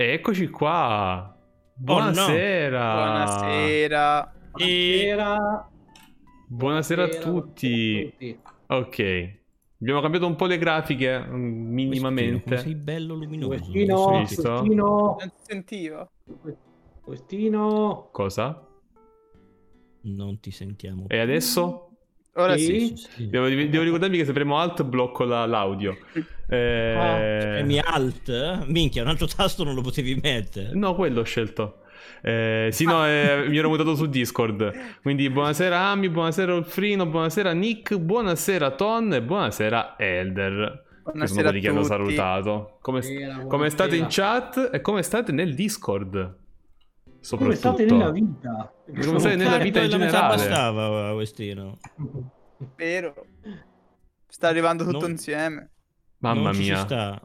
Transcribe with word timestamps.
Eccoci 0.00 0.46
qua. 0.46 1.36
Buonasera. 1.74 2.92
Buonasera. 2.94 4.32
Buonasera. 4.52 5.70
Buonasera 6.46 7.02
a 7.02 7.08
tutti. 7.08 8.38
Ok. 8.68 9.36
Abbiamo 9.80 10.00
cambiato 10.00 10.28
un 10.28 10.36
po' 10.36 10.46
le 10.46 10.56
grafiche 10.56 11.18
mm, 11.18 11.72
minimamente. 11.72 12.44
Come 12.44 12.56
sei 12.58 12.74
bello 12.76 13.14
luminoso. 13.16 13.48
Questino, 13.48 14.04
questino, 14.04 14.86
Non 15.18 15.18
si 15.18 15.42
sentiva. 15.42 16.08
questino. 17.02 18.08
Cosa? 18.12 18.68
Non 20.02 20.38
ti 20.38 20.52
sentiamo. 20.52 21.06
E 21.08 21.18
adesso? 21.18 21.87
Ora 22.38 22.56
Sì. 22.56 22.92
sì. 22.96 23.28
Devo, 23.28 23.48
devo 23.48 23.82
ricordarmi 23.82 24.16
che 24.16 24.24
se 24.24 24.32
premo 24.32 24.58
alt 24.58 24.84
blocco 24.84 25.24
la- 25.24 25.44
l'audio. 25.46 25.96
Eh, 26.48 27.36
Premi 27.54 27.78
alt? 27.78 28.64
Minchia, 28.66 29.02
un 29.02 29.08
altro 29.08 29.26
tasto 29.26 29.64
non 29.64 29.74
lo 29.74 29.80
potevi 29.82 30.18
mettere. 30.22 30.70
No, 30.72 30.94
quello 30.94 31.20
ho 31.20 31.24
scelto. 31.24 31.80
Eh, 32.22 32.68
sì, 32.72 32.84
no, 32.84 33.06
eh, 33.06 33.44
mi 33.48 33.58
ero 33.58 33.68
mutato 33.68 33.94
su 33.96 34.06
Discord. 34.06 34.72
Quindi 35.02 35.28
buonasera 35.30 35.78
Ami, 35.78 36.08
buonasera 36.08 36.54
Olfrino, 36.54 37.06
buonasera 37.06 37.52
Nick, 37.52 37.96
buonasera 37.96 38.70
Ton 38.72 39.12
e 39.14 39.22
buonasera 39.22 39.94
Elder. 39.98 40.52
Che 40.54 41.02
sono 41.02 41.12
Buonasera 41.12 41.42
quelli 41.48 41.60
che 41.60 41.68
a 41.68 41.70
hanno 41.70 41.80
tutti. 41.82 41.92
salutato. 41.94 42.78
Come, 42.82 43.00
Buonasera, 43.00 43.44
come 43.46 43.70
state 43.70 43.90
in 43.96 44.06
buonasera. 44.06 44.40
chat 44.40 44.70
e 44.74 44.80
come 44.80 45.02
state 45.02 45.32
nel 45.32 45.54
Discord? 45.54 46.36
Come 47.20 47.54
Soprattutto. 47.54 47.56
state 47.56 47.84
nella 47.84 48.10
vita? 48.10 48.72
Come 48.86 49.18
state 49.18 49.36
nella 49.36 49.58
vita 49.58 49.82
in 49.82 49.90
generale? 49.90 50.36
bastava, 50.36 51.12
Questino. 51.14 51.78
Vero. 52.76 53.26
Sta 54.28 54.48
arrivando 54.48 54.84
tutto 54.84 55.00
Non- 55.00 55.10
insieme. 55.10 55.70
Mamma 56.18 56.42
Non 56.42 56.54
ci 56.54 56.62
si 56.62 56.68
mia. 56.70 56.78
sta. 56.78 57.22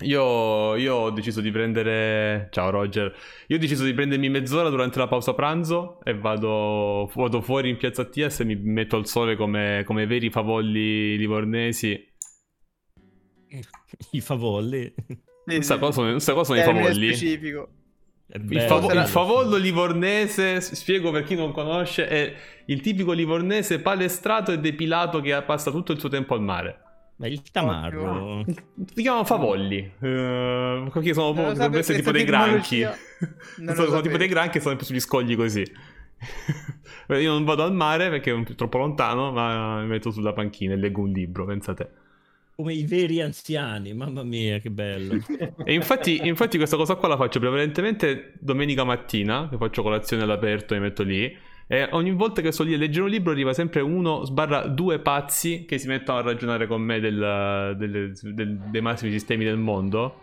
Io, 0.00 0.74
io 0.76 0.94
ho 0.94 1.10
deciso 1.10 1.40
di 1.40 1.50
prendere. 1.50 2.48
Ciao 2.50 2.70
Roger. 2.70 3.14
Io 3.48 3.56
ho 3.56 3.58
deciso 3.58 3.84
di 3.84 3.94
prendermi 3.94 4.28
mezz'ora 4.28 4.68
durante 4.68 4.98
la 4.98 5.08
pausa 5.08 5.34
pranzo 5.34 6.00
e 6.04 6.16
vado, 6.16 7.10
vado 7.14 7.40
fuori 7.40 7.70
in 7.70 7.76
piazza 7.78 8.04
Tias 8.04 8.40
e 8.40 8.44
mi 8.44 8.56
metto 8.56 8.96
al 8.96 9.06
sole 9.06 9.36
come, 9.36 9.82
come 9.86 10.06
veri 10.06 10.30
favolli 10.30 11.16
livornesi. 11.16 11.98
I 14.10 14.20
favolli. 14.20 14.92
Sì, 15.06 15.54
Non 15.54 15.62
sa 15.62 15.74
sì. 15.74 15.80
cosa 15.80 15.92
sono, 15.92 16.18
sa 16.18 16.32
cosa 16.34 16.54
sono 16.54 16.60
i 16.60 16.62
favolli. 16.82 17.06
specifico. 17.14 17.68
Il, 18.28 18.60
Sarà- 18.60 19.02
il 19.02 19.06
favollo 19.06 19.56
livornese, 19.56 20.60
spiego 20.60 21.12
per 21.12 21.22
chi 21.22 21.36
non 21.36 21.52
conosce, 21.52 22.08
è 22.08 22.34
il 22.66 22.80
tipico 22.80 23.12
livornese 23.12 23.78
palestrato 23.78 24.50
e 24.50 24.58
depilato 24.58 25.20
che 25.20 25.40
passa 25.42 25.70
tutto 25.70 25.92
il 25.92 26.00
suo 26.00 26.08
tempo 26.08 26.34
al 26.34 26.42
mare. 26.42 26.80
Ma 27.18 27.28
il 27.28 27.40
tamarro. 27.50 28.44
Si 28.94 29.00
chiamano 29.00 29.24
favolli. 29.24 29.90
perché 29.98 31.14
sono 31.14 31.28
lo 31.28 31.52
dovrebbero 31.52 31.78
essere 31.78 31.98
tipo 31.98 32.10
dei 32.10 32.24
granchi. 32.24 32.82
sono, 33.56 33.74
sono 33.74 34.00
tipo 34.00 34.16
dei 34.18 34.28
granchi 34.28 34.58
e 34.58 34.60
sono 34.60 34.76
sugli 34.82 35.00
scogli 35.00 35.36
così. 35.36 35.64
Io 37.08 37.32
non 37.32 37.44
vado 37.44 37.62
al 37.62 37.72
mare 37.72 38.10
perché 38.10 38.34
è 38.34 38.54
troppo 38.54 38.78
lontano, 38.78 39.30
ma 39.32 39.80
mi 39.80 39.86
metto 39.86 40.10
sulla 40.10 40.32
panchina 40.32 40.74
e 40.74 40.76
leggo 40.76 41.00
un 41.00 41.10
libro, 41.10 41.46
pensate. 41.46 42.04
Come 42.56 42.72
i 42.72 42.84
veri 42.86 43.20
anziani. 43.20 43.92
Mamma 43.92 44.22
mia, 44.22 44.58
che 44.58 44.70
bello. 44.70 45.18
E 45.64 45.74
infatti, 45.74 46.26
infatti 46.26 46.56
questa 46.56 46.76
cosa 46.76 46.94
qua 46.94 47.08
la 47.08 47.16
faccio 47.16 47.38
prevalentemente 47.38 48.32
domenica 48.40 48.82
mattina, 48.82 49.48
che 49.50 49.58
faccio 49.58 49.82
colazione 49.82 50.22
all'aperto 50.22 50.72
e 50.74 50.78
mi 50.78 50.84
metto 50.84 51.02
lì. 51.02 51.36
E 51.68 51.88
ogni 51.92 52.12
volta 52.12 52.40
che 52.40 52.52
sto 52.52 52.62
lì 52.62 52.72
a 52.74 52.78
leggere 52.78 53.04
un 53.04 53.10
libro 53.10 53.32
arriva 53.32 53.52
sempre 53.52 53.80
uno 53.82 54.24
sbarra 54.24 54.66
due 54.68 55.00
pazzi 55.00 55.64
che 55.66 55.78
si 55.78 55.86
mettono 55.88 56.18
a 56.18 56.22
ragionare 56.22 56.66
con 56.66 56.80
me 56.80 56.98
del- 57.00 57.74
delle- 57.76 58.12
del- 58.22 58.56
dei 58.70 58.80
massimi 58.80 59.10
sistemi 59.10 59.44
del 59.44 59.58
mondo. 59.58 60.20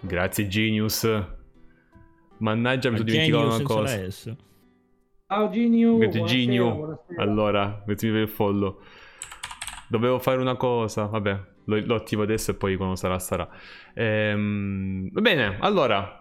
Grazie 0.00 0.46
Genius. 0.46 1.02
Mannaggia, 2.38 2.90
mi 2.90 2.96
sono 2.98 3.08
dimenticato 3.10 3.44
una 3.46 3.62
cosa. 3.62 4.36
Ciao 5.26 5.50
Ginio. 5.50 5.96
Grazie 5.98 6.20
buonasera. 6.20 7.22
Allora, 7.22 7.82
mettimi 7.86 8.12
per 8.12 8.20
il 8.22 8.28
follow. 8.28 8.80
Dovevo 9.90 10.20
fare 10.20 10.40
una 10.40 10.54
cosa, 10.54 11.06
vabbè, 11.06 11.40
lo, 11.64 11.80
lo 11.84 11.94
attivo 11.96 12.22
adesso 12.22 12.52
e 12.52 12.54
poi 12.54 12.76
quando 12.76 12.94
sarà 12.94 13.18
sarà. 13.18 13.48
Ehm, 13.94 15.10
va 15.12 15.20
bene, 15.20 15.56
allora. 15.60 16.14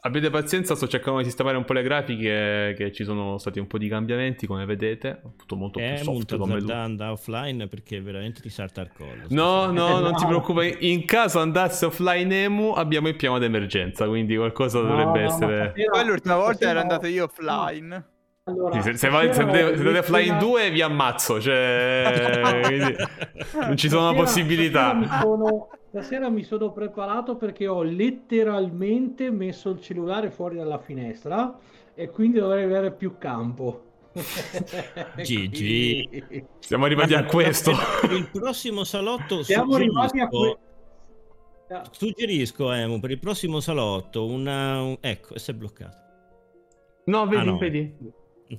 Abbiate 0.00 0.30
pazienza, 0.30 0.76
sto 0.76 0.86
cercando 0.86 1.18
di 1.18 1.24
sistemare 1.24 1.56
un 1.56 1.64
po' 1.64 1.72
le 1.72 1.82
grafiche, 1.82 2.72
che 2.78 2.92
ci 2.92 3.02
sono 3.04 3.36
stati 3.36 3.58
un 3.58 3.66
po' 3.66 3.78
di 3.78 3.88
cambiamenti, 3.88 4.46
come 4.46 4.64
vedete. 4.64 5.20
Tutto 5.36 5.56
molto 5.56 5.80
più 5.80 5.88
È 5.88 5.96
soft 5.96 6.08
molto 6.10 6.38
come 6.38 6.54
lui. 6.54 6.62
azzardanda 6.62 7.10
offline 7.10 7.66
perché 7.66 8.00
veramente 8.00 8.40
ti 8.40 8.48
salta 8.48 8.80
il 8.80 8.90
collo. 8.96 9.24
No, 9.30 9.66
no, 9.72 9.98
non 9.98 10.14
ti 10.14 10.22
No. 10.22 10.28
preoccupare. 10.28 10.68
In 10.80 11.04
caso 11.04 11.40
andasse 11.40 11.84
offline 11.84 12.44
Emu, 12.44 12.70
abbiamo 12.74 13.08
il 13.08 13.16
piano 13.16 13.38
d'emergenza, 13.38 14.06
quindi 14.06 14.36
qualcosa 14.36 14.80
No, 14.80 14.86
dovrebbe 14.88 15.20
no, 15.24 15.26
essere... 15.28 15.72
Poi 15.90 16.06
l'ultima 16.06 16.36
volta 16.36 16.70
ero 16.70 16.78
andato 16.80 17.06
io 17.08 17.24
offline. 17.24 18.06
Allora, 18.48 18.80
Sì, 18.80 18.82
se, 18.92 18.96
se, 18.96 19.08
vai- 19.10 19.24
se 19.34 19.42
ho 19.42 19.52
se 19.52 19.58
andate 19.58 19.98
offline 19.98 20.20
lettera- 20.32 20.38
2 20.38 20.70
vi 20.70 20.80
ammazzo, 20.82 21.40
cioè... 21.40 22.40
quindi 22.64 22.96
non 23.60 23.76
ci 23.76 23.88
sono 23.88 24.06
stasera- 24.12 24.22
possibilità. 24.24 24.88
Stasera 24.90 24.94
mi, 24.94 25.20
sono, 25.20 25.68
stasera 25.90 26.28
mi 26.30 26.42
sono 26.44 26.72
preparato 26.72 27.36
perché 27.36 27.66
ho 27.66 27.82
letteralmente 27.82 29.30
messo 29.30 29.68
il 29.70 29.80
cellulare 29.82 30.30
fuori 30.30 30.56
dalla 30.56 30.78
finestra 30.78 31.58
e 31.94 32.10
quindi 32.10 32.38
dovrei 32.38 32.64
avere 32.64 32.90
più 32.92 33.16
campo. 33.18 33.82
GG. 35.16 36.44
Siamo 36.60 36.84
arrivati 36.86 37.14
a 37.14 37.24
questo. 37.24 37.72
Il 38.10 38.28
prossimo 38.32 38.84
salotto 38.84 39.42
Siamo 39.42 39.74
arrivati 39.74 40.20
a 40.20 40.28
suggerisco- 40.30 40.58
que- 41.66 41.82
Suggerisco, 41.90 42.72
Emu, 42.72 42.98
per 42.98 43.10
il 43.10 43.18
prossimo 43.18 43.60
salotto 43.60 44.24
una... 44.24 44.80
un- 44.80 44.96
Ecco, 45.00 45.38
si 45.38 45.50
è 45.50 45.54
bloccato. 45.54 45.96
No, 47.04 47.26
vedi, 47.26 47.40
Ah, 47.40 47.44
no. 47.44 47.58
vedi. 47.58 47.94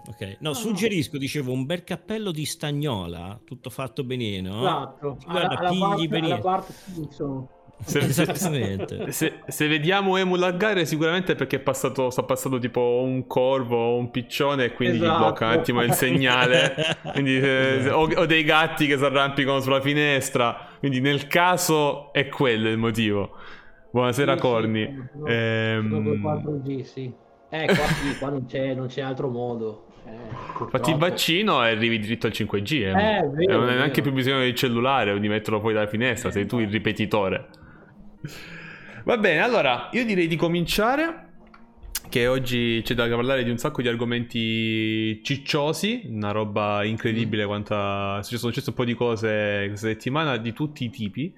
Ok, 0.08 0.38
no, 0.42 0.54
suggerisco, 0.54 1.18
dicevo, 1.18 1.52
un 1.52 1.66
bel 1.66 1.84
cappello 1.84 2.32
di 2.32 2.46
stagnola, 2.46 3.40
tutto 3.44 3.70
fatto 3.72 4.04
benino. 4.04 4.60
Esatto, 4.60 5.18
Guarda, 5.26 5.48
alla, 5.48 5.58
alla 5.60 5.70
pigli 5.70 5.80
parte, 5.82 6.08
benino. 6.08 6.34
alla 6.34 6.42
parte 6.44 6.74
Simpson. 6.74 7.48
Se, 7.82 8.00
Esattamente. 8.06 9.12
se- 9.14 9.40
se 9.48 9.68
vediamo 9.68 10.18
Emu 10.18 10.36
laggare 10.36 10.86
sicuramente 10.86 11.32
è 11.32 11.36
perché 11.36 11.56
è 11.56 11.60
passato, 11.60 12.10
sta 12.10 12.24
passando 12.24 12.60
tipo 12.60 13.02
un 13.04 13.26
corvo 13.26 13.78
o 13.78 13.98
un 13.98 14.12
piccione 14.12 14.66
e 14.66 14.74
quindi 14.74 14.98
gli 15.00 15.04
Esatto. 15.04 15.18
blocca 15.20 15.46
un 15.48 15.52
attimo 15.54 15.82
il 15.82 15.94
segnale. 15.94 16.76
Quindi, 17.14 17.38
eh, 17.40 17.78
Esatto. 17.80 17.96
o, 17.96 18.02
o 18.22 18.26
dei 18.26 18.44
gatti 18.44 18.86
che 18.86 18.98
si 18.98 19.04
arrampicano 19.04 19.60
sulla 19.62 19.80
finestra. 19.82 20.68
Quindi 20.78 21.00
nel 21.00 21.26
caso 21.28 22.12
è 22.14 22.28
quello 22.28 22.68
il 22.70 22.78
motivo. 22.78 23.32
Buonasera 23.92 24.34
Sì, 24.34 24.38
sì, 24.38 24.44
Corni. 24.46 25.10
sono- 25.14 25.26
Ehm, 25.28 25.90
sono 25.90 26.04
col 26.04 26.20
4G, 26.20 26.82
sì. 26.84 27.12
Eh, 27.50 27.66
qua, 27.66 27.86
sì, 27.86 28.18
qua 28.18 28.30
non, 28.30 28.46
c'è, 28.46 28.74
non 28.74 28.88
c'è 28.88 29.02
altro 29.02 29.30
modo. 29.30 29.86
Eh, 30.06 30.68
Fatti 30.70 30.92
il 30.92 30.98
vaccino 30.98 31.64
e 31.66 31.72
arrivi 31.72 32.00
dritto 32.00 32.28
al 32.28 32.34
5G. 32.34 32.74
eh. 32.74 32.90
Eh, 32.90 33.28
vero, 33.28 33.60
non 33.60 33.70
hai 33.70 33.76
neanche 33.76 34.02
più 34.02 34.12
bisogno 34.12 34.40
del 34.40 34.56
cellulare 34.56 35.12
o 35.12 35.18
di 35.18 35.28
metterlo 35.28 35.60
fuori 35.60 35.76
dalla 35.76 35.88
finestra, 35.88 36.32
sei 36.32 36.46
tu 36.46 36.60
il 36.60 36.70
ripetitore. 36.70 37.48
Va 39.04 39.18
bene, 39.18 39.42
allora 39.42 39.90
io 39.94 40.06
direi 40.06 40.28
di 40.28 40.36
cominciare. 40.36 41.26
Che 42.10 42.26
oggi 42.26 42.82
c'è 42.84 42.96
da 42.96 43.08
parlare 43.08 43.44
di 43.44 43.52
un 43.52 43.60
sacco 43.60 43.84
di 43.84 43.88
argomenti 43.88 45.22
cicciosi, 45.24 46.08
una 46.08 46.32
roba 46.32 46.84
incredibile 46.84 47.46
quanta... 47.46 48.20
Ci 48.24 48.36
sono 48.38 48.52
successe 48.52 48.72
un 48.72 48.76
po' 48.76 48.84
di 48.84 48.96
cose 48.96 49.66
questa 49.68 49.88
settimana 49.90 50.38
di 50.38 50.52
tutti 50.52 50.86
i 50.86 50.90
tipi. 50.90 51.32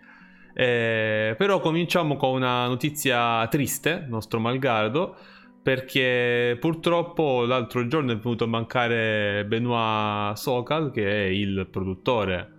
Eh, 0.53 1.35
però 1.37 1.59
cominciamo 1.59 2.15
con 2.15 2.35
una 2.35 2.67
notizia 2.67 3.45
triste, 3.47 4.05
nostro 4.07 4.39
malgrado, 4.39 5.17
perché 5.61 6.57
purtroppo 6.59 7.45
l'altro 7.45 7.85
giorno 7.87 8.11
è 8.11 8.17
venuto 8.17 8.45
a 8.45 8.47
mancare 8.47 9.45
Benoit 9.45 10.35
Sokal, 10.35 10.91
che 10.91 11.25
è 11.25 11.27
il 11.27 11.67
produttore, 11.69 12.51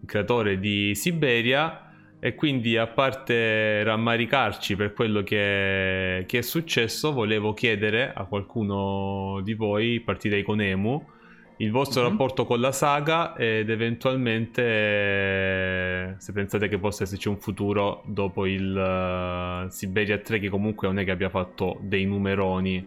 il 0.00 0.06
creatore 0.06 0.58
di 0.60 0.94
Siberia, 0.94 1.80
e 2.20 2.34
quindi 2.34 2.76
a 2.76 2.86
parte 2.86 3.82
rammaricarci 3.82 4.76
per 4.76 4.92
quello 4.92 5.22
che, 5.22 6.24
che 6.26 6.38
è 6.38 6.42
successo, 6.42 7.12
volevo 7.12 7.52
chiedere 7.52 8.12
a 8.14 8.24
qualcuno 8.24 9.40
di 9.42 9.54
voi, 9.54 10.00
partirei 10.00 10.42
con 10.42 10.60
Emu, 10.60 11.04
il 11.58 11.70
vostro 11.70 12.02
Mhm. 12.02 12.08
rapporto 12.08 12.44
con 12.44 12.60
la 12.60 12.72
saga 12.72 13.34
ed 13.36 13.70
eventualmente 13.70 14.62
eh, 14.62 16.14
se 16.18 16.32
pensate 16.32 16.68
che 16.68 16.78
possa 16.78 17.04
esserci 17.04 17.28
un 17.28 17.38
futuro 17.38 18.02
dopo 18.06 18.46
il 18.46 18.76
eh, 18.76 19.70
Siberia 19.70 20.18
3 20.18 20.38
che 20.40 20.48
comunque 20.48 20.88
non 20.88 20.98
è 20.98 21.04
che 21.04 21.10
abbia 21.12 21.28
fatto 21.30 21.78
dei 21.80 22.04
numeroni 22.06 22.86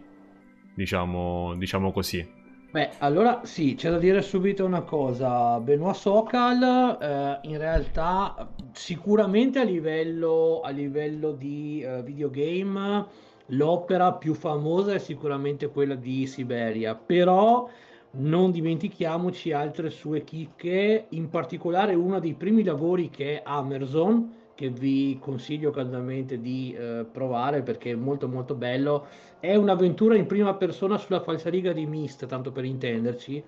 diciamo, 0.74 1.54
diciamo 1.56 1.92
così 1.92 2.36
Beh, 2.70 2.90
allora 2.98 3.40
sì, 3.44 3.74
c'è 3.76 3.88
da 3.90 3.96
dire 3.98 4.20
subito 4.20 4.62
una 4.66 4.82
cosa. 4.82 5.58
Benoit 5.58 5.94
Sokal, 5.96 6.98
eh, 7.00 7.48
in 7.48 7.56
realtà, 7.56 8.52
sicuramente 8.72 9.58
a 9.58 9.62
livello, 9.64 10.60
a 10.62 10.68
livello 10.68 11.32
di 11.32 11.80
eh, 11.80 12.02
videogame, 12.02 13.06
l'opera 13.46 14.12
più 14.12 14.34
famosa 14.34 14.92
è 14.92 14.98
sicuramente 14.98 15.68
quella 15.70 15.94
di 15.94 16.26
Siberia, 16.26 16.94
però 16.94 17.66
non 18.12 18.50
dimentichiamoci 18.50 19.52
altre 19.52 19.90
sue 19.90 20.24
chicche, 20.24 21.06
in 21.10 21.28
particolare 21.28 21.94
uno 21.94 22.18
dei 22.18 22.34
primi 22.34 22.64
lavori 22.64 23.10
che 23.10 23.38
è 23.38 23.42
Amazon, 23.44 24.36
che 24.54 24.70
vi 24.70 25.18
consiglio 25.20 25.70
caldamente 25.70 26.40
di 26.40 26.74
eh, 26.76 27.06
provare 27.10 27.62
perché 27.62 27.92
è 27.92 27.94
molto 27.94 28.26
molto 28.26 28.54
bello. 28.54 29.06
È 29.38 29.54
un'avventura 29.54 30.16
in 30.16 30.26
prima 30.26 30.54
persona 30.54 30.98
sulla 30.98 31.20
falsariga 31.20 31.72
di 31.72 31.86
Myst, 31.86 32.26
tanto 32.26 32.50
per 32.50 32.64
intenderci, 32.64 33.44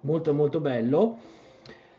molto 0.00 0.32
molto 0.32 0.60
bello. 0.60 1.18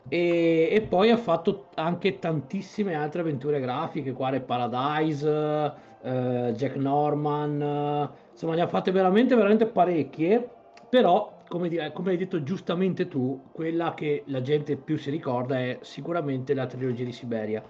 E, 0.08 0.70
e 0.72 0.82
poi 0.82 1.10
ha 1.10 1.18
fatto 1.18 1.68
anche 1.76 2.20
tantissime 2.20 2.94
altre 2.94 3.22
avventure 3.22 3.60
grafiche, 3.60 4.14
quale 4.14 4.40
Paradise, 4.40 5.74
eh, 6.02 6.54
Jack 6.56 6.76
Norman, 6.76 8.10
insomma 8.32 8.56
ne 8.56 8.62
ha 8.62 8.68
fatte 8.68 8.92
veramente 8.92 9.36
veramente 9.36 9.66
parecchie, 9.66 10.50
però 10.90 11.33
come, 11.48 11.70
di- 11.70 11.80
come 11.94 12.12
hai 12.12 12.18
detto 12.18 12.44
giustamente 12.44 13.08
tu, 13.08 13.50
quella 13.52 13.94
che 13.94 14.24
la 14.28 14.42
gente 14.42 14.76
più 14.76 14.98
si 14.98 15.10
ricorda 15.10 15.60
è 15.60 15.80
sicuramente 15.82 16.54
la 16.54 16.66
trilogia 16.66 17.04
di 17.04 17.12
Siberia. 17.12 17.64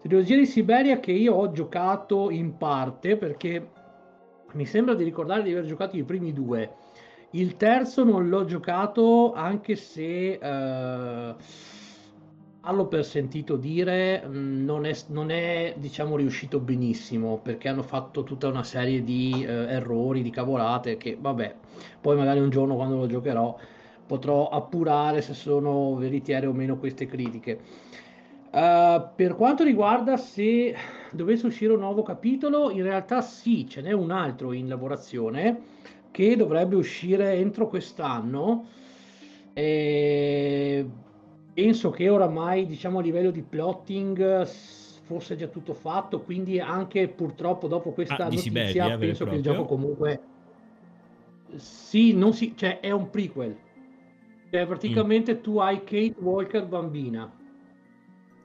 Trilogia 0.00 0.36
di 0.36 0.46
Siberia 0.46 0.98
che 1.00 1.12
io 1.12 1.34
ho 1.34 1.50
giocato 1.52 2.30
in 2.30 2.56
parte 2.56 3.16
perché 3.16 3.70
mi 4.52 4.66
sembra 4.66 4.94
di 4.94 5.04
ricordare 5.04 5.42
di 5.42 5.52
aver 5.52 5.64
giocato 5.66 5.96
i 5.96 6.04
primi 6.04 6.32
due. 6.32 6.76
Il 7.32 7.56
terzo 7.56 8.02
non 8.02 8.28
l'ho 8.28 8.44
giocato 8.44 9.32
anche 9.32 9.76
se 9.76 10.32
eh, 10.32 11.34
allo 12.62 12.86
per 12.86 13.04
sentito 13.04 13.56
dire 13.56 14.22
non 14.26 14.84
è, 14.84 14.94
non 15.08 15.30
è 15.30 15.74
diciamo 15.78 16.16
riuscito 16.16 16.58
benissimo 16.58 17.38
perché 17.42 17.68
hanno 17.68 17.82
fatto 17.82 18.22
tutta 18.22 18.48
una 18.48 18.64
serie 18.64 19.02
di 19.02 19.44
eh, 19.46 19.46
errori, 19.46 20.22
di 20.22 20.30
cavolate 20.30 20.96
che 20.96 21.16
vabbè, 21.18 21.54
poi 22.00 22.16
magari 22.16 22.40
un 22.40 22.50
giorno 22.50 22.74
quando 22.74 22.96
lo 22.96 23.06
giocherò 23.06 23.56
potrò 24.06 24.48
appurare 24.48 25.22
se 25.22 25.34
sono 25.34 25.94
veritiere 25.94 26.46
o 26.46 26.52
meno 26.52 26.76
queste 26.76 27.06
critiche. 27.06 27.60
Uh, 28.50 29.00
per 29.14 29.36
quanto 29.36 29.62
riguarda 29.62 30.16
se 30.16 30.74
dovesse 31.12 31.46
uscire 31.46 31.72
un 31.72 31.78
nuovo 31.78 32.02
capitolo, 32.02 32.72
in 32.72 32.82
realtà 32.82 33.22
sì, 33.22 33.68
ce 33.68 33.80
n'è 33.80 33.92
un 33.92 34.10
altro 34.10 34.52
in 34.52 34.66
lavorazione 34.66 35.60
che 36.10 36.34
dovrebbe 36.34 36.74
uscire 36.74 37.34
entro 37.34 37.68
quest'anno. 37.68 38.66
E 39.52 40.84
penso 41.60 41.90
che 41.90 42.08
oramai, 42.08 42.66
diciamo, 42.66 43.00
a 43.00 43.02
livello 43.02 43.30
di 43.30 43.42
plotting 43.42 44.46
fosse 44.46 45.36
già 45.36 45.46
tutto 45.48 45.74
fatto, 45.74 46.20
quindi 46.20 46.58
anche 46.58 47.06
purtroppo 47.08 47.68
dopo 47.68 47.90
questa 47.90 48.16
Ah, 48.16 48.24
notizia 48.24 48.42
Siberia, 48.42 48.84
vero 48.84 48.94
e 48.94 49.06
penso 49.06 49.24
che 49.26 49.34
il 49.34 49.42
gioco 49.42 49.64
comunque 49.66 50.20
sì, 51.56 52.14
non 52.14 52.32
si, 52.32 52.54
cioè 52.56 52.80
è 52.80 52.90
un 52.92 53.10
prequel. 53.10 53.54
Cioè, 54.50 54.66
praticamente 54.66 55.40
tu 55.42 55.58
hai 55.58 55.78
Kate 55.84 56.14
Walker 56.20 56.64
bambina. 56.66 57.30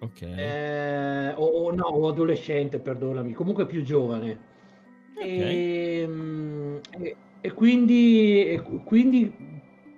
Ok. 0.02 0.22
Eh, 0.22 1.34
o, 1.38 1.46
o 1.46 1.72
no, 1.72 1.86
o 1.86 2.10
adolescente, 2.10 2.80
perdonami, 2.80 3.32
comunque 3.34 3.66
più 3.66 3.82
giovane. 3.82 4.38
E, 5.18 6.06
mm, 6.06 6.78
e- 7.02 7.16
e 7.42 7.54
quindi, 7.54 8.46
e 8.48 8.62
quindi 8.84 9.55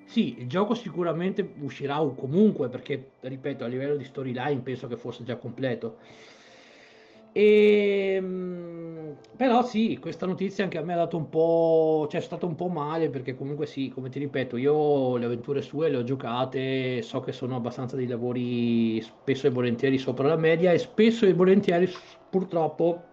sì, 0.08 0.40
il 0.40 0.48
gioco 0.48 0.74
sicuramente 0.74 1.54
uscirà 1.60 1.98
comunque, 2.16 2.70
perché 2.70 3.12
ripeto, 3.20 3.66
a 3.66 3.68
livello 3.68 3.98
di 3.98 4.06
storyline 4.06 4.62
penso 4.62 4.88
che 4.88 4.96
fosse 4.96 5.24
già 5.24 5.36
completo. 5.36 5.98
E, 7.34 8.18
mm, 8.22 9.12
però 9.36 9.64
sì, 9.64 9.98
questa 10.00 10.26
notizia 10.26 10.64
anche 10.64 10.78
a 10.78 10.82
me 10.82 10.94
ha 10.94 10.98
dato 10.98 11.18
un 11.18 11.28
po', 11.28 12.08
cioè 12.10 12.22
è 12.22 12.24
stato 12.24 12.48
un 12.48 12.56
po' 12.56 12.70
male 12.70 13.10
perché 13.10 13.36
comunque 13.36 13.66
sì, 13.66 13.90
come 13.90 14.10
ti 14.10 14.18
ripeto, 14.20 14.56
io 14.56 15.18
le 15.18 15.26
avventure 15.26 15.62
sue 15.62 15.90
le 15.90 15.98
ho 15.98 16.04
giocate, 16.04 17.02
so 17.02 17.20
che 17.20 17.34
sono 17.34 17.58
abbastanza 17.58 17.98
dei 17.98 18.08
lavori 18.08 19.02
spesso 19.02 19.48
e 19.48 19.50
volentieri 19.52 19.98
sopra 19.98 20.30
la 20.30 20.38
media 20.38 20.72
e 20.72 20.78
spesso 20.80 21.26
e 21.26 21.34
volentieri 21.34 21.88
purtroppo 22.30 23.04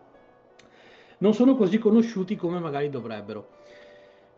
non 1.18 1.34
sono 1.34 1.56
così 1.56 1.78
conosciuti 1.78 2.36
come 2.36 2.60
magari 2.60 2.88
dovrebbero. 2.88 3.62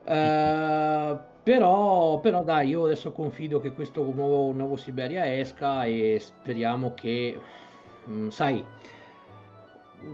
Eh, 0.08 1.18
però, 1.42 2.20
però 2.20 2.42
dai, 2.44 2.68
io 2.68 2.84
adesso 2.84 3.12
confido 3.12 3.60
che 3.60 3.72
questo 3.72 4.02
nuovo, 4.14 4.52
nuovo 4.52 4.76
Siberia 4.76 5.36
esca 5.38 5.84
e 5.84 6.18
speriamo 6.20 6.94
che, 6.94 7.40
mm, 8.08 8.28
sai, 8.28 8.64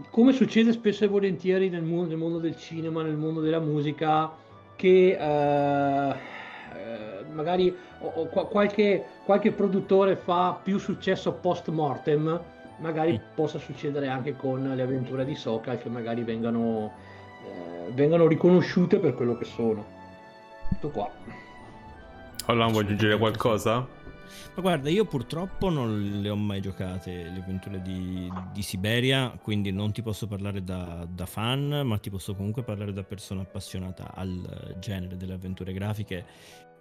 come 0.09 0.31
succede 0.33 0.71
spesso 0.71 1.03
e 1.03 1.07
volentieri 1.07 1.69
nel 1.69 1.83
mondo, 1.83 2.09
nel 2.09 2.17
mondo 2.17 2.39
del 2.39 2.55
cinema, 2.55 3.03
nel 3.03 3.15
mondo 3.17 3.41
della 3.41 3.59
musica, 3.59 4.31
che 4.75 5.17
eh, 5.19 6.15
eh, 6.75 7.23
magari 7.31 7.75
o- 7.99 8.07
o 8.07 8.27
qua- 8.29 8.47
qualche, 8.47 9.05
qualche 9.23 9.51
produttore 9.53 10.15
fa 10.15 10.59
più 10.61 10.77
successo 10.79 11.33
post 11.33 11.69
mortem, 11.69 12.41
magari 12.77 13.13
Mm. 13.13 13.33
possa 13.35 13.59
succedere 13.59 14.07
anche 14.07 14.35
con 14.35 14.63
le 14.75 14.81
avventure 14.81 15.25
di 15.25 15.35
Sokal 15.35 15.77
che 15.77 15.89
magari 15.89 16.23
vengano, 16.23 16.91
eh, 17.45 17.91
vengano 17.91 18.27
riconosciute 18.27 18.97
per 18.99 19.13
quello 19.13 19.37
che 19.37 19.45
sono. 19.45 19.85
Tutto 20.69 20.89
qua. 20.89 21.11
Allora, 22.45 22.67
vuoi 22.67 22.83
aggiungere 22.83 23.17
qualcosa? 23.17 23.87
Ma 24.55 24.61
guarda, 24.61 24.89
io 24.89 25.05
purtroppo 25.05 25.69
non 25.69 26.19
le 26.21 26.29
ho 26.29 26.35
mai 26.35 26.61
giocate 26.61 27.23
le 27.23 27.39
avventure 27.39 27.81
di, 27.81 28.31
di 28.51 28.61
Siberia, 28.61 29.37
quindi 29.41 29.71
non 29.71 29.91
ti 29.91 30.01
posso 30.01 30.27
parlare 30.27 30.63
da, 30.63 31.07
da 31.09 31.25
fan, 31.25 31.81
ma 31.83 31.97
ti 31.97 32.09
posso 32.09 32.35
comunque 32.35 32.63
parlare 32.63 32.93
da 32.93 33.03
persona 33.03 33.41
appassionata 33.41 34.13
al 34.13 34.75
genere 34.79 35.17
delle 35.17 35.33
avventure 35.33 35.73
grafiche 35.73 36.25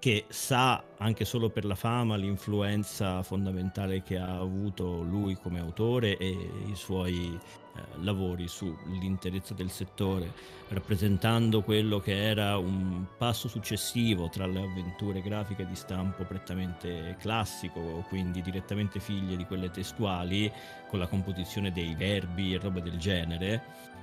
che 0.03 0.25
sa 0.29 0.83
anche 0.99 1.25
solo 1.25 1.49
per 1.49 1.65
la 1.65 1.77
fama 1.77 2.17
l'influenza 2.17 3.23
fondamentale 3.23 4.03
che 4.03 4.19
ha 4.19 4.37
avuto 4.37 5.01
lui 5.01 5.37
come 5.37 5.61
autore 5.61 6.17
e 6.17 6.29
i 6.67 6.75
suoi 6.75 7.39
eh, 7.39 7.62
lavori 8.01 8.49
sull'interezza 8.49 9.55
del 9.55 9.71
settore, 9.71 10.33
rappresentando 10.69 11.63
quello 11.63 12.01
che 12.01 12.29
era 12.29 12.57
un 12.59 13.05
passo 13.17 13.49
successivo 13.49 14.29
tra 14.29 14.47
le 14.47 14.63
avventure 14.63 15.23
grafiche 15.23 15.67
di 15.67 15.75
stampo 15.75 16.25
prettamente 16.25 17.17
classico, 17.19 18.05
quindi 18.09 18.43
direttamente 18.43 19.01
figlie 19.01 19.37
di 19.37 19.45
quelle 19.45 19.71
testuali, 19.71 20.51
con 20.89 20.99
la 20.99 21.07
composizione 21.07 21.73
dei 21.73 21.95
verbi 21.95 22.53
e 22.53 22.59
robe 22.59 22.83
del 22.83 22.99
genere, 22.99 23.63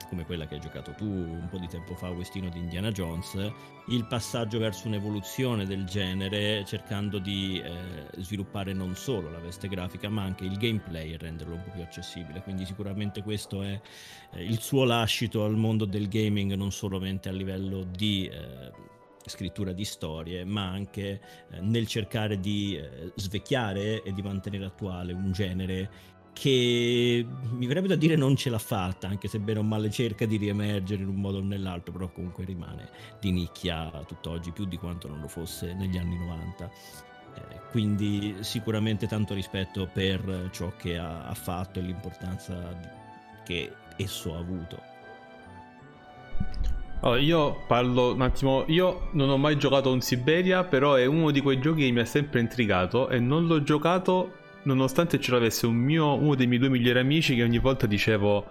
come 0.10 0.26
quella 0.26 0.48
che 0.48 0.56
hai 0.56 0.62
giocato 0.62 0.92
tu 0.92 1.06
un 1.06 1.48
po' 1.50 1.58
di 1.58 1.68
tempo 1.68 1.96
fa, 1.96 2.10
Westino 2.10 2.50
di 2.50 2.60
Indiana 2.60 2.92
Jones, 2.92 3.52
il 3.90 4.06
passaggio 4.06 4.60
verso 4.60 4.88
un'evoluzione 4.88 5.66
del 5.66 5.86
genere, 5.86 6.64
cercando 6.66 7.18
di 7.18 7.60
eh, 7.60 8.22
sviluppare 8.22 8.74
non 8.74 8.96
solo 8.96 9.32
la 9.32 9.40
veste 9.40 9.68
grafica, 9.68 10.10
ma 10.10 10.24
anche 10.24 10.46
il 10.46 10.58
gameplay 10.58 11.14
e 11.14 11.18
renderlo 11.18 11.56
un 11.56 11.64
po' 11.64 11.72
più 11.72 11.82
accessibile. 11.82 12.42
Quindi 12.42 12.66
sicuramente 12.66 13.24
questo 13.24 13.64
è 13.64 13.80
eh, 14.34 14.44
il 14.44 14.60
suo 14.60 14.84
lascito 14.84 15.44
al 15.44 15.56
mondo 15.56 15.86
del 15.86 16.08
gaming, 16.08 16.54
non 16.54 16.72
solamente 16.72 17.30
a 17.30 17.32
livello 17.32 17.84
di 17.84 18.28
eh, 18.28 18.72
scrittura 19.26 19.72
di 19.72 19.86
storie, 19.86 20.44
ma 20.44 20.68
anche 20.70 21.22
eh, 21.50 21.60
nel 21.62 21.88
cercare 21.88 22.40
di 22.40 22.76
eh, 22.76 23.12
svecchiare 23.16 24.04
e 24.04 24.14
di 24.14 24.22
mantenere 24.22 24.66
attuale 24.66 25.14
un 25.14 25.32
genere 25.32 26.18
che 26.34 27.26
mi 27.52 27.68
verrebbe 27.68 27.88
da 27.88 27.96
dire 27.96 28.16
non 28.16 28.36
ce 28.36 28.50
l'ha 28.50 28.60
fatta, 28.60 29.08
anche 29.08 29.28
se 29.28 29.40
bene 29.40 29.60
o 29.60 29.64
male 29.64 29.90
cerca 29.90 30.26
di 30.26 30.38
riemergere 30.38 31.02
in 31.02 31.10
un 31.10 31.16
modo 31.16 31.38
o 31.38 31.42
nell'altro, 31.42 31.92
però 31.92 32.10
comunque 32.10 32.46
rimane 32.46 32.90
di 33.20 33.32
nicchia 33.32 33.92
tutt'oggi 34.06 34.52
più 34.52 34.66
di 34.66 34.78
quanto 34.78 35.08
non 35.08 35.20
lo 35.20 35.28
fosse 35.28 35.74
negli 35.74 35.98
anni 35.98 36.18
90. 36.18 36.72
Eh, 37.36 37.42
quindi 37.72 38.38
sicuramente 38.40 39.08
tanto 39.08 39.34
rispetto 39.34 39.90
per 39.92 40.50
ciò 40.52 40.74
che 40.78 40.98
ha, 40.98 41.26
ha 41.26 41.34
fatto 41.34 41.80
e 41.80 41.82
l'importanza 41.82 42.78
che 43.44 43.72
esso 43.98 44.36
ha 44.36 44.40
avuto. 44.40 44.98
Allora, 47.02 47.20
io 47.20 47.64
parlo 47.66 48.14
un 48.14 48.22
attimo. 48.22 48.66
Io 48.68 49.10
non 49.12 49.30
ho 49.30 49.38
mai 49.38 49.58
giocato 49.58 49.90
a 49.90 49.94
un 49.94 50.02
Siberia, 50.02 50.66
però 50.66 50.96
è 50.96 51.06
uno 51.06 51.32
di 51.32 51.42
quei 51.42 51.60
giochi 51.60 51.86
che 51.86 51.92
mi 51.92 52.02
ha 52.02 52.06
sempre 52.06 52.42
intrigato 52.42 53.08
e 53.10 53.20
non 53.20 53.48
l'ho 53.48 53.64
giocato 53.64 54.39
nonostante 54.74 55.20
ce 55.20 55.32
l'avesse 55.32 55.66
un 55.66 55.76
mio, 55.76 56.16
uno 56.16 56.36
dei 56.36 56.48
miei 56.48 56.60
due 56.60 56.70
migliori 56.70 57.00
amici 57.00 57.36
che 57.36 57.44
ogni 57.44 57.60
volta 57.60 57.86
dicevo 57.88 58.46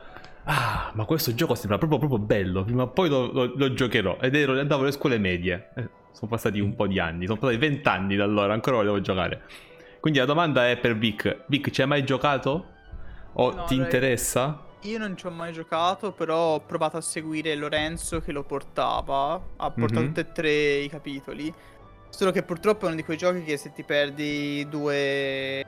Ah, 0.51 0.93
ma 0.95 1.05
questo 1.05 1.35
gioco 1.35 1.55
sembra 1.55 1.77
proprio, 1.77 1.99
proprio 1.99 2.19
bello, 2.19 2.65
prima 2.65 2.85
o 2.85 2.89
poi 2.89 3.11
lo, 3.11 3.31
lo- 3.33 3.53
lo 3.55 3.73
giocherò. 3.75 4.17
Ed 4.19 4.35
ero, 4.35 4.59
andavo 4.59 4.83
alle 4.83 4.93
scuole 4.93 5.19
medie. 5.19 5.69
Eh, 5.75 5.89
sono 6.13 6.31
passati 6.31 6.59
un 6.59 6.75
po' 6.75 6.87
di 6.87 6.99
anni, 6.99 7.27
sono 7.27 7.39
passati 7.39 7.59
vent'anni 7.59 8.17
da 8.17 8.25
allora, 8.25 8.55
ancora 8.55 8.77
volevo 8.77 8.99
giocare. 9.03 9.43
Quindi 10.01 10.21
la 10.21 10.25
domanda 10.25 10.67
è 10.71 10.79
per 10.79 10.97
Vic. 10.97 11.45
Vic, 11.49 11.69
ci 11.71 11.83
hai 11.83 11.87
mai 11.87 12.03
giocato? 12.03 12.65
O 13.35 13.53
No, 13.53 13.65
ti 13.65 13.77
dai. 13.77 13.85
interessa? 13.85 14.65
Io 14.83 14.97
non 14.97 15.19
ci 15.19 15.27
ho 15.27 15.31
mai 15.31 15.53
giocato, 15.53 16.13
però 16.13 16.55
ho 16.55 16.61
provato 16.61 16.97
a 16.97 17.03
seguire 17.03 17.55
Lorenzo 17.55 18.21
che 18.23 18.33
lo 18.33 18.43
portava. 18.45 19.35
Ha 19.57 19.71
portato 19.71 20.01
Mhm. 20.01 20.07
tutti 20.07 20.21
e 20.21 20.33
tre 20.33 20.51
i 20.79 20.89
capitoli. 20.89 21.53
Solo 22.09 22.31
che 22.31 22.43
purtroppo 22.43 22.85
è 22.85 22.87
uno 22.87 22.97
di 22.97 23.05
quei 23.05 23.19
giochi 23.19 23.43
che 23.43 23.59
se 23.59 23.73
ti 23.75 23.83
perdi 23.83 24.67
due, 24.71 25.63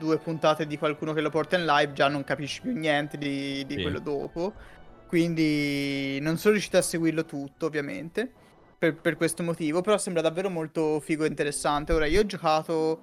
due 0.00 0.16
puntate 0.18 0.66
di 0.66 0.78
qualcuno 0.78 1.12
che 1.12 1.20
lo 1.20 1.28
porta 1.28 1.58
in 1.58 1.66
live 1.66 1.92
già 1.92 2.08
non 2.08 2.24
capisci 2.24 2.62
più 2.62 2.72
niente 2.72 3.18
di, 3.18 3.64
di 3.66 3.74
Sì. 3.74 3.82
quello 3.82 4.00
dopo. 4.00 4.54
Quindi 5.06 6.18
non 6.20 6.38
sono 6.38 6.52
riuscito 6.54 6.78
a 6.78 6.82
seguirlo 6.82 7.24
tutto, 7.24 7.66
ovviamente. 7.66 8.32
Per, 8.78 8.94
per 8.94 9.16
questo 9.16 9.42
motivo, 9.42 9.82
però 9.82 9.98
sembra 9.98 10.22
davvero 10.22 10.48
molto 10.48 11.00
figo 11.00 11.24
e 11.24 11.26
interessante. 11.26 11.92
Ora, 11.92 12.06
io 12.06 12.20
ho 12.20 12.26
giocato 12.26 13.02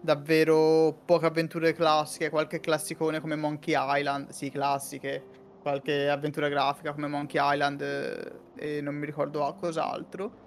davvero 0.00 1.00
poche 1.04 1.26
avventure 1.26 1.72
classiche, 1.74 2.28
qualche 2.28 2.58
classicone 2.58 3.20
come 3.20 3.36
Monkey 3.36 3.74
Island, 3.76 4.30
sì, 4.30 4.50
classiche, 4.50 5.22
qualche 5.60 6.08
avventura 6.08 6.48
grafica 6.48 6.92
come 6.92 7.06
Monkey 7.06 7.40
Island 7.40 7.80
eh, 7.82 8.32
e 8.56 8.80
non 8.80 8.96
mi 8.96 9.06
ricordo 9.06 9.56
cos'altro. 9.60 10.40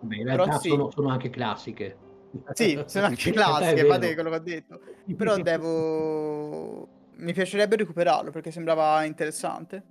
Beh, 0.00 0.16
in 0.16 0.24
realtà 0.24 0.58
sì. 0.58 0.68
sono, 0.68 0.90
sono, 0.90 1.08
anche 1.08 1.30
classiche. 1.30 1.96
Sì, 2.52 2.82
sono 2.86 3.06
anche 3.06 3.30
classiche, 3.30 3.84
fate 3.84 4.14
quello 4.14 4.30
che 4.30 4.36
ho 4.36 4.40
detto. 4.40 4.80
Però 5.16 5.36
devo... 5.36 6.88
Mi 7.18 7.32
piacerebbe 7.32 7.76
recuperarlo 7.76 8.30
perché 8.30 8.50
sembrava 8.50 9.04
interessante. 9.04 9.82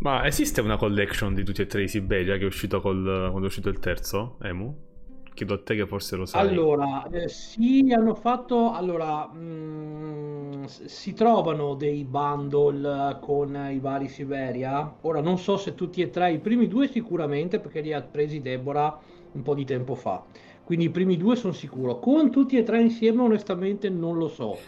Ma 0.00 0.26
esiste 0.26 0.60
una 0.60 0.76
collection 0.76 1.34
di 1.34 1.42
tutti 1.42 1.62
e 1.62 1.66
tre 1.66 1.82
i 1.82 1.88
Siberia 1.88 2.36
che 2.36 2.44
è 2.44 2.46
uscito 2.46 2.80
col, 2.80 3.02
quando 3.02 3.42
è 3.42 3.46
uscito 3.46 3.68
il 3.68 3.80
terzo, 3.80 4.38
Emu? 4.42 4.86
Chiedo 5.34 5.54
a 5.54 5.62
te 5.62 5.74
che 5.74 5.86
forse 5.86 6.16
lo 6.16 6.24
sai. 6.24 6.48
Allora, 6.48 7.08
eh, 7.10 7.28
sì, 7.28 7.92
hanno 7.94 8.14
fatto... 8.14 8.72
Allora, 8.72 9.26
mh, 9.26 9.38
mm, 9.38 10.64
si 10.64 11.14
trovano 11.14 11.74
dei 11.74 12.04
bundle 12.04 13.18
con 13.20 13.68
i 13.70 13.78
vari 13.78 14.08
Siberia. 14.08 14.96
Ora, 15.02 15.20
non 15.20 15.38
so 15.38 15.56
se 15.56 15.74
tutti 15.74 16.00
e 16.00 16.10
tre, 16.10 16.32
i 16.32 16.38
primi 16.38 16.68
due 16.68 16.88
sicuramente, 16.88 17.60
perché 17.60 17.80
li 17.80 17.92
ha 17.92 18.00
presi 18.00 18.40
Deborah 18.40 18.98
un 19.32 19.42
po' 19.42 19.54
di 19.54 19.64
tempo 19.64 19.94
fa. 19.94 20.24
Quindi 20.64 20.86
i 20.86 20.90
primi 20.90 21.16
due 21.16 21.36
sono 21.36 21.52
sicuro. 21.52 21.98
Con 21.98 22.30
tutti 22.30 22.56
e 22.56 22.62
tre 22.62 22.80
insieme, 22.80 23.22
onestamente, 23.22 23.88
non 23.88 24.18
lo 24.18 24.28
so. 24.28 24.58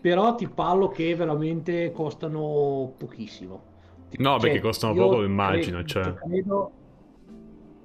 Però 0.00 0.34
ti 0.34 0.48
parlo 0.48 0.88
che 0.88 1.14
veramente 1.14 1.92
costano 1.92 2.92
pochissimo. 2.96 3.72
No, 4.16 4.32
cioè, 4.32 4.40
perché 4.40 4.60
costano 4.60 4.94
poco, 4.94 5.22
immagino. 5.22 5.82
Credo, 5.82 5.86
cioè. 5.86 6.14
credo 6.14 6.72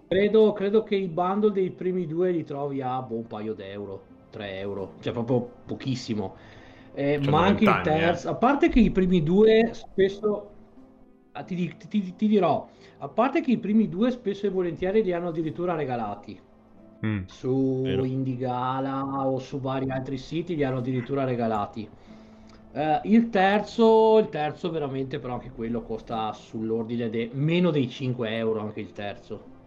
Credo, 0.09 0.53
credo, 0.53 0.81
che 0.81 0.95
i 0.95 1.07
bundle 1.07 1.51
dei 1.51 1.69
primi 1.69 2.07
due 2.07 2.31
li 2.31 2.43
trovi 2.43 2.81
a 2.81 2.99
boh, 2.99 3.17
un 3.17 3.27
paio 3.27 3.53
d'euro, 3.53 4.01
3 4.31 4.57
euro, 4.57 4.93
cioè 5.01 5.13
proprio 5.13 5.47
pochissimo. 5.67 6.35
Eh, 6.95 7.19
ma 7.29 7.45
anche 7.45 7.65
il 7.65 7.81
terzo, 7.83 8.27
eh. 8.27 8.31
a 8.31 8.33
parte 8.33 8.69
che 8.69 8.79
i 8.79 8.89
primi 8.89 9.21
due 9.21 9.69
spesso, 9.71 10.49
ah, 11.33 11.43
ti, 11.43 11.75
ti, 11.87 12.15
ti, 12.15 12.27
dirò, 12.27 12.67
a 12.99 13.07
parte 13.07 13.41
che 13.41 13.51
i 13.51 13.57
primi 13.57 13.87
due 13.87 14.11
spesso 14.11 14.45
e 14.45 14.49
volentieri 14.49 15.03
li 15.03 15.13
hanno 15.13 15.29
addirittura 15.29 15.75
regalati. 15.75 16.39
Mm, 17.05 17.23
su 17.27 17.81
vero. 17.83 18.03
Indigala 18.03 19.25
o 19.25 19.39
su 19.39 19.59
vari 19.59 19.89
altri 19.89 20.17
siti 20.17 20.55
li 20.55 20.63
hanno 20.63 20.79
addirittura 20.79 21.23
regalati. 21.23 21.87
Uh, 22.71 22.99
il 23.03 23.29
terzo, 23.29 24.19
il 24.19 24.29
terzo 24.29 24.69
veramente 24.69 25.17
però 25.17 25.33
anche 25.33 25.51
quello 25.51 25.81
costa 25.81 26.31
sull'ordine 26.33 27.09
di 27.09 27.29
meno 27.33 27.71
dei 27.71 27.89
5 27.89 28.35
euro 28.35 28.59
anche 28.59 28.81
il 28.81 28.91
terzo. 28.91 29.57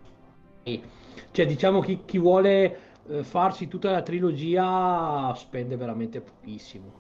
Cioè, 0.63 1.47
diciamo 1.47 1.81
chi, 1.81 2.01
chi 2.05 2.19
vuole 2.19 2.79
eh, 3.09 3.25
farsi 3.25 3.67
tutta 3.67 3.91
la 3.91 4.03
trilogia 4.03 5.33
spende 5.35 5.77
veramente 5.77 6.21
pochissimo. 6.21 6.93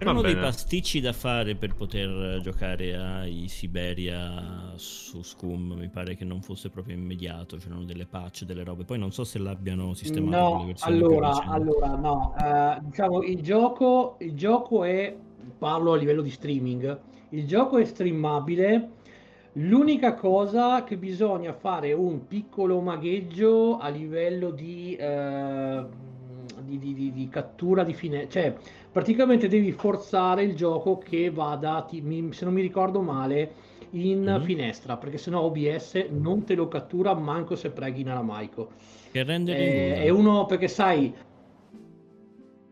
Erano 0.00 0.22
dei 0.22 0.34
pasticci 0.34 1.00
da 1.00 1.12
fare 1.12 1.54
per 1.54 1.74
poter 1.74 2.40
giocare 2.42 2.96
ai 2.96 3.48
Siberia 3.48 4.72
su 4.76 5.22
Scum. 5.22 5.74
Mi 5.74 5.88
pare 5.88 6.16
che 6.16 6.24
non 6.24 6.40
fosse 6.40 6.70
proprio 6.70 6.96
immediato. 6.96 7.56
C'erano 7.58 7.84
delle 7.84 8.06
patch, 8.06 8.44
delle 8.44 8.64
robe. 8.64 8.84
Poi 8.84 8.98
non 8.98 9.12
so 9.12 9.24
se 9.24 9.38
l'abbiano 9.38 9.92
sistemato. 9.94 10.64
No, 10.64 10.74
allora, 10.80 11.44
allora, 11.44 11.96
no. 11.96 12.34
Uh, 12.36 12.86
diciamo 12.86 13.22
il 13.22 13.42
gioco, 13.42 14.16
il 14.20 14.34
gioco 14.34 14.84
è. 14.84 15.14
Parlo 15.58 15.92
a 15.92 15.96
livello 15.96 16.22
di 16.22 16.30
streaming. 16.30 17.00
Il 17.30 17.46
gioco 17.46 17.76
è 17.76 17.84
streamabile 17.84 18.98
L'unica 19.54 20.14
cosa 20.14 20.84
che 20.84 20.96
bisogna 20.96 21.52
fare 21.52 21.92
un 21.92 22.28
piccolo 22.28 22.80
magheggio 22.80 23.78
a 23.78 23.88
livello 23.88 24.50
di, 24.50 24.94
eh, 24.94 25.84
di, 26.62 26.78
di, 26.78 26.94
di, 26.94 27.12
di 27.12 27.28
cattura 27.28 27.82
di 27.82 27.92
fine, 27.92 28.28
cioè 28.28 28.54
praticamente 28.90 29.48
devi 29.48 29.72
forzare 29.72 30.42
il 30.42 30.54
gioco 30.54 30.98
che 30.98 31.30
vada, 31.30 31.82
ti, 31.82 32.00
mi, 32.00 32.32
se 32.32 32.44
non 32.44 32.54
mi 32.54 32.62
ricordo 32.62 33.00
male, 33.00 33.68
in 33.90 34.38
mm. 34.40 34.44
finestra, 34.44 34.96
perché 34.96 35.18
sennò 35.18 35.42
OBS 35.42 36.06
non 36.10 36.44
te 36.44 36.54
lo 36.54 36.68
cattura 36.68 37.14
manco 37.14 37.56
se 37.56 37.70
preghi 37.70 38.02
in 38.02 38.08
aramaico. 38.08 38.70
Che 39.10 39.22
rende 39.24 39.56
eh, 39.56 40.02
è 40.02 40.08
uno 40.08 40.46
perché 40.46 40.68
sai, 40.68 41.12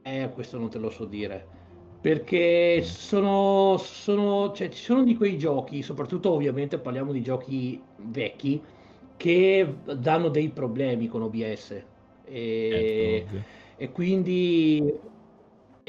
eh, 0.02 0.30
questo 0.32 0.58
non 0.58 0.70
te 0.70 0.78
lo 0.78 0.90
so 0.90 1.04
dire 1.04 1.56
perché 2.00 2.82
sono, 2.82 3.76
sono, 3.78 4.52
cioè, 4.52 4.68
ci 4.68 4.82
sono 4.82 5.02
di 5.02 5.16
quei 5.16 5.36
giochi, 5.36 5.82
soprattutto 5.82 6.30
ovviamente 6.30 6.78
parliamo 6.78 7.12
di 7.12 7.22
giochi 7.22 7.80
vecchi, 7.96 8.62
che 9.16 9.74
danno 9.96 10.28
dei 10.28 10.48
problemi 10.50 11.08
con 11.08 11.22
OBS. 11.22 11.70
E, 11.70 11.84
eh, 12.24 13.26
e 13.76 13.90
quindi 13.90 14.82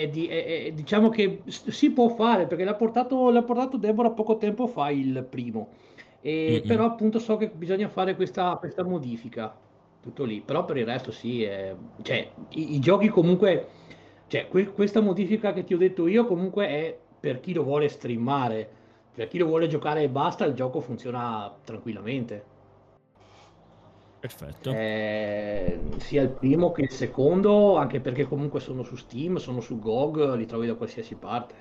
di, 0.08 0.28
è, 0.28 0.66
è, 0.66 0.72
diciamo 0.72 1.10
che 1.10 1.42
si 1.48 1.92
può 1.92 2.10
fare 2.10 2.48
perché 2.48 2.64
l'ha 2.64 2.76
portato, 2.76 3.30
l'ha 3.30 3.44
portato 3.44 3.78
Deborah 3.78 4.12
poco 4.12 4.38
tempo 4.38 4.68
fa 4.68 4.90
il 4.90 5.26
primo. 5.30 5.70
E, 6.22 6.64
però 6.66 6.86
appunto 6.86 7.20
so 7.20 7.38
che 7.38 7.50
bisogna 7.50 7.88
fare 7.88 8.16
questa, 8.16 8.56
questa 8.58 8.84
modifica 8.84 9.56
tutto 10.02 10.24
lì 10.26 10.42
però 10.42 10.66
per 10.66 10.78
il 10.78 10.86
resto 10.86 11.12
sì 11.12 11.44
è, 11.44 11.74
cioè, 12.02 12.30
i, 12.50 12.76
i 12.76 12.80
giochi 12.80 13.08
comunque 13.08 13.68
cioè, 14.28 14.48
que- 14.48 14.72
questa 14.72 15.02
modifica 15.02 15.54
che 15.54 15.64
ti 15.64 15.74
ho 15.74 15.78
detto 15.78 16.08
io 16.08 16.26
comunque 16.26 16.68
è 16.68 16.98
per 17.20 17.40
chi 17.40 17.54
lo 17.54 17.64
vuole 17.64 17.90
streamare, 17.90 18.70
per 19.14 19.28
chi 19.28 19.38
lo 19.38 19.48
vuole 19.48 19.68
giocare 19.68 20.04
e 20.04 20.10
basta, 20.10 20.46
il 20.46 20.54
gioco 20.54 20.80
funziona 20.80 21.54
tranquillamente. 21.64 22.58
Perfetto. 24.20 24.72
Eh, 24.72 25.80
sia 25.98 26.22
il 26.22 26.30
primo 26.30 26.72
che 26.74 26.82
il 26.82 26.90
secondo, 26.90 27.78
anche 27.78 28.02
perché 28.02 28.26
comunque 28.26 28.60
sono 28.60 28.84
su 28.84 28.98
Steam, 28.98 29.38
sono 29.38 29.62
su 29.62 29.80
GOG, 29.80 30.36
li 30.36 30.46
trovi 30.46 30.68
da 30.68 30.76
qualsiasi 30.76 31.16
parte. 31.16 31.56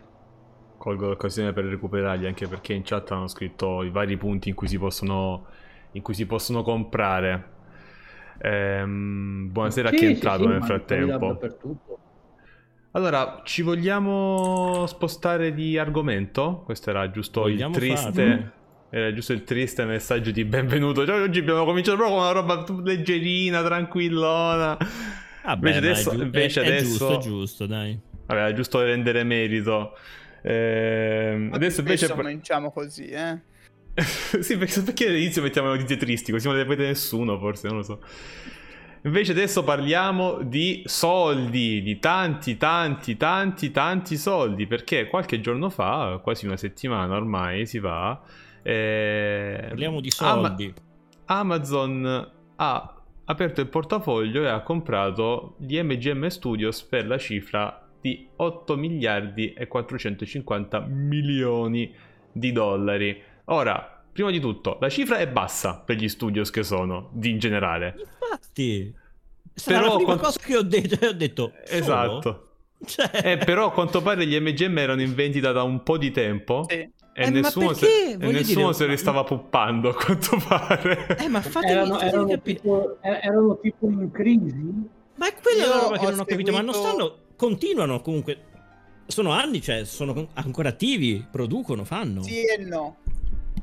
Colgo 0.77 1.09
l'occasione 1.09 1.53
per 1.53 1.65
recuperarli, 1.67 2.27
anche 2.27 2.49
perché 2.49 2.73
in 2.73 2.83
chat 2.85 3.13
hanno 3.13 3.29
scritto 3.29 3.83
i 3.85 3.91
vari 3.91 4.17
punti 4.17 4.49
in 4.49 4.57
cui 4.57 4.67
si 4.67 4.79
possono, 4.79 5.47
in 5.93 6.03
cui 6.03 6.15
si 6.15 6.27
possono 6.27 6.63
comprare. 6.63 7.57
Ehm, 8.41 9.51
buonasera, 9.53 9.91
sì, 9.91 9.97
chi 9.97 10.05
è 10.07 10.09
entrato 10.09 10.39
sì, 10.39 10.45
sì, 10.45 10.53
nel 10.53 10.65
frattempo? 10.65 11.39
Allora, 12.93 13.43
ci 13.45 13.63
vogliamo 13.63 14.85
spostare 14.87 15.55
di 15.55 15.79
argomento? 15.79 16.63
Questo 16.65 16.91
era 16.91 17.09
giusto 17.11 17.43
vogliamo 17.43 17.75
il 17.75 17.81
triste. 17.81 18.13
Farlo? 18.13 18.58
Era 18.91 19.13
giusto 19.13 19.35
il 19.35 19.45
triste 19.45 19.85
messaggio 19.85 20.31
di 20.31 20.45
benvenuto. 20.47 21.05
Cioè, 21.05 21.21
oggi 21.21 21.41
abbiamo 21.41 21.67
cominciato 21.67 21.99
proprio 21.99 22.17
con 22.17 22.25
una 22.25 22.33
roba 22.33 22.65
leggerina, 22.83 23.63
tranquillona. 23.63 24.79
Vabbè, 25.45 25.69
invece 25.69 25.79
adesso, 25.79 26.11
è, 26.11 26.15
giu- 26.15 26.23
invece 26.23 26.63
è, 26.63 26.67
adesso... 26.67 26.85
è 26.85 26.89
giusto, 26.89 27.13
è 27.13 27.19
giusto, 27.19 27.67
dai. 27.67 28.01
Vabbè, 28.27 28.47
è 28.47 28.53
giusto 28.55 28.83
rendere 28.83 29.25
merito. 29.25 29.95
Eh, 30.43 31.49
adesso 31.53 31.81
invece 31.81 32.09
cominciamo 32.09 32.71
così, 32.71 33.09
eh. 33.09 33.39
sì, 34.41 34.57
perché, 34.57 34.81
perché 34.81 35.09
all'inizio 35.09 35.43
mettiamo 35.43 35.69
notizie 35.69 35.99
tristi, 35.99 36.33
così 36.33 36.47
non 36.47 36.57
le 36.57 36.65
vede 36.65 36.87
nessuno, 36.87 37.39
forse, 37.39 37.69
non 37.69 37.79
lo 37.79 37.83
so. 37.83 38.01
Invece 39.03 39.33
adesso 39.33 39.65
parliamo 39.65 40.41
di 40.43 40.83
soldi, 40.87 41.83
di 41.83 41.99
tanti, 41.99 42.57
tanti, 42.57 43.19
tanti, 43.19 43.71
tanti 43.71 44.17
soldi, 44.17 44.67
perché 44.67 45.09
qualche 45.09 45.41
giorno 45.41 45.69
fa, 45.69 46.21
quasi 46.23 46.47
una 46.47 46.57
settimana 46.57 47.15
ormai 47.17 47.67
si 47.67 47.79
va... 47.79 48.19
Eh, 48.63 49.65
parliamo 49.69 50.01
di 50.01 50.11
soldi. 50.11 50.75
Ama- 51.27 51.41
Amazon 51.41 52.31
ha 52.57 53.03
aperto 53.25 53.61
il 53.61 53.69
portafoglio 53.69 54.43
e 54.43 54.49
ha 54.49 54.63
comprato 54.63 55.57
gli 55.59 55.81
MGM 55.81 56.27
Studios 56.29 56.83
per 56.83 57.07
la 57.07 57.19
cifra 57.19 57.87
di 58.01 58.29
8 58.37 58.77
miliardi 58.77 59.53
e 59.53 59.67
450 59.67 60.81
milioni 60.81 61.95
di 62.33 62.53
dollari. 62.53 63.21
Ora, 63.47 64.03
prima 64.13 64.31
di 64.31 64.41
tutto, 64.41 64.79
la 64.81 64.89
cifra 64.89 65.19
è 65.19 65.29
bassa 65.29 65.79
per 65.79 65.97
gli 65.97 66.09
studios 66.09 66.51
che 66.51 66.63
sono, 66.63 67.11
di 67.13 67.31
in 67.31 67.39
generale. 67.39 67.95
Infatti, 67.99 68.95
sarà 69.55 69.79
però, 69.79 69.91
la 69.91 69.97
prima 69.97 70.17
quant... 70.17 70.25
cosa 70.25 70.41
che 70.41 70.57
ho 70.57 70.63
detto, 70.63 71.07
ho 71.07 71.13
detto 71.13 71.53
esatto. 71.67 72.43
Cioè... 72.85 73.11
Eh, 73.25 73.37
però 73.39 73.67
a 73.67 73.73
quanto 73.73 74.01
pare 74.03 74.25
gli 74.27 74.39
MGM 74.39 74.79
erano 74.79 75.03
in 75.03 75.15
vendita 75.15 75.53
da 75.53 75.63
un 75.63 75.83
po' 75.83 75.99
di 75.99 76.11
tempo. 76.13 76.65
Sì. 76.69 76.89
E 77.19 77.25
eh, 77.25 77.31
nessuno, 77.31 77.73
se, 77.73 78.13
e 78.13 78.17
nessuno 78.17 78.61
dire, 78.67 78.73
se 78.75 78.87
li 78.87 78.97
stava 78.97 79.25
puppando 79.25 79.89
a 79.89 79.95
quanto 79.95 80.41
pare. 80.47 81.17
Eh, 81.19 81.27
ma 81.27 81.43
fatemi, 81.43 81.73
erano, 81.73 81.99
erano, 81.99 82.41
tipo, 82.41 82.99
erano 83.01 83.59
tipo 83.61 83.87
in 83.89 84.09
crisi. 84.13 84.89
Ma 85.17 85.27
è 85.27 85.35
quella 85.43 85.67
la 85.67 85.81
roba 85.81 85.99
che 85.99 86.11
non 86.11 86.21
ho 86.21 86.25
capito. 86.25 86.53
Ma 86.53 86.61
non 86.61 86.75
stanno. 86.75 87.17
Continuano 87.35 88.01
comunque. 88.03 88.45
Sono 89.09 89.33
anni, 89.33 89.61
cioè, 89.61 89.85
sono 89.85 90.29
ancora 90.35 90.69
attivi, 90.69 91.27
producono, 91.29 91.83
fanno. 91.83 92.23
Sì 92.23 92.45
e 92.45 92.59
no. 92.59 92.99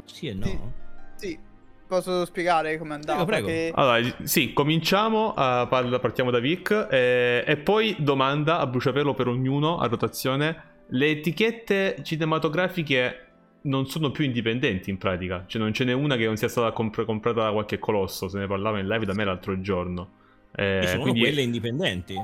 Sì 0.04 0.28
e 0.28 0.34
no? 0.34 0.74
Sì. 1.16 1.28
sì. 1.28 1.40
Posso 1.88 2.26
spiegare 2.26 2.78
come 2.78 2.96
andava? 2.96 3.24
Prego, 3.24 3.48
prego. 3.48 3.72
Che... 3.72 3.72
Allora, 3.74 4.16
sì, 4.24 4.52
cominciamo, 4.52 5.30
uh, 5.30 5.68
partiamo 5.68 6.30
da 6.30 6.40
Vic 6.40 6.88
eh, 6.92 7.46
e 7.48 7.56
poi 7.56 7.96
domanda 8.00 8.60
a 8.60 8.68
bruciapelo 8.68 9.14
per 9.14 9.30
ognuno 9.30 9.78
a 9.78 9.88
rotazione. 9.88 10.74
Le 10.88 11.08
etichette 11.08 12.00
cinematografiche 12.04 13.25
non 13.66 13.88
sono 13.88 14.12
più 14.12 14.24
indipendenti 14.24 14.90
in 14.90 14.98
pratica, 14.98 15.44
cioè 15.48 15.62
non 15.62 15.74
ce 15.74 15.84
n'è 15.84 15.94
una 15.94 16.16
che 16.16 16.26
non 16.26 16.38
sia 16.38 16.48
stata 16.48 16.72
comp- 16.72 17.04
comprata 17.06 17.44
da 17.44 17.52
qualche 17.52 17.80
colosso, 17.80 18.28
se 18.28 18.38
ne 18.40 18.48
parlava 18.48 18.80
in 18.80 18.88
live 18.88 19.06
da 19.06 19.14
me 19.14 19.24
l'altro 19.26 19.60
giorno. 19.62 20.10
Eh, 20.56 20.80
e 20.84 20.88
sono 20.88 21.02
quindi- 21.02 21.20
quelle 21.22 21.42
indipendenti, 21.42 22.20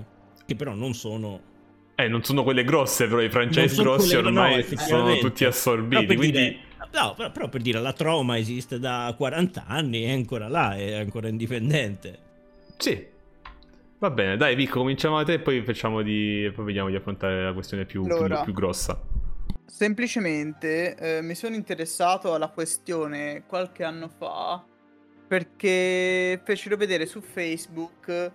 che 0.45 0.55
però 0.55 0.73
non 0.73 0.93
sono... 0.93 1.49
Eh, 1.95 2.07
non 2.07 2.23
sono 2.23 2.43
quelle 2.43 2.63
grosse, 2.63 3.07
però 3.07 3.21
i 3.21 3.29
franchise 3.29 3.81
grossi 3.81 4.13
quelle- 4.15 4.31
no, 4.31 4.41
ormai 4.41 4.63
sono 4.77 5.17
tutti 5.17 5.43
assorbiti. 5.45 5.89
Però 5.95 6.07
per, 6.07 6.15
Quindi, 6.15 6.37
dire, 6.37 6.57
no, 6.93 7.13
però, 7.15 7.31
però 7.31 7.49
per 7.49 7.61
dire, 7.61 7.79
la 7.79 7.93
Troma 7.93 8.37
esiste 8.37 8.79
da 8.79 9.13
40 9.15 9.65
anni, 9.67 10.03
è 10.03 10.11
ancora 10.11 10.47
là, 10.47 10.75
è 10.75 10.93
ancora 10.95 11.27
indipendente. 11.27 12.17
sì. 12.77 13.09
Va 13.99 14.09
bene, 14.09 14.35
dai, 14.35 14.55
Vic, 14.55 14.71
cominciamo 14.71 15.17
da 15.17 15.23
te 15.23 15.33
e 15.33 15.39
poi 15.39 15.61
facciamo 15.61 16.01
di. 16.01 16.51
Poi 16.55 16.65
vediamo 16.65 16.89
di 16.89 16.95
affrontare 16.95 17.43
la 17.43 17.53
questione 17.53 17.85
più, 17.85 18.03
più- 18.03 18.15
Allora. 18.15 18.41
più 18.41 18.51
grossa. 18.51 18.99
Semplicemente 19.65 20.95
eh, 20.95 21.21
mi 21.21 21.35
sono 21.35 21.55
interessato 21.55 22.33
alla 22.33 22.49
questione 22.49 23.43
qualche 23.47 23.83
anno 23.83 24.07
fa 24.09 24.63
perché 25.27 26.41
fecero 26.43 26.75
vedere 26.75 27.05
su 27.05 27.21
Facebook 27.21 28.31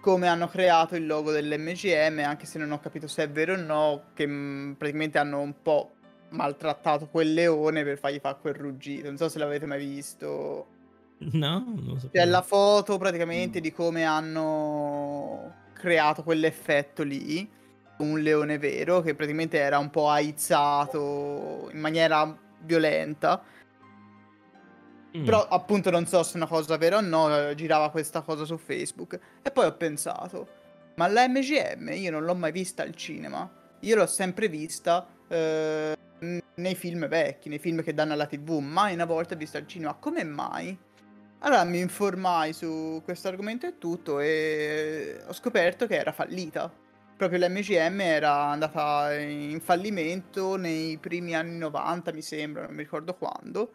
come 0.00 0.26
hanno 0.26 0.48
creato 0.48 0.96
il 0.96 1.06
logo 1.06 1.30
dell'MGM, 1.30 2.20
anche 2.24 2.46
se 2.46 2.58
non 2.58 2.72
ho 2.72 2.80
capito 2.80 3.06
se 3.06 3.24
è 3.24 3.30
vero 3.30 3.52
o 3.52 3.56
no, 3.56 4.04
che 4.14 4.26
mh, 4.26 4.76
praticamente 4.78 5.18
hanno 5.18 5.40
un 5.40 5.54
po' 5.60 5.92
maltrattato 6.30 7.08
quel 7.08 7.34
leone 7.34 7.84
per 7.84 7.98
fargli 7.98 8.18
fare 8.18 8.38
quel 8.40 8.54
ruggito. 8.54 9.06
Non 9.08 9.16
so 9.16 9.28
se 9.28 9.38
l'avete 9.38 9.66
mai 9.66 9.78
visto. 9.86 10.66
No, 11.18 11.64
non 11.66 11.84
lo 11.84 11.98
so. 11.98 12.08
C'è 12.10 12.24
la 12.24 12.42
foto 12.42 12.96
praticamente 12.96 13.60
di 13.60 13.72
come 13.72 14.04
hanno 14.04 15.54
creato 15.74 16.22
quell'effetto 16.22 17.02
lì. 17.02 17.48
Un 18.00 18.20
leone 18.20 18.58
vero 18.58 19.00
che 19.02 19.14
praticamente 19.14 19.58
era 19.58 19.78
un 19.78 19.90
po' 19.90 20.08
aizzato 20.08 21.68
in 21.72 21.80
maniera 21.80 22.36
violenta. 22.62 23.42
Mm. 25.16 25.24
Però 25.24 25.46
appunto 25.48 25.90
non 25.90 26.06
so 26.06 26.22
se 26.22 26.34
è 26.34 26.36
una 26.36 26.46
cosa 26.46 26.76
vera 26.76 26.98
o 26.98 27.00
no, 27.00 27.48
eh, 27.48 27.54
girava 27.54 27.90
questa 27.90 28.22
cosa 28.22 28.44
su 28.44 28.56
Facebook. 28.56 29.18
E 29.42 29.50
poi 29.50 29.66
ho 29.66 29.76
pensato, 29.76 30.48
ma 30.96 31.08
la 31.08 31.26
MGM 31.28 31.90
io 31.92 32.10
non 32.10 32.24
l'ho 32.24 32.34
mai 32.34 32.52
vista 32.52 32.82
al 32.82 32.94
cinema. 32.94 33.48
Io 33.80 33.96
l'ho 33.96 34.06
sempre 34.06 34.48
vista 34.48 35.06
eh, 35.28 35.96
nei 36.54 36.74
film 36.74 37.08
vecchi, 37.08 37.48
nei 37.48 37.58
film 37.58 37.82
che 37.82 37.94
danno 37.94 38.12
alla 38.12 38.26
TV, 38.26 38.58
mai 38.58 38.94
una 38.94 39.04
volta 39.04 39.34
vista 39.34 39.58
al 39.58 39.66
cinema. 39.66 39.94
Come 39.94 40.24
mai? 40.24 40.78
Allora 41.42 41.64
mi 41.64 41.80
informai 41.80 42.52
su 42.52 43.00
questo 43.02 43.28
argomento 43.28 43.66
e 43.66 43.78
tutto 43.78 44.20
e 44.20 45.22
ho 45.26 45.32
scoperto 45.32 45.86
che 45.86 45.96
era 45.96 46.12
fallita. 46.12 46.70
Proprio 47.20 47.46
l'MGM 47.46 48.00
era 48.00 48.32
andata 48.46 49.14
in 49.14 49.60
fallimento 49.60 50.56
nei 50.56 50.96
primi 50.96 51.34
anni 51.34 51.58
90, 51.58 52.14
mi 52.14 52.22
sembra, 52.22 52.62
non 52.64 52.74
mi 52.74 52.82
ricordo 52.82 53.12
quando. 53.14 53.72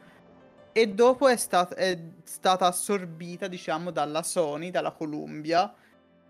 E 0.72 0.88
dopo 0.88 1.28
è, 1.28 1.36
stat- 1.38 1.76
è 1.76 1.96
stata 2.24 2.66
assorbita, 2.66 3.48
diciamo, 3.48 3.92
dalla 3.92 4.24
Sony, 4.24 4.72
dalla 4.72 4.94
Columbia. 4.94 5.72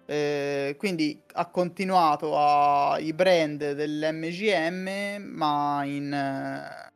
Eh, 0.05 0.75
quindi 0.77 1.21
ha 1.35 1.45
continuato 1.45 2.37
a- 2.37 2.99
i 2.99 3.13
brand 3.13 3.71
dell'MGM, 3.71 5.23
ma 5.23 5.85
in, 5.85 6.11
eh, 6.11 6.93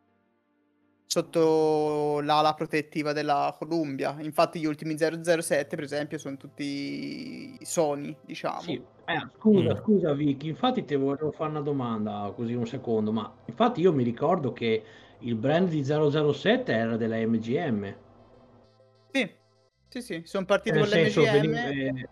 sotto 1.13 2.19
l'ala 2.21 2.53
protettiva 2.53 3.13
della 3.13 3.55
Columbia. 3.57 4.15
Infatti 4.19 4.59
gli 4.59 4.65
ultimi 4.65 4.95
007, 4.95 5.75
per 5.75 5.83
esempio, 5.83 6.19
sono 6.19 6.37
tutti 6.37 7.57
Sony, 7.65 8.15
diciamo. 8.21 8.61
Sì, 8.61 8.73
eh, 9.05 9.27
scusa, 9.39 9.73
Mm. 9.73 9.77
scusa 9.77 10.13
Vicky, 10.13 10.49
infatti 10.49 10.85
ti 10.85 10.93
volevo 10.93 11.31
fare 11.31 11.49
una 11.49 11.61
domanda 11.61 12.31
così 12.35 12.53
un 12.53 12.67
secondo, 12.67 13.11
ma 13.11 13.33
infatti 13.45 13.81
io 13.81 13.91
mi 13.91 14.03
ricordo 14.03 14.53
che 14.53 14.83
il 15.21 15.33
brand 15.35 15.67
di 15.69 15.83
007 15.83 16.71
era 16.73 16.95
della 16.95 17.15
MGM. 17.17 17.95
Sì, 19.11 19.31
sì, 19.87 20.01
sì, 20.03 20.21
sono 20.25 20.45
partiti 20.45 20.77
Nel 20.77 20.81
con 20.87 20.91
senso, 20.91 21.21
l'MGM. 21.23 21.31
veniva- 21.31 22.07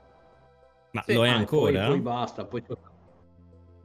Ma 0.89 1.03
Sì. 1.03 1.13
lo 1.13 1.23
è 1.23 1.29
ah, 1.29 1.41
e 1.41 1.45
poi- 1.45 1.75
ancora? 1.77 1.87
Poi, 1.87 1.99
basta, 1.99 2.45
poi... 2.45 2.63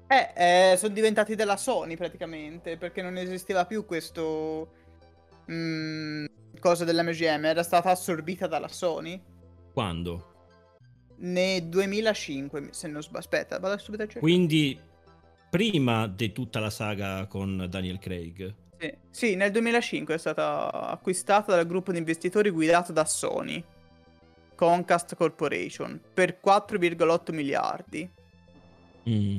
Eh, 0.06 0.32
eh, 0.72 0.76
sono 0.78 0.94
diventati 0.94 1.34
della 1.34 1.56
Sony 1.58 1.96
praticamente, 1.96 2.78
perché 2.78 3.02
non 3.02 3.18
esisteva 3.18 3.66
più 3.66 3.84
questo 3.84 4.80
mm, 5.52 6.24
cosa 6.58 6.84
dell'MGM, 6.84 7.44
era 7.44 7.62
stata 7.62 7.90
assorbita 7.90 8.46
dalla 8.46 8.68
Sony 8.68 9.20
Quando? 9.72 10.30
nel 11.22 11.64
2005, 11.64 12.68
se 12.70 12.88
non 12.88 13.02
sbaglio. 13.02 13.18
Aspetta, 13.18 13.58
vado 13.58 13.78
subito 13.78 14.02
a 14.02 14.06
cercare. 14.06 14.20
Quindi 14.24 14.78
prima 15.50 16.06
di 16.06 16.32
tutta 16.32 16.60
la 16.60 16.70
saga 16.70 17.26
con 17.26 17.66
Daniel 17.68 17.98
Craig. 17.98 18.54
Sì. 18.78 18.94
Sì, 19.10 19.34
nel 19.36 19.50
2005 19.50 20.14
è 20.14 20.18
stata 20.18 20.70
acquistata 20.70 21.54
dal 21.54 21.66
gruppo 21.66 21.92
di 21.92 21.98
investitori 21.98 22.50
guidato 22.50 22.92
da 22.92 23.04
Sony, 23.04 23.62
Comcast 24.54 25.14
Corporation, 25.14 26.00
per 26.12 26.38
4,8 26.44 27.32
miliardi. 27.32 28.10
Mm. 29.08 29.38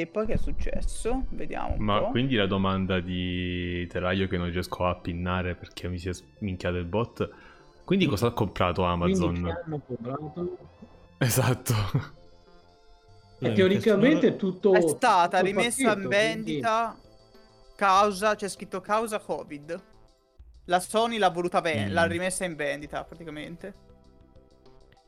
E 0.00 0.06
poi 0.06 0.26
che 0.26 0.34
è 0.34 0.36
successo? 0.36 1.24
Vediamo 1.30 1.74
un 1.78 1.84
Ma 1.84 2.00
po'. 2.00 2.10
quindi 2.10 2.34
la 2.34 2.46
domanda 2.46 3.00
di 3.00 3.86
Teraio 3.86 4.28
che 4.28 4.36
non 4.36 4.50
riesco 4.50 4.84
a 4.86 4.94
pinnare 4.94 5.54
perché 5.54 5.88
mi 5.88 5.98
si 5.98 6.08
è 6.08 6.12
minchiato 6.40 6.76
il 6.76 6.84
bot. 6.84 7.28
Quindi 7.84 8.06
cosa 8.06 8.26
ha 8.26 8.30
comprato 8.32 8.84
Amazon? 8.84 9.56
Comprato? 9.86 10.58
Esatto. 11.18 11.74
E 13.38 13.48
Eh, 13.48 13.52
teoricamente 13.52 14.28
questo- 14.36 14.36
tutto... 14.36 14.74
è 14.74 14.80
stata 14.82 15.38
tutto 15.38 15.42
rimessa 15.50 15.80
in 15.80 15.86
pacchetto, 15.86 16.08
quindi- 16.08 16.26
vendita 16.26 16.96
causa, 17.76 18.34
c'è 18.34 18.48
scritto 18.48 18.80
causa 18.80 19.18
Covid. 19.18 19.80
La 20.66 20.80
Sony 20.80 21.16
l'ha 21.18 21.30
voluta 21.30 21.60
vendere, 21.60 21.90
Mm. 21.90 21.92
l'ha 21.94 22.04
rimessa 22.04 22.44
in 22.44 22.54
vendita 22.56 23.04
praticamente. 23.04 23.74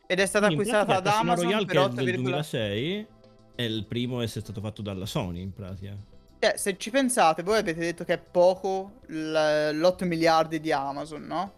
Ed 0.07 0.21
è 0.21 0.27
stata 0.27 0.47
Quindi 0.47 0.69
in 0.69 0.75
acquistata 0.75 1.01
da 1.01 1.19
Amazon 1.19 1.65
per 1.67 1.67
che 1.67 3.07
è 3.59 3.65
8, 3.65 3.65
del 3.65 3.65
2006 3.65 3.65
è 3.65 3.65
il 3.65 3.85
primo 3.87 4.21
a 4.21 4.23
essere 4.23 4.41
stato 4.41 4.61
fatto 4.61 4.83
dalla 4.83 5.07
Sony 5.07 5.41
in 5.41 5.53
pratica. 5.53 5.97
Cioè, 6.39 6.57
se 6.57 6.77
ci 6.79 6.91
pensate, 6.91 7.43
voi 7.43 7.59
avete 7.59 7.81
detto 7.81 8.05
che 8.05 8.15
è 8.15 8.19
poco 8.19 9.01
l- 9.07 9.73
l'8 9.73 10.05
miliardi 10.05 10.61
di 10.61 10.71
Amazon, 10.71 11.23
no? 11.23 11.53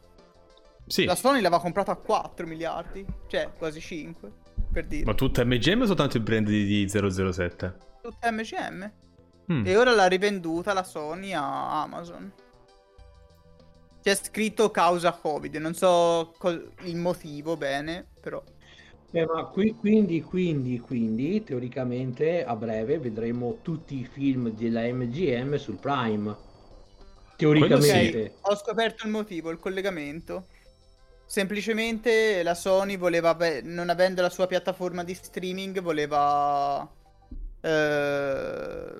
Sì. 0.87 1.05
La 1.05 1.15
Sony 1.15 1.43
l'aveva 1.43 1.61
comprato 1.61 1.91
a 1.91 1.97
4 1.97 2.47
miliardi, 2.47 3.05
cioè 3.27 3.51
quasi 3.57 3.81
5, 3.81 4.33
per 4.73 4.87
dire. 4.87 5.05
Ma 5.05 5.13
tutta 5.15 5.45
MGM 5.45 5.83
o 5.83 5.87
soltanto 5.87 6.17
il 6.17 6.23
brand 6.23 6.47
di, 6.47 6.65
di 6.65 6.89
007? 6.89 7.77
Tutta 8.03 8.31
MGM. 8.33 8.93
Mm. 9.53 9.67
E 9.67 9.77
ora 9.77 9.93
l'ha 9.93 10.07
rivenduta 10.07 10.73
la 10.73 10.83
Sony 10.83 11.35
a 11.35 11.83
Amazon. 11.83 12.33
C'è 14.03 14.15
scritto 14.15 14.71
causa 14.71 15.13
Covid, 15.13 15.55
non 15.57 15.75
so 15.75 16.33
co- 16.39 16.71
il 16.85 16.97
motivo 16.97 17.59
bene, 17.59 18.07
però. 18.19 18.43
Eh, 19.13 19.27
ma 19.27 19.45
qui- 19.47 19.75
quindi, 19.75 20.23
quindi, 20.23 20.79
quindi, 20.79 21.43
teoricamente 21.43 22.45
a 22.45 22.55
breve 22.55 22.99
vedremo 22.99 23.59
tutti 23.63 23.99
i 23.99 24.05
film 24.05 24.51
della 24.51 24.83
MGM 24.83 25.57
sul 25.57 25.77
Prime. 25.77 26.37
Teoricamente. 27.37 28.35
Ok, 28.41 28.51
ho 28.53 28.57
scoperto 28.57 29.07
il 29.07 29.13
motivo, 29.13 29.51
il 29.51 29.59
collegamento. 29.59 30.47
Semplicemente 31.27 32.43
la 32.43 32.55
Sony 32.55 32.97
voleva, 32.97 33.37
non 33.63 33.89
avendo 33.89 34.23
la 34.23 34.31
sua 34.31 34.47
piattaforma 34.47 35.03
di 35.03 35.15
streaming, 35.15 35.81
voleva... 35.81 36.89
eh, 37.61 38.99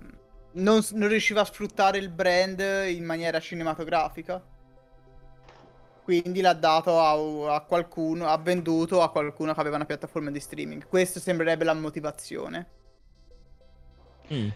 non, 0.53 0.81
non 0.93 1.09
riusciva 1.09 1.43
a 1.43 1.45
sfruttare 1.45 1.99
il 1.99 2.09
brand 2.09 2.61
in 2.89 3.05
maniera 3.05 3.39
cinematografica. 3.41 4.43
Quindi 6.11 6.41
l'ha 6.41 6.55
dato 6.55 6.99
a, 6.99 7.55
a 7.55 7.61
qualcuno, 7.61 8.27
ha 8.27 8.37
venduto 8.37 9.01
a 9.01 9.11
qualcuno 9.11 9.55
che 9.55 9.61
aveva 9.61 9.77
una 9.77 9.85
piattaforma 9.85 10.33
di 10.33 10.41
streaming. 10.41 10.89
Questa 10.89 11.21
sembrerebbe 11.21 11.63
la 11.63 11.73
motivazione. 11.73 12.67
Mm. 14.35 14.49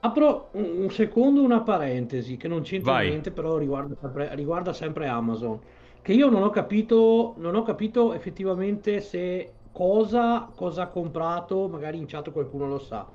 Apro 0.00 0.50
un 0.52 0.82
un 0.82 0.90
secondo 0.90 1.40
una 1.40 1.62
parentesi 1.62 2.36
che 2.36 2.48
non 2.48 2.60
c'entra 2.60 2.92
Vai. 2.92 3.08
niente, 3.08 3.30
però 3.30 3.56
riguarda 3.56 3.96
sempre, 3.98 4.34
riguarda 4.34 4.74
sempre 4.74 5.06
Amazon. 5.06 5.58
Che 6.02 6.12
io 6.12 6.28
non 6.28 6.42
ho 6.42 6.50
capito, 6.50 7.32
non 7.38 7.54
ho 7.54 7.62
capito 7.62 8.12
effettivamente 8.12 9.00
se 9.00 9.52
cosa, 9.72 10.50
cosa 10.54 10.82
ha 10.82 10.88
comprato, 10.88 11.66
magari 11.66 11.96
in 11.96 12.04
chat 12.04 12.30
qualcuno 12.30 12.66
lo 12.66 12.78
sa. 12.78 13.08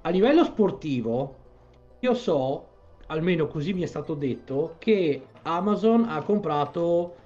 A 0.00 0.10
livello 0.10 0.42
sportivo, 0.42 1.36
io 2.00 2.14
so, 2.14 2.66
almeno 3.06 3.46
così 3.46 3.72
mi 3.72 3.82
è 3.82 3.86
stato 3.86 4.14
detto, 4.14 4.74
che 4.78 5.26
Amazon 5.42 6.04
ha 6.08 6.22
comprato 6.22 7.16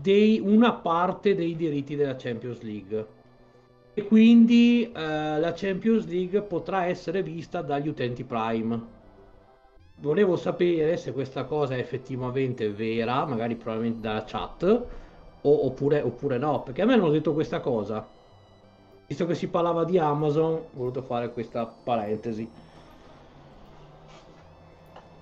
dei- 0.00 0.40
una 0.40 0.72
parte 0.72 1.34
dei 1.34 1.54
diritti 1.56 1.96
della 1.96 2.16
Champions 2.16 2.60
League. 2.62 3.06
E 3.94 4.04
quindi 4.04 4.82
eh, 4.84 5.38
la 5.38 5.52
Champions 5.54 6.06
League 6.06 6.42
potrà 6.42 6.84
essere 6.86 7.22
vista 7.22 7.62
dagli 7.62 7.88
utenti 7.88 8.24
Prime. 8.24 8.94
Volevo 9.98 10.36
sapere 10.36 10.96
se 10.98 11.12
questa 11.12 11.44
cosa 11.44 11.74
è 11.74 11.78
effettivamente 11.78 12.70
vera, 12.70 13.24
magari 13.24 13.54
probabilmente 13.54 14.00
dalla 14.00 14.24
chat, 14.24 14.62
o- 15.42 15.66
oppure, 15.66 16.02
oppure 16.02 16.36
no, 16.36 16.62
perché 16.62 16.82
a 16.82 16.84
me 16.84 16.92
hanno 16.94 17.08
detto 17.08 17.32
questa 17.32 17.60
cosa. 17.60 18.06
Visto 19.06 19.24
che 19.24 19.34
si 19.34 19.48
parlava 19.48 19.84
di 19.84 19.98
Amazon, 19.98 20.52
ho 20.54 20.68
voluto 20.72 21.00
fare 21.00 21.32
questa 21.32 21.64
parentesi. 21.64 22.46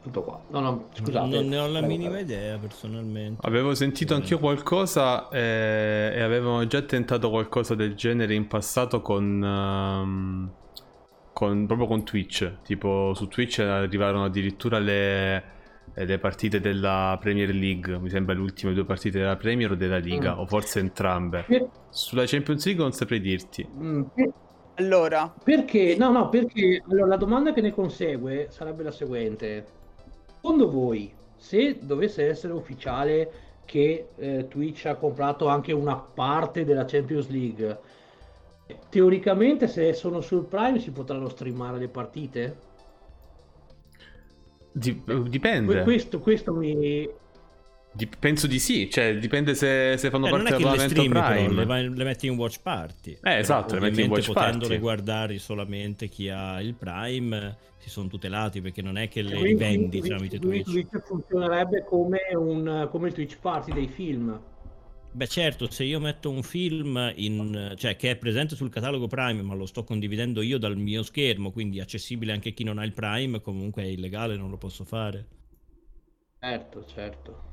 Tutto 0.04 0.22
qua. 0.22 0.38
No, 0.50 0.60
no, 0.60 0.88
scusate. 0.92 1.28
Non 1.34 1.46
ne 1.48 1.56
ho 1.58 1.66
la 1.66 1.80
minima 1.80 2.10
prego. 2.10 2.24
idea 2.30 2.58
personalmente. 2.58 3.40
Avevo 3.46 3.74
sentito 3.74 4.12
Eh. 4.12 4.16
anch'io 4.16 4.38
qualcosa 4.38 5.30
eh, 5.30 6.12
e 6.14 6.20
avevamo 6.20 6.66
già 6.66 6.82
tentato 6.82 7.30
qualcosa 7.30 7.74
del 7.74 7.94
genere 7.94 8.34
in 8.34 8.46
passato 8.46 9.00
con, 9.00 9.42
ehm, 9.42 10.50
con- 11.32 11.66
proprio 11.66 11.86
con 11.86 12.04
Twitch. 12.04 12.58
Tipo 12.64 13.12
su 13.14 13.28
Twitch 13.28 13.60
arrivarono 13.60 14.24
addirittura 14.24 14.78
le, 14.78 15.42
le 15.94 16.18
partite 16.18 16.60
della 16.60 17.16
Premier 17.18 17.48
League. 17.54 17.98
Mi 17.98 18.10
sembra 18.10 18.34
le 18.34 18.40
ultime 18.42 18.74
due 18.74 18.84
partite 18.84 19.18
della 19.20 19.36
Premier 19.36 19.70
o 19.70 19.74
della 19.74 19.96
Liga, 19.96 20.34
Mm. 20.34 20.38
o 20.40 20.46
forse 20.46 20.80
entrambe. 20.80 21.46
Sulla 21.88 22.24
Champions 22.26 22.62
League 22.66 22.82
non 22.82 22.92
saprei 22.92 23.20
dirti. 23.20 23.66
mm, 23.74 24.02
Allora, 24.76 25.32
Perché? 25.42 25.94
No, 25.96 26.10
no, 26.10 26.28
perché 26.28 26.82
allora, 26.90 27.06
la 27.06 27.16
domanda 27.16 27.52
che 27.54 27.60
ne 27.60 27.72
consegue 27.72 28.48
sarebbe 28.50 28.82
la 28.82 28.90
seguente. 28.90 29.64
Secondo 30.44 30.70
voi, 30.70 31.10
se 31.38 31.78
dovesse 31.80 32.28
essere 32.28 32.52
ufficiale 32.52 33.30
che 33.64 34.08
eh, 34.14 34.46
Twitch 34.46 34.84
ha 34.84 34.94
comprato 34.94 35.46
anche 35.46 35.72
una 35.72 35.96
parte 35.96 36.66
della 36.66 36.84
Champions 36.84 37.28
League, 37.30 37.78
teoricamente 38.90 39.66
se 39.68 39.94
sono 39.94 40.20
sul 40.20 40.44
Prime 40.44 40.80
si 40.80 40.90
potranno 40.90 41.30
streamare 41.30 41.78
le 41.78 41.88
partite? 41.88 42.56
Que- 44.78 45.22
dipende. 45.30 45.82
questo, 45.82 46.18
questo 46.18 46.52
mi... 46.52 47.08
Di- 47.96 48.08
penso 48.18 48.46
di 48.48 48.58
sì. 48.58 48.90
Cioè, 48.90 49.16
dipende 49.18 49.54
se, 49.54 49.94
se 49.96 50.10
fanno 50.10 50.26
Eh, 50.26 50.30
parte 50.30 50.48
del 50.48 50.56
che 50.56 50.64
le 50.64 50.70
regolamento 50.70 50.94
stream 51.00 51.12
però, 51.12 51.26
Prime. 51.64 51.64
le, 51.88 51.96
le 51.96 52.04
metti 52.04 52.26
in 52.26 52.36
watch 52.36 52.60
party. 52.60 53.18
Eh, 53.22 53.38
esatto, 53.38 53.74
le 53.74 53.80
metti 53.80 54.02
in 54.02 54.10
watch 54.10 54.26
potendole 54.32 54.66
party. 54.66 54.78
guardare 54.78 55.38
solamente 55.38 56.08
chi 56.08 56.28
ha 56.28 56.60
il 56.60 56.74
Prime 56.74 57.56
si 57.78 57.90
sono 57.90 58.08
tutelati 58.08 58.60
perché 58.60 58.82
non 58.82 58.96
è 58.96 59.06
che 59.08 59.22
le 59.22 59.30
quindi- 59.36 59.48
rivendi 59.48 59.88
quindi- 60.00 60.08
tramite 60.08 60.38
Twitch. 60.40 60.64
Twitch 60.70 61.02
funzionerebbe 61.06 61.84
come, 61.84 62.18
un, 62.34 62.88
come 62.90 63.08
il 63.08 63.14
Twitch 63.14 63.38
Party 63.38 63.72
dei 63.72 63.86
film. 63.86 64.40
Beh 65.12 65.28
certo, 65.28 65.70
se 65.70 65.84
io 65.84 66.00
metto 66.00 66.28
un 66.28 66.42
film 66.42 67.12
in, 67.14 67.74
cioè, 67.76 67.94
che 67.94 68.10
è 68.10 68.16
presente 68.16 68.56
sul 68.56 68.68
catalogo 68.70 69.06
Prime 69.06 69.42
ma 69.42 69.54
lo 69.54 69.66
sto 69.66 69.84
condividendo 69.84 70.42
io 70.42 70.58
dal 70.58 70.76
mio 70.76 71.04
schermo, 71.04 71.52
quindi 71.52 71.78
accessibile 71.78 72.32
anche 72.32 72.48
a 72.48 72.52
chi 72.52 72.64
non 72.64 72.78
ha 72.78 72.84
il 72.84 72.92
Prime, 72.92 73.40
comunque 73.40 73.84
è 73.84 73.86
illegale, 73.86 74.36
non 74.36 74.50
lo 74.50 74.56
posso 74.56 74.82
fare. 74.82 75.26
Certo, 76.40 76.84
certo. 76.86 77.52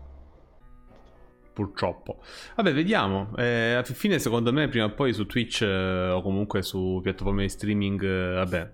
Purtroppo. 1.54 2.22
Vabbè, 2.56 2.74
vediamo. 2.74 3.34
Eh, 3.38 3.74
alla 3.74 3.84
fine, 3.84 4.20
secondo 4.20 4.54
me, 4.54 4.68
prima 4.70 4.86
o 4.86 4.92
poi 4.92 5.14
su 5.14 5.26
Twitch 5.26 5.62
eh, 5.62 6.10
o 6.10 6.22
comunque 6.22 6.62
su 6.62 7.00
piattaforme 7.04 7.44
di 7.44 7.50
streaming, 7.50 8.04
eh, 8.04 8.34
vabbè, 8.36 8.74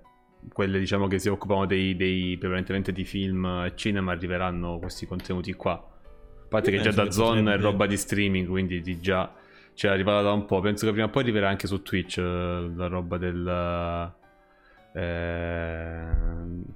quelle 0.53 0.79
diciamo 0.79 1.07
che 1.07 1.19
si 1.19 1.27
occupano 1.29 1.65
dei, 1.65 1.95
dei 1.95 2.37
prevalentemente 2.37 2.91
di 2.91 3.03
film 3.03 3.45
e 3.65 3.73
cinema, 3.75 4.11
arriveranno 4.11 4.77
questi 4.79 5.05
contenuti 5.05 5.53
qua. 5.53 5.73
A 5.73 6.49
parte 6.49 6.69
Io 6.71 6.77
che 6.77 6.83
già 6.83 6.91
da 6.91 7.11
Zone 7.11 7.53
è 7.53 7.57
roba 7.57 7.87
di 7.87 7.97
streaming, 7.97 8.47
quindi 8.47 8.81
di 8.81 8.99
già 9.01 9.33
c'è 9.73 9.89
arrivata 9.89 10.21
da 10.21 10.31
un 10.31 10.45
po'. 10.45 10.59
Penso 10.59 10.85
che 10.85 10.91
prima 10.91 11.07
o 11.07 11.09
poi 11.09 11.23
arriverà 11.23 11.49
anche 11.49 11.67
su 11.67 11.81
Twitch 11.81 12.17
eh, 12.17 12.71
la 12.75 12.87
roba 12.87 13.17
del. 13.17 14.13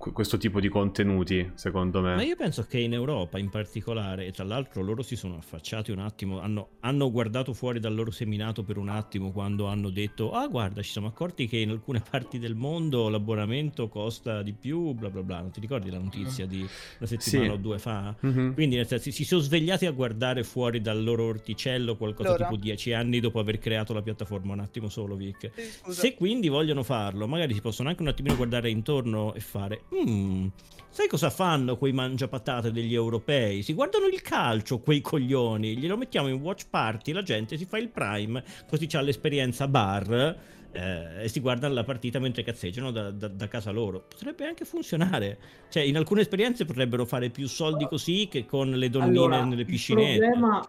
Que- 0.02 0.12
questo 0.12 0.38
tipo 0.38 0.60
di 0.60 0.68
contenuti, 0.68 1.52
secondo 1.54 2.02
me. 2.02 2.16
Ma 2.16 2.24
io 2.24 2.36
penso 2.36 2.64
che 2.64 2.80
in 2.80 2.94
Europa 2.94 3.38
in 3.38 3.50
particolare, 3.50 4.26
e 4.26 4.32
tra 4.32 4.44
l'altro 4.44 4.82
loro 4.82 5.04
si 5.04 5.16
sono 5.16 5.38
affacciati 5.38 5.92
un 5.92 6.00
attimo, 6.00 6.40
hanno, 6.42 6.70
hanno 6.82 7.12
guardato 7.12 7.54
fuori 7.54 7.80
dal 7.80 7.94
loro 7.94 8.10
seminato 8.12 8.64
per 8.64 8.78
un 8.78 8.90
attimo 8.90 9.32
quando 9.32 9.68
hanno 9.68 9.90
detto, 9.90 10.32
ah 10.32 10.48
guarda, 10.48 10.82
ci 10.82 10.92
siamo 10.92 11.08
accorti 11.08 11.48
che 11.48 11.58
in 11.58 11.70
alcune 11.70 12.02
parti 12.10 12.40
del 12.40 12.56
mondo 12.56 13.08
l'abbonamento 13.10 13.88
costa 13.88 14.42
di 14.42 14.54
più, 14.54 14.94
bla 14.94 15.10
bla 15.10 15.22
bla, 15.22 15.40
non 15.42 15.52
ti 15.52 15.60
ricordi 15.60 15.90
la 15.92 16.00
notizia 16.00 16.46
di 16.48 16.60
una 16.98 17.08
settimana 17.08 17.50
Sì. 17.50 17.54
o 17.54 17.58
due 17.58 17.78
fa? 17.80 18.16
Mhm. 18.20 18.54
Quindi 18.56 18.76
nel 18.76 18.88
senso, 18.88 19.12
si 19.12 19.24
sono 19.24 19.42
svegliati 19.42 19.86
a 19.86 19.92
guardare 19.92 20.44
fuori 20.44 20.82
dal 20.82 21.02
loro 21.04 21.26
orticello 21.26 21.96
qualcosa 21.96 22.30
Allora. 22.30 22.46
tipo 22.48 22.60
dieci 22.60 22.92
anni 22.94 23.20
dopo 23.20 23.40
aver 23.40 23.60
creato 23.60 23.94
la 23.94 24.02
piattaforma, 24.02 24.54
un 24.54 24.60
attimo 24.62 24.90
solo 24.90 25.16
Vic. 25.16 25.52
sì, 25.54 25.62
scusa. 25.64 26.02
Se 26.02 26.16
quindi 26.16 26.48
vogliono 26.48 26.82
farlo, 26.84 27.28
magari 27.28 27.54
si 27.54 27.62
possono 27.62 27.90
anche 27.90 28.02
un 28.02 28.08
attimino 28.08 28.36
guardare 28.36 28.70
intorno 28.72 29.34
e 29.36 29.40
fare: 29.40 29.84
"Mm, 29.94 30.48
sai 30.90 31.08
cosa 31.08 31.30
fanno 31.30 31.78
quei 31.78 31.92
mangiapatate 31.92 32.72
degli 32.72 32.94
europei? 32.94 33.62
Si 33.64 33.74
guardano 33.74 34.06
il 34.08 34.22
calcio, 34.22 34.80
quei 34.80 35.02
coglioni. 35.02 35.78
Glielo 35.78 35.98
mettiamo 35.98 36.28
in 36.28 36.36
watch 36.42 36.66
party. 36.70 37.12
La 37.12 37.24
gente 37.24 37.58
si 37.58 37.66
fa 37.66 37.78
il 37.78 37.90
prime, 37.90 38.44
così 38.70 38.88
c'ha 38.88 39.02
l'esperienza 39.02 39.68
bar. 39.68 40.50
eh, 40.74 41.24
e 41.24 41.28
si 41.28 41.42
guardano 41.42 41.74
la 41.74 41.84
partita 41.84 42.18
mentre 42.20 42.44
cazzeggiano 42.44 42.92
da, 42.92 43.12
da- 43.12 43.28
da 43.28 43.48
casa 43.50 43.72
loro. 43.72 44.06
Potrebbe 44.08 44.46
anche 44.46 44.64
funzionare. 44.64 45.38
Cioè, 45.70 45.84
in 45.84 45.98
alcune 45.98 46.22
esperienze 46.22 46.64
potrebbero 46.64 47.04
fare 47.06 47.30
più 47.30 47.46
soldi 47.50 47.86
così 47.90 48.30
che 48.32 48.46
con 48.46 48.70
le 48.70 48.90
donnine 48.90 49.10
Allora, 49.10 49.44
nelle 49.44 49.62
il 49.64 49.68
piscinette. 49.68 50.20
problema, 50.20 50.66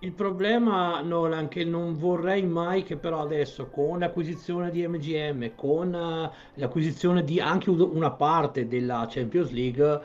il 0.00 0.12
problema 0.12 1.00
Nolan 1.00 1.48
che 1.48 1.64
non 1.64 1.94
vorrei 1.96 2.44
mai 2.44 2.82
che 2.82 2.96
però 2.96 3.20
adesso 3.22 3.68
con 3.68 3.98
l'acquisizione 3.98 4.70
di 4.70 4.86
MGM, 4.86 5.54
con 5.54 5.94
eh, 5.94 6.30
l'acquisizione 6.54 7.24
di 7.24 7.40
anche 7.40 7.70
un- 7.70 7.80
una 7.80 8.10
parte 8.10 8.68
della 8.68 9.06
Champions 9.08 9.50
League, 9.50 10.00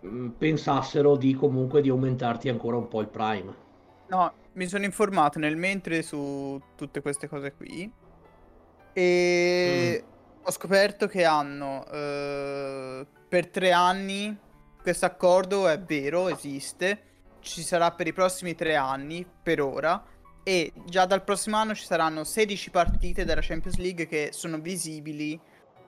mh, 0.00 0.28
pensassero 0.38 1.16
di 1.16 1.34
comunque 1.34 1.80
di 1.80 1.88
aumentarti 1.88 2.48
ancora 2.48 2.76
un 2.76 2.88
po' 2.88 3.00
il 3.00 3.08
Prime. 3.08 3.66
No, 4.08 4.32
mi 4.52 4.66
sono 4.66 4.84
informato 4.84 5.38
nel 5.38 5.56
mentre 5.56 6.02
su 6.02 6.60
tutte 6.74 7.00
queste 7.02 7.28
cose 7.28 7.52
qui 7.52 7.90
e 8.92 10.04
ho 10.42 10.50
scoperto 10.50 11.06
che 11.06 11.24
hanno 11.24 11.84
eh, 11.90 13.06
per 13.28 13.48
tre 13.48 13.72
anni 13.72 14.36
questo 14.80 15.04
accordo 15.06 15.68
è 15.68 15.78
vero, 15.78 16.28
esiste, 16.28 17.02
ci 17.48 17.62
sarà 17.62 17.90
per 17.90 18.06
i 18.06 18.12
prossimi 18.12 18.54
tre 18.54 18.76
anni 18.76 19.26
per 19.42 19.60
ora 19.60 20.04
e 20.42 20.72
già 20.84 21.04
dal 21.06 21.24
prossimo 21.24 21.56
anno 21.56 21.74
ci 21.74 21.84
saranno 21.84 22.24
16 22.24 22.70
partite 22.70 23.24
della 23.24 23.40
Champions 23.42 23.76
League 23.78 24.06
che 24.06 24.30
sono 24.32 24.58
visibili 24.58 25.38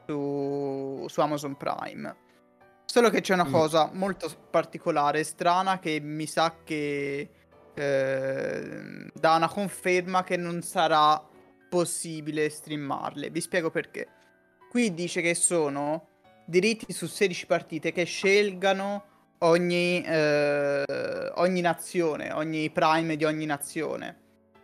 su, 0.07 1.07
su 1.09 1.21
Amazon 1.21 1.57
Prime. 1.57 2.17
Solo 2.85 3.11
che 3.11 3.21
c'è 3.21 3.35
una 3.35 3.47
Mm. 3.47 3.53
cosa 3.53 3.91
molto 3.93 4.29
particolare, 4.51 5.23
strana, 5.23 5.79
che 5.79 6.01
mi 6.01 6.27
sa 6.27 6.57
che 6.65 7.31
eh, 7.75 9.11
dà 9.15 9.37
una 9.37 9.49
conferma 9.49 10.25
che 10.25 10.37
non 10.37 10.61
sarà 10.63 11.25
possibile 11.69 12.49
streamarle. 12.51 13.31
Vi 13.31 13.41
spiego 13.41 13.71
perché. 13.71 14.09
Qui 14.69 14.93
dice 14.93 15.21
che 15.21 15.35
sono 15.35 16.09
diritti 16.45 16.93
su 16.93 17.07
16 17.07 17.47
partite 17.47 17.93
che 17.93 18.05
scelgano 18.05 19.05
ogni, 19.41 20.03
eh, 20.03 21.33
ogni 21.35 21.61
nazione, 21.61 22.33
ogni 22.33 22.71
prime 22.71 23.17
di 23.17 23.25
ogni 23.25 23.47
nazione. 23.47 24.19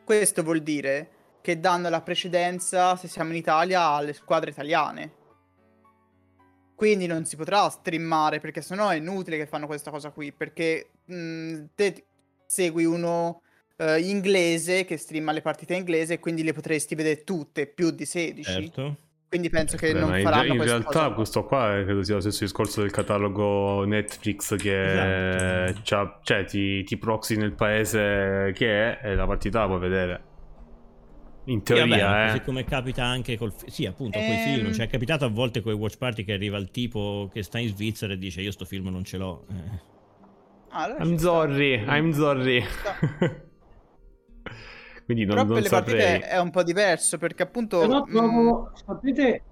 Questo 0.05 0.43
vuol 0.43 0.61
dire 0.61 1.11
che 1.41 1.61
danno 1.61 1.89
la 1.89 2.01
precedenza, 2.01 2.97
se 2.97 3.09
siamo 3.09 3.31
in 3.31 3.37
Italia, 3.37 3.83
alle 3.83 4.13
squadre 4.13 4.51
italiane. 4.51 5.13
Quindi 6.75 7.07
non 7.07 7.25
si 7.25 7.37
potrà 7.37 7.69
streamare 7.69 8.39
perché 8.39 8.61
sennò 8.61 8.89
è 8.89 8.97
inutile 8.97 9.39
che 9.39 9.47
fanno 9.47 9.67
questa 9.67 9.91
cosa 9.91 10.11
qui. 10.11 10.33
Perché 10.33 10.91
mh, 11.05 11.65
te 11.75 12.05
segui 12.47 12.85
uno 12.85 13.43
eh, 13.77 14.01
inglese 14.01 14.85
che 14.85 14.97
streama 14.97 15.33
le 15.33 15.41
partite 15.41 15.75
inglese 15.75 16.19
quindi 16.19 16.43
le 16.43 16.53
potresti 16.53 16.95
vedere 16.95 17.25
tutte, 17.25 17.67
più 17.67 17.91
di 17.91 18.05
16. 18.05 18.43
Certo. 18.51 18.97
Quindi 19.29 19.51
penso 19.51 19.77
che 19.77 19.93
Beh, 19.93 19.99
non 19.99 20.17
in, 20.17 20.23
faranno 20.23 20.45
in 20.53 20.57
questa 20.57 20.77
realtà 20.77 20.93
cosa. 21.05 21.11
questo 21.15 21.45
qua 21.45 21.77
è- 21.79 21.85
credo 21.85 22.03
sia 22.03 22.15
lo 22.15 22.21
stesso 22.21 22.45
discorso 22.45 22.81
del 22.81 22.91
catalogo 22.93 23.85
Netflix 23.85 24.57
che 24.57 25.67
Esatto. 25.67 25.81
c'ha- 25.85 26.21
cioè, 26.23 26.45
ti, 26.45 26.85
ti 26.85 26.97
proxy 26.97 27.37
nel 27.37 27.53
paese 27.53 28.53
che 28.55 28.99
è 28.99 29.09
e 29.09 29.15
la 29.17 29.27
partita 29.27 29.61
la 29.61 29.67
puoi 29.67 29.79
vedere. 29.81 30.23
In 31.49 31.61
Sì, 31.65 31.75
vabbè, 31.75 31.87
teoria, 31.89 32.25
così 32.27 32.37
eh. 32.39 32.43
come 32.45 32.65
capita 32.65 33.05
anche 33.05 33.37
col 33.37 33.53
sì, 33.67 33.85
appunto, 33.87 34.19
quei 34.19 34.31
Ehm. 34.33 34.39
film. 34.39 34.73
Cioè, 34.73 34.87
è 34.87 34.89
capitato 34.89 35.25
a 35.25 35.29
volte 35.29 35.61
con 35.61 35.73
i 35.73 35.77
watch 35.77 35.97
party 35.99 36.25
che 36.25 36.33
arriva 36.33 36.57
il 36.59 36.71
tipo 36.71 37.29
che 37.33 37.43
sta 37.43 37.59
in 37.59 37.69
Svizzera 37.69 38.13
e 38.15 38.19
dice: 38.19 38.41
Io 38.41 38.51
sto 38.51 38.65
film 38.65 38.89
non 38.89 39.05
ce 39.05 39.17
l'ho. 39.17 39.45
Eh. 39.51 39.81
Ah, 40.71 40.83
allora 40.85 41.05
I'm 41.05 41.11
ci 41.13 41.19
sta. 41.19 41.29
sorry, 41.29 41.75
I'm 41.87 42.13
sorry. 42.13 42.65
Quindi 45.07 45.25
non, 45.25 45.47
Però 45.47 45.47
non 45.47 45.61
per 45.61 45.63
le 45.63 45.69
saprei. 45.69 45.71
partite 45.71 46.27
è 46.27 46.39
un 46.39 46.51
po' 46.51 46.63
diverso 46.63 47.19
perché 47.19 47.43
appunto... 47.45 47.79
Però 47.79 48.07
mh, 48.07 48.11
trovo, 48.11 48.71
sapete, 48.75 49.45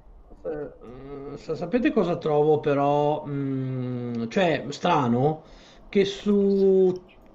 eh, 0.45 1.37
sa- 1.37 1.55
sapete 1.55 1.93
cosa 1.93 2.17
trovo 2.17 2.59
però, 2.61 3.25
mh, 3.27 4.29
cioè 4.29 4.65
strano, 4.71 5.43
che 5.91 6.05
su 6.07 6.93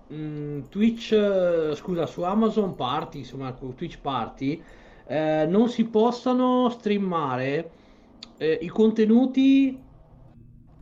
mh, 0.07 0.61
Twitch, 0.69 1.11
eh, 1.11 1.75
scusa, 1.75 2.05
su 2.07 2.21
Amazon 2.23 2.75
Party, 2.75 3.19
insomma, 3.19 3.53
con 3.53 3.75
Twitch 3.75 3.99
Party, 3.99 4.61
eh, 5.05 5.45
non 5.47 5.69
si 5.69 5.85
possano 5.85 6.69
streamare 6.69 7.71
eh, 8.37 8.57
i 8.61 8.67
contenuti 8.67 9.79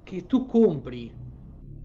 che 0.04 0.26
tu 0.26 0.46
compri. 0.46 1.14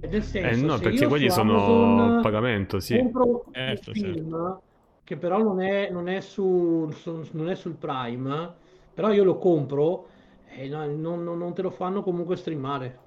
Nel 0.01 0.23
Eh 0.39 0.57
senso, 0.57 0.69
no, 0.69 0.79
se 0.79 0.81
perché 0.81 1.07
io 1.07 1.07
quelli 1.07 1.31
su 1.31 1.31
sono 1.31 1.39
Amazon 1.39 2.19
a 2.21 2.21
pagamento, 2.21 2.81
sì. 2.81 2.97
compro 2.97 3.45
Certo, 3.51 3.93
un 3.95 3.95
film 3.95 4.59
che 5.13 5.19
però 5.19 5.43
non 5.43 5.61
è, 5.61 5.91
non 5.91 6.09
è 6.09 6.21
su, 6.21 6.91
su- 6.93 7.29
non 7.33 7.51
è 7.51 7.55
sul 7.55 7.75
Prime, 7.77 8.55
però 8.95 9.13
io 9.13 9.25
lo 9.25 9.37
compro 9.39 10.09
e 10.47 10.69
no- 10.69 10.87
non, 10.87 11.23
non- 11.23 11.55
te 11.55 11.61
lo 11.63 11.71
fanno 11.71 12.03
comunque 12.03 12.37
streamare. 12.37 12.99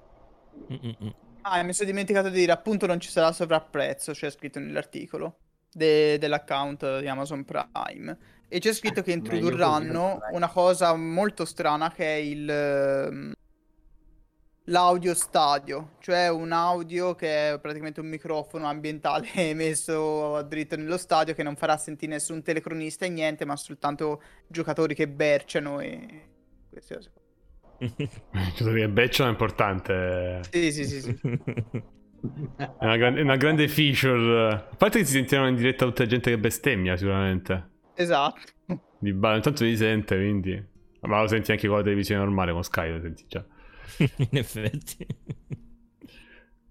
Mm-mm. 0.72 1.12
Ah, 1.42 1.62
mi 1.62 1.72
sono 1.72 1.88
dimenticato 1.88 2.28
di 2.28 2.40
dire, 2.40 2.52
appunto 2.52 2.86
non 2.86 2.98
ci 2.98 3.08
sarà 3.08 3.32
sovrapprezzo, 3.32 4.12
c'è 4.12 4.30
scritto 4.30 4.58
nell'articolo 4.58 5.40
de- 5.70 6.18
dell'account 6.18 7.00
di 7.00 7.06
Amazon 7.08 7.44
Prime. 7.44 8.18
E 8.48 8.58
c'è 8.58 8.72
scritto 8.72 9.02
che 9.02 9.12
Eh, 9.12 9.14
introdurranno 9.14 10.18
dai. 10.18 10.34
una 10.34 10.48
cosa 10.48 10.94
molto 10.96 11.44
strana 11.44 11.90
che 11.92 12.04
è 12.04 12.18
il... 12.18 13.35
L'audio 14.68 15.14
stadio, 15.14 15.90
cioè 16.00 16.28
un 16.28 16.50
audio 16.50 17.14
che 17.14 17.52
è 17.52 17.60
praticamente 17.60 18.00
un 18.00 18.08
microfono 18.08 18.66
ambientale 18.66 19.28
messo 19.54 20.42
dritto 20.42 20.76
nello 20.76 20.96
stadio 20.96 21.34
che 21.34 21.44
non 21.44 21.54
farà 21.54 21.76
sentire 21.76 22.12
nessun 22.12 22.42
telecronista 22.42 23.04
e 23.04 23.10
niente, 23.10 23.44
ma 23.44 23.54
soltanto 23.56 24.20
giocatori 24.48 24.94
che 24.94 25.06
berciano 25.06 25.78
e 25.78 26.28
queste 26.68 26.94
cose. 26.94 27.12
Credo 28.56 28.72
che 28.72 28.88
Beccio 28.88 29.24
è 29.24 29.28
importante. 29.28 30.40
Sì, 30.50 30.72
sì, 30.72 30.84
sì, 30.84 31.00
sì. 31.00 31.18
È 32.56 32.84
una, 32.84 32.96
gran- 32.96 33.16
è 33.16 33.20
una 33.20 33.36
grande 33.36 33.68
feature. 33.68 34.52
A 34.52 34.76
parte 34.76 34.98
che 34.98 35.04
si 35.04 35.12
sentiranno 35.12 35.48
in 35.48 35.54
diretta 35.54 35.84
tutta 35.84 36.02
la 36.02 36.08
gente 36.08 36.30
che 36.30 36.38
bestemmia, 36.38 36.96
sicuramente. 36.96 37.70
Esatto. 37.94 38.40
Di 38.98 39.12
ba- 39.12 39.36
intanto 39.36 39.62
li 39.62 39.76
sente, 39.76 40.16
quindi. 40.16 40.60
Ma 41.02 41.20
lo 41.20 41.28
senti 41.28 41.52
anche 41.52 41.68
con 41.68 41.76
la 41.76 41.82
televisione 41.84 42.24
normale, 42.24 42.50
con 42.50 42.64
Sky, 42.64 42.90
lo 42.90 43.00
senti 43.00 43.24
già. 43.28 43.44
In 43.98 44.38
effetti. 44.38 45.06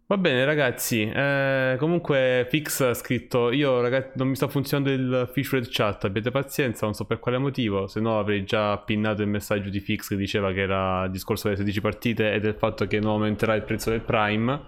Va 0.07 0.17
bene, 0.17 0.45
ragazzi. 0.45 1.01
eh, 1.01 1.77
comunque, 1.79 2.45
Fix 2.49 2.81
ha 2.81 2.93
scritto: 2.93 3.51
Io, 3.51 3.81
ragazzi, 3.81 4.11
non 4.17 4.27
mi 4.27 4.35
sta 4.35 4.47
funzionando 4.47 4.91
il 4.91 5.29
featured 5.33 5.67
chat. 5.69 6.03
Abbiate 6.03 6.29
pazienza, 6.29 6.85
non 6.85 6.93
so 6.93 7.05
per 7.05 7.19
quale 7.19 7.39
motivo. 7.39 7.87
Se 7.87 7.99
no, 7.99 8.19
avrei 8.19 8.43
già 8.45 8.77
pinnato 8.77 9.23
il 9.23 9.29
messaggio 9.29 9.69
di 9.69 9.79
Fix 9.79 10.09
che 10.09 10.15
diceva 10.15 10.53
che 10.53 10.61
era 10.61 11.05
il 11.05 11.11
discorso 11.11 11.45
delle 11.47 11.57
16 11.57 11.81
partite 11.81 12.33
e 12.33 12.39
del 12.39 12.53
fatto 12.53 12.85
che 12.85 12.99
non 12.99 13.13
aumenterà 13.13 13.55
il 13.55 13.63
prezzo 13.63 13.89
del 13.89 14.01
Prime. 14.01 14.61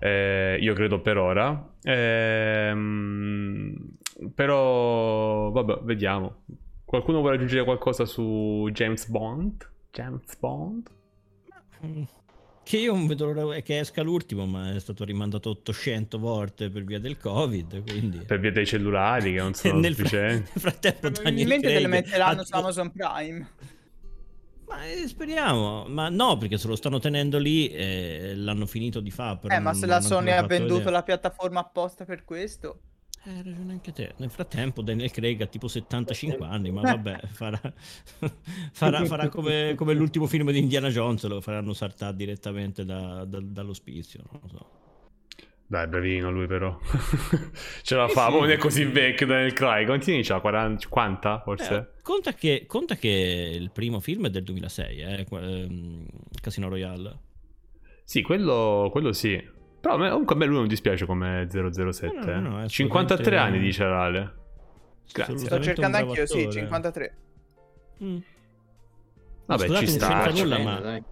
Eh, 0.00 0.56
io 0.60 0.72
credo 0.74 1.00
per 1.00 1.18
ora. 1.18 1.70
Ehm, 1.82 3.74
però, 4.34 5.50
vabbè, 5.50 5.80
vediamo. 5.82 6.44
Qualcuno 6.84 7.20
vuole 7.20 7.34
aggiungere 7.36 7.64
qualcosa 7.64 8.06
su 8.06 8.66
James 8.72 9.08
Bond? 9.08 9.70
James 9.90 10.36
Bond? 10.38 10.88
Che 12.68 12.76
io 12.76 12.92
non 12.92 13.06
vedo 13.06 13.32
l'ora 13.32 13.60
che 13.60 13.78
esca 13.78 14.02
l'ultimo, 14.02 14.44
ma 14.44 14.74
è 14.74 14.78
stato 14.78 15.04
rimandato 15.04 15.48
800 15.50 16.18
volte 16.18 16.68
per 16.68 16.84
via 16.84 17.00
del 17.00 17.16
Covid, 17.16 17.82
quindi... 17.82 18.18
Per 18.18 18.38
via 18.38 18.52
dei 18.52 18.66
cellulari 18.66 19.32
che 19.32 19.38
non 19.38 19.54
sono 19.54 19.78
nel, 19.78 19.94
sufficienti. 19.94 20.50
nel 20.52 20.60
frattempo 20.60 21.08
Daniel 21.08 21.22
Probabilmente 21.22 21.66
te 21.66 21.72
le 21.72 21.88
Craig 21.88 22.04
metteranno 22.04 22.44
su 22.44 22.54
Amazon 22.54 22.92
Prime. 22.92 23.48
Ma 24.66 24.84
eh, 24.84 25.08
speriamo, 25.08 25.86
ma 25.88 26.10
no, 26.10 26.36
perché 26.36 26.58
se 26.58 26.68
lo 26.68 26.76
stanno 26.76 26.98
tenendo 26.98 27.38
lì 27.38 27.68
e 27.68 28.34
l'hanno 28.36 28.66
finito 28.66 29.00
di 29.00 29.10
fare. 29.10 29.38
Eh, 29.48 29.58
ma 29.60 29.72
se 29.72 29.86
la 29.86 30.02
Sony 30.02 30.30
ha 30.30 30.42
venduto 30.42 30.74
vedere. 30.74 30.90
la 30.90 31.02
piattaforma 31.02 31.60
apposta 31.60 32.04
per 32.04 32.24
questo. 32.24 32.80
Eh, 33.28 33.30
Hai 33.30 33.42
ragione 33.42 33.72
anche 33.72 33.92
te. 33.92 34.14
Nel 34.16 34.30
frattempo 34.30 34.80
Daniel 34.82 35.10
Craig 35.10 35.40
ha 35.42 35.46
tipo 35.46 35.68
75 35.68 36.46
anni, 36.46 36.70
ma 36.70 36.80
vabbè, 36.80 37.20
farà, 37.28 37.60
farà, 38.72 39.04
farà 39.04 39.28
come, 39.28 39.74
come 39.76 39.92
l'ultimo 39.94 40.26
film 40.26 40.50
di 40.50 40.58
Indiana 40.58 40.88
Jones, 40.88 41.24
lo 41.26 41.40
faranno 41.40 41.72
saltare 41.74 42.16
direttamente 42.16 42.84
da- 42.84 43.24
da- 43.24 43.40
dall'ospizio, 43.40 44.22
non 44.30 44.40
lo 44.42 44.48
so. 44.48 44.70
Dai, 45.66 45.86
bravino 45.86 46.30
lui 46.30 46.46
però. 46.46 46.78
Ce 47.82 47.94
la 47.94 48.08
Sì, 48.08 48.14
fa, 48.14 48.26
sì. 48.28 48.32
ma 48.32 48.38
non 48.38 48.50
è 48.50 48.56
così 48.56 48.84
vecchio 48.84 49.26
Daniel 49.26 49.52
Craig. 49.52 49.84
Quanti 49.86 50.12
anni 50.12 50.22
c'ha? 50.22 50.40
40, 50.40 50.78
50 50.80 51.40
forse? 51.40 51.74
Eh, 51.74 52.02
conta, 52.02 52.32
che, 52.32 52.64
conta 52.66 52.94
che 52.96 53.50
il 53.54 53.70
primo 53.70 54.00
film 54.00 54.26
è 54.26 54.30
del 54.30 54.44
2006, 54.44 54.98
eh, 55.00 55.26
ehm, 55.30 56.06
Casino 56.40 56.70
Royale. 56.70 57.18
Sì, 58.02 58.22
quello, 58.22 58.88
quello 58.90 59.12
sì. 59.12 59.56
Però 59.80 59.94
a 59.94 59.98
me- 59.98 60.10
comunque 60.10 60.34
a 60.34 60.38
me 60.38 60.46
lui 60.46 60.56
non 60.56 60.66
dispiace 60.68 61.06
come 61.06 61.46
007. 61.48 62.14
No, 62.34 62.40
no, 62.40 62.48
no, 62.48 62.60
eh. 62.62 62.64
è 62.64 62.68
53 62.68 63.24
assolutamente- 63.24 63.36
anni 63.56 63.58
dice 63.64 63.84
Rale. 63.84 64.34
Grazie. 65.12 65.38
Sto 65.38 65.60
cercando 65.60 65.96
anch'io, 65.96 66.26
sì, 66.26 66.38
attore. 66.40 66.52
53. 66.52 67.16
Mm. 68.04 68.16
Vabbè, 69.46 69.66
Scusate, 69.66 69.86
ci 69.86 69.90
non 69.92 70.00
sta. 70.00 70.08
c'entra 70.08 70.32
cioè, 70.32 70.42
nulla, 70.42 70.58
ma- 70.58 70.80
dai. 70.80 71.02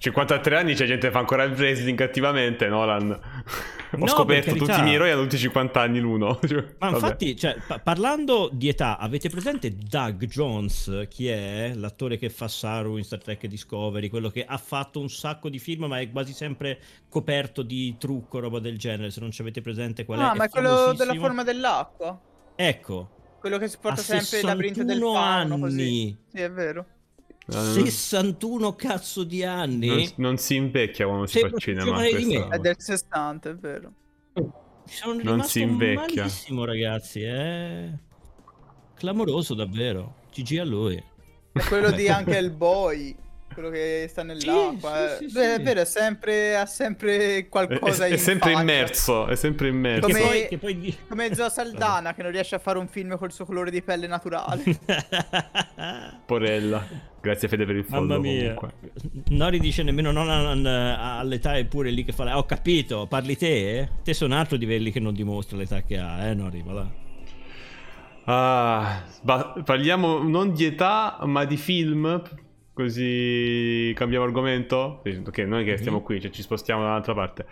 53 0.00 0.56
anni 0.56 0.74
c'è 0.74 0.86
gente 0.86 1.08
che 1.08 1.12
fa 1.12 1.18
ancora 1.18 1.42
il 1.42 1.52
wrestling 1.52 1.96
cattivamente, 1.98 2.68
Nolan. 2.68 3.10
Ho 3.92 3.96
No, 3.98 4.06
scoperto 4.06 4.52
per 4.52 4.58
tutti 4.60 4.78
i 4.78 4.82
miei 4.82 4.94
eroi 4.94 5.10
hanno 5.10 5.22
tutti 5.22 5.36
50 5.36 5.78
anni 5.80 5.98
l'uno. 6.00 6.38
Cioè, 6.46 6.56
Ma 6.78 6.88
vabbè. 6.88 6.94
infatti, 6.94 7.36
cioè, 7.36 7.56
pa- 7.66 7.80
parlando 7.80 8.48
di 8.50 8.68
età, 8.68 8.96
avete 8.96 9.28
presente 9.28 9.76
Doug 9.76 10.24
Jones? 10.24 11.06
Chi 11.10 11.26
è? 11.28 11.72
L'attore 11.74 12.16
che 12.16 12.30
fa 12.30 12.48
Saru 12.48 12.96
in 12.96 13.04
Star 13.04 13.20
Trek 13.20 13.46
Discovery, 13.46 14.08
quello 14.08 14.30
che 14.30 14.42
ha 14.44 14.56
fatto 14.56 15.00
un 15.00 15.10
sacco 15.10 15.50
di 15.50 15.58
film, 15.58 15.84
ma 15.84 16.00
è 16.00 16.10
quasi 16.10 16.32
sempre 16.32 16.78
coperto 17.10 17.60
di 17.62 17.96
trucco, 17.98 18.38
roba 18.38 18.58
del 18.58 18.78
genere. 18.78 19.10
Se 19.10 19.20
non 19.20 19.32
ci 19.32 19.42
avete 19.42 19.60
presente 19.60 20.06
qual 20.06 20.20
è. 20.20 20.22
Ah, 20.22 20.34
ma 20.34 20.44
è 20.44 20.48
quello 20.48 20.94
della 20.94 21.14
forma 21.14 21.42
dell'acqua. 21.42 22.18
Ecco, 22.54 23.10
Quello 23.40 23.58
che 23.58 23.68
si 23.68 23.76
porta 23.80 24.00
sempre 24.02 24.38
il 24.38 24.44
labirinto 24.44 24.82
del 24.84 24.96
61 24.98 25.14
fauno, 25.20 25.58
così. 25.58 25.80
anni. 25.80 26.18
Sì, 26.32 26.40
è 26.40 26.50
vero. 26.50 26.86
Eh, 27.48 27.54
non- 27.54 27.72
61 27.72 28.74
cazzo 28.76 29.24
di 29.24 29.42
anni. 29.44 29.86
non, 29.88 30.06
non 30.16 30.36
si 30.38 30.54
invecchia 30.56 31.06
quando 31.06 31.26
si 31.26 31.40
fa 31.40 31.50
cinema. 31.56 32.02
È 32.04 32.58
del 32.58 32.76
60, 32.78 33.50
è 33.50 33.54
vero. 33.56 33.92
Sono 34.84 35.14
Non 35.14 35.22
rimasto 35.22 35.50
si 35.50 35.60
invecchia. 35.62 36.22
malissimo, 36.22 36.64
ragazzi. 36.64 37.22
È 37.22 37.88
clamoroso, 38.94 39.54
davvero. 39.54 40.14
GG 40.32 40.58
a 40.58 40.64
lui. 40.64 41.02
È 41.52 41.60
quello 41.64 41.90
di 41.90 42.06
anche 42.08 42.36
il 42.36 42.50
boy. 42.50 43.14
Quello 43.52 43.68
che 43.70 44.06
sta 44.08 44.22
nell'acqua. 44.22 45.16
sì, 45.18 45.24
eh. 45.24 45.28
sì, 45.28 45.34
Beh, 45.34 45.54
È 45.54 45.56
sì. 45.56 45.62
vero, 45.62 45.80
è 45.80 45.84
sempre, 45.84 46.56
ha 46.56 46.66
sempre 46.66 47.36
È, 47.38 47.48
qualcosa 47.48 48.06
è 48.06 48.10
in 48.12 48.18
sempre 48.18 48.50
faccia. 48.52 48.62
immerso, 48.62 49.26
è 49.26 49.34
sempre 49.36 49.68
immerso. 49.68 50.06
Come- 50.06 50.18
Che 50.20 50.26
poi, 50.26 50.46
che 50.48 50.58
poi 50.58 50.96
Come 51.08 51.34
Zoe 51.34 51.50
Saldana 51.50 52.14
che 52.14 52.22
non 52.22 52.30
riesce 52.30 52.54
a 52.54 52.58
fare 52.58 52.78
un 52.78 52.86
film 52.88 53.18
col 53.18 53.32
suo 53.32 53.44
colore 53.44 53.70
di 53.70 53.82
pelle 53.82 54.06
naturale. 54.06 54.62
Porella. 56.26 57.08
Grazie 57.20 57.48
Fede 57.48 57.66
per 57.66 57.76
il 57.76 57.84
follow 57.84 58.06
Mamma 58.06 58.20
mia. 58.20 58.54
comunque. 58.54 58.72
Nori 59.30 59.58
dice 59.60 59.82
nemmeno 59.82 60.10
Nolan 60.10 60.64
eh, 60.64 60.96
all'età 60.98 61.54
è 61.56 61.64
pure 61.66 61.90
lì 61.90 62.04
che 62.04 62.12
fa. 62.12 62.38
Ho 62.38 62.46
capito, 62.46 63.06
parli 63.06 63.36
te? 63.36 63.78
eh? 63.78 63.88
Te 64.02 64.24
un 64.24 64.32
altro 64.32 64.56
di 64.56 64.64
quelli 64.64 64.90
che 64.90 65.00
non 65.00 65.12
dimostra 65.12 65.56
l'età 65.58 65.82
che 65.82 65.98
ha, 65.98 66.24
eh, 66.24 66.34
Nori, 66.34 66.62
va 66.64 66.72
là. 66.72 66.90
Ah, 68.24 69.02
parliamo 69.64 70.22
non 70.22 70.52
di 70.54 70.64
età, 70.64 71.18
ma 71.24 71.44
di 71.44 71.56
film. 71.56 72.22
Così 72.80 73.92
cambiamo 73.94 74.24
argomento. 74.24 75.02
Ok, 75.26 75.38
noi 75.40 75.64
che 75.64 75.76
stiamo 75.76 75.98
Mhm. 75.98 76.02
qui, 76.04 76.20
cioè 76.20 76.30
ci 76.30 76.40
spostiamo 76.40 76.80
da 76.82 76.88
un'altra 76.88 77.12
parte. 77.12 77.44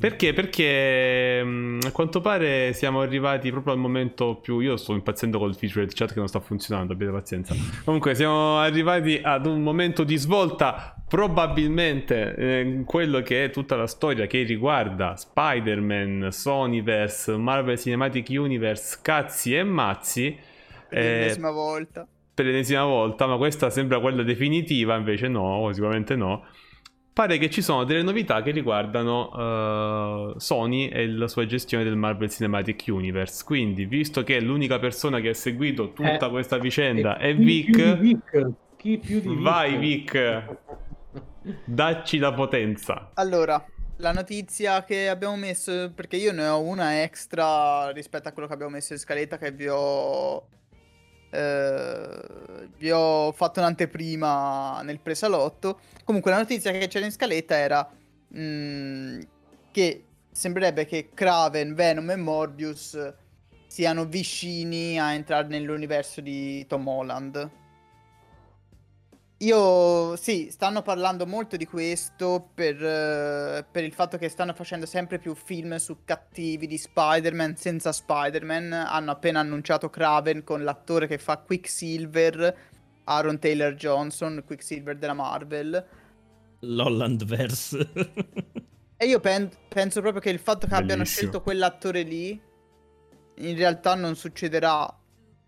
Perché? 0.00 0.32
Perché 0.32 1.44
mh, 1.44 1.80
a 1.84 1.90
quanto 1.92 2.22
pare 2.22 2.72
siamo 2.72 3.02
arrivati 3.02 3.50
proprio 3.50 3.74
al 3.74 3.78
momento 3.78 4.36
più. 4.36 4.60
Io 4.60 4.78
sto 4.78 4.94
impazzendo 4.94 5.38
col 5.38 5.54
featured 5.54 5.92
chat 5.92 6.14
che 6.14 6.18
non 6.18 6.28
sta 6.28 6.40
funzionando, 6.40 6.94
abbiate 6.94 7.12
pazienza. 7.12 7.54
Comunque, 7.84 8.14
siamo 8.14 8.56
arrivati 8.58 9.20
ad 9.22 9.44
un 9.44 9.60
momento 9.62 10.02
di 10.04 10.16
svolta. 10.16 10.96
Probabilmente 11.06 12.34
eh, 12.36 12.60
in 12.62 12.84
quello 12.84 13.20
che 13.20 13.44
è 13.44 13.50
tutta 13.50 13.76
la 13.76 13.86
storia 13.86 14.26
che 14.26 14.42
riguarda 14.44 15.14
Spider-Man, 15.14 16.28
Sonyverse, 16.30 17.36
Marvel 17.36 17.78
Cinematic 17.78 18.28
Universe, 18.30 19.00
cazzi 19.02 19.54
e 19.54 19.62
mazzi. 19.62 20.34
Per 20.88 20.98
Eh, 20.98 21.02
l'ennesima 21.18 21.50
volta. 21.50 22.06
Per 22.34 22.46
l'ennesima 22.46 22.84
volta, 22.84 23.26
ma 23.26 23.36
questa 23.36 23.70
sembra 23.70 24.00
quella 24.00 24.22
definitiva, 24.22 24.96
invece 24.96 25.28
no, 25.28 25.68
sicuramente 25.72 26.16
no. 26.16 26.46
Pare 27.12 27.36
che 27.36 27.50
ci 27.50 27.60
sono 27.60 27.84
delle 27.84 28.02
novità 28.02 28.40
che 28.40 28.52
riguardano 28.52 30.32
eh, 30.34 30.40
Sony 30.40 30.88
e 30.88 31.06
la 31.08 31.28
sua 31.28 31.44
gestione 31.44 31.84
del 31.84 31.94
Marvel 31.94 32.30
Cinematic 32.30 32.84
Universe. 32.86 33.44
Quindi, 33.44 33.84
visto 33.84 34.22
che 34.24 34.40
l'unica 34.40 34.78
persona 34.78 35.20
che 35.20 35.28
ha 35.28 35.34
seguito 35.34 35.92
tutta 35.92 36.26
Eh, 36.26 36.30
questa 36.30 36.56
vicenda 36.56 37.18
E 37.18 37.32
è 37.32 37.36
chi 37.36 37.64
più 37.64 37.74
di 37.74 37.96
Vic, 37.98 37.98
Vic? 37.98 38.50
Chi 38.76 38.98
più 38.98 39.20
di 39.20 39.28
Vic? 39.28 39.38
vai 39.42 39.76
Vic, 39.76 40.58
dacci 41.66 42.16
la 42.16 42.32
potenza. 42.32 43.10
Allora, 43.12 43.62
la 43.96 44.12
notizia 44.12 44.82
che 44.82 45.10
abbiamo 45.10 45.36
messo, 45.36 45.92
perché 45.94 46.16
io 46.16 46.32
ne 46.32 46.46
ho 46.48 46.62
una 46.62 47.02
extra 47.02 47.90
rispetto 47.90 48.28
a 48.28 48.32
quello 48.32 48.48
che 48.48 48.54
abbiamo 48.54 48.72
messo 48.72 48.94
in 48.94 48.98
scaletta 48.98 49.36
che 49.36 49.52
vi 49.52 49.68
ho... 49.68 50.48
eh, 51.34 52.20
vi 52.76 52.90
ho 52.90 53.32
fatto 53.32 53.60
un'anteprima 53.60 54.82
nel 54.82 55.00
presalotto. 55.00 55.80
Comunque 56.04 56.30
la 56.30 56.38
notizia 56.38 56.70
che 56.72 56.88
c'era 56.88 57.06
in 57.06 57.12
scaletta 57.12 57.56
era 57.56 57.90
mm, 58.36 59.20
che 59.70 60.04
sembrerebbe 60.30 60.84
che 60.84 61.10
Kraven, 61.14 61.74
Venom 61.74 62.10
e 62.10 62.16
Morbius 62.16 63.14
siano 63.66 64.04
vicini 64.04 65.00
a 65.00 65.14
entrare 65.14 65.48
nell'universo 65.48 66.20
di 66.20 66.66
Tom 66.66 66.86
Holland. 66.86 67.50
Io 69.42 70.14
sì, 70.16 70.50
stanno 70.52 70.82
parlando 70.82 71.26
molto 71.26 71.56
di 71.56 71.66
questo 71.66 72.50
per, 72.54 72.80
eh, 72.80 73.66
per 73.68 73.82
il 73.82 73.92
fatto 73.92 74.16
che 74.16 74.28
stanno 74.28 74.54
facendo 74.54 74.86
sempre 74.86 75.18
più 75.18 75.34
film 75.34 75.76
su 75.76 76.04
cattivi 76.04 76.68
di 76.68 76.78
Spider-Man 76.78 77.56
senza 77.56 77.90
Spider-Man. 77.90 78.72
Hanno 78.72 79.10
appena 79.10 79.40
annunciato 79.40 79.90
Kraven 79.90 80.44
con 80.44 80.62
l'attore 80.62 81.08
che 81.08 81.18
fa 81.18 81.38
Quicksilver, 81.38 82.56
Aaron 83.04 83.40
Taylor 83.40 83.74
Johnson, 83.74 84.44
Quicksilver 84.46 84.96
della 84.96 85.14
Marvel. 85.14 85.86
L'Hollandverse. 86.60 87.90
E 89.02 89.06
io 89.06 89.18
pen- 89.18 89.50
penso 89.66 90.00
proprio 90.00 90.20
che 90.20 90.30
il 90.30 90.38
fatto 90.38 90.68
che 90.68 90.74
abbiano 90.74 91.02
Bellissimo. 91.02 91.18
scelto 91.18 91.42
quell'attore 91.42 92.02
lì, 92.02 92.40
in 93.38 93.56
realtà 93.56 93.96
non 93.96 94.14
succederà 94.14 95.01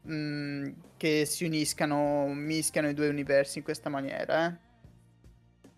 mh, 0.05 0.75
che 0.97 1.25
si 1.27 1.45
uniscano, 1.45 2.27
mischiano 2.35 2.89
i 2.89 2.95
due 2.95 3.09
universi 3.09 3.59
in 3.59 3.65
questa 3.65 3.89
maniera, 3.89 4.47
eh. 4.49 4.59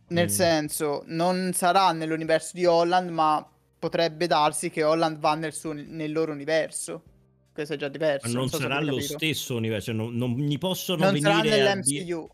Nel 0.09 0.27
Mm. 0.27 0.29
senso, 0.29 1.03
non 1.07 1.53
sarà 1.53 1.91
nell'universo 1.93 2.53
di 2.55 2.65
Holland, 2.65 3.11
ma 3.11 3.45
potrebbe 3.79 4.27
darsi 4.27 4.71
che 4.71 4.83
Holland 4.85 5.19
va 5.19 5.35
nel, 5.35 5.53
suo- 5.53 5.73
nel 5.73 6.13
loro 6.13 6.33
universo. 6.33 7.03
Questo 7.53 7.75
è 7.75 7.77
già 7.77 7.89
diverso. 7.89 8.29
Ma 8.29 8.35
non 8.39 8.49
so 8.49 8.57
se 8.57 8.63
sarà 8.63 8.81
lo 8.81 9.01
stesso 9.01 9.57
universo, 9.57 9.93
non, 9.93 10.15
non 10.15 10.33
gli 10.37 10.59
possono 10.59 11.05
Non 11.11 11.19
sarà 11.19 11.41
venire 11.41 11.69
a 11.69 11.75
dire... 11.77 12.03
nell'MCU. 12.05 12.29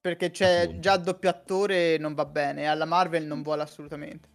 Perché 0.00 0.30
c'è 0.30 0.62
Appunto. 0.62 0.80
già 0.80 0.96
doppio 0.98 1.30
attore, 1.30 1.96
non 1.98 2.12
va 2.14 2.26
bene. 2.26 2.66
Alla 2.66 2.84
Marvel 2.84 3.24
non 3.24 3.40
vuole 3.42 3.62
assolutamente. 3.62 4.28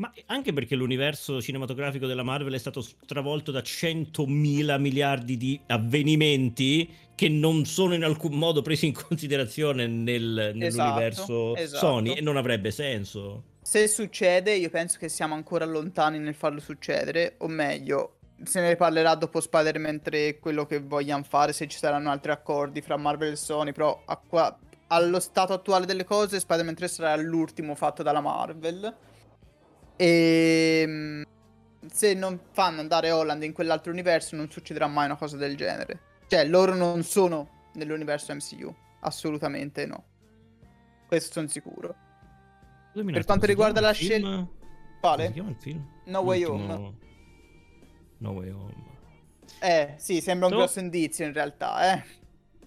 Ma 0.00 0.10
anche 0.26 0.54
perché 0.54 0.76
l'universo 0.76 1.42
cinematografico 1.42 2.06
della 2.06 2.22
Marvel 2.22 2.54
è 2.54 2.58
stato 2.58 2.80
stravolto 2.80 3.50
da 3.50 3.60
100.000 3.60 4.80
miliardi 4.80 5.36
di 5.36 5.60
avvenimenti 5.66 6.88
che 7.14 7.28
non 7.28 7.66
sono 7.66 7.92
in 7.92 8.02
alcun 8.02 8.32
modo 8.32 8.62
presi 8.62 8.86
in 8.86 8.94
considerazione 8.94 9.86
nel- 9.86 10.52
nell'universo 10.54 11.54
esatto. 11.54 11.86
Sony 11.86 12.14
e 12.14 12.22
non 12.22 12.38
avrebbe 12.38 12.70
senso. 12.70 13.42
Se 13.60 13.86
succede, 13.88 14.54
io 14.54 14.70
penso 14.70 14.96
che 14.98 15.10
siamo 15.10 15.34
ancora 15.34 15.66
lontani 15.66 16.18
nel 16.18 16.34
farlo 16.34 16.60
succedere, 16.60 17.34
o 17.40 17.46
meglio, 17.46 18.20
se 18.42 18.62
ne 18.62 18.76
parlerà 18.76 19.14
dopo 19.16 19.38
Spider-Man 19.38 20.00
3 20.00 20.38
quello 20.38 20.64
che 20.64 20.80
vogliano 20.80 21.24
fare, 21.24 21.52
se 21.52 21.68
ci 21.68 21.76
saranno 21.76 22.10
altri 22.10 22.30
accordi 22.32 22.80
fra 22.80 22.96
Marvel 22.96 23.32
e 23.32 23.36
Sony, 23.36 23.72
però 23.72 24.02
qua- 24.26 24.58
allo 24.86 25.20
stato 25.20 25.52
attuale 25.52 25.84
delle 25.84 26.04
cose 26.04 26.40
Spider-Man 26.40 26.74
3 26.74 26.88
sarà 26.88 27.16
l'ultimo 27.20 27.74
fatto 27.74 28.02
dalla 28.02 28.22
Marvel. 28.22 29.08
E 30.02 30.84
mm, 30.86 31.22
se 31.92 32.14
non 32.14 32.40
fanno 32.52 32.80
andare 32.80 33.10
Holland 33.10 33.42
in 33.42 33.52
quell'altro 33.52 33.92
universo 33.92 34.34
non 34.34 34.50
succederà 34.50 34.86
mai 34.86 35.04
una 35.04 35.16
cosa 35.16 35.36
del 35.36 35.56
genere. 35.56 36.00
Cioè, 36.26 36.46
loro 36.46 36.74
non 36.74 37.02
sono 37.02 37.68
nell'universo 37.74 38.32
MCU, 38.34 38.74
assolutamente 39.00 39.84
no. 39.84 40.04
Questo 41.06 41.32
sono 41.32 41.48
sicuro. 41.48 41.94
Un 42.94 43.04
Per 43.12 43.24
quanto 43.26 43.44
riguarda 43.44 43.80
la 43.80 43.90
il 43.90 43.96
film? 43.96 44.08
scel- 44.08 44.22
Come 44.22 44.48
Quale? 45.00 45.32
No 46.04 46.20
Way 46.20 46.42
L'ultimo- 46.44 46.74
Home. 46.74 46.94
No 48.18 48.30
Way 48.30 48.50
Home. 48.50 48.74
Eh, 49.60 49.94
sì, 49.98 50.20
sembra 50.22 50.46
un 50.46 50.52
No. 50.54 50.58
grosso 50.60 50.78
indizio 50.80 51.26
in 51.26 51.32
realtà, 51.34 51.92
eh. 51.94 52.04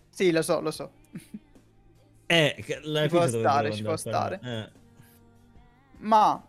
Sì, 0.09 0.31
lo 0.31 0.41
so, 0.43 0.59
lo 0.61 0.69
so. 0.71 0.91
Eh, 2.27 2.55
Ci 2.63 3.07
può 3.09 3.27
stare, 3.27 3.71
ci 3.73 3.81
può 3.83 3.95
stare. 3.97 4.39
fare. 4.39 4.71
Ma 5.99 6.43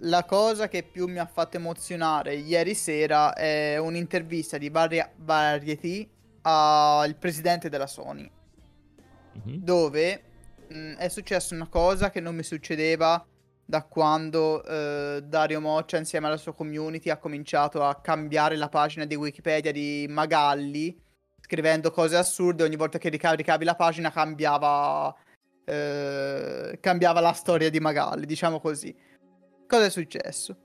la 0.00 0.24
cosa 0.24 0.68
che 0.68 0.82
più 0.82 1.06
mi 1.06 1.18
ha 1.18 1.26
fatto 1.26 1.56
emozionare 1.56 2.34
ieri 2.34 2.74
sera 2.74 3.32
è 3.34 3.78
un'intervista 3.78 4.58
di 4.58 4.68
Varia- 4.68 5.10
Variety 5.16 6.08
al 6.42 7.16
presidente 7.16 7.68
della 7.68 7.86
Sony, 7.86 8.30
mhm. 9.32 9.56
dove 9.56 10.22
mh, 10.68 10.94
è 10.94 11.08
successa 11.08 11.54
una 11.54 11.68
cosa 11.68 12.10
che 12.10 12.20
non 12.20 12.34
mi 12.34 12.42
succedeva 12.42 13.24
da 13.68 13.82
quando 13.82 14.62
eh, 14.64 15.22
Dario 15.24 15.60
Moccia 15.60 15.96
insieme 15.96 16.28
alla 16.28 16.36
sua 16.36 16.54
community 16.54 17.10
ha 17.10 17.16
cominciato 17.16 17.82
a 17.82 17.96
cambiare 17.96 18.54
la 18.56 18.68
pagina 18.68 19.04
di 19.06 19.16
Wikipedia 19.16 19.72
di 19.72 20.06
Magalli, 20.08 20.96
scrivendo 21.40 21.90
cose 21.90 22.16
assurde, 22.16 22.62
ogni 22.62 22.76
volta 22.76 22.98
che 22.98 23.08
ricavi, 23.08 23.36
ricavi 23.36 23.64
la 23.64 23.74
pagina 23.74 24.12
cambiava, 24.12 25.12
eh, 25.64 26.78
cambiava 26.80 27.18
la 27.18 27.32
storia 27.32 27.68
di 27.68 27.80
Magalli, 27.80 28.24
diciamo 28.24 28.60
così. 28.60 28.94
Cosa 29.66 29.84
è 29.84 29.90
successo? 29.90 30.56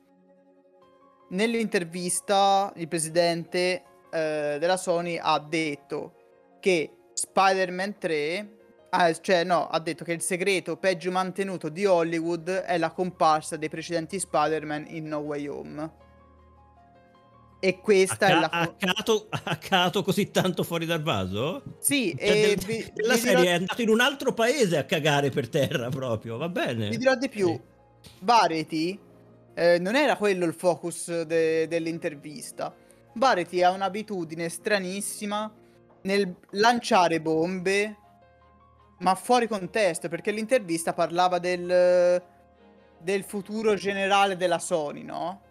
Nell'intervista 1.30 2.72
il 2.76 2.88
presidente 2.88 3.84
eh, 4.12 4.58
della 4.60 4.78
Sony 4.78 5.18
ha 5.20 5.40
detto 5.40 6.14
che 6.60 6.92
Spider-Man 7.14 7.98
3 7.98 8.56
Ah, 8.94 9.14
cioè, 9.14 9.46
no, 9.46 9.68
ha 9.70 9.80
detto 9.80 10.04
che 10.04 10.12
il 10.12 10.20
segreto 10.22 10.76
peggio 10.76 11.12
mantenuto 11.12 11.70
di 11.70 11.86
Hollywood 11.86 12.50
è 12.50 12.78
la 12.78 12.92
comparsa 12.92 13.56
dei 13.56 13.70
precedenti 13.70 14.20
Spider-Man 14.20 14.88
in 14.90 15.06
No 15.08 15.20
Way 15.20 15.48
Home. 15.48 15.92
E 17.62 17.80
questa 17.80 18.28
è 18.28 18.32
Ha, 18.34 18.40
la... 18.42 18.50
ca- 18.50 18.60
ha 18.60 18.76
cato, 18.78 19.28
ha 19.30 19.56
cato 19.56 20.04
così 20.04 20.30
tanto 20.30 20.64
fuori 20.64 20.86
dal 20.86 21.02
vaso? 21.02 21.64
Sì, 21.80 22.14
Cioè, 22.20 22.30
e 22.30 22.56
del- 22.56 22.66
vi, 22.66 22.92
della 22.94 23.14
vi 23.14 23.20
serie 23.22 23.40
dirò, 23.40 23.50
è 23.52 23.54
andato 23.54 23.82
in 23.82 23.90
un 23.90 24.02
altro 24.02 24.34
paese 24.34 24.78
a 24.78 24.84
cagare 24.84 25.30
per 25.30 25.48
terra 25.48 25.88
proprio, 25.88 26.36
va 26.36 26.50
bene? 26.50 26.90
vi 26.90 26.98
dirò 26.98 27.16
di 27.16 27.30
più. 27.30 27.48
Sì. 27.48 27.62
Variety 28.20 29.00
eh, 29.54 29.80
non 29.80 29.96
era 29.96 30.16
quello 30.16 30.46
il 30.46 30.54
focus 30.54 31.24
de- 31.24 31.68
dell'intervista. 31.68 32.74
Variety 33.14 33.62
ha 33.62 33.72
un'abitudine 33.72 34.48
stranissima 34.50 35.52
nel 36.04 36.36
lanciare 36.52 37.22
bombe, 37.22 37.98
ma 39.00 39.16
fuori 39.16 39.48
contesto, 39.48 40.08
perché 40.08 40.32
l'intervista 40.32 40.94
parlava 40.94 41.40
del, 41.40 42.24
del 43.00 43.24
futuro 43.24 43.74
generale 43.76 44.38
della 44.38 44.60
Sony, 44.60 45.04
no? 45.04 45.42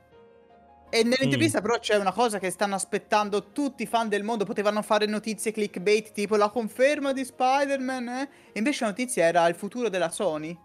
E 0.92 1.04
nell'intervista 1.04 1.60
però 1.60 1.78
c'è 1.78 1.96
una 1.96 2.12
cosa 2.12 2.40
che 2.40 2.50
stanno 2.50 2.74
aspettando 2.74 3.52
tutti 3.52 3.84
i 3.84 3.86
fan 3.86 4.08
del 4.08 4.24
mondo, 4.24 4.44
potevano 4.44 4.82
fare 4.82 5.06
notizie 5.06 5.52
clickbait 5.52 6.10
tipo 6.10 6.34
la 6.34 6.48
conferma 6.48 7.12
di 7.12 7.24
Spider-Man, 7.24 8.08
eh? 8.08 8.28
E 8.52 8.58
invece 8.58 8.84
la 8.84 8.90
notizia 8.90 9.24
era 9.24 9.46
il 9.46 9.54
futuro 9.54 9.88
della 9.88 10.10
Sony. 10.10 10.56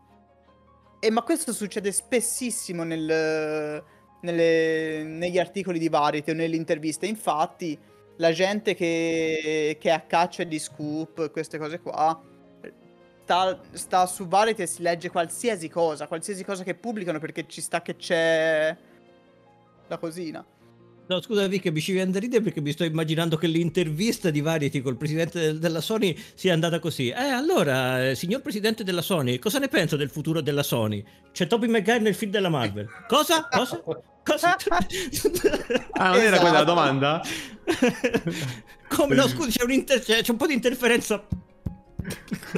E 1.06 1.12
ma 1.12 1.22
questo 1.22 1.54
succede 1.54 1.92
spessissimo 1.92 2.82
nel- 2.82 3.84
nelle- 4.22 5.04
negli 5.04 5.38
articoli 5.38 5.78
di 5.78 5.88
Variety 5.88 6.32
o 6.32 6.34
nelle 6.34 6.56
interviste. 6.56 7.06
Infatti, 7.06 7.78
la 8.18 8.32
gente 8.32 8.74
che, 8.74 9.78
che 9.80 9.90
è 9.90 9.92
a 9.92 10.00
caccia 10.02 10.44
di 10.44 10.58
scoop, 10.58 11.30
queste 11.30 11.60
cose 11.60 11.80
qua, 11.80 12.20
sta, 13.22 13.62
sta 13.74 14.08
su 14.08 14.28
Variety 14.28 14.64
e 14.64 14.66
si 14.66 14.82
legge 14.82 15.12
qualsiasi 15.12 15.70
cosa, 15.70 16.08
qualsiasi 16.08 16.44
cosa 16.44 16.64
che 16.64 16.74
pubblicano 16.74 17.20
perché 17.20 17.46
ci 17.48 17.62
sta 17.62 17.84
che 17.84 17.96
c'è 17.98 18.76
la 19.86 19.98
cosina. 20.00 20.44
No, 21.08 21.22
scusa 21.22 21.46
Vic, 21.48 21.68
mi 21.68 21.82
ci 21.82 21.92
viene 21.92 22.10
da 22.12 22.18
ridere 22.20 22.42
perché 22.44 22.62
mi 22.62 22.72
sto 22.72 22.84
immaginando 22.84 23.38
che 23.38 23.46
l'intervista 23.46 24.32
di 24.32 24.42
Variety 24.42 24.82
col 24.82 24.98
presidente 24.98 25.40
del- 25.40 25.60
della 25.60 25.80
Sony 25.82 26.18
sia 26.34 26.54
andata 26.54 26.80
così. 26.80 27.10
Eh, 27.10 27.14
allora, 27.22 28.10
eh, 28.10 28.16
signor 28.16 28.42
presidente 28.42 28.84
della 28.84 29.04
Sony, 29.04 29.38
cosa 29.38 29.60
ne 29.60 29.68
pensa 29.68 29.96
del 29.98 30.10
futuro 30.10 30.42
della 30.42 30.64
Sony? 30.64 31.04
C'è 31.32 31.46
Tobey 31.46 31.70
Maguire 31.70 32.00
nel 32.00 32.16
film 32.16 32.32
della 32.32 32.50
Marvel. 32.50 32.88
Cosa? 33.08 33.48
Cosa? 33.52 33.82
Cosa? 34.24 34.56
Ah, 35.98 36.10
non 36.10 36.20
era 36.22 36.40
quella 36.40 36.52
la 36.52 36.62
Esatto. 36.62 36.64
domanda? 36.64 37.22
Come? 38.90 39.16
No, 39.16 39.28
scusi, 39.28 39.52
c'è, 39.52 39.64
un 39.64 39.72
inter- 39.72 40.02
c'è 40.04 40.22
c'è 40.24 40.32
un 40.32 40.38
po' 40.38 40.48
di 40.48 40.54
interferenza. 40.54 41.24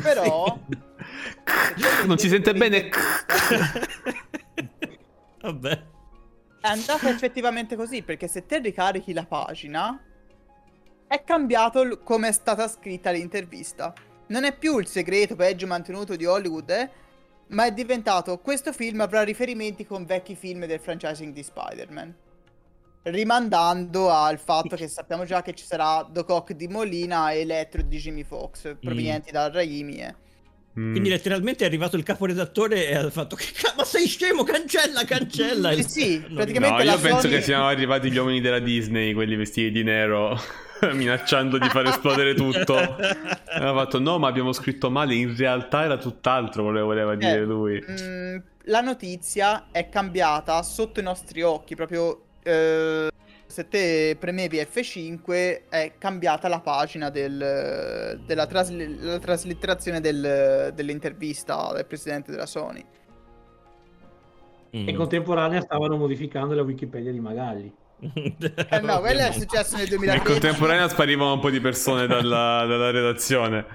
Però... 0.02 0.58
Non 2.06 2.18
si 2.18 2.28
sente 2.30 2.54
bene? 2.54 2.90
Vabbè. 5.42 5.84
È 6.68 6.72
andata 6.72 7.08
effettivamente 7.08 7.78
così, 7.78 8.02
perché 8.02 8.28
se 8.28 8.46
te 8.46 8.60
ricarichi 8.60 9.14
la 9.14 9.26
pagina, 9.26 9.98
è 11.08 11.24
cambiato 11.24 11.82
l- 11.82 12.04
come 12.04 12.28
è 12.28 12.32
stata 12.34 12.68
scritta 12.68 13.10
l'intervista. 13.10 13.94
Non 14.28 14.44
è 14.44 14.54
più 14.54 14.78
il 14.78 14.86
segreto 14.86 15.38
peggio 15.38 15.66
mantenuto 15.66 16.18
di 16.18 16.26
Hollywood, 16.26 16.70
eh, 16.70 16.90
ma 17.52 17.66
è 17.66 17.72
diventato 17.72 18.40
questo 18.40 18.74
film 18.74 19.00
avrà 19.00 19.24
riferimenti 19.24 19.86
con 19.86 20.04
vecchi 20.04 20.36
film 20.36 20.66
del 20.66 20.82
franchising 20.82 21.32
di 21.32 21.42
Spider-Man. 21.42 22.14
Rimandando 23.04 24.10
al 24.10 24.38
fatto 24.38 24.76
che 24.76 24.90
sappiamo 24.90 25.24
già 25.24 25.42
che 25.42 25.54
ci 25.54 25.64
sarà 25.64 26.04
Doc 26.04 26.28
Ock 26.28 26.52
di 26.52 26.68
Molina 26.68 27.32
e 27.32 27.40
Electro 27.40 27.82
di 27.82 27.98
Jimmy 27.98 28.26
Fox, 28.26 28.76
provenienti 28.82 29.32
da 29.32 29.50
Raimi. 29.50 30.00
eh. 30.00 30.16
Mm. 30.80 30.92
Quindi 30.92 31.10
letteralmente 31.10 31.64
è 31.64 31.68
arrivato 31.68 31.96
il 31.96 32.04
caporedattore 32.04 32.88
e 32.88 32.96
ha 32.96 33.10
fatto 33.10 33.36
che 33.36 33.46
ma 33.76 33.84
sei 33.84 34.06
scemo, 34.08 34.44
cancella, 34.44 35.04
cancella. 35.06 35.74
Sì, 35.74 35.84
sì, 35.84 36.20
Non- 36.20 36.36
praticamente- 36.36 36.84
No, 36.84 36.84
la 36.84 36.92
io 36.96 37.00
penso 37.00 37.22
Sony- 37.22 37.34
che 37.34 37.42
siano 37.42 37.68
arrivati 37.68 38.12
gli 38.12 38.18
uomini 38.18 38.42
della 38.42 38.60
Disney, 38.60 39.14
quelli 39.14 39.36
vestiti 39.36 39.72
di 39.72 39.84
nero, 39.84 40.40
minacciando 40.94 41.58
di 41.58 41.68
far 41.70 41.88
esplodere 41.88 42.36
tutto. 42.36 42.78
E 42.78 43.16
hanno 43.58 43.74
fatto 43.74 44.00
no, 44.00 44.20
ma 44.20 44.28
abbiamo 44.28 44.52
scritto 44.54 44.92
male, 44.92 45.16
in 45.16 45.36
realtà 45.36 45.84
era 45.84 45.98
tutt'altro, 45.98 46.62
voleva, 46.64 46.86
voleva 46.86 47.16
dire 47.16 47.38
Eh, 47.38 47.44
lui. 47.44 47.84
mm, 47.90 48.38
la 48.66 48.82
notizia 48.82 49.68
è 49.72 49.90
cambiata 49.90 50.62
sotto 50.62 51.00
i 51.00 51.04
nostri 51.04 51.42
occhi, 51.42 51.74
proprio 51.76 52.22
eh, 52.44 53.10
se 53.48 53.68
te 53.68 54.16
premevi 54.20 54.58
F5 54.58 55.62
è 55.70 55.94
cambiata 55.98 56.48
la 56.48 56.60
pagina 56.60 57.10
del- 57.10 58.22
della 58.26 58.46
trasli- 58.46 59.00
la 59.00 59.20
traslitterazione 59.20 60.00
del- 60.02 60.72
dell'intervista 60.76 61.72
del 61.74 61.86
presidente 61.86 62.30
della 62.32 62.46
Sony. 62.46 62.86
Mm. 64.76 64.88
In 64.90 64.96
contemporanea 64.96 65.62
stavano 65.62 65.96
modificando 65.98 66.54
la 66.54 66.62
Wikipedia 66.62 67.12
di 67.12 67.20
Magalli. 67.20 67.74
Eh 68.70 68.80
no, 68.82 69.00
quello 69.00 69.22
è 69.22 69.32
successo 69.32 69.76
nel 69.78 69.88
Nel 69.88 69.98
2010. 69.98 70.24
contemporaneo 70.24 70.88
sparivano 70.90 71.34
un 71.34 71.40
po' 71.40 71.50
di 71.50 71.60
persone 71.62 72.06
dalla, 72.06 72.66
dalla 72.68 72.92
redazione. 72.92 73.66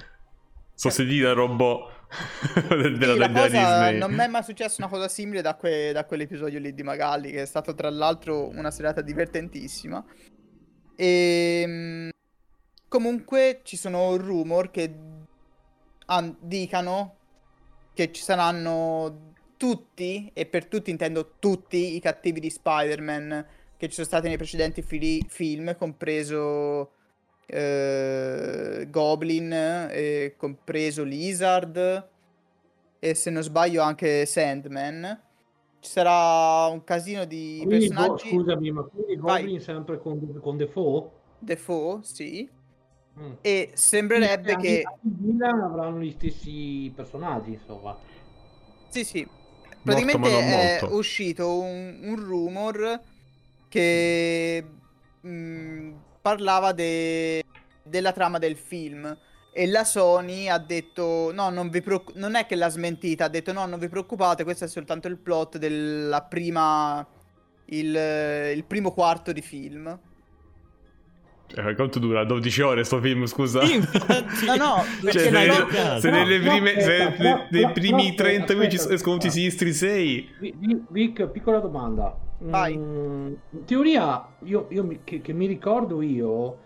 Sostituiti 0.74 1.20
da 1.22 1.32
robot. 1.32 1.91
della, 2.68 3.12
Sì, 3.12 3.18
la 3.18 3.26
della 3.26 3.40
cosa- 3.40 3.90
non 3.92 4.12
mi 4.12 4.18
è 4.22 4.26
mai 4.28 4.42
successa 4.42 4.76
una 4.78 4.88
cosa 4.90 5.08
simile 5.08 5.40
da, 5.42 5.54
que- 5.54 5.92
da 5.92 6.04
quell'episodio 6.04 6.58
lì 6.58 6.74
di 6.74 6.82
Magalli, 6.82 7.30
che 7.30 7.42
è 7.42 7.46
stato 7.46 7.74
tra 7.74 7.88
l'altro 7.90 8.48
una 8.48 8.70
serata 8.70 9.00
divertentissima. 9.00 10.04
E 10.96 12.10
comunque 12.88 13.60
ci 13.62 13.76
sono 13.76 14.16
rumor 14.16 14.70
che 14.70 14.94
an- 16.06 16.36
dicano 16.40 17.16
che 17.94 18.12
ci 18.12 18.22
saranno 18.22 19.30
tutti, 19.56 20.30
e 20.34 20.46
per 20.46 20.66
tutti 20.66 20.90
intendo 20.90 21.34
tutti 21.38 21.94
i 21.94 22.00
cattivi 22.00 22.40
di 22.40 22.50
Spider-Man 22.50 23.46
che 23.76 23.88
ci 23.88 23.94
sono 23.94 24.06
stati 24.06 24.28
nei 24.28 24.36
precedenti 24.36 24.82
fili- 24.82 25.24
film, 25.28 25.76
compreso 25.76 26.92
eh, 27.52 28.86
Goblin, 28.88 29.52
e 29.90 30.34
compreso 30.36 31.04
Lizard 31.04 32.08
e 32.98 33.14
se 33.14 33.30
non 33.30 33.42
sbaglio 33.42 33.82
anche 33.82 34.24
Sandman. 34.26 35.20
Ci 35.80 35.90
sarà 35.90 36.66
un 36.66 36.84
casino 36.84 37.24
di 37.24 37.62
Quindi, 37.64 37.88
go- 37.88 37.94
personaggi. 37.94 38.28
scusami, 38.28 38.70
ma 38.70 38.82
quindi 38.82 39.16
Vai. 39.16 39.42
Goblin 39.42 39.60
sempre 39.60 39.98
con, 39.98 40.40
con 40.40 40.56
Defoe? 40.56 41.10
Defoe, 41.38 41.98
sì. 42.02 42.48
Mm. 43.18 43.32
E 43.42 43.70
sembrerebbe 43.74 44.54
Quindi 44.54 44.68
che... 44.68 44.84
villain 45.00 45.58
avranno 45.58 46.00
gli 46.00 46.12
stessi 46.12 46.90
personaggi, 46.94 47.52
insomma. 47.52 47.98
Sì, 48.88 49.04
sì. 49.04 49.28
Praticamente 49.82 50.30
non 50.30 50.42
è 50.42 50.78
molto. 50.80 50.96
uscito 50.96 51.60
un, 51.60 51.98
un 52.04 52.16
rumor 52.16 53.00
che 53.68 54.64
mh, 55.20 55.90
parlava 56.22 56.72
de- 56.72 57.41
della 57.92 58.12
trama 58.12 58.38
del 58.38 58.56
film. 58.56 59.16
E 59.52 59.66
la 59.66 59.84
Sony 59.84 60.48
ha 60.48 60.58
detto: 60.58 61.30
No, 61.32 61.50
non, 61.50 61.68
vi 61.68 61.82
preoccu- 61.82 62.16
non 62.16 62.34
è 62.34 62.46
che 62.46 62.56
l'ha 62.56 62.70
smentita. 62.70 63.26
Ha 63.26 63.28
detto: 63.28 63.52
No, 63.52 63.66
non 63.66 63.78
vi 63.78 63.88
preoccupate, 63.88 64.44
questo 64.44 64.64
è 64.64 64.68
soltanto 64.68 65.08
il 65.08 65.18
plot 65.18 65.58
della 65.58 66.22
prima. 66.22 67.06
Il, 67.66 67.94
il 68.56 68.64
primo 68.64 68.92
quarto 68.92 69.30
di 69.32 69.40
film. 69.42 69.98
Eh, 71.54 71.74
quanto 71.74 71.98
dura? 71.98 72.24
12 72.24 72.62
ore 72.62 72.82
sto 72.84 72.98
film, 73.00 73.26
scusa? 73.26 73.62
Infatti. 73.62 74.46
No, 74.46 74.56
no, 74.56 74.74
Cioè, 75.10 75.18
se, 75.22 75.46
loro- 75.46 75.68
se 76.00 76.10
No, 76.10 76.16
nelle 76.16 76.38
no, 76.38 76.50
prime, 76.50 76.80
se 76.80 77.14
ne- 77.18 77.48
nei 77.50 77.70
primi 77.72 78.14
però 78.14 78.28
30 78.30 78.54
minuti 78.54 78.76
escono 78.76 79.16
tutti 79.18 79.30
sinistri 79.30 79.72
6. 79.74 80.28
Vi- 80.40 80.54
vi- 80.56 80.82
Vic, 80.88 81.26
piccola 81.26 81.58
domanda. 81.58 82.16
Vai. 82.38 82.76
Mm, 82.76 83.32
in 83.50 83.64
teoria, 83.66 84.26
io, 84.44 84.66
io 84.70 84.82
mi- 84.82 85.00
che, 85.04 85.20
che 85.20 85.32
mi 85.34 85.44
ricordo 85.46 86.00
io, 86.00 86.58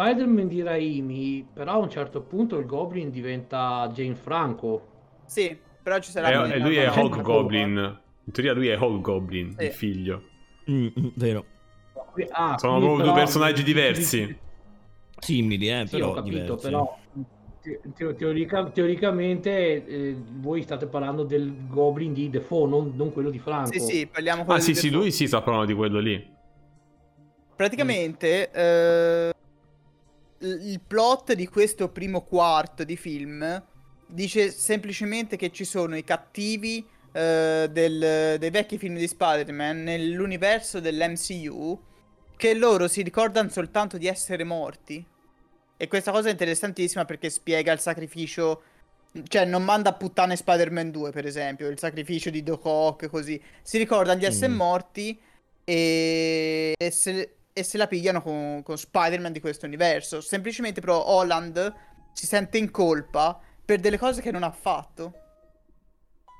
Spider-Man 0.00 0.46
di 0.46 0.62
Raimi, 0.62 1.46
però 1.54 1.72
a 1.72 1.76
un 1.78 1.88
certo 1.88 2.20
punto 2.20 2.58
il 2.58 2.66
Goblin 2.66 3.10
diventa 3.10 3.90
Jane 3.94 4.14
Franco. 4.14 4.88
Sì, 5.24 5.56
però 5.82 5.98
ci 6.00 6.10
sarà. 6.10 6.44
E, 6.44 6.52
e 6.52 6.58
lui 6.58 6.76
è 6.76 6.86
Hulk 6.90 7.22
Goblin. 7.22 8.00
In 8.24 8.32
teoria 8.32 8.52
lui 8.52 8.68
è 8.68 8.76
Hulk 8.78 9.00
Goblin, 9.00 9.54
Sì. 9.56 9.64
il 9.64 9.72
figlio. 9.72 10.22
Mm, 10.70 10.86
mm, 11.00 11.06
vero. 11.14 11.44
Ah, 12.32 12.58
Sono 12.58 12.78
proprio 12.78 13.06
due 13.06 13.14
personaggi 13.14 13.62
diversi. 13.62 14.38
Simili, 15.18 15.70
eh, 15.70 15.86
Sì, 15.86 15.96
però 15.96 16.10
ho 16.10 16.12
capito, 16.12 16.36
diversi. 16.56 16.66
però 16.68 16.98
te- 17.62 17.80
teo- 17.94 18.14
teorica- 18.14 18.68
teoricamente 18.70 19.86
eh, 19.86 20.16
voi 20.40 20.60
state 20.60 20.86
parlando 20.86 21.24
del 21.24 21.66
Goblin 21.68 22.12
di 22.12 22.28
Defoe, 22.28 22.68
non, 22.68 22.92
non 22.96 23.12
quello 23.12 23.30
di 23.30 23.38
Franco. 23.38 23.72
Sì, 23.72 23.78
sì, 23.80 24.06
parliamo 24.06 24.42
Ah 24.42 24.44
quello 24.44 24.60
sì 24.60 24.74
sì, 24.74 24.88
Defoe. 24.90 25.00
lui 25.00 25.10
sì 25.10 25.26
sta 25.26 25.40
parlando 25.40 25.66
di 25.66 25.74
quello 25.74 25.98
lì. 26.00 26.34
Praticamente 27.56 28.50
eh, 28.50 29.32
il 30.40 30.80
plot 30.86 31.32
di 31.32 31.46
questo 31.48 31.88
primo 31.88 32.22
quarto 32.22 32.84
di 32.84 32.96
film 32.96 33.62
dice 34.06 34.50
semplicemente 34.50 35.36
che 35.36 35.50
ci 35.50 35.64
sono 35.64 35.96
i 35.96 36.04
cattivi 36.04 36.86
eh, 37.12 37.68
del- 37.70 38.36
dei 38.38 38.50
vecchi 38.50 38.76
film 38.78 38.96
di 38.96 39.06
Spider-Man 39.08 39.82
nell'universo 39.82 40.80
dell'MCU 40.80 41.80
che 42.36 42.52
loro 42.54 42.86
si 42.88 43.00
ricordano 43.02 43.48
soltanto 43.48 43.96
di 43.96 44.06
essere 44.06 44.44
morti. 44.44 45.02
E 45.78 45.88
questa 45.88 46.10
cosa 46.12 46.28
è 46.28 46.32
interessantissima 46.32 47.04
perché 47.06 47.30
spiega 47.30 47.72
il 47.72 47.80
sacrificio. 47.80 48.62
Cioè, 49.28 49.46
non 49.46 49.64
manda 49.64 49.90
a 49.90 49.92
puttane 49.94 50.36
Spider-Man 50.36 50.90
2, 50.90 51.10
per 51.10 51.24
esempio, 51.24 51.68
il 51.68 51.78
sacrificio 51.78 52.28
di 52.28 52.42
Doc 52.42 52.64
Ock, 52.66 53.08
così. 53.08 53.42
Si 53.62 53.78
ricordano 53.78 54.18
di 54.18 54.26
essere 54.26 54.52
Mm. 54.52 54.56
morti 54.56 55.18
e, 55.64 56.74
e 56.76 56.90
se, 56.90 57.36
e 57.58 57.62
se 57.62 57.78
la 57.78 57.86
pigliano 57.86 58.20
con, 58.20 58.60
con 58.62 58.76
Spider-Man 58.76 59.32
di 59.32 59.40
questo 59.40 59.64
universo. 59.64 60.20
Semplicemente, 60.20 60.82
però, 60.82 61.02
Holland 61.06 61.74
si 62.12 62.26
sente 62.26 62.58
in 62.58 62.70
colpa 62.70 63.40
per 63.64 63.80
delle 63.80 63.96
cose 63.96 64.20
che 64.20 64.30
non 64.30 64.42
ha 64.42 64.50
fatto. 64.50 65.14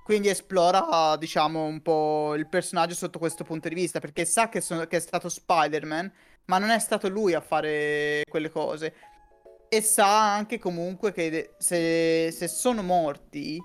Quindi 0.05 0.29
esplora, 0.29 1.17
diciamo, 1.19 1.65
un 1.65 1.81
po' 1.81 2.35
il 2.35 2.47
personaggio 2.47 2.95
sotto 2.95 3.19
questo 3.19 3.45
punto 3.45 3.67
di 3.71 3.75
vista, 3.75 3.99
perché 3.99 4.27
sa 4.27 4.51
che, 4.51 4.61
sono- 4.61 4.87
che 4.87 4.99
è 4.99 5.01
stato 5.01 5.31
Spider-Man, 5.31 6.13
ma 6.45 6.59
non 6.59 6.69
è 6.69 6.79
stato 6.79 7.09
lui 7.09 7.33
a 7.33 7.41
fare 7.41 8.23
quelle 8.29 8.51
cose. 8.51 8.95
E 9.71 9.81
sa 9.81 10.35
anche 10.35 10.59
comunque 10.59 11.13
che 11.13 11.55
se, 11.57 12.31
se 12.31 12.47
sono 12.47 12.83
morti, 12.83 13.59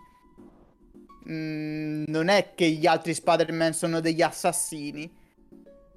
mm, 1.30 2.06
non 2.08 2.30
è 2.30 2.54
che 2.56 2.70
gli 2.70 2.88
altri 2.88 3.14
Spider-Man 3.14 3.74
sono 3.74 3.99
degli 3.99 4.22
assassini. 4.22 5.20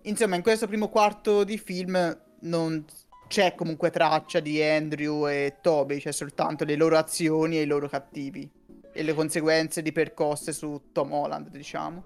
Insomma, 0.04 0.36
in 0.36 0.42
questo 0.42 0.66
primo 0.66 0.88
quarto 0.88 1.44
di 1.44 1.58
film 1.58 2.18
non 2.40 2.84
c'è 3.26 3.54
comunque 3.54 3.90
traccia 3.90 4.40
di 4.40 4.62
Andrew 4.62 5.26
e 5.28 5.56
Toby, 5.60 5.98
c'è 5.98 6.12
soltanto 6.12 6.64
le 6.64 6.76
loro 6.76 6.96
azioni 6.98 7.58
e 7.58 7.62
i 7.62 7.66
loro 7.66 7.88
cattivi 7.88 8.48
e 8.92 9.02
le 9.02 9.14
conseguenze 9.14 9.82
di 9.82 9.92
percosse 9.92 10.52
su 10.52 10.90
Tom 10.92 11.12
Holland, 11.12 11.48
diciamo. 11.48 12.04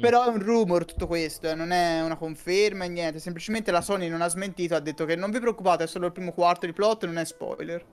Però 0.00 0.24
è 0.24 0.28
un 0.28 0.38
rumor 0.40 0.84
tutto 0.84 1.08
questo, 1.08 1.48
eh, 1.48 1.54
non 1.56 1.72
è 1.72 2.02
una 2.02 2.16
conferma 2.16 2.84
e 2.84 2.88
niente, 2.88 3.18
semplicemente 3.18 3.72
la 3.72 3.80
Sony 3.80 4.08
non 4.08 4.22
ha 4.22 4.28
smentito, 4.28 4.76
ha 4.76 4.80
detto 4.80 5.04
che 5.04 5.16
non 5.16 5.32
vi 5.32 5.40
preoccupate, 5.40 5.84
è 5.84 5.86
solo 5.88 6.06
il 6.06 6.12
primo 6.12 6.32
quarto 6.32 6.66
di 6.66 6.72
plot, 6.72 7.04
non 7.06 7.18
è 7.18 7.24
spoiler. 7.24 7.84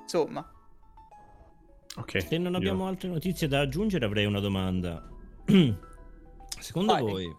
Insomma, 0.00 0.48
Ok. 1.96 2.22
Se 2.22 2.38
non 2.38 2.52
io- 2.52 2.58
abbiamo 2.58 2.86
altre 2.86 3.08
notizie 3.08 3.48
da 3.48 3.60
aggiungere, 3.60 4.04
avrei 4.04 4.24
una 4.24 4.38
domanda. 4.38 5.02
Secondo 6.60 6.92
Vai. 6.92 7.02
voi, 7.02 7.36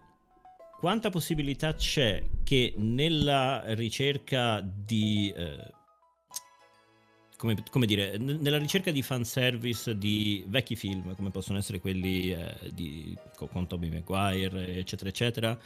quanta 0.82 1.10
possibilità 1.10 1.74
c'è 1.74 2.20
che 2.42 2.74
nella 2.76 3.62
ricerca 3.74 4.60
di. 4.60 5.32
eh, 5.32 5.70
come, 7.42 7.56
come 7.70 7.86
dire, 7.86 8.18
nella 8.18 8.56
ricerca 8.56 8.92
di 8.92 9.02
fanservice 9.02 9.98
di 9.98 10.44
vecchi 10.46 10.76
film, 10.76 11.16
come 11.16 11.30
possono 11.30 11.58
essere 11.58 11.80
quelli 11.80 12.30
eh, 12.30 12.54
di, 12.72 13.16
co- 13.34 13.48
con 13.48 13.66
Tobey 13.66 13.90
Maguire, 13.90 14.76
eccetera, 14.76 15.10
eccetera, 15.10 15.58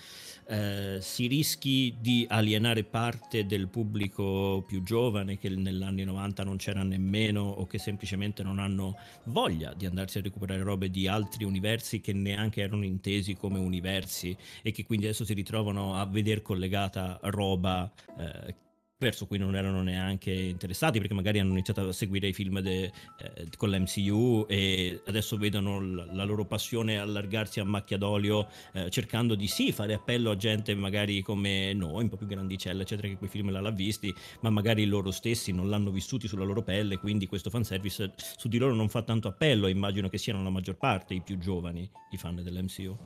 eh, 0.46 0.96
si 1.02 1.26
rischi 1.26 1.94
di 2.00 2.24
alienare 2.30 2.82
parte 2.82 3.44
del 3.44 3.68
pubblico 3.68 4.64
più 4.66 4.82
giovane 4.82 5.36
che 5.36 5.50
negli 5.50 5.82
anni 5.82 6.04
90 6.04 6.44
non 6.44 6.56
c'era 6.56 6.82
nemmeno 6.82 7.42
o 7.42 7.66
che 7.66 7.76
semplicemente 7.76 8.42
non 8.42 8.58
hanno 8.58 8.96
voglia 9.24 9.74
di 9.74 9.84
andarsi 9.84 10.16
a 10.16 10.22
recuperare 10.22 10.62
robe 10.62 10.88
di 10.88 11.06
altri 11.06 11.44
universi 11.44 12.00
che 12.00 12.14
neanche 12.14 12.62
erano 12.62 12.86
intesi 12.86 13.34
come 13.34 13.58
universi 13.58 14.34
e 14.62 14.72
che 14.72 14.86
quindi 14.86 15.04
adesso 15.04 15.26
si 15.26 15.34
ritrovano 15.34 15.94
a 15.94 16.06
veder 16.06 16.40
collegata 16.40 17.18
roba 17.24 17.92
eh, 18.18 18.54
verso 18.98 19.26
cui 19.26 19.38
non 19.38 19.54
erano 19.54 19.82
neanche 19.82 20.32
interessati 20.32 20.98
perché 20.98 21.12
magari 21.12 21.38
hanno 21.38 21.52
iniziato 21.52 21.86
a 21.86 21.92
seguire 21.92 22.28
i 22.28 22.32
film 22.32 22.60
de- 22.60 22.84
eh, 23.18 23.48
con 23.56 23.70
l'MCU 23.70 24.46
e 24.48 25.02
adesso 25.06 25.36
vedono 25.36 25.80
l- 25.80 26.08
la 26.12 26.24
loro 26.24 26.46
passione 26.46 26.98
allargarsi 26.98 27.60
a 27.60 27.64
macchia 27.64 27.98
d'olio 27.98 28.48
eh, 28.72 28.88
cercando 28.90 29.34
di 29.34 29.46
sì 29.48 29.72
fare 29.72 29.92
appello 29.94 30.30
a 30.30 30.36
gente 30.36 30.74
magari 30.74 31.20
come 31.20 31.74
noi, 31.74 32.04
un 32.04 32.08
po' 32.08 32.16
più 32.16 32.26
grandicella 32.26 32.82
eccetera 32.82 33.08
che 33.08 33.18
quei 33.18 33.28
film 33.28 33.50
l'ha 33.50 33.70
visti 33.70 34.14
ma 34.40 34.50
magari 34.50 34.86
loro 34.86 35.10
stessi 35.10 35.52
non 35.52 35.68
l'hanno 35.68 35.90
vissuti 35.90 36.26
sulla 36.26 36.44
loro 36.44 36.62
pelle 36.62 36.98
quindi 36.98 37.26
questo 37.26 37.50
fanservice 37.50 38.14
su 38.16 38.48
di 38.48 38.58
loro 38.58 38.74
non 38.74 38.88
fa 38.88 39.02
tanto 39.02 39.28
appello 39.28 39.66
immagino 39.66 40.08
che 40.08 40.18
siano 40.18 40.42
la 40.42 40.50
maggior 40.50 40.76
parte 40.76 41.14
i 41.14 41.20
più 41.20 41.36
giovani 41.36 41.88
i 42.10 42.16
fan 42.16 42.42
dell'MCU 42.42 42.96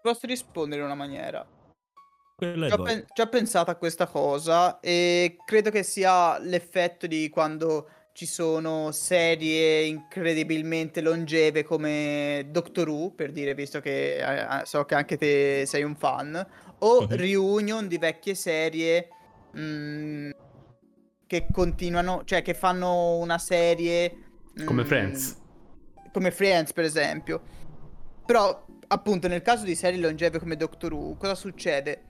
posso 0.00 0.26
rispondere 0.26 0.80
in 0.80 0.86
una 0.86 0.94
maniera. 0.94 1.46
Ho, 2.44 2.76
voi. 2.76 2.86
pen- 2.86 3.04
ho 3.16 3.28
pensato 3.28 3.70
a 3.70 3.74
questa 3.74 4.06
cosa 4.06 4.80
e 4.80 5.36
credo 5.44 5.70
che 5.70 5.82
sia 5.82 6.38
l'effetto 6.38 7.06
di 7.06 7.28
quando 7.28 7.88
ci 8.12 8.26
sono 8.26 8.90
serie 8.92 9.82
incredibilmente 9.82 11.00
longeve 11.00 11.62
come 11.62 12.48
Doctor 12.50 12.88
Who, 12.88 13.12
per 13.12 13.32
dire, 13.32 13.54
visto 13.54 13.80
che 13.80 14.16
eh, 14.18 14.64
so 14.64 14.84
che 14.84 14.94
anche 14.94 15.16
te 15.16 15.64
sei 15.66 15.84
un 15.84 15.94
fan, 15.96 16.46
o 16.80 17.02
Mhm. 17.02 17.16
reunion 17.16 17.88
di 17.88 17.98
vecchie 17.98 18.34
serie 18.34 19.08
mm, 19.56 20.30
che 21.26 21.46
continuano, 21.52 22.22
cioè 22.24 22.42
che 22.42 22.54
fanno 22.54 23.16
una 23.16 23.38
serie... 23.38 24.16
Come 24.64 24.82
mm, 24.82 24.86
Friends. 24.86 25.36
Come 26.12 26.30
Friends, 26.32 26.72
per 26.72 26.84
esempio. 26.84 27.40
Però, 28.26 28.66
appunto, 28.88 29.28
nel 29.28 29.40
caso 29.42 29.64
di 29.64 29.74
serie 29.76 30.00
longeve 30.00 30.38
come 30.38 30.56
Doctor 30.56 30.92
Who, 30.92 31.16
cosa 31.16 31.34
succede? 31.36 32.02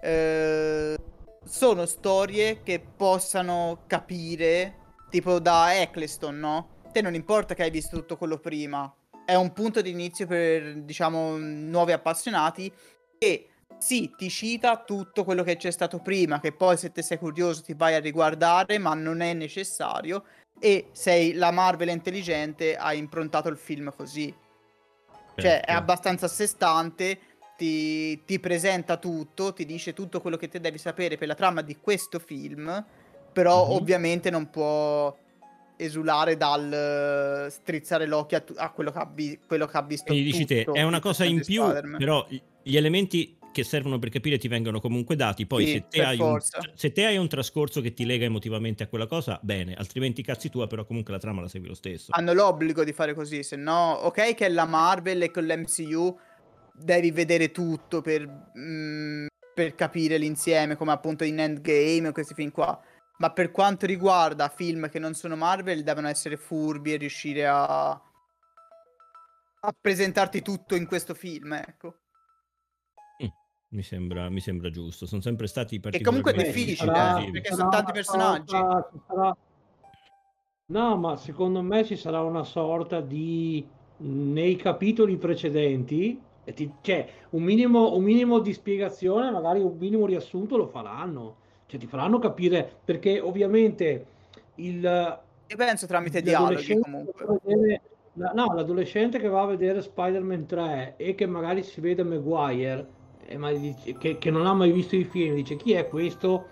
Eh, 0.00 0.96
sono 1.44 1.86
storie 1.86 2.62
che 2.62 2.80
possano 2.80 3.82
capire 3.86 4.74
tipo 5.10 5.38
da 5.38 5.80
Eccleston, 5.80 6.38
no? 6.38 6.68
Te 6.92 7.02
non 7.02 7.14
importa 7.14 7.54
che 7.54 7.62
hai 7.62 7.70
visto 7.70 7.96
tutto 7.96 8.16
quello 8.16 8.38
prima, 8.38 8.92
è 9.24 9.34
un 9.34 9.52
punto 9.52 9.82
di 9.82 9.90
inizio 9.90 10.26
per, 10.26 10.82
diciamo, 10.82 11.36
nuovi 11.36 11.92
appassionati 11.92 12.72
e 13.18 13.48
sì, 13.78 14.14
ti 14.16 14.30
cita 14.30 14.82
tutto 14.84 15.24
quello 15.24 15.42
che 15.42 15.56
c'è 15.56 15.70
stato 15.70 15.98
prima, 15.98 16.40
che 16.40 16.52
poi 16.52 16.76
se 16.76 16.92
te 16.92 17.02
sei 17.02 17.18
curioso 17.18 17.62
ti 17.62 17.74
vai 17.74 17.94
a 17.94 18.00
riguardare, 18.00 18.78
ma 18.78 18.94
non 18.94 19.20
è 19.20 19.34
necessario. 19.34 20.24
E 20.58 20.88
sei 20.92 21.34
la 21.34 21.50
Marvel 21.50 21.88
intelligente, 21.90 22.76
ha 22.76 22.94
improntato 22.94 23.48
il 23.48 23.58
film 23.58 23.92
così. 23.94 24.34
Cioè, 25.34 25.60
è 25.60 25.64
Certo. 25.66 25.72
abbastanza 25.72 26.26
a 26.26 26.28
sé 26.30 26.46
stante, 26.46 27.18
ti, 27.56 28.22
ti 28.24 28.38
presenta 28.38 28.96
tutto, 28.98 29.52
ti 29.52 29.64
dice 29.64 29.92
tutto 29.92 30.20
quello 30.20 30.36
che 30.36 30.48
te 30.48 30.60
devi 30.60 30.78
sapere 30.78 31.16
per 31.16 31.28
la 31.28 31.34
trama 31.34 31.62
di 31.62 31.76
questo 31.80 32.18
film, 32.18 32.84
però 33.32 33.66
Mhm. 33.66 33.72
ovviamente 33.72 34.30
non 34.30 34.50
può 34.50 35.16
esulare 35.78 36.36
dal 36.36 36.72
eh, 37.46 37.50
strizzare 37.50 38.06
l'occhio 38.06 38.38
a, 38.38 38.40
tu- 38.40 38.54
a 38.56 38.70
quello, 38.70 38.90
che 38.92 38.98
ha 38.98 39.10
vi- 39.12 39.38
quello 39.46 39.66
che 39.66 39.76
ha 39.76 39.82
visto. 39.82 40.04
Quindi 40.06 40.24
dici 40.24 40.44
te, 40.46 40.64
è 40.64 40.82
una 40.82 41.00
cosa 41.00 41.24
in 41.24 41.42
più, 41.44 41.62
Spider-Man. 41.62 41.98
però 41.98 42.26
gli 42.62 42.76
elementi 42.76 43.38
che 43.52 43.64
servono 43.64 43.98
per 43.98 44.10
capire 44.10 44.36
ti 44.36 44.48
vengono 44.48 44.80
comunque 44.80 45.16
dati. 45.16 45.46
Poi 45.46 45.64
Sì, 45.64 45.72
se, 45.72 45.86
te 45.88 46.02
hai 46.04 46.20
un, 46.20 46.38
se 46.74 46.92
te 46.92 47.06
hai 47.06 47.16
un 47.16 47.26
trascorso 47.26 47.80
che 47.80 47.94
ti 47.94 48.04
lega 48.04 48.26
emotivamente 48.26 48.82
a 48.82 48.86
quella 48.86 49.06
cosa, 49.06 49.38
bene, 49.42 49.72
altrimenti 49.74 50.22
cazzi 50.22 50.50
tua, 50.50 50.66
però 50.66 50.84
comunque 50.84 51.12
la 51.14 51.18
trama 51.18 51.40
la 51.40 51.48
segui 51.48 51.68
lo 51.68 51.74
stesso. 51.74 52.08
hanno 52.10 52.34
l'obbligo 52.34 52.84
di 52.84 52.92
fare 52.92 53.14
così, 53.14 53.42
se 53.42 53.56
no, 53.56 53.92
ok 54.02 54.34
che 54.34 54.44
è 54.46 54.48
la 54.50 54.66
Marvel 54.66 55.22
e 55.22 55.30
con 55.30 55.44
l'MCU 55.46 56.18
devi 56.78 57.10
vedere 57.10 57.50
tutto 57.50 58.00
per, 58.00 58.26
mm, 58.58 59.26
per 59.54 59.74
capire 59.74 60.18
l'insieme, 60.18 60.76
come 60.76 60.92
appunto 60.92 61.24
in 61.24 61.38
Endgame 61.40 62.08
o 62.08 62.12
questi 62.12 62.34
film 62.34 62.50
qua. 62.50 62.78
Ma 63.18 63.32
per 63.32 63.50
quanto 63.50 63.86
riguarda 63.86 64.48
film 64.48 64.88
che 64.90 64.98
non 64.98 65.14
sono 65.14 65.36
Marvel, 65.36 65.82
devono 65.82 66.08
essere 66.08 66.36
furbi 66.36 66.92
e 66.92 66.96
riuscire 66.98 67.46
a, 67.46 67.90
a 67.90 69.74
presentarti 69.80 70.42
tutto 70.42 70.74
in 70.74 70.86
questo 70.86 71.14
film, 71.14 71.54
ecco. 71.54 71.96
Mi 73.70 73.82
sembra, 73.82 74.30
mi 74.30 74.40
sembra 74.40 74.70
giusto. 74.70 75.06
Sono 75.06 75.20
sempre 75.20 75.48
stati 75.48 75.80
E 75.90 76.00
comunque 76.00 76.32
è 76.32 76.34
particolarmente 76.36 76.52
difficile, 76.52 76.98
incisivi. 76.98 77.26
eh, 77.26 77.30
perché 77.32 77.48
sono 77.48 77.58
sarà 77.70 77.70
tanti 77.70 77.92
personaggi. 77.92 78.56
sorta- 78.56 78.90
sarà- 79.08 79.36
No, 80.66 80.96
ma 80.96 81.16
secondo 81.16 81.62
me 81.62 81.84
ci 81.84 81.96
sarà 81.96 82.22
una 82.22 82.44
sorta 82.44 83.00
di 83.00 83.66
nei 83.98 84.56
capitoli 84.56 85.16
precedenti, 85.16 86.20
e 86.48 86.52
ti- 86.54 86.72
cioè 86.80 87.06
un 87.30 87.42
minimo, 87.42 87.96
un 87.96 88.04
minimo 88.04 88.38
di 88.38 88.52
spiegazione, 88.52 89.32
magari 89.32 89.60
un 89.60 89.76
minimo 89.76 90.06
riassunto 90.06 90.56
lo 90.56 90.68
faranno, 90.68 91.34
cioè 91.66 91.80
ti 91.80 91.86
faranno 91.88 92.20
capire 92.20 92.78
perché 92.84 93.18
ovviamente 93.18 94.06
il 94.56 94.80
Io 95.48 95.56
penso 95.56 95.86
tramite 95.86 96.22
dialoghi 96.22 96.78
comunque. 96.78 97.40
vedere- 97.42 97.80
la- 98.14 98.30
no, 98.32 98.54
l'adolescente 98.54 99.18
che 99.18 99.28
va 99.28 99.42
a 99.42 99.46
vedere 99.46 99.82
Spider-Man 99.82 100.46
3 100.46 100.94
e 100.96 101.14
che 101.16 101.26
magari 101.26 101.64
si 101.64 101.80
vede 101.80 102.04
Maguire 102.04 102.86
e 103.26 103.36
ma 103.36 103.50
dice- 103.52 103.96
che, 103.98 104.16
che 104.18 104.30
non 104.30 104.46
ha 104.46 104.54
mai 104.54 104.70
visto 104.70 104.94
i 104.94 105.02
film, 105.04 105.34
dice 105.34 105.56
chi 105.56 105.72
è 105.72 105.88
questo? 105.88 106.46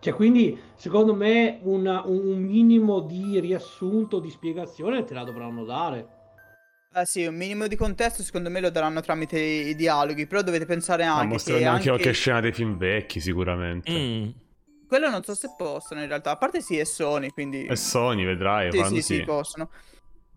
Cioè, 0.00 0.14
quindi 0.14 0.58
secondo 0.74 1.14
me 1.14 1.58
una- 1.64 2.02
un, 2.06 2.26
un 2.26 2.38
minimo 2.42 3.00
di 3.00 3.38
riassunto, 3.40 4.18
di 4.20 4.30
spiegazione 4.30 5.04
te 5.04 5.12
la 5.14 5.22
dovranno 5.24 5.64
dare. 5.64 6.08
Eh 6.96 7.06
sì, 7.06 7.26
un 7.26 7.34
minimo 7.34 7.66
di 7.66 7.74
contesto 7.74 8.22
secondo 8.22 8.50
me 8.50 8.60
lo 8.60 8.70
daranno 8.70 9.00
tramite 9.00 9.36
i 9.40 9.74
dialoghi, 9.74 10.28
però 10.28 10.42
dovete 10.42 10.64
pensare 10.64 11.04
Ma 11.04 11.14
anche 11.16 11.26
mostreranno 11.26 11.64
che 11.64 11.68
anche 11.68 11.88
anche... 11.90 12.02
qualche 12.02 12.12
scena 12.12 12.40
dei 12.40 12.52
film 12.52 12.76
vecchi, 12.76 13.18
sicuramente. 13.18 13.90
Mm. 13.90 14.28
Quello 14.86 15.10
non 15.10 15.24
so 15.24 15.34
se 15.34 15.54
possono 15.56 16.02
in 16.02 16.06
realtà, 16.06 16.30
a 16.30 16.36
parte 16.36 16.60
sì 16.60 16.78
è 16.78 16.84
Sony, 16.84 17.30
quindi... 17.30 17.64
E 17.66 17.74
Sony, 17.74 18.24
vedrai, 18.24 18.70
Sì, 18.70 18.78
faranno 18.78 18.94
sì, 18.94 19.02
sì, 19.02 19.24
possono. 19.24 19.70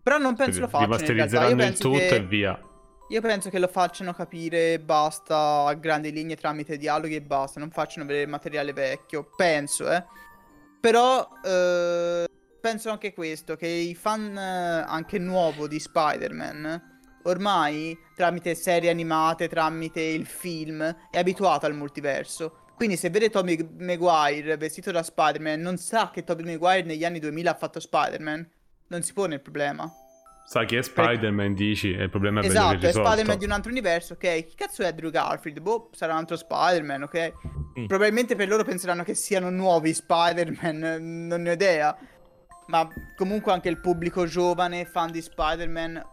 Però 0.02 0.18
non 0.18 0.34
penso 0.34 0.58
lo 0.58 0.66
facciano 0.66 0.96
Rimasterizzeranno 0.96 1.50
il 1.50 1.56
penso, 1.56 1.82
tutto 1.82 1.98
che... 1.98 2.14
e 2.16 2.24
via. 2.24 2.60
io 3.08 3.20
penso 3.20 3.50
che 3.50 3.58
lo 3.60 3.68
facciano 3.68 4.12
capire 4.12 4.80
basta 4.80 5.64
a 5.64 5.74
grandi 5.74 6.10
linee 6.10 6.34
tramite 6.34 6.76
dialoghi 6.76 7.14
e 7.14 7.22
basta, 7.22 7.60
non 7.60 7.70
facciano 7.70 8.04
vedere 8.04 8.26
materiale 8.26 8.72
vecchio, 8.72 9.30
penso, 9.36 9.88
eh. 9.92 10.04
Però 10.80 11.28
eh, 11.44 12.26
penso 12.60 12.90
anche 12.90 13.12
questo, 13.12 13.56
che 13.56 13.66
i 13.66 13.94
fan 13.94 14.36
eh, 14.36 14.84
anche 14.86 15.18
nuovo 15.18 15.66
di 15.66 15.78
Spider-Man 15.78 16.96
ormai 17.28 17.96
tramite 18.14 18.54
serie 18.54 18.90
animate, 18.90 19.48
tramite 19.48 20.00
il 20.00 20.26
film, 20.26 20.82
è 21.10 21.18
abituato 21.18 21.66
al 21.66 21.74
multiverso. 21.74 22.66
Quindi 22.74 22.96
se 22.96 23.10
vede 23.10 23.28
Tobey 23.28 23.68
Maguire 23.78 24.56
vestito 24.56 24.90
da 24.90 25.02
Spider-Man 25.02 25.60
non 25.60 25.76
sa 25.78 26.10
che 26.12 26.22
Tobey 26.22 26.44
Maguire 26.44 26.84
negli 26.84 27.04
anni 27.04 27.18
2000 27.18 27.50
ha 27.50 27.54
fatto 27.54 27.80
Spider-Man, 27.80 28.48
non 28.88 29.02
si 29.02 29.12
pone 29.12 29.34
il 29.34 29.40
problema. 29.40 29.90
Sa 30.46 30.64
chi 30.64 30.76
è 30.76 30.82
Spider-Man, 30.82 31.52
dici, 31.52 31.92
e 31.92 32.04
il 32.04 32.08
problema 32.08 32.40
è 32.40 32.46
Esatto, 32.46 32.68
vedere 32.68 32.84
è 32.84 32.86
risolto. 32.86 33.08
Spider-Man 33.08 33.38
di 33.38 33.44
un 33.44 33.50
altro 33.50 33.70
universo, 33.70 34.12
ok? 34.14 34.46
Chi 34.46 34.54
cazzo 34.54 34.82
è 34.82 34.86
Andrew 34.86 35.10
Garfield? 35.10 35.60
Boh, 35.60 35.90
sarà 35.92 36.12
un 36.12 36.20
altro 36.20 36.36
Spider-Man, 36.36 37.02
ok? 37.02 37.32
Mm. 37.80 37.86
Probabilmente 37.86 38.34
per 38.34 38.48
loro 38.48 38.64
penseranno 38.64 39.02
che 39.02 39.12
siano 39.14 39.50
nuovi 39.50 39.92
Spider-Man, 39.92 41.26
non 41.26 41.42
ne 41.42 41.50
ho 41.50 41.52
idea. 41.52 41.94
Ma 42.68 42.86
comunque 43.16 43.52
anche 43.52 43.68
il 43.68 43.80
pubblico 43.80 44.26
giovane, 44.26 44.84
fan 44.84 45.10
di 45.10 45.22
Spider-Man, 45.22 46.06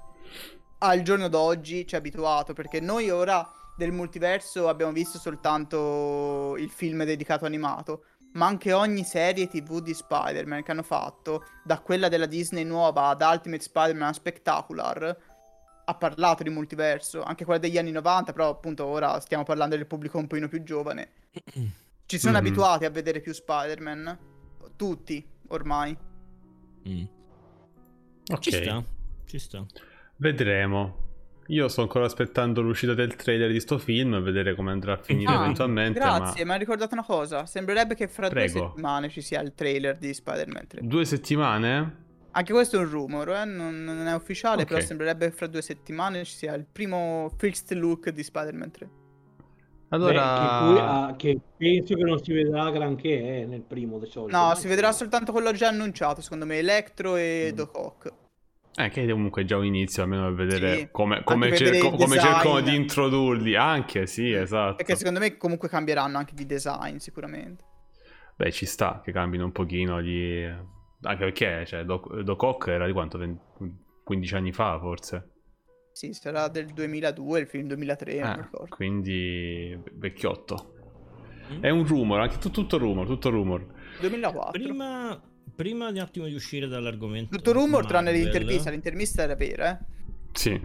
al 0.80 1.02
giorno 1.02 1.28
d'oggi 1.28 1.86
ci 1.86 1.96
è 1.96 1.98
abituato, 1.98 2.54
perché 2.54 2.80
noi 2.80 3.10
ora 3.10 3.46
del 3.76 3.92
multiverso 3.92 4.70
abbiamo 4.70 4.94
visto 4.94 5.18
soltanto 5.18 6.56
il 6.58 6.70
film 6.70 7.04
dedicato 7.04 7.46
animato, 7.46 8.06
ma 8.34 8.46
anche 8.46 8.72
ogni 8.72 9.04
serie 9.04 9.48
TV 9.48 9.82
di 9.82 9.94
Spider-Man 9.94 10.64
che 10.64 10.72
hanno 10.72 10.84
fatto, 10.84 11.46
da 11.64 11.80
quella 11.80 12.08
della 12.08 12.26
Disney 12.26 12.64
nuova 12.64 13.08
ad 13.10 13.22
Ultimate 13.22 13.64
Spider-Man 13.64 14.14
Spectacular, 14.14 15.18
ha 15.88 15.94
parlato 15.96 16.42
di 16.44 16.50
multiverso, 16.50 17.22
anche 17.22 17.44
quella 17.44 17.60
degli 17.60 17.78
anni 17.78 17.92
90, 17.92 18.32
però 18.32 18.50
appunto 18.50 18.86
ora 18.86 19.20
stiamo 19.20 19.44
parlando 19.44 19.76
del 19.76 19.86
pubblico 19.88 20.18
un 20.18 20.28
pochino 20.28 20.48
più 20.48 20.64
giovane. 20.64 21.10
Ci 22.06 22.18
sono 22.18 22.40
Mhm. 22.40 22.46
abituati 22.46 22.86
a 22.86 22.90
vedere 22.90 23.20
più 23.20 23.34
Spider-Man, 23.34 24.18
tutti 24.78 25.26
ormai. 25.50 25.96
Mm. 26.88 27.04
Ok, 28.28 28.40
Ci 28.40 28.52
sta, 28.52 28.84
ci 29.26 29.40
sta. 29.40 29.66
vedremo. 30.18 31.04
Io 31.50 31.68
sto 31.68 31.82
ancora 31.84 32.06
aspettando 32.06 32.62
l'uscita 32.62 32.96
del 32.96 33.16
trailer 33.16 33.52
di 33.52 33.60
sto 33.60 33.78
film 33.78 34.16
e 34.16 34.20
vedere 34.22 34.56
come 34.56 34.72
andrà 34.72 34.94
a 34.94 34.98
finire 34.98 35.32
Ah, 35.32 35.44
eventualmente. 35.44 36.00
Grazie, 36.00 36.40
ma 36.44 36.48
mi 36.48 36.52
hai 36.54 36.60
ricordato 36.60 36.94
una 36.96 37.04
cosa. 37.04 37.46
Sembrerebbe 37.46 37.94
che 37.94 38.08
fra 38.08 38.30
due 38.30 38.46
Prego. 38.46 38.68
settimane 38.70 39.10
ci 39.10 39.22
sia 39.22 39.42
il 39.42 39.54
trailer 39.54 39.98
di 39.98 40.12
Spider-Man 40.12 40.66
3. 40.68 40.82
due 40.88 41.06
settimane? 41.06 42.04
Anche 42.32 42.52
questo 42.52 42.78
è 42.78 42.80
un 42.80 42.90
rumor, 42.90 43.30
eh? 43.30 43.46
non, 43.46 43.84
non 43.84 44.08
è 44.08 44.14
ufficiale, 44.16 44.64
Ok. 44.64 44.68
però 44.70 44.80
sembrerebbe 44.82 45.28
che 45.30 45.36
fra 45.36 45.46
due 45.48 45.62
settimane 45.62 46.24
ci 46.26 46.34
sia 46.36 46.54
il 46.56 46.66
primo 46.70 47.32
fixed 47.38 47.78
look 47.78 48.10
di 48.10 48.24
Spider-Man 48.24 48.72
3. 48.72 48.90
Allora, 49.90 50.12
Beh, 50.12 50.76
che, 50.76 50.82
ah, 50.82 51.16
che 51.16 51.40
penso 51.58 51.96
che 51.96 52.04
non 52.04 52.22
si 52.24 52.34
vedrà 52.34 52.70
granché 52.72 53.42
eh, 53.42 53.46
nel 53.46 53.62
primo 53.62 54.00
di 54.00 54.08
solito. 54.08 54.38
No, 54.38 54.56
si 54.56 54.68
vedrà 54.68 54.92
soltanto 54.92 55.32
quello 55.32 55.52
già 55.52 55.68
annunciato, 55.68 56.22
secondo 56.22 56.46
me, 56.46 56.58
Electro 56.58 57.16
e 57.16 57.50
Mm. 57.52 57.56
Doc 57.56 58.14
eh, 58.78 58.90
che 58.90 59.06
è 59.06 59.10
comunque 59.10 59.46
già 59.46 59.56
un 59.56 59.64
inizio 59.66 60.04
almeno 60.04 60.24
per 60.24 60.46
vedere 60.46 60.78
Sì, 60.78 60.88
come, 60.92 61.24
come, 61.24 61.48
vedere 61.48 61.80
cerco- 61.80 61.96
il 61.96 62.02
come 62.02 62.20
cercano 62.20 62.60
di 62.60 62.76
introdurli. 62.76 63.56
Anche, 63.56 64.06
sì, 64.06 64.34
esatto. 64.34 64.76
Perché 64.76 64.98
secondo 64.98 65.20
me 65.20 65.38
comunque 65.38 65.70
cambieranno 65.70 66.18
anche 66.18 66.34
di 66.36 66.46
design, 66.46 66.98
sicuramente. 66.98 67.64
Beh, 68.36 68.52
ci 68.52 68.66
sta 68.66 69.00
che 69.02 69.14
cambino 69.14 69.46
un 69.46 69.54
pochino 69.54 70.02
gli... 70.02 70.44
Anche 70.44 71.24
perché, 71.24 71.66
cioè, 71.66 71.86
Doc, 71.86 72.20
Doc 72.20 72.42
Ock 72.44 72.68
era 72.68 72.86
di 72.86 72.92
quanto? 72.92 73.18
20 73.18 73.44
15 74.04 74.36
anni 74.36 74.52
fa, 74.52 74.78
forse? 74.80 75.35
Sì, 75.96 76.12
sarà 76.12 76.50
del 76.50 76.74
2002, 76.74 77.40
il 77.40 77.48
film 77.48 77.68
2003, 77.68 78.20
non 78.20 78.30
Eh, 78.32 78.42
ricordo. 78.42 78.76
quindi 78.76 79.80
vecchiotto. 79.94 80.74
Mm. 81.54 81.62
È 81.62 81.70
un 81.70 81.88
rumor, 81.88 82.20
anche 82.20 82.38
tu- 82.38 82.52
tutto 82.52 82.78
rumor, 82.78 83.08
tutto 83.08 83.30
rumor. 83.30 83.66
2004. 84.02 84.52
Prima, 84.52 85.22
prima 85.56 85.88
un 85.88 85.98
attimo 86.00 86.26
di 86.26 86.34
uscire 86.34 86.68
dall'argomento. 86.68 87.34
Tutto 87.38 87.54
rumor 87.54 87.86
tranne 87.86 88.12
Marvel, 88.12 88.24
l'intervista, 88.30 88.70
l'intervista 88.72 89.22
era 89.24 89.36
vera, 89.36 89.80
eh. 89.80 89.86
Sì. 90.34 90.62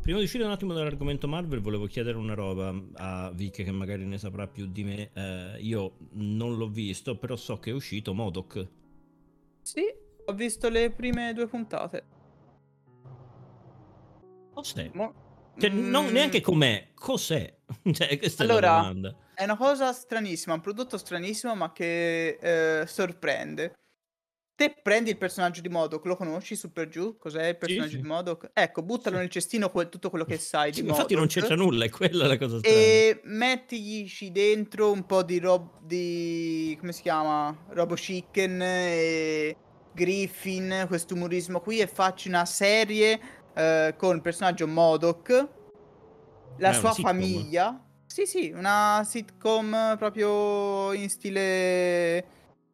Prima 0.00 0.16
di 0.16 0.24
uscire 0.24 0.44
un 0.44 0.50
attimo 0.50 0.72
dall'argomento 0.72 1.28
Marvel, 1.28 1.60
volevo 1.60 1.84
chiedere 1.84 2.16
una 2.16 2.32
roba 2.32 2.74
a 2.94 3.30
Vic 3.34 3.62
che 3.62 3.70
magari 3.70 4.06
ne 4.06 4.16
saprà 4.16 4.46
più 4.46 4.64
di 4.66 4.82
me. 4.82 5.10
Eh, 5.12 5.56
io 5.60 5.92
non 6.12 6.56
l'ho 6.56 6.68
visto, 6.68 7.18
però 7.18 7.36
so 7.36 7.58
che 7.58 7.68
è 7.68 7.74
uscito 7.74 8.14
Modoc. 8.14 8.66
Sì, 9.60 9.82
ho 10.24 10.32
visto 10.32 10.70
le 10.70 10.90
prime 10.90 11.34
due 11.34 11.46
puntate. 11.48 12.16
Cos'è? 14.58 14.90
Mo- 14.92 15.14
Cioè, 15.56 15.70
non 15.70 16.06
Mm, 16.06 16.12
neanche 16.12 16.40
com'è, 16.40 16.88
cos'è? 16.94 17.54
cioè, 17.92 18.08
è 18.08 18.32
Allora, 18.38 18.76
domanda. 18.76 19.14
È 19.34 19.44
una 19.44 19.56
cosa 19.56 19.92
stranissima, 19.92 20.54
un 20.54 20.60
prodotto 20.60 20.98
stranissimo 20.98 21.54
ma 21.54 21.72
che 21.72 22.38
eh, 22.40 22.86
sorprende. 22.86 23.74
Te 24.56 24.74
prendi 24.82 25.10
il 25.10 25.16
personaggio 25.16 25.60
di 25.60 25.68
Modok, 25.68 26.04
lo 26.06 26.16
conosci 26.16 26.56
su 26.56 26.72
per 26.72 26.88
giù? 26.88 27.16
Cos'è 27.16 27.46
il 27.50 27.56
personaggio 27.56 27.90
sì. 27.90 28.00
di 28.00 28.02
Modok? 28.08 28.50
Ecco, 28.52 28.82
buttalo 28.82 29.14
Sì. 29.14 29.22
nel 29.22 29.30
cestino 29.30 29.70
que- 29.70 29.88
tutto 29.88 30.10
quello 30.10 30.24
che 30.24 30.38
sai 30.38 30.72
Sì, 30.72 30.82
di 30.82 30.88
infatti 30.88 31.14
non 31.14 31.28
c'entra 31.28 31.54
nulla, 31.54 31.84
è 31.84 31.90
quella 31.90 32.26
la 32.26 32.36
cosa 32.36 32.58
strana. 32.58 32.76
E 32.76 33.20
mettiglici 33.22 34.32
dentro 34.32 34.90
un 34.90 35.06
po' 35.06 35.22
di 35.22 35.38
rob 35.38 35.80
di 35.82 36.76
come 36.80 36.90
si 36.92 37.02
chiama? 37.02 37.56
Robo 37.68 37.94
chicken 37.94 38.60
e 38.60 39.56
Griffin, 39.92 40.84
questo 40.88 41.14
umorismo 41.14 41.60
qui 41.60 41.80
e 41.80 41.86
facci 41.86 42.28
una 42.28 42.44
serie 42.44 43.20
eh, 43.58 43.94
con 43.96 44.14
il 44.14 44.22
personaggio 44.22 44.66
Modoc, 44.68 45.48
la 46.58 46.68
Ah, 46.68 46.72
sua 46.72 46.92
famiglia. 46.92 47.84
Sì, 48.06 48.24
sì, 48.26 48.50
una 48.54 49.02
sitcom 49.04 49.96
proprio 49.98 50.92
in 50.92 51.10
stile 51.10 52.24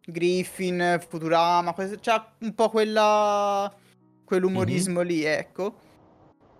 Griffin, 0.07 1.03
Futurama, 1.07 1.72
que- 1.72 1.99
c'ha 2.01 2.35
un 2.41 2.55
po' 2.55 2.68
quella 2.70 3.72
quell'umorismo 4.24 5.01
lì, 5.01 5.24
ecco. 5.24 5.80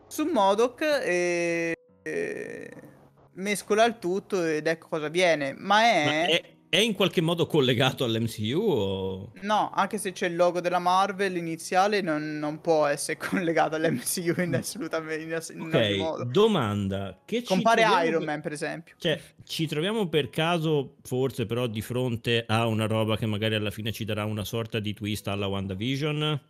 Su 0.07 0.25
Modoc 0.25 0.81
e, 0.83 1.75
e 2.03 2.70
mescola 3.35 3.85
il 3.85 3.99
tutto 3.99 4.45
ed 4.45 4.66
ecco 4.66 4.89
cosa 4.89 5.09
viene. 5.09 5.55
Ma 5.57 5.83
è... 5.83 6.05
Ma 6.05 6.12
è, 6.27 6.53
è 6.75 6.79
in 6.79 6.93
qualche 6.95 7.20
modo 7.20 7.47
collegato 7.47 8.03
all'MCU 8.03 8.59
o... 8.59 9.33
No, 9.43 9.70
anche 9.72 9.97
se 9.97 10.11
c'è 10.11 10.27
il 10.27 10.35
logo 10.35 10.61
della 10.61 10.81
Marvel 10.81 11.37
iniziale, 11.37 12.01
non, 12.01 12.37
non 12.41 12.61
può 12.61 12.87
essere 12.87 13.16
collegato 13.31 13.77
all'MCU 13.77 14.43
in 14.43 14.57
assolutamente 14.57 15.53
in, 15.53 15.61
in 15.61 15.72
ogni 15.72 15.93
Ok, 15.93 15.97
modo. 15.99 16.25
domanda. 16.25 17.20
Che 17.25 17.45
Compare 17.45 17.83
troviamo 17.83 18.05
Iron 18.09 18.25
Man, 18.25 18.41
per 18.41 18.51
esempio. 18.51 18.97
Cioè, 18.99 19.20
ci 19.45 19.68
troviamo 19.68 20.09
per 20.09 20.31
caso, 20.31 20.97
forse 21.05 21.47
però, 21.47 21.68
di 21.68 21.81
fronte 21.81 22.45
a 22.45 22.66
una 22.66 22.87
roba 22.87 23.16
che 23.16 23.27
magari 23.27 23.55
alla 23.55 23.70
fine 23.70 23.93
ci 23.93 24.05
darà 24.05 24.25
una 24.25 24.45
sorta 24.45 24.81
di 24.81 24.93
twist 24.95 25.29
alla 25.29 25.47
WandaVision? 25.47 26.41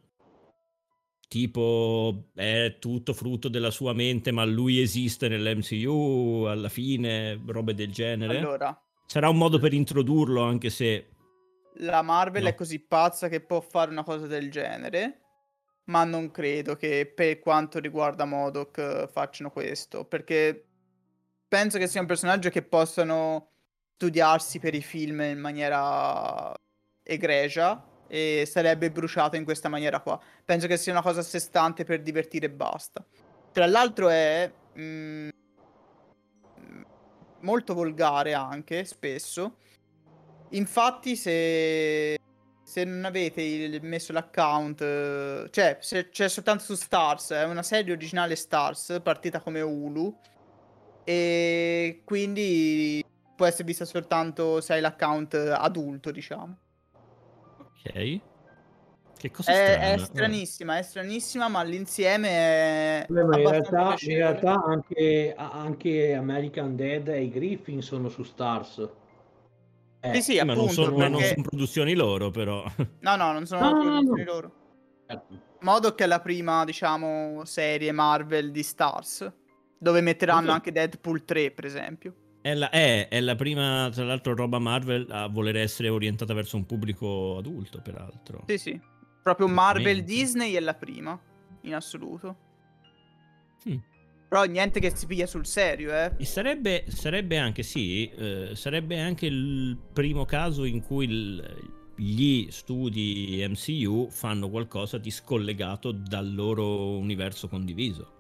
Tipo, 1.29 2.31
è 2.35 2.77
tutto 2.79 3.13
frutto 3.13 3.49
della 3.49 3.71
sua 3.71 3.93
mente, 3.93 4.33
ma 4.33 4.47
lui 4.47 4.81
esiste 4.81 5.29
nell'MCU 5.29 6.45
alla 6.49 6.71
fine, 6.71 7.39
robe 7.47 7.75
del 7.75 7.93
genere? 7.93 8.39
Allora, 8.39 8.79
Sarà 9.07 9.29
un 9.29 9.37
modo 9.37 9.59
per 9.59 9.73
introdurlo, 9.73 10.43
anche 10.43 10.71
se... 10.71 11.09
la 11.79 12.03
Marvel 12.03 12.43
No. 12.43 12.49
è 12.49 12.55
così 12.55 12.81
pazza 12.81 13.29
che 13.29 13.41
può 13.41 13.61
fare 13.61 13.91
una 13.91 14.03
cosa 14.05 14.27
del 14.27 14.51
genere, 14.51 15.21
ma 15.85 16.05
non 16.05 16.31
credo 16.31 16.77
che 16.77 17.11
per 17.15 17.39
quanto 17.39 17.79
riguarda 17.79 18.25
Modoc 18.25 18.79
eh, 18.79 19.09
facciano 19.11 19.51
questo, 19.51 20.05
perché 20.05 20.65
penso 21.47 21.79
che 21.79 21.87
sia 21.87 22.01
un 22.01 22.07
personaggio 22.07 22.51
che 22.51 22.63
possano 22.63 23.51
studiarsi 23.97 24.59
per 24.59 24.75
i 24.75 24.83
film 24.83 25.21
in 25.21 25.39
maniera 25.39 26.53
egregia 27.03 27.87
e 28.09 28.45
sarebbe 28.51 28.91
bruciato 28.91 29.37
in 29.37 29.45
questa 29.45 29.69
maniera 29.69 30.01
qua. 30.01 30.21
Penso 30.45 30.67
che 30.67 30.77
sia 30.77 30.93
una 30.93 31.03
cosa 31.03 31.21
a 31.21 31.23
sé 31.23 31.39
stante 31.39 31.85
per 31.85 32.03
divertire 32.03 32.47
e 32.47 32.51
basta. 32.51 33.05
Tra 33.53 33.67
l'altro 33.67 34.09
è 34.09 34.51
mm, 34.79 35.29
molto 37.45 37.75
volgare 37.75 38.35
anche, 38.35 38.85
spesso. 38.85 39.59
Infatti 40.51 41.17
se, 41.17 42.19
se 42.63 42.85
non 42.85 43.05
avete 43.05 43.43
il- 43.43 43.83
messo 43.83 44.13
l'account, 44.13 44.81
eh, 44.81 45.49
cioè 45.51 45.79
se 45.81 46.09
c'è 46.09 46.29
soltanto 46.29 46.65
su 46.65 46.75
Stars, 46.75 47.31
è 47.31 47.45
una 47.45 47.63
serie 47.63 47.93
originale 47.93 48.37
Stars, 48.37 49.01
partita 49.03 49.41
come 49.41 49.61
Hulu, 49.61 50.17
e 51.05 52.03
quindi 52.05 53.05
può 53.37 53.47
essere 53.47 53.65
vista 53.65 53.85
soltanto 53.85 54.61
se 54.61 54.75
hai 54.75 54.81
l'account 54.81 55.35
adulto, 55.35 56.11
diciamo. 56.11 56.59
Ok. 57.59 58.21
Che 59.25 59.31
cosa 59.31 59.53
È, 59.53 59.55
strana. 59.55 59.81
è 59.95 59.97
stranissima, 59.97 60.77
è 60.77 60.83
stranissima, 60.83 61.49
ma 61.49 61.61
all'insieme 61.61 62.29
è 62.29 63.07
Beh, 63.09 63.25
ma 63.25 63.39
in 63.39 63.49
realtà, 63.49 63.95
in 64.01 64.17
realtà 64.17 64.63
anche, 64.63 65.35
anche 65.35 66.13
American 66.13 66.77
Dead 66.77 67.09
e 67.09 67.23
i 67.23 67.31
Griffin 67.31 67.81
sono 67.81 68.11
su 68.11 68.23
Stars. 68.23 68.87
Eh, 70.01 70.15
Sì, 70.17 70.21
sì, 70.21 70.33
Sì, 70.33 70.45
ma 70.45 70.53
non 70.53 70.65
appunto, 70.65 70.73
sono, 70.75 70.97
ma 70.99 71.09
non 71.09 71.21
perché... 71.21 71.29
sono 71.37 71.43
produzioni 71.49 71.95
loro, 71.95 72.31
però. 72.31 72.63
No, 73.01 73.17
no, 73.17 73.33
non 73.33 73.47
sono 73.47 73.61
No, 73.63 73.71
no, 73.71 73.77
no, 73.77 73.83
produzioni 73.91 74.25
no. 74.25 74.31
loro. 74.33 74.53
certo. 75.07 75.41
Modoc 75.61 75.99
è 76.03 76.07
la 76.07 76.21
prima, 76.21 76.65
diciamo, 76.67 77.47
serie 77.47 77.93
Marvel 77.93 78.51
di 78.51 78.63
Stars, 78.63 79.33
dove 79.79 80.03
metteranno 80.03 80.41
Comunque- 80.49 80.71
anche 80.71 80.73
Deadpool 80.91 81.25
3, 81.25 81.51
per 81.51 81.65
esempio. 81.65 82.15
È 82.43 82.53
la, 82.53 82.69
è- 82.69 83.09
è 83.09 83.21
la 83.23 83.37
prima, 83.37 83.89
tra 83.91 84.05
l'altro, 84.05 84.35
roba 84.35 84.59
Marvel 84.59 85.07
a 85.09 85.29
voler 85.29 85.57
essere 85.57 85.89
orientata 85.89 86.35
verso 86.35 86.57
un 86.57 86.67
pubblico 86.67 87.39
adulto, 87.39 87.81
peraltro. 87.81 88.45
Sì, 88.49 88.59
sì. 88.59 88.93
Proprio 89.25 89.49
Marvel 89.49 89.83
Veramente. 89.85 90.13
Disney 90.13 90.53
è 90.53 90.61
la 90.61 90.75
prima, 90.75 91.19
in 91.63 91.75
assoluto. 91.75 92.37
Mm. 93.67 93.77
Però 94.29 94.45
niente 94.45 94.81
che 94.81 94.95
si 94.95 95.07
piglia 95.07 95.27
sul 95.27 95.47
serio, 95.47 95.95
eh. 95.95 96.13
E 96.19 96.25
sarebbe, 96.27 96.85
sarebbe 96.89 97.39
anche, 97.39 97.63
sì, 97.63 98.07
eh, 98.11 98.51
sarebbe 98.55 99.01
anche 99.01 99.25
il 99.25 99.79
primo 99.95 100.27
caso 100.27 100.65
in 100.65 100.83
cui 100.83 101.07
il- 101.07 101.73
gli 101.97 102.49
studi 102.51 103.43
MCU 103.49 104.09
fanno 104.11 104.51
qualcosa 104.51 104.99
di 104.99 105.11
scollegato 105.11 105.91
dal 105.91 106.35
loro 106.35 106.99
universo 106.99 107.49
condiviso, 107.49 108.13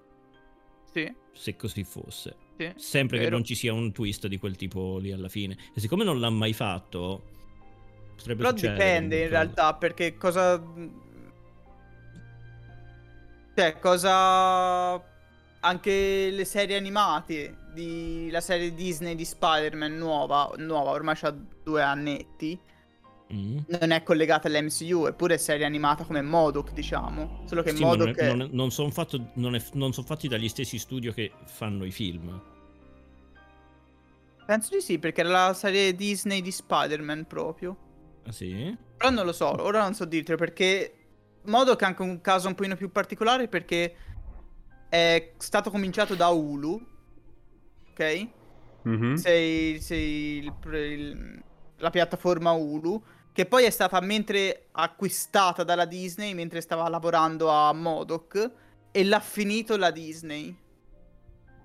Sì, 0.90 1.12
se 1.32 1.54
così 1.56 1.84
fosse. 1.84 2.36
sì. 2.56 2.72
Sempre 2.76 3.18
che 3.18 3.24
Vero. 3.24 3.36
non 3.36 3.44
ci 3.44 3.54
sia 3.54 3.74
un 3.74 3.92
twist 3.92 4.26
di 4.26 4.38
quel 4.38 4.56
tipo 4.56 4.96
lì 4.98 5.12
alla 5.12 5.28
fine. 5.28 5.54
E 5.74 5.80
siccome 5.80 6.02
non 6.04 6.18
l'ha 6.18 6.30
mai 6.30 6.54
fatto, 6.54 7.24
potrebbe 8.14 8.42
Però 8.42 8.52
dipende 8.52 9.22
in 9.22 9.28
realtà, 9.28 9.74
perché 9.74 10.16
cosa... 10.16 10.62
Cioè, 13.54 13.78
cosa... 13.78 15.12
Anche 15.60 16.30
le 16.30 16.44
serie 16.44 16.76
animate 16.76 17.56
di... 17.72 18.28
La 18.30 18.40
serie 18.40 18.74
Disney 18.74 19.14
di 19.14 19.24
Spider-Man 19.24 19.96
nuova, 19.96 20.52
nuova, 20.58 20.90
ormai 20.90 21.14
c'ha 21.16 21.30
due 21.62 21.82
annetti, 21.82 22.58
Mm. 23.32 23.58
non 23.80 23.90
è 23.90 24.02
collegata 24.02 24.48
all'MCU, 24.48 25.06
eppure 25.06 25.34
è 25.34 25.36
serie 25.38 25.64
animata 25.64 26.04
come 26.04 26.20
Modoc, 26.20 26.72
diciamo. 26.72 27.40
Solo 27.46 27.62
che 27.62 27.74
Sì, 27.74 27.82
Modoc 27.82 28.18
non, 28.20 28.26
è... 28.26 28.28
non 28.28 28.42
è- 28.42 28.48
non 28.52 28.70
son 28.70 28.92
fatto- 28.92 29.30
non 29.34 29.54
è- 29.54 29.62
non 29.72 29.94
son 29.94 30.04
fatti 30.04 30.28
dagli 30.28 30.48
stessi 30.48 30.78
studio 30.78 31.10
che 31.12 31.32
fanno 31.46 31.84
i 31.86 31.90
film. 31.90 32.38
Penso 34.46 34.74
di 34.74 34.82
sì, 34.82 34.98
perché 34.98 35.22
era 35.22 35.46
la 35.46 35.54
serie 35.54 35.94
Disney 35.94 36.42
di 36.42 36.52
Spider-Man 36.52 37.26
proprio. 37.26 37.76
Ah 38.26 38.32
sì? 38.32 38.76
Però 38.96 39.10
non 39.10 39.24
lo 39.26 39.32
so, 39.32 39.62
ora 39.62 39.82
non 39.82 39.94
so 39.94 40.04
dirtelo 40.04 40.38
perché 40.38 40.94
Modoc 41.42 41.82
è 41.82 41.84
anche 41.84 42.02
un 42.02 42.20
caso 42.20 42.48
un 42.48 42.54
pochino 42.54 42.76
più 42.76 42.90
particolare 42.90 43.48
perché 43.48 43.94
è 44.88 45.32
stato 45.38 45.70
cominciato 45.70 46.14
da 46.14 46.28
Hulu, 46.28 46.86
ok? 47.90 48.28
Mhm. 48.82 49.14
Sei, 49.16 49.80
sei 49.80 50.38
il- 50.38 50.72
il- 50.74 51.42
la 51.78 51.90
piattaforma 51.90 52.52
Hulu, 52.52 53.02
che 53.32 53.46
poi 53.46 53.64
è 53.64 53.70
stata 53.70 54.00
mentre 54.00 54.68
acquistata 54.72 55.64
dalla 55.64 55.84
Disney, 55.86 56.34
mentre 56.34 56.60
stava 56.60 56.88
lavorando 56.88 57.48
a 57.50 57.72
Modoc, 57.72 58.50
e 58.92 59.04
l'ha 59.04 59.20
finito 59.20 59.76
la 59.76 59.90
Disney. 59.90 60.56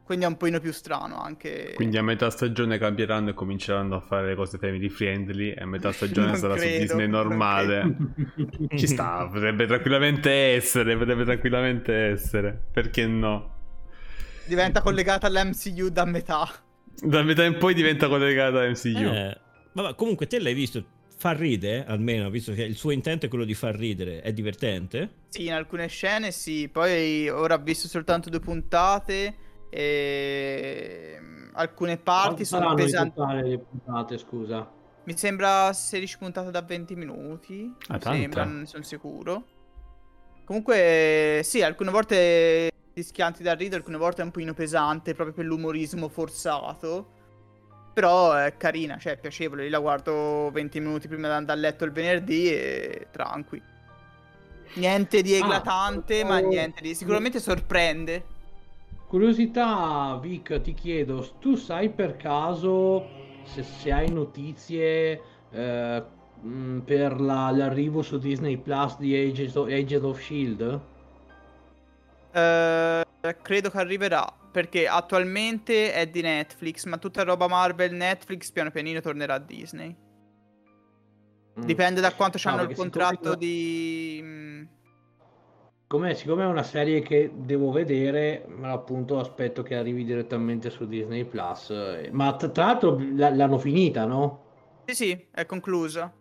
Quindi 0.10 0.26
è 0.26 0.30
un 0.30 0.38
pochino 0.38 0.60
più 0.60 0.74
strano 0.74 1.22
anche. 1.22 1.74
Quindi 1.76 1.96
a 2.00 2.02
metà 2.02 2.32
stagione 2.32 2.80
cambieranno 2.80 3.30
e 3.30 3.34
cominceranno 3.36 3.98
a 3.98 4.00
fare 4.00 4.30
le 4.30 4.34
cose 4.34 4.58
family 4.58 4.90
friendly 4.90 5.52
e 5.52 5.62
a 5.62 5.68
metà 5.68 5.92
stagione 5.92 6.36
sarà 6.36 6.56
su 6.56 6.62
credo, 6.62 6.80
Disney 6.80 7.08
non 7.08 7.28
normale. 7.28 7.96
Ci 8.76 8.88
sta, 8.88 9.30
potrebbe 9.32 9.68
tranquillamente 9.68 10.32
essere, 10.32 10.98
potrebbe 10.98 11.26
tranquillamente 11.26 11.94
essere. 11.94 12.60
Perché 12.74 13.06
no? 13.06 13.54
Diventa 14.48 14.82
collegata 14.82 15.28
all'MCU 15.28 15.90
da 15.90 16.06
metà. 16.06 16.50
Da 17.04 17.22
metà 17.22 17.44
in 17.44 17.60
poi 17.60 17.76
diventa 17.76 18.08
collegata 18.08 18.62
a 18.62 18.68
MCU. 18.68 18.98
Eh, 18.98 19.38
vabbè, 19.74 19.94
comunque 19.94 20.26
te 20.26 20.40
l'hai 20.40 20.56
visto. 20.56 20.84
Fa 21.18 21.34
ridere, 21.34 21.86
almeno, 21.86 22.32
visto 22.32 22.52
che 22.54 22.64
il 22.64 22.76
suo 22.76 22.90
intento 22.90 23.28
è 23.28 23.30
quello 23.30 23.46
di 23.46 23.54
far 23.54 23.76
ridere. 23.76 24.22
È 24.22 24.34
divertente? 24.34 25.18
Sì, 25.30 25.46
in 25.46 25.54
alcune 25.54 25.86
scene 25.86 26.32
sì, 26.32 26.68
poi 26.68 27.30
ora 27.30 27.54
ho 27.54 27.62
visto 27.62 27.88
soltanto 27.88 28.32
due 28.32 28.40
puntate 28.40 29.48
e 29.70 31.20
alcune 31.54 31.98
parti 31.98 32.46
sono 32.46 32.74
pesanti. 32.74 33.20
le 33.42 33.60
puntate, 33.60 34.18
scusa? 34.18 34.70
Mi 35.04 35.18
sembra 35.18 35.74
16 35.74 36.18
puntate 36.18 36.52
da 36.52 36.62
20 36.62 36.96
minuti. 36.96 37.74
Ah, 37.88 37.96
mi 37.96 38.02
sembra, 38.02 38.44
non 38.44 38.60
ne 38.60 38.66
sono 38.66 38.84
sicuro. 38.84 39.44
Comunque, 40.46 41.42
sì, 41.44 41.62
alcune 41.62 41.92
volte 41.92 42.72
rischianti 42.94 43.44
da 43.44 43.54
ridere, 43.54 43.78
alcune 43.78 43.98
volte 43.98 44.22
è 44.22 44.26
un 44.26 44.32
pochino 44.32 44.54
pesante, 44.54 45.14
proprio 45.14 45.36
per 45.36 45.46
l'umorismo 45.46 46.10
forzato. 46.10 47.18
Però 47.94 48.34
è 48.34 48.56
carina, 48.56 48.98
cioè 48.98 49.14
è 49.14 49.18
piacevole. 49.20 49.64
Io 49.64 49.70
la 49.70 49.80
guardo 49.80 50.50
20 50.52 50.80
minuti 50.80 51.08
prima 51.08 51.28
di 51.28 51.34
andare 51.34 51.58
a 51.58 51.62
letto 51.62 51.86
il 51.86 51.92
venerdì 51.92 52.52
e 52.52 53.08
tranqui. 53.12 53.62
Niente 54.76 55.22
di 55.22 55.34
Ah, 55.34 55.38
eclatante, 55.38 56.24
ma 56.24 56.38
oh. 56.38 56.48
niente 56.48 56.82
di... 56.82 56.94
Sicuramente 56.94 57.40
sorprende. 57.40 58.38
Curiosità, 59.10 60.20
Vic, 60.22 60.62
ti 60.62 60.76
chiedo, 60.76 61.28
tu 61.40 61.56
sai 61.56 61.90
per 61.90 62.16
caso 62.16 63.08
se, 63.42 63.64
se 63.64 63.92
hai 63.92 64.12
notizie 64.12 65.20
eh, 65.50 66.04
mh, 66.42 66.80
per 66.82 67.20
la- 67.20 67.50
l'arrivo 67.50 68.04
su 68.04 68.20
Disney 68.20 68.58
Plus 68.58 68.98
di 69.00 69.16
Agents 69.16 69.56
of, 69.56 69.68
Agents 69.68 70.06
of 70.06 70.20
Shield? 70.22 70.80
Eh, 72.34 73.04
credo 73.42 73.70
che 73.72 73.78
arriverà. 73.80 74.32
Perché 74.52 74.88
attualmente 74.88 75.92
è 75.92 76.08
di 76.08 76.22
Netflix, 76.22 76.86
ma 76.86 76.98
tutta 76.98 77.24
roba 77.24 77.48
Marvel 77.48 77.94
Netflix 77.94 78.52
piano 78.52 78.70
pianino 78.70 79.00
tornerà 79.00 79.34
a 79.36 79.40
Disney. 79.40 79.96
Mm. 81.60 81.64
Dipende 81.64 82.00
da 82.00 82.14
quanto 82.14 82.38
No, 82.44 82.52
hanno 82.52 82.62
il 82.62 82.68
perché 82.68 82.82
contratto 82.82 83.16
siccome- 83.32 83.38
di... 83.38 84.68
mm, 85.96 86.12
Siccome, 86.12 86.44
è 86.44 86.46
una 86.48 86.64
serie 86.64 87.02
che 87.02 87.32
devo 87.36 87.72
vedere, 87.72 88.46
ma 88.48 88.72
appunto 88.72 89.20
aspetto 89.20 89.64
che 89.64 89.76
arrivi 89.76 90.04
direttamente 90.04 90.70
su 90.70 90.88
Disney 90.88 91.26
Plus. 91.26 91.70
eh, 91.72 92.10
Ma 92.12 92.36
tra 92.36 92.50
tra 92.50 92.66
l'altro 92.66 92.96
l- 92.98 93.16
l'hanno 93.36 93.58
finita, 93.58 94.06
no? 94.06 94.44
Sì, 94.86 94.94
sì, 94.96 95.28
è 95.32 95.46
conclusa. 95.46 96.14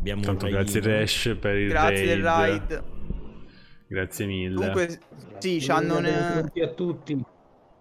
Abbiamo 0.00 0.28
un 0.30 0.38
Tanto 0.38 0.46
grazie. 0.48 0.80
Rash 0.80 1.36
per 1.40 1.56
il 1.56 1.68
Grazie 1.68 2.06
del 2.06 2.20
raid. 2.20 2.68
ride. 2.68 2.84
Grazie 3.86 4.26
mille. 4.26 4.54
Comunque, 4.54 5.02
sì, 5.38 5.58
c'hanno 5.60 5.96
un, 5.98 6.02
benvenuti 6.02 6.60
a 6.60 6.68
tutti. 6.74 7.24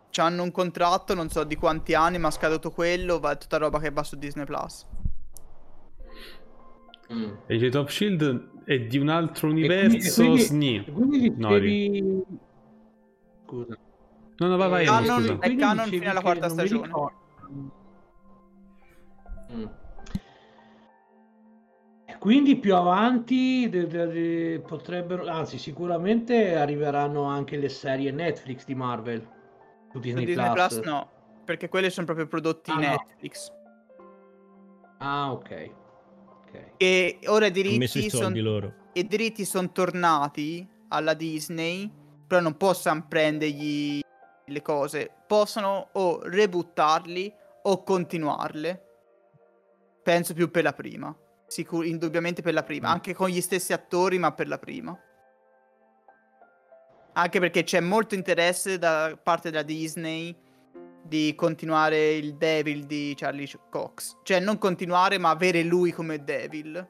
c'hanno 0.10 0.44
un 0.44 0.52
contratto, 0.52 1.14
non 1.14 1.30
so 1.30 1.46
di 1.46 1.56
quanti 1.56 1.94
anni, 1.94 2.18
ma 2.18 2.30
scaduto 2.32 2.72
quello, 2.72 3.20
va 3.20 3.38
tutta 3.38 3.56
roba 3.58 3.80
che 3.80 3.90
va 3.92 4.04
su 4.04 4.18
Disney 4.18 4.44
Plus. 4.46 4.86
Mm. 7.14 7.32
Age 7.47 7.78
of 7.78 7.89
Shield 7.89 8.64
è 8.66 8.80
di 8.80 8.97
un 8.97 9.08
altro 9.10 9.47
E 9.47 9.51
quindi- 9.51 9.74
universo 9.74 10.22
e 10.22 10.26
quindi- 10.26 10.41
SNI. 10.41 10.76
e 10.86 10.91
quindi 10.91 11.36
dicevi... 11.36 12.24
Scusa. 13.45 13.78
No, 14.39 14.47
no, 14.47 14.58
vai, 14.58 14.70
vai, 14.70 14.86
Canon- 14.86 15.22
scusa. 15.22 15.39
è 15.39 15.55
canon 15.55 15.86
fino 15.88 16.10
alla 16.10 16.22
quarta 16.22 16.49
stagione. 16.49 16.89
Mm. 19.53 19.66
Quindi 22.20 22.58
più 22.58 22.76
avanti 22.76 23.70
de- 23.70 23.86
de- 23.88 24.08
de- 24.08 24.64
potrebbero, 24.66 25.28
anzi 25.28 25.58
sicuramente 25.58 26.55
arriveranno 26.55 27.24
anche 27.24 27.58
le 27.58 27.70
serie 27.70 28.12
Netflix 28.12 28.66
di 28.66 28.76
Marvel 28.76 29.22
su 29.22 29.93
Su 29.93 29.99
Disney, 29.99 30.26
Disney 30.26 30.51
Plus. 30.51 30.68
Plus 30.74 30.86
no, 30.86 31.10
perché 31.45 31.70
quelli 31.70 31.89
sono 31.89 32.05
proprio 32.05 32.28
prodotti 32.28 32.72
Ah, 32.72 32.76
no. 32.76 32.80
Netflix. 32.82 33.51
Ah, 34.97 35.32
ok. 35.32 35.72
Ok. 36.48 36.64
E 36.78 37.20
ora 37.26 37.48
i 37.48 37.52
diritti 37.52 37.84
i 38.06 38.10
soldi 38.10 38.39
sono 38.39 38.41
loro. 38.41 38.74
i 38.93 39.06
diritti 39.06 39.45
sono 39.45 39.72
tornati 39.72 40.68
alla 40.89 41.14
Disney, 41.14 41.91
però 42.26 42.41
non 42.41 42.56
possono 42.58 43.06
prendergli 43.08 44.00
le 44.45 44.62
cose, 44.62 45.12
possono 45.28 45.89
o 45.93 46.22
rebuttarli 46.24 47.34
o 47.64 47.84
continuarle. 47.84 48.82
Penso 50.04 50.34
più 50.34 50.50
per 50.50 50.64
la 50.64 50.72
prima, 50.74 51.14
sicur- 51.48 51.86
indubbiamente 51.86 52.41
per 52.41 52.54
la 52.54 52.64
prima, 52.64 52.88
Mm. 52.89 52.91
anche 52.93 53.14
con 53.14 53.28
gli 53.28 53.41
stessi 53.41 53.74
attori, 53.74 54.18
ma 54.18 54.32
per 54.32 54.48
la 54.48 54.58
prima. 54.58 54.98
Anche 57.14 57.39
perché 57.39 57.64
c'è 57.64 57.80
molto 57.80 58.16
interesse 58.16 58.78
da 58.78 59.18
parte 59.22 59.50
della 59.50 59.64
Disney 59.64 60.36
di 61.08 61.34
continuare 61.36 62.14
il 62.16 62.36
Devil 62.36 62.86
di 62.86 63.14
Charlie 63.16 63.47
Cox. 63.70 64.18
Cioè 64.24 64.39
non 64.39 64.58
continuare, 64.58 65.18
ma 65.18 65.30
avere 65.30 65.64
lui 65.64 65.91
come 65.91 66.24
Devil. 66.24 66.88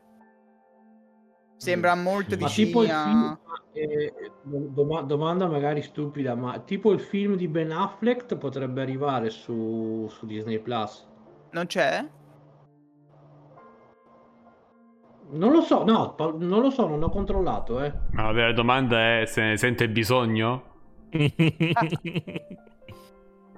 Sembra 1.57 1.95
molto 1.95 2.35
Mm. 2.35 2.39
Ma 2.41 2.47
tipo 2.49 2.79
vicina. 2.81 3.01
il 3.03 3.09
film, 3.09 3.39
eh, 3.73 4.13
do- 4.43 4.67
doma- 4.69 5.01
domanda 5.01 5.47
magari 5.47 5.81
stupida, 5.81 6.35
ma 6.35 6.59
tipo 6.59 6.91
il 6.91 6.99
film 6.99 7.35
di 7.35 7.47
Ben 7.47 7.71
Affleck 7.71 8.35
potrebbe 8.37 8.81
arrivare 8.81 9.29
su, 9.31 10.07
su 10.09 10.25
Disney 10.27 10.59
Plus? 10.59 11.07
Non 11.51 11.65
c'è? 11.65 12.07
Non 15.29 15.51
lo 15.51 15.61
so, 15.61 15.83
no, 15.83 16.13
pa- 16.13 16.33
non 16.37 16.61
lo 16.61 16.69
so, 16.69 16.87
non 16.87 17.01
ho 17.03 17.09
controllato, 17.09 17.81
eh. 17.83 17.91
Ma 18.11 18.23
la 18.23 18.31
vera 18.31 18.53
domanda 18.53 19.19
è 19.19 19.25
se 19.25 19.41
ne 19.41 19.57
sente 19.57 19.89
bisogno? 19.89 20.63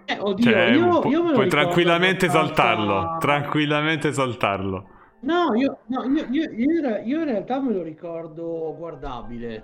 Eh, 0.10 0.18
oddio, 0.20 0.52
Cioè, 0.52 0.66
io, 0.72 1.00
pu- 1.02 1.10
io 1.10 1.22
me 1.24 1.28
lo 1.30 1.34
puoi 1.36 1.44
ricordo 1.46 1.50
tranquillamente 1.50 2.26
abbastanza- 2.26 2.56
saltarlo. 2.56 3.18
Tranquillamente 3.20 4.14
saltarlo. 4.14 4.88
No, 5.22 5.54
io, 5.56 5.80
no, 5.88 6.04
io, 6.06 6.26
io- 6.32 6.52
io 6.52 6.72
in 6.78 6.82
re- 6.82 7.04
io 7.06 7.20
in 7.20 7.26
realtà 7.26 7.60
me 7.60 7.74
lo 7.74 7.84
ricordo 7.84 8.74
guardabile, 8.78 9.64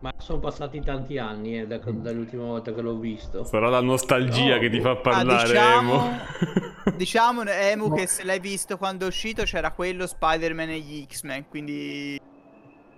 ma 0.00 0.10
sono 0.16 0.38
passati 0.38 0.80
tanti 0.80 1.18
anni 1.18 1.58
eh, 1.60 1.66
da- 1.66 1.78
dall'ultima 1.78 2.44
volta 2.44 2.72
che 2.72 2.80
l'ho 2.80 2.96
visto. 2.96 3.44
Sarà 3.44 3.68
la 3.68 3.80
nostalgia 3.80 4.54
No, 4.54 4.60
che 4.60 4.70
ti 4.70 4.80
fa 4.80 4.90
ah, 4.90 4.96
parlare, 4.96 5.48
diciamo- 5.48 5.92
Emo. 5.94 6.18
Diciamo, 6.96 7.42
Emu, 7.44 7.88
No. 7.88 7.94
che 7.94 8.06
se 8.06 8.24
l'hai 8.24 8.40
visto 8.40 8.76
quando 8.76 9.04
è 9.04 9.08
uscito 9.08 9.42
c'era 9.44 9.70
quello 9.72 10.06
Spider-Man 10.06 10.68
e 10.70 10.78
gli 10.78 11.04
X-Men, 11.08 11.48
quindi 11.48 12.18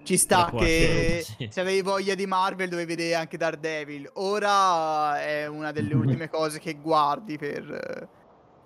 ci 0.05 0.17
sta 0.17 0.53
che 0.57 1.25
sì. 1.25 1.49
se 1.51 1.61
avevi 1.61 1.83
voglia 1.83 2.15
di 2.15 2.27
Marvel 2.27 2.69
dovevi 2.69 2.95
vedere 2.95 3.15
anche 3.15 3.37
Daredevil. 3.37 4.11
Ora 4.15 5.21
è 5.21 5.47
una 5.47 5.73
delle 5.73 5.95
ultime 5.95 6.29
cose 6.31 6.61
che 6.61 6.75
guardi 6.75 7.37
per, 7.39 8.09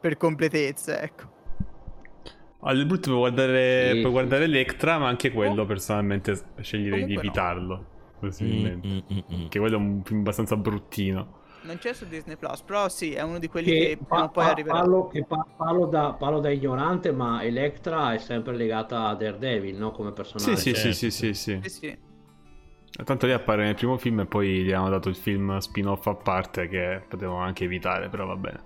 per 0.01 0.17
completezza, 0.17 1.01
ecco. 1.01 1.37
Al 2.61 2.85
brutto 2.87 3.11
puoi 3.11 3.31
guardare, 3.31 3.93
Sì, 3.93 4.01
puoi 4.01 4.13
guardare. 4.13 4.45
Electra, 4.45 4.99
ma 4.99 5.07
anche 5.07 5.31
quello 5.31 5.65
personalmente 5.65 6.37
sceglierei 6.61 7.05
di 7.05 7.15
Comunque 7.15 7.15
no. 7.15 7.21
evitarlo. 7.21 7.87
Possibilmente. 8.19 8.89
Mm, 8.89 8.93
mm, 8.93 9.01
mm, 9.13 9.43
mm. 9.43 9.49
Che 9.49 9.59
quello 9.61 9.77
è 9.77 9.79
un 9.79 10.03
film 10.05 10.21
abbastanza 10.21 10.57
bruttino. 10.57 11.38
Non 11.69 11.79
c'è 11.79 11.93
su 11.93 12.07
Disney 12.07 12.37
Plus, 12.37 12.63
però 12.63 12.89
sì, 12.89 13.13
è 13.13 13.21
uno 13.23 13.39
di 13.39 13.47
quelli 13.49 13.73
Che 13.73 13.75
che, 13.75 13.99
prima 14.09 14.25
o 14.25 14.29
pa- 14.29 14.31
poi 14.31 14.49
arriverà. 14.49 14.83
parlo, 14.83 15.07
che 15.09 15.25
pa- 15.25 15.47
parlo 15.57 15.87
da, 15.87 16.15
parlo 16.15 16.41
da 16.41 16.51
ignorante, 16.51 17.13
ma 17.13 17.43
Electra 17.45 18.15
è 18.15 18.19
sempre 18.19 18.57
legata 18.57 19.07
a 19.09 19.15
Daredevil, 19.15 19.77
no? 19.77 19.91
Come 19.93 20.13
personaggio. 20.13 20.57
Sì, 20.65 20.75
sì, 20.75 20.75
sì, 20.75 20.93
certo, 20.93 20.95
sì, 20.95 21.11
sì, 21.11 21.35
sì. 21.35 21.61
Sì, 21.61 21.69
sì. 21.69 21.99
Tanto 23.05 23.27
lì 23.27 23.33
appare 23.33 23.65
nel 23.65 23.75
primo 23.77 23.97
film 23.97 24.21
e 24.21 24.27
poi 24.27 24.65
gli 24.65 24.73
hanno 24.73 24.89
dato 24.89 25.09
il 25.09 25.15
film 25.15 25.59
spin-off 25.59 26.07
a 26.09 26.15
parte 26.17 26.69
che 26.69 27.05
potevamo 27.09 27.39
anche 27.39 27.65
evitare, 27.65 28.09
però 28.09 28.27
va 28.27 28.37
bene. 28.37 28.63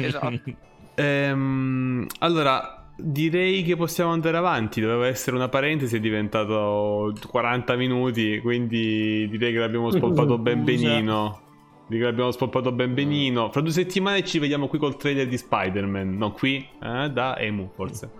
Esatto. 0.00 0.44
Ehm, 0.96 2.06
allora, 2.20 2.92
direi 2.96 3.64
che 3.64 3.74
possiamo 3.76 4.12
andare 4.12 4.36
avanti. 4.36 4.80
Doveva 4.80 5.08
essere 5.08 5.34
una 5.36 5.48
parentesi, 5.48 5.96
è 5.96 6.00
diventato 6.00 7.12
40 7.28 7.74
minuti, 7.76 8.38
quindi 8.40 9.28
direi 9.28 9.52
che 9.52 9.58
l'abbiamo 9.58 9.90
spolpato 9.90 10.38
ben 10.38 10.62
benino. 10.64 11.42
Direi 11.86 12.02
che 12.02 12.10
l'abbiamo 12.10 12.30
spolpato 12.30 12.72
ben 12.72 12.94
benino. 12.94 13.50
Fra 13.50 13.60
due 13.60 13.72
settimane 13.72 14.24
ci 14.24 14.38
vediamo 14.38 14.68
qui 14.68 14.78
col 14.78 14.96
trailer 14.96 15.26
di 15.26 15.36
Spider-Man. 15.36 16.16
No, 16.16 16.32
qui, 16.32 16.66
eh, 16.82 17.10
da 17.10 17.38
Emu 17.38 17.70
forse. 17.74 18.10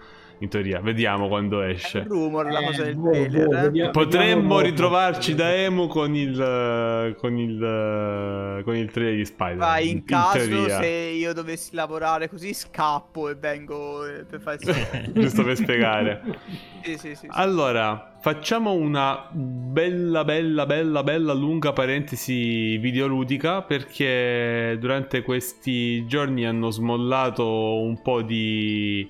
In 0.45 0.51
teoria, 0.51 0.81
vediamo 0.81 1.27
quando 1.29 1.63
È 1.63 1.69
esce. 1.71 1.99
un 2.01 2.09
rumor 2.09 2.51
la 2.51 2.61
Eh, 2.61 2.65
cosa 2.67 2.83
del 2.85 2.97
boh, 2.97 3.11
trailer. 3.11 3.47
boh, 3.49 3.57
eh. 3.57 3.61
vediamo- 3.63 3.91
Potremmo 3.91 4.61
ritrovarci 4.61 5.35
da 5.35 5.55
Emu 5.55 5.87
con 5.87 6.15
il 6.15 7.15
con 7.19 7.39
il 7.39 8.63
con 8.65 8.77
il 8.77 8.91
trailer 8.91 9.17
di 9.17 9.25
Spider-Man. 9.25 9.59
Vai, 9.69 9.91
in 9.91 10.05
caso 10.05 10.47
teoria. 10.47 10.81
se 10.81 10.87
io 10.87 11.33
dovessi 11.33 11.75
lavorare 11.75 12.29
così 12.29 12.53
scappo 12.55 13.29
e 13.31 13.35
vengo 13.37 14.07
eh, 14.07 14.25
per 14.25 14.41
fare 14.41 14.59
Giusto 15.15 15.43
per 15.45 15.57
spiegare. 15.57 16.23
Sì, 16.83 16.93
sì, 16.93 17.09
sì, 17.09 17.15
sì. 17.17 17.27
Allora, 17.31 18.17
facciamo 18.21 18.73
una 18.73 19.29
bella, 19.33 20.25
bella, 20.25 20.67
bella, 20.67 21.03
bella 21.03 21.33
lunga 21.33 21.73
parentesi 21.73 22.77
videoludica 22.79 23.63
perché 23.63 24.77
durante 24.79 25.23
questi 25.23 26.07
giorni 26.07 26.45
hanno 26.47 26.71
smollato 26.71 27.81
un 27.81 28.01
po' 28.03 28.21
di 28.23 29.09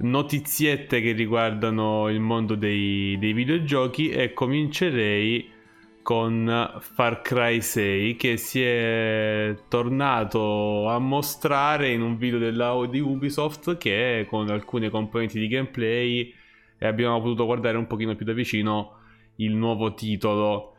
notiziette 0.00 1.00
che 1.00 1.12
riguardano 1.12 2.08
il 2.08 2.20
mondo 2.20 2.54
dei, 2.54 3.18
dei 3.18 3.32
videogiochi 3.32 4.10
e 4.10 4.32
comincerei 4.32 5.58
con 6.02 6.78
Far 6.80 7.20
Cry 7.20 7.60
6 7.60 8.16
che 8.16 8.36
si 8.36 8.62
è 8.62 9.54
tornato 9.68 10.88
a 10.88 10.98
mostrare 10.98 11.92
in 11.92 12.00
un 12.02 12.16
video 12.16 12.38
della, 12.38 12.86
di 12.88 13.00
Ubisoft 13.00 13.76
che 13.76 14.26
con 14.28 14.48
alcune 14.50 14.88
componenti 14.88 15.38
di 15.38 15.48
gameplay 15.48 16.34
e 16.78 16.86
abbiamo 16.86 17.20
potuto 17.20 17.44
guardare 17.44 17.76
un 17.76 17.86
pochino 17.86 18.16
più 18.16 18.24
da 18.24 18.32
vicino 18.32 18.96
il 19.36 19.54
nuovo 19.54 19.92
titolo. 19.92 20.74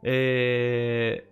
E 0.00 1.28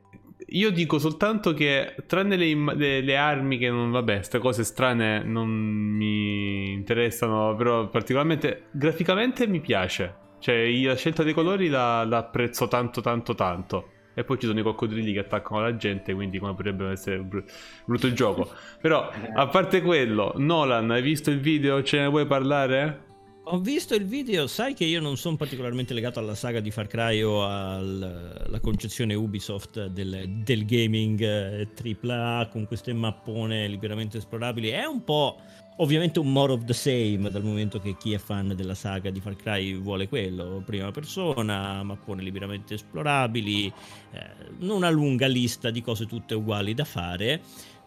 io 0.49 0.71
dico 0.71 0.99
soltanto 0.99 1.55
che 1.55 1.95
tranne 2.07 2.37
le, 2.37 2.55
le- 2.75 3.01
le 3.01 3.17
armi 3.17 3.59
che 3.59 3.71
non 3.71 3.91
vabbè, 3.91 4.17
queste 4.17 4.39
cose 4.39 4.65
strane 4.65 5.23
non 5.23 5.49
mi 5.49 6.73
interessano, 6.73 7.55
però 7.57 7.89
particolarmente 7.89 8.65
graficamente 8.71 9.47
mi 9.47 9.61
piace. 9.61 10.23
Cioè, 10.39 10.55
io 10.55 10.91
la 10.91 10.97
scelta 10.97 11.23
dei 11.23 11.33
colori 11.33 11.69
la, 11.69 12.05
la 12.05 12.19
apprezzo 12.19 12.69
tanto 12.69 13.01
tanto 13.01 13.35
tanto. 13.35 13.89
E 14.17 14.23
poi 14.23 14.39
ci 14.39 14.47
sono 14.47 14.61
i 14.61 14.63
coccodrilli 14.63 15.13
che 15.13 15.21
attaccano 15.21 15.61
la 15.61 15.77
gente, 15.77 16.15
quindi 16.15 16.39
come 16.39 16.55
potrebbe 16.55 16.89
essere 16.91 17.19
br- 17.19 17.43
brutto 17.85 18.07
il 18.07 18.13
gioco. 18.15 18.49
Però, 18.81 19.11
a 19.35 19.47
parte 19.49 19.83
quello, 19.83 20.35
Nolan, 20.37 20.91
hai 20.91 21.03
visto 21.03 21.31
il 21.31 21.41
video? 21.41 21.83
Ce 21.83 21.99
ne 21.99 22.07
vuoi 22.07 22.27
parlare? 22.27 23.13
Ho 23.47 23.59
visto 23.59 23.95
il 23.95 24.07
video, 24.07 24.47
sai 24.47 24.73
che 24.73 24.87
io 24.87 25.03
non 25.03 25.19
sono 25.19 25.37
particolarmente 25.37 25.93
legato 25.93 26.19
alla 26.19 26.35
saga 26.35 26.61
di 26.61 26.71
Far 26.71 26.87
Cry 26.87 27.21
o 27.21 27.45
alla 27.45 28.59
concezione 28.59 29.13
Ubisoft 29.13 29.85
del, 29.89 30.27
del 30.43 30.65
gaming 30.65 31.21
eh, 31.21 31.69
AAA 32.03 32.49
con 32.49 32.67
queste 32.67 32.95
mappone 32.95 33.69
liberamente 33.69 34.17
esplorabili. 34.17 34.71
È 34.71 34.87
un 34.87 35.05
po' 35.05 35.37
ovviamente 35.77 36.21
un 36.21 36.33
more 36.33 36.53
of 36.53 36.65
the 36.65 36.73
same 36.73 37.29
dal 37.31 37.43
momento 37.43 37.81
che 37.81 37.97
chi 37.99 38.15
è 38.15 38.19
fan 38.19 38.55
della 38.57 38.75
saga 38.75 39.11
di 39.11 39.21
Far 39.21 39.37
Cry 39.37 39.77
vuole 39.77 40.09
quello. 40.09 40.63
Prima 40.65 40.91
persona, 40.91 41.83
mappone 41.83 42.23
liberamente 42.23 42.73
esplorabili, 42.73 43.71
eh, 44.13 44.31
una 44.61 44.89
lunga 44.89 45.27
lista 45.27 45.71
di 45.71 45.83
cose 45.83 46.07
tutte 46.07 46.35
uguali 46.35 46.73
da 46.73 46.85
fare. 46.85 47.43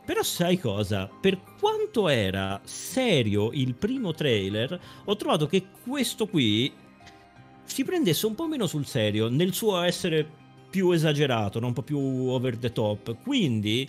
Però 0.08 0.24
sai 0.24 0.58
cosa? 0.58 1.10
Per 1.20 1.38
quanto 1.60 2.08
era 2.08 2.62
serio 2.64 3.52
il 3.52 3.76
primo 3.76 4.14
trailer, 4.14 4.80
ho 5.04 5.16
trovato 5.18 5.48
che 5.48 5.66
questo 5.84 6.28
qui 6.28 6.72
si 7.66 7.84
prendesse 7.84 8.26
un 8.26 8.34
po' 8.34 8.48
meno 8.48 8.68
sul 8.68 8.86
serio 8.86 9.28
nel 9.28 9.54
suo 9.54 9.82
essere 9.82 10.26
più 10.70 10.92
esagerato, 10.92 11.60
no? 11.60 11.68
un 11.68 11.74
po' 11.74 11.82
più 11.82 12.00
over 12.00 12.56
the 12.56 12.72
top. 12.72 13.18
Quindi, 13.22 13.86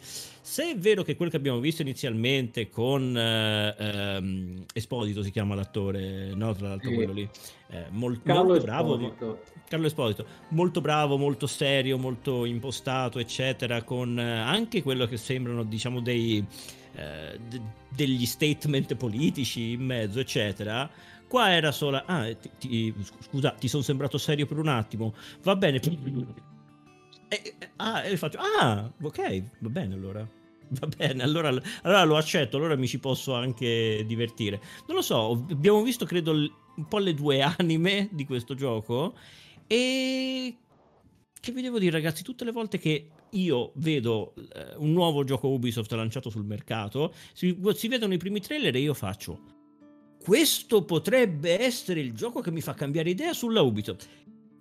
se 0.49 0.71
è 0.71 0.77
vero 0.79 1.03
che 1.03 1.15
quello 1.15 1.31
che 1.31 1.37
abbiamo 1.37 1.61
visto 1.61 1.83
inizialmente 1.83 2.71
con 2.71 3.15
eh, 3.15 3.75
ehm, 3.79 4.65
Esposito 4.73 5.23
si 5.23 5.31
chiama 5.31 5.55
l'attore, 5.55 6.33
no, 6.35 6.55
tra 6.55 6.69
l'altro 6.69 6.89
Sì. 6.89 6.95
quello 6.95 7.13
lì, 7.13 7.29
eh, 7.69 7.85
mol- 7.91 8.23
Carlo 8.23 8.45
molto 8.45 8.63
bravo, 8.65 8.95
Esposito. 8.95 9.43
Carlo 9.69 9.87
Esposito, 9.87 10.27
molto 10.49 10.81
bravo, 10.81 11.19
molto 11.19 11.47
serio, 11.47 11.99
molto 11.99 12.47
impostato, 12.47 13.19
eccetera, 13.19 13.83
con 13.83 14.19
eh, 14.19 14.23
anche 14.39 14.83
quello 14.83 15.05
che 15.05 15.19
sembrano, 15.19 15.65
diciamo, 15.65 16.01
dei, 16.01 16.43
eh, 16.95 17.39
de- 17.47 17.61
degli 17.95 18.25
statement 18.25 18.97
politici 18.97 19.73
in 19.73 19.83
mezzo, 19.85 20.19
eccetera. 20.19 20.89
Qua 21.29 21.51
era 21.53 21.73
solo, 21.73 22.03
ah, 22.07 22.35
ti- 22.35 22.51
ti- 22.59 22.95
scusa, 23.21 23.51
ti 23.51 23.69
sono 23.69 23.83
sembrato 23.83 24.17
serio 24.17 24.47
per 24.47 24.57
un 24.57 24.69
attimo, 24.69 25.13
va 25.43 25.55
bene. 25.57 25.79
E, 27.29 27.43
e- 27.59 27.69
ah, 27.77 28.03
e 28.03 28.17
faccio, 28.17 28.39
ah, 28.41 28.91
ok, 29.03 29.43
va 29.59 29.69
bene 29.69 29.93
allora. 29.93 30.27
Va 30.71 30.87
bene, 30.87 31.23
allora, 31.23 31.49
allora 31.49 32.05
lo 32.05 32.17
accetto, 32.17 32.57
allora 32.57 32.77
mi 32.77 32.87
ci 32.87 32.99
posso 32.99 33.35
anche 33.35 34.05
divertire. 34.07 34.61
Non 34.87 34.97
lo 34.97 35.03
so, 35.03 35.45
abbiamo 35.51 35.83
visto 35.83 36.05
credo 36.05 36.33
un 36.33 36.87
po' 36.89 36.99
le 36.99 37.15
due 37.15 37.41
anime 37.43 38.09
di 38.13 38.25
questo 38.25 38.55
gioco 38.55 39.15
e 39.67 40.57
che 41.41 41.53
vi 41.53 41.63
devo 41.63 41.79
dire 41.79 41.93
ragazzi, 41.93 42.23
tutte 42.23 42.45
le 42.45 42.53
volte 42.53 42.79
che 42.79 43.11
io 43.31 43.73
vedo 43.77 44.35
eh, 44.37 44.75
un 44.77 44.93
nuovo 44.93 45.25
gioco 45.25 45.49
Ubisoft 45.49 45.93
lanciato 45.93 46.31
sul 46.31 46.45
mercato, 46.45 47.15
si, 47.33 47.59
si 47.75 47.89
vedono 47.89 48.15
i 48.15 48.19
primi 48.19 48.41
trailer 48.41 48.75
e 48.75 48.81
io 48.81 48.95
faccio 48.95 49.57
questo 50.29 50.85
potrebbe 50.85 51.59
essere 51.59 52.01
il 52.01 52.13
gioco 52.13 52.41
che 52.41 52.51
mi 52.51 52.61
fa 52.61 52.75
cambiare 52.75 53.09
idea 53.09 53.33
sulla 53.33 53.63
Ubisoft. 53.63 54.07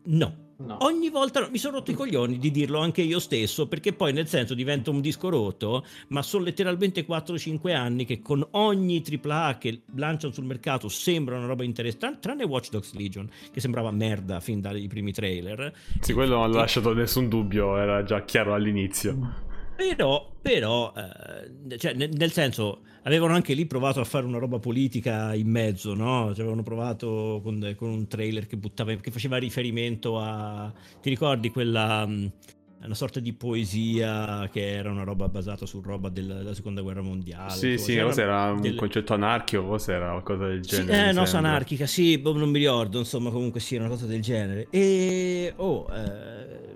No, 0.06 0.47
No. 0.60 0.78
Ogni 0.82 1.10
volta 1.10 1.48
mi 1.52 1.60
sono 1.60 1.78
rotto 1.78 1.92
i 1.92 1.94
coglioni 1.94 2.40
di 2.40 2.50
dirlo 2.50 2.80
anche 2.80 3.04
io 3.04 3.20
stesso, 3.20 3.68
perché 3.68 3.94
poi 3.94 4.12
nel 4.12 4.28
senso 4.28 4.56
diventa 4.56 4.90
un 4.90 5.02
disco 5.02 5.30
rotto, 5.30 5.86
ma 6.08 6.24
sono 6.24 6.46
letteralmente 6.46 7.06
4-5 7.06 7.76
anni 7.76 8.06
che 8.06 8.22
con 8.22 8.46
ogni 8.52 9.04
AAA 9.06 9.58
che 9.60 9.82
lanciano 9.96 10.34
sul 10.34 10.46
mercato 10.46 10.90
sembra 10.90 11.38
una 11.38 11.46
roba 11.46 11.64
interessante, 11.64 12.20
tranne 12.22 12.44
Watch 12.44 12.72
Dogs 12.72 12.94
Legion, 12.94 13.30
che 13.52 13.60
sembrava 13.60 13.92
merda 13.92 14.40
fin 14.40 14.60
dai 14.60 14.88
primi 14.88 15.12
trailer. 15.12 15.72
Sì, 16.00 16.14
quello 16.14 16.38
non 16.38 16.50
l'ha 16.50 16.62
lasciato 16.62 16.92
nessun 16.92 17.30
dubbio, 17.30 17.78
era 17.78 18.04
già 18.04 18.24
chiaro 18.24 18.56
all'inizio. 18.56 19.46
Però, 19.78 20.32
però 20.42 20.92
eh, 20.98 21.78
cioè, 21.78 21.94
nel, 21.94 22.10
nel 22.12 22.32
senso, 22.32 22.82
avevano 23.04 23.34
anche 23.36 23.54
lì 23.54 23.66
provato 23.66 24.00
a 24.00 24.04
fare 24.04 24.26
una 24.26 24.40
roba 24.40 24.60
politica 24.60 25.34
in 25.36 25.50
mezzo, 25.50 25.94
no? 25.94 26.30
Cioè, 26.32 26.40
avevano 26.40 26.64
provato 26.64 27.40
con, 27.44 27.74
con 27.78 27.90
un 27.90 28.08
trailer 28.08 28.48
che, 28.48 28.58
buttava, 28.58 28.96
che 28.96 29.12
faceva 29.12 29.38
riferimento 29.38 30.20
a... 30.20 30.74
Ti 31.02 31.10
ricordi 31.10 31.52
quella... 31.52 32.06
mh, 32.06 32.32
una 32.80 32.94
sorta 32.94 33.20
di 33.20 33.34
poesia 33.34 34.48
che 34.52 34.76
era 34.76 34.92
una 34.92 35.04
roba 35.04 35.28
basata 35.28 35.66
su 35.66 35.82
roba 35.82 36.10
della, 36.10 36.36
della 36.36 36.54
seconda 36.54 36.82
guerra 36.82 37.02
mondiale. 37.02 37.50
Sì, 37.52 37.72
insomma, 37.72 37.88
sì, 37.88 37.94
c'era 37.94 38.06
cos'era 38.06 38.52
un 38.52 38.62
del- 38.62 38.76
concetto 38.76 39.14
anarchico, 39.16 39.66
cos'era 39.66 40.10
qualcosa 40.12 40.46
del 40.46 40.64
sì, 40.64 40.76
genere. 40.76 40.98
eh, 40.98 41.08
mi 41.08 41.14
no, 41.16 41.26
sembra. 41.26 41.50
anarchica, 41.50 41.88
sì, 41.88 42.20
boh, 42.20 42.38
non 42.38 42.50
mi 42.52 42.60
ricordo, 42.60 43.00
insomma, 43.00 43.32
comunque 43.32 43.60
sì, 43.62 43.78
una 43.78 43.88
cosa 43.88 44.06
del 44.06 44.22
genere. 44.22 44.68
E, 44.70 45.54
oh, 45.56 45.88
eh, 45.92 46.76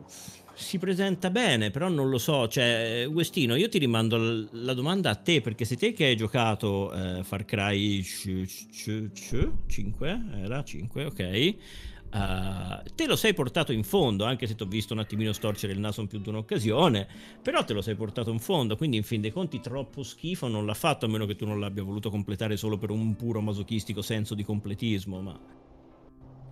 si 0.62 0.78
presenta 0.78 1.30
bene, 1.30 1.72
però 1.72 1.90
non 1.90 2.10
lo 2.10 2.18
so, 2.18 2.48
cioè, 2.48 3.06
Westino, 3.10 3.56
io 3.56 3.70
ti 3.70 3.78
rimando 3.80 4.18
l- 4.18 4.50
la 4.64 4.74
domanda 4.74 5.10
a 5.10 5.16
te, 5.16 5.42
perché 5.42 5.66
se 5.66 5.76
te 5.78 5.94
che 5.94 6.06
hai 6.06 6.16
giocato 6.16 6.92
eh, 6.94 7.24
Far 7.24 7.46
Cry 7.46 8.04
5, 8.04 10.22
era 10.44 10.64
5, 10.64 11.06
ok, 11.06 11.20
eh, 11.20 11.56
te 12.96 13.08
lo 13.08 13.16
sei 13.16 13.34
portato 13.34 13.72
in 13.72 13.84
fondo, 13.84 14.26
anche 14.26 14.48
se 14.48 14.56
ti 14.56 14.64
ho 14.64 14.66
visto 14.66 14.94
un 14.94 15.00
attimino 15.00 15.34
storcere 15.34 15.74
il 15.74 15.80
naso 15.80 16.02
in 16.02 16.08
più 16.08 16.20
di 16.20 16.30
un'occasione, 16.30 17.08
però 17.42 17.64
te 17.64 17.74
lo 17.74 17.82
sei 17.82 17.96
portato 17.96 18.32
in 18.32 18.40
fondo, 18.40 18.76
quindi 18.78 18.98
in 18.98 19.04
fin 19.04 19.22
dei 19.22 19.32
conti 19.32 19.60
troppo 19.60 20.04
schifo 20.04 20.48
non 20.48 20.66
l'ha 20.66 20.74
fatto, 20.74 21.06
a 21.06 21.10
meno 21.10 21.26
che 21.26 21.36
tu 21.36 21.46
non 21.46 21.60
l'abbia 21.60 21.84
voluto 21.84 22.10
completare 22.10 22.58
solo 22.58 22.78
per 22.78 22.92
un 22.92 23.16
puro 23.16 23.42
masochistico 23.42 24.02
senso 24.02 24.36
di 24.36 24.44
completismo, 24.44 25.22
ma... 25.22 25.40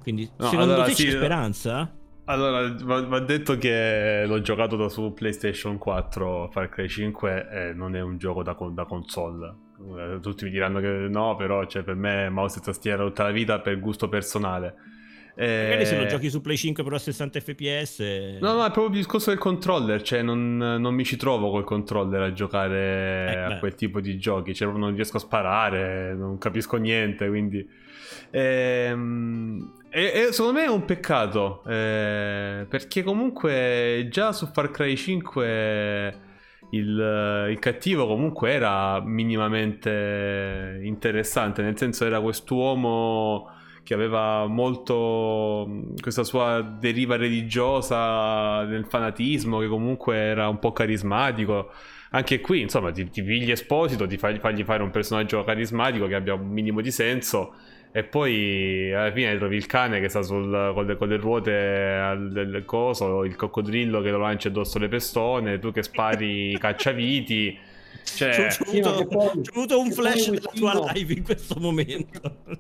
Quindi 0.02 0.30
No, 0.38 0.48
secondo 0.48 0.58
allora, 0.58 0.82
te 0.82 0.90
sì, 0.90 0.96
c'è 0.96 1.12
speranza? 1.12 1.99
Allora, 2.30 2.76
va, 2.84 3.20
detto 3.22 3.58
che 3.58 4.24
l'ho 4.28 4.40
giocato 4.42 4.76
da 4.76 4.88
su 4.88 5.14
PlayStation 5.14 5.80
4 5.80 6.50
Far 6.52 6.70
Cry 6.70 6.88
5 6.88 7.48
e 7.50 7.74
non 7.74 7.96
è 7.96 8.02
un 8.02 8.20
gioco 8.20 8.44
da, 8.44 8.56
da 8.72 8.86
console. 8.86 9.56
Eh, 9.98 10.20
Tutti 10.22 10.44
mi 10.44 10.52
diranno 10.52 10.80
che 10.80 10.88
no, 10.88 11.36
però 11.36 11.66
cioè, 11.66 11.82
per 11.82 11.96
me 11.96 12.30
mouse 12.30 12.60
e 12.60 12.62
tastiera 12.62 13.04
tutta 13.04 13.24
la 13.24 13.32
vita 13.32 13.60
per 13.62 13.80
gusto 13.80 14.10
personale. 14.10 14.76
Eh, 15.36 15.64
Magari 15.64 15.86
se 15.88 15.98
lo 15.98 16.06
giochi 16.06 16.30
su 16.30 16.40
Play 16.42 16.58
5 16.58 16.84
però 16.84 16.98
a 16.98 17.00
60 17.00 17.40
fps... 17.40 18.00
No, 18.42 18.54
no, 18.54 18.60
è 18.64 18.72
proprio 18.72 18.88
il 18.88 18.92
discorso 18.92 19.32
del 19.32 19.40
controller, 19.40 20.02
cioè 20.04 20.22
non, 20.22 20.58
non 20.58 20.94
mi 20.94 21.06
ci 21.06 21.16
trovo 21.16 21.50
col 21.50 21.64
controller 21.64 22.22
a 22.22 22.34
giocare 22.34 23.34
Eh, 23.34 23.38
a 23.38 23.48
beh. 23.48 23.60
quel 23.60 23.74
tipo 23.74 24.02
di 24.02 24.20
giochi, 24.20 24.54
cioè 24.54 24.72
non 24.72 24.94
riesco 24.94 25.18
a 25.18 25.22
sparare, 25.22 26.14
non 26.14 26.38
capisco 26.38 26.78
niente, 26.78 27.28
quindi... 27.28 27.68
Ehm, 28.32 29.78
E, 29.92 30.28
e 30.28 30.32
secondo 30.32 30.60
me 30.60 30.66
è 30.66 30.70
un 30.70 30.86
peccato, 30.86 31.64
eh, 31.66 32.66
perché 32.70 33.02
comunque 33.02 34.08
già 34.12 34.32
su 34.34 34.48
Far 34.54 34.70
Cry 34.70 34.96
5 34.96 36.28
il, 36.72 37.48
il 37.50 37.60
cattivo 37.60 38.06
comunque 38.06 38.52
era 38.52 39.02
minimamente 39.02 40.80
interessante, 40.84 41.64
nel 41.64 41.76
senso 41.78 42.06
era 42.06 42.22
quest'uomo 42.22 43.50
che 43.82 43.96
aveva 43.96 44.46
molto 44.46 45.66
mh, 45.68 46.02
questa 46.02 46.24
sua 46.24 46.62
deriva 46.62 47.16
religiosa 47.16 48.64
nel 48.66 48.86
fanatismo, 48.86 49.58
che 49.58 49.68
comunque 49.68 50.16
era 50.16 50.48
un 50.48 50.60
po' 50.60 50.72
carismatico. 50.72 51.72
Anche 52.12 52.40
qui, 52.42 52.62
insomma, 52.62 52.92
ti, 52.92 53.10
ti 53.10 53.24
pigli 53.24 53.50
Esposito, 53.50 54.06
ti 54.06 54.18
fai, 54.18 54.38
fagli 54.38 54.64
fare 54.64 54.84
un 54.84 54.92
personaggio 54.92 55.44
carismatico 55.44 56.06
che 56.06 56.14
abbia 56.16 56.36
un 56.36 56.48
minimo 56.48 56.82
di 56.82 56.92
senso. 56.92 57.56
E 57.92 58.04
poi 58.04 58.94
alla 58.94 59.12
fine 59.12 59.36
trovi 59.38 59.56
il 59.56 59.66
cane 59.66 60.00
che 60.00 60.10
sta 60.10 60.22
sul, 60.22 60.72
con, 60.74 60.86
le, 60.86 60.96
con 60.96 61.08
le 61.08 61.18
ruote 61.18 61.52
al, 61.52 62.32
del 62.32 62.64
coso, 62.66 63.24
il 63.24 63.36
coccodrillo 63.36 64.02
che 64.02 64.12
lo 64.12 64.20
lancia 64.20 64.50
addosso 64.50 64.78
alle 64.78 64.88
pestone, 64.88 65.58
tu 65.58 65.72
che 65.72 65.82
spari 65.82 66.52
i 66.52 66.58
cacciaviti. 66.60 67.58
Cioè, 68.04 68.48
ma 68.82 68.90
avuto, 68.90 69.06
poi- 69.08 69.42
avuto 69.54 69.80
un 69.80 69.92
flash 69.92 70.30
della 70.30 70.52
tua 70.54 70.92
live 70.94 71.14
in 71.14 71.24
questo 71.24 71.60
momento. 71.60 72.20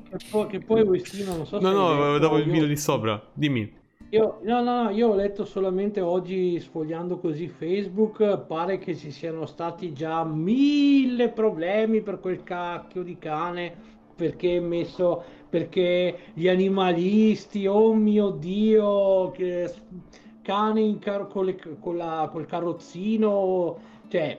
Che 0.09 0.17
poi, 0.29 0.47
che 0.47 0.59
poi 0.59 0.81
Westino, 0.81 1.35
non 1.35 1.45
so 1.45 1.59
se 1.59 1.63
no, 1.63 1.69
hai 1.69 1.95
no, 1.95 2.05
letto, 2.13 2.17
dopo 2.19 2.37
il 2.37 2.45
io- 2.45 2.51
video 2.51 2.67
di 2.67 2.77
sopra, 2.77 3.21
dimmi. 3.33 3.77
Io, 4.11 4.39
no, 4.41 4.63
no, 4.63 4.83
no, 4.83 4.89
io 4.89 5.09
ho 5.09 5.15
letto 5.15 5.45
solamente 5.45 6.01
oggi 6.01 6.59
sfogliando 6.59 7.19
così 7.19 7.47
Facebook, 7.47 8.39
pare 8.39 8.79
che 8.79 8.95
ci 8.95 9.11
siano 9.11 9.45
stati 9.45 9.93
già 9.93 10.23
mille 10.23 11.29
problemi 11.29 12.01
per 12.01 12.19
quel 12.19 12.41
cacchio 12.41 13.03
di 13.03 13.19
cane, 13.19 13.88
perché 14.19 14.57
è 14.57 14.59
messo, 14.59 15.23
perché 15.49 16.31
gli 16.33 16.47
animalisti, 16.47 17.65
oh 17.67 17.93
mio 17.93 18.29
Dio, 18.31 19.31
cane 20.41 20.99
car- 20.99 21.27
con 21.79 21.97
la- 21.97 22.29
col 22.31 22.45
carrozzino, 22.45 23.77
cioè, 24.07 24.37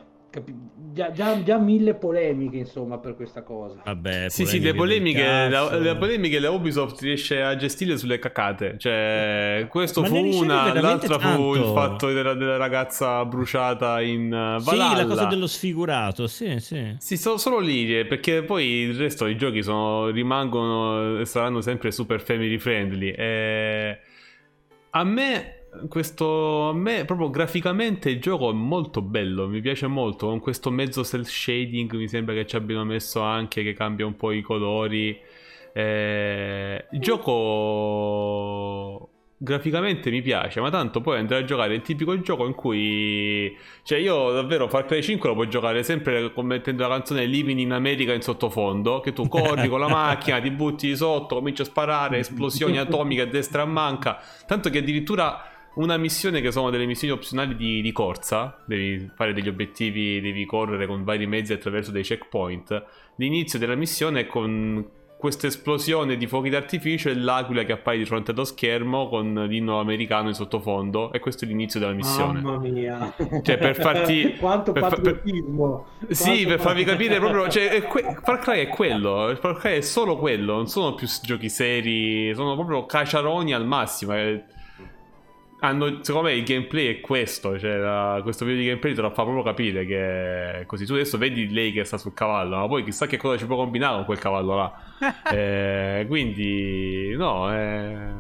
già, 0.93 1.11
già- 1.13 1.43
già 1.43 1.59
mille 1.59 1.95
polemiche, 1.95 2.59
insomma, 2.59 2.99
per 2.99 3.17
questa 3.17 3.43
cosa. 3.43 3.83
Vabbè, 3.85 4.29
Sì, 4.29 4.47
sì, 4.47 4.61
le 4.61 4.75
polemiche 4.75 5.49
la, 5.49 5.77
le 5.79 5.97
polemiche 5.97 6.39
la 6.39 6.51
Ubisoft 6.51 7.01
riesce 7.01 7.43
a 7.43 7.57
gestire 7.57 7.97
sulle 7.97 8.19
cacate. 8.19 8.77
Cioè, 8.79 9.67
questo 9.69 10.03
Ma 10.03 10.07
fu 10.09 10.17
una, 10.17 10.73
l'altra 10.81 11.19
fu 11.19 11.55
il 11.55 11.61
tanto. 11.63 11.73
fatto 11.75 12.13
della, 12.13 12.35
della 12.35 12.57
ragazza 12.57 13.25
bruciata 13.25 14.01
in 14.01 14.33
uh, 14.33 14.61
Sì, 14.61 14.67
Valhalla. 14.77 15.03
la 15.03 15.07
cosa 15.07 15.25
dello 15.27 15.47
sfigurato, 15.47 16.27
sì, 16.27 16.59
sì. 16.61 16.95
Sì, 16.99 17.17
so- 17.17 17.37
solo 17.37 17.59
lì, 17.59 17.99
eh, 17.99 18.07
perché 18.07 18.43
poi 18.43 18.67
il 18.67 18.97
resto 18.97 19.25
dei 19.25 19.37
giochi 19.37 19.63
sono, 19.63 20.09
rimangono 20.09 21.19
e 21.21 21.25
saranno 21.25 21.61
sempre 21.61 21.91
super 21.91 22.21
family 22.21 22.59
friendly. 22.59 23.11
E 23.11 23.99
a 24.91 25.05
me 25.05 25.55
questo 25.89 26.69
a 26.69 26.75
me 26.75 27.05
proprio 27.05 27.31
graficamente 27.31 28.11
il 28.11 28.21
gioco 28.21 28.51
è 28.51 28.53
molto 28.53 29.03
bello, 29.03 29.47
mi 29.49 29.61
piace 29.61 29.87
molto, 29.87 30.27
con 30.27 30.41
questo 30.41 30.71
mezzo 30.71 31.05
cel 31.05 31.27
shading 31.27 31.93
mi 31.95 32.09
sembra 32.09 32.35
che 32.35 32.47
ci 32.47 32.57
abbiano 32.57 32.85
messo 32.85 33.21
anche 33.21 33.63
che 33.63 33.73
cambia 33.75 34.07
un 34.07 34.17
po' 34.17 34.33
i 34.33 34.43
colori. 34.43 35.19
Eh, 35.73 36.85
il 36.91 37.01
gioco 37.01 38.31
graficamente 39.43 40.11
mi 40.11 40.21
piace, 40.21 40.61
ma 40.61 40.69
tanto 40.69 41.01
poi 41.01 41.19
andrei 41.19 41.43
a 41.43 41.45
giocare 41.45 41.75
il 41.75 41.81
tipico 41.81 42.19
gioco 42.21 42.45
in 42.47 42.55
cui 42.55 43.57
cioè 43.85 43.99
io 43.99 44.33
davvero 44.33 44.69
Far 44.69 44.85
Cry 44.85 45.03
5 45.03 45.29
lo 45.31 45.35
puoi 45.35 45.49
giocare 45.49 45.83
sempre 45.83 46.31
con- 46.33 46.45
mettendo 46.45 46.83
la 46.83 46.97
canzone 46.97 47.25
Living 47.25 47.59
in 47.59 47.73
America 47.73 48.13
in 48.13 48.21
sottofondo, 48.21 49.01
che 49.01 49.13
tu 49.15 49.29
corri 49.29 49.69
con 49.69 49.81
la 49.81 49.89
macchina, 49.89 50.41
ti 50.41 50.51
butti 50.51 50.89
di 50.89 50.97
sotto, 50.97 51.37
cominci 51.37 51.63
a 51.63 51.65
sparare, 51.65 52.19
esplosioni 52.19 52.77
atomiche 52.77 53.23
a 53.23 53.27
destra 53.27 53.63
e 53.63 53.65
a 53.65 53.69
manca, 53.69 54.21
tanto 54.47 54.69
che 54.69 54.79
addirittura 54.79 55.60
una 55.75 55.97
missione 55.97 56.41
che 56.41 56.51
sono 56.53 56.71
delle 56.71 56.87
missioni 56.87 57.13
opzionali 57.13 57.55
di, 57.57 57.81
di 57.81 57.93
corsa, 57.93 58.63
devi 58.67 59.11
fare 59.15 59.33
degli 59.33 59.49
obiettivi, 59.49 60.21
devi 60.21 60.45
correre 60.45 60.87
con 60.87 61.05
vari 61.05 61.27
mezzi 61.27 61.53
attraverso 61.53 61.91
dei 61.91 62.03
checkpoint. 62.03 62.85
L'inizio 63.17 63.59
della 63.59 63.75
missione 63.77 64.21
è 64.21 64.27
con 64.27 64.85
questa 65.21 65.49
esplosione 65.49 66.17
di 66.17 66.27
fuochi 66.27 66.49
d'artificio 66.49 67.11
e 67.11 67.15
l'aquila 67.15 67.65
che 67.65 67.73
appare 67.73 67.99
di 67.99 68.07
fronte 68.07 68.31
allo 68.31 68.45
schermo 68.45 69.07
con 69.11 69.35
l'inno 69.49 69.79
americano 69.79 70.29
in 70.29 70.35
sottofondo 70.35 71.13
e 71.13 71.19
questo 71.19 71.45
è 71.45 71.49
l'inizio 71.49 71.79
della 71.79 71.93
missione. 71.93 72.41
Mamma 72.41 72.59
mia. 72.59 73.15
Cioè 73.43 73.59
per 73.59 73.77
farti... 73.77 74.37
Quanto 74.41 74.73
per 74.73 74.83
fa- 74.83 74.89
patriottismo. 74.89 75.87
Sì, 76.09 76.25
Quanto 76.25 76.49
per 76.49 76.61
farvi 76.61 76.85
capire 76.85 77.19
proprio, 77.19 77.49
cioè, 77.51 77.69
è 77.69 77.83
que- 77.83 78.17
Far 78.25 78.39
Cry 78.39 78.61
è 78.65 78.69
quello, 78.69 79.37
Far 79.39 79.59
Cry 79.59 79.77
è 79.77 79.81
solo 79.83 80.17
quello, 80.17 80.55
non 80.55 80.69
sono 80.69 80.95
più 80.95 81.07
giochi 81.23 81.51
seri, 81.51 82.35
sono 82.35 82.55
proprio 82.55 82.87
caciaroni 82.87 83.53
al 83.53 83.67
massimo. 83.67 84.15
eh. 84.17 84.43
Hanno, 85.63 86.03
secondo 86.03 86.29
me 86.29 86.35
il 86.35 86.45
gameplay 86.45 86.87
è 86.87 87.01
questo, 87.01 87.59
cioè 87.59 87.77
la- 87.77 88.21
questo 88.23 88.45
video 88.47 88.61
di 88.63 88.67
gameplay 88.69 88.95
te 88.95 89.03
lo 89.03 89.11
fa 89.11 89.23
proprio 89.25 89.43
capire 89.43 89.85
che 89.85 90.65
così. 90.67 90.87
Tu 90.87 90.95
adesso 90.95 91.19
vedi 91.19 91.51
lei 91.51 91.71
che 91.71 91.85
sta 91.85 91.99
sul 91.99 92.15
cavallo, 92.15 92.57
ma 92.57 92.67
poi 92.67 92.83
chissà 92.83 93.07
che 93.07 93.19
cosa 93.19 93.37
ci 93.37 93.45
può 93.47 93.57
combinare 93.57 93.97
con 93.97 94.05
quel 94.07 94.19
cavallo 94.19 94.55
là. 94.57 94.73
Eh, 95.31 96.05
quindi, 96.09 97.15
no, 97.17 97.53
eh, 97.53 98.13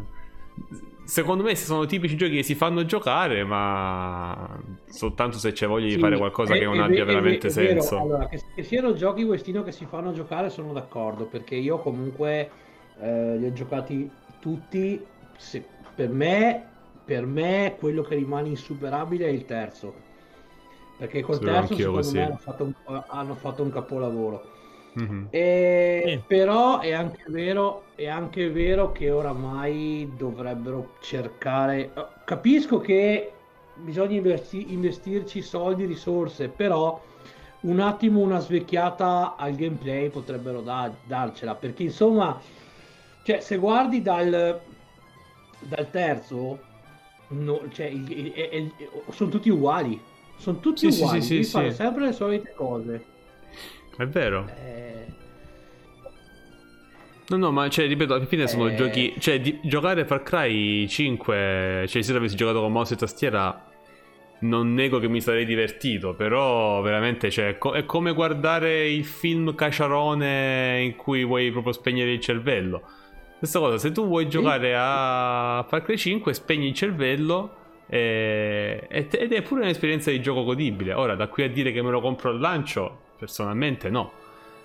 secondo 1.05 1.43
me 1.43 1.57
sono 1.57 1.87
tipici 1.87 2.17
giochi 2.17 2.37
che 2.37 2.43
si 2.43 2.55
fanno 2.55 2.85
giocare, 2.85 3.43
ma 3.45 4.59
soltanto 4.87 5.39
se 5.39 5.53
c'è 5.53 5.67
voglia 5.67 5.87
di 5.87 5.93
Sì, 5.93 5.99
fare 5.99 6.17
qualcosa 6.17 6.55
è- 6.55 6.59
che 6.59 6.65
non 6.65 6.79
è 6.79 6.83
abbia 6.85 7.03
è 7.03 7.07
veramente 7.07 7.49
senso. 7.51 7.99
Allora, 7.99 8.29
che, 8.29 8.41
che 8.55 8.63
siano 8.63 8.93
giochi 8.95 9.25
questino 9.25 9.63
che 9.63 9.73
si 9.73 9.87
fanno 9.87 10.13
giocare 10.13 10.51
sono 10.51 10.73
d'accordo, 10.73 11.25
perché 11.27 11.55
io 11.57 11.79
comunque 11.79 12.51
eh, 13.01 13.37
li 13.39 13.47
ho 13.47 13.53
giocati 13.53 14.11
tutti. 14.41 15.03
Se- 15.37 15.65
per, 15.95 16.11
me, 16.11 16.65
per 17.11 17.27
me 17.27 17.75
quello 17.77 18.03
che 18.03 18.15
rimane 18.15 18.49
insuperabile 18.51 19.27
è 19.27 19.31
il 19.31 19.45
terzo. 19.45 19.95
Perché 20.97 21.23
col 21.23 21.37
Sì, 21.39 21.45
terzo 21.45 21.75
secondo 21.75 21.97
così. 21.97 22.17
me 22.19 22.23
hanno 22.25 22.37
fatto, 22.37 22.65
un, 22.65 23.05
hanno 23.09 23.35
fatto 23.35 23.63
un 23.65 23.71
capolavoro. 23.71 24.45
Mhm. 24.95 25.29
E- 25.31 26.03
Sì. 26.05 26.25
Però 26.27 26.79
è 26.79 26.93
anche 26.93 27.25
vero, 27.29 27.91
è 27.97 28.07
anche 28.07 28.49
vero 28.51 28.93
che 28.93 29.11
oramai 29.11 30.13
dovrebbero 30.17 30.95
cercare. 31.01 31.93
eh, 31.93 32.07
Capisco 32.25 32.79
che 32.79 33.33
bisogna 33.75 34.17
investi- 34.17 34.73
investirci 34.73 35.43
soldi, 35.43 35.85
risorse, 35.87 36.49
però 36.49 37.01
un 37.63 37.81
attimo 37.81 38.21
una 38.21 38.39
svecchiata 38.39 39.35
al 39.37 39.55
gameplay 39.57 40.11
potrebbero 40.11 40.61
da- 40.61 40.93
darcela. 41.03 41.57
Perché 41.57 41.83
insomma, 41.85 42.41
cioè, 43.23 43.41
se 43.41 43.57
guardi 43.57 44.01
dal, 44.03 44.61
dal 45.59 45.91
terzo, 45.91 46.70
no- 47.31 47.63
cioè, 47.73 47.87
il- 47.87 48.11
il- 48.11 48.27
il- 48.37 48.53
il- 48.79 48.91
sono 49.11 49.31
tutti 49.31 49.49
uguali. 49.51 50.01
Sono 50.37 50.59
tutti 50.61 50.91
Sì, 50.91 51.01
uguali, 51.03 51.21
sì, 51.23 51.43
sì, 51.45 51.51
fare 51.51 51.73
sempre 51.73 52.07
le 52.07 52.13
solite 52.13 52.53
cose. 52.55 53.05
È 53.97 54.07
vero. 54.07 54.49
Eh, 54.49 54.89
No, 57.29 57.37
no, 57.37 57.53
ma 57.53 57.69
cioè, 57.69 57.87
ripeto, 57.87 58.15
alla 58.15 58.27
fine 58.27 58.49
sono 58.49 58.67
Eh. 58.69 58.75
giochi. 58.75 59.15
Cioè, 59.17 59.41
di- 59.41 59.61
giocare 59.63 60.05
Far 60.05 60.25
Cry 60.25 60.89
5. 60.89 61.85
Cioè, 61.87 62.03
se 62.03 62.13
avessi 62.13 62.35
giocato 62.35 62.61
con 62.61 62.73
mouse 62.73 62.95
e 62.95 62.97
tastiera. 62.97 63.67
Non 64.43 64.73
nego 64.73 64.99
che 64.99 65.07
mi 65.07 65.21
sarei 65.21 65.45
divertito, 65.45 66.15
però 66.15 66.81
veramente 66.81 67.31
cioè, 67.31 67.59
co- 67.59 67.73
è 67.73 67.85
come 67.85 68.15
guardare 68.15 68.89
il 68.89 69.05
film 69.05 69.55
caciarone 69.55 70.81
in 70.83 70.97
cui 70.97 71.25
vuoi 71.25 71.51
proprio 71.53 71.73
spegnere 71.75 72.11
il 72.13 72.21
cervello. 72.21 72.83
Stessa 73.41 73.59
cosa, 73.59 73.79
se 73.79 73.91
tu 73.91 74.07
vuoi 74.07 74.29
giocare 74.29 74.75
a 74.77 75.65
Far 75.67 75.81
Cry 75.81 75.97
5, 75.97 76.35
spegni 76.35 76.67
il 76.67 76.75
cervello 76.75 77.57
e- 77.87 78.87
ed 78.87 79.33
è 79.33 79.41
pure 79.41 79.63
un'esperienza 79.63 80.11
di 80.11 80.21
gioco 80.21 80.45
godibile. 80.45 80.93
Ora, 80.93 81.15
da 81.15 81.27
qui 81.29 81.45
a 81.45 81.49
dire 81.49 81.73
che 81.73 81.81
me 81.81 81.91
lo 81.91 82.03
compro 82.03 82.29
al 82.29 82.39
lancio, 82.39 82.99
personalmente 83.19 83.89
no. 83.89 84.13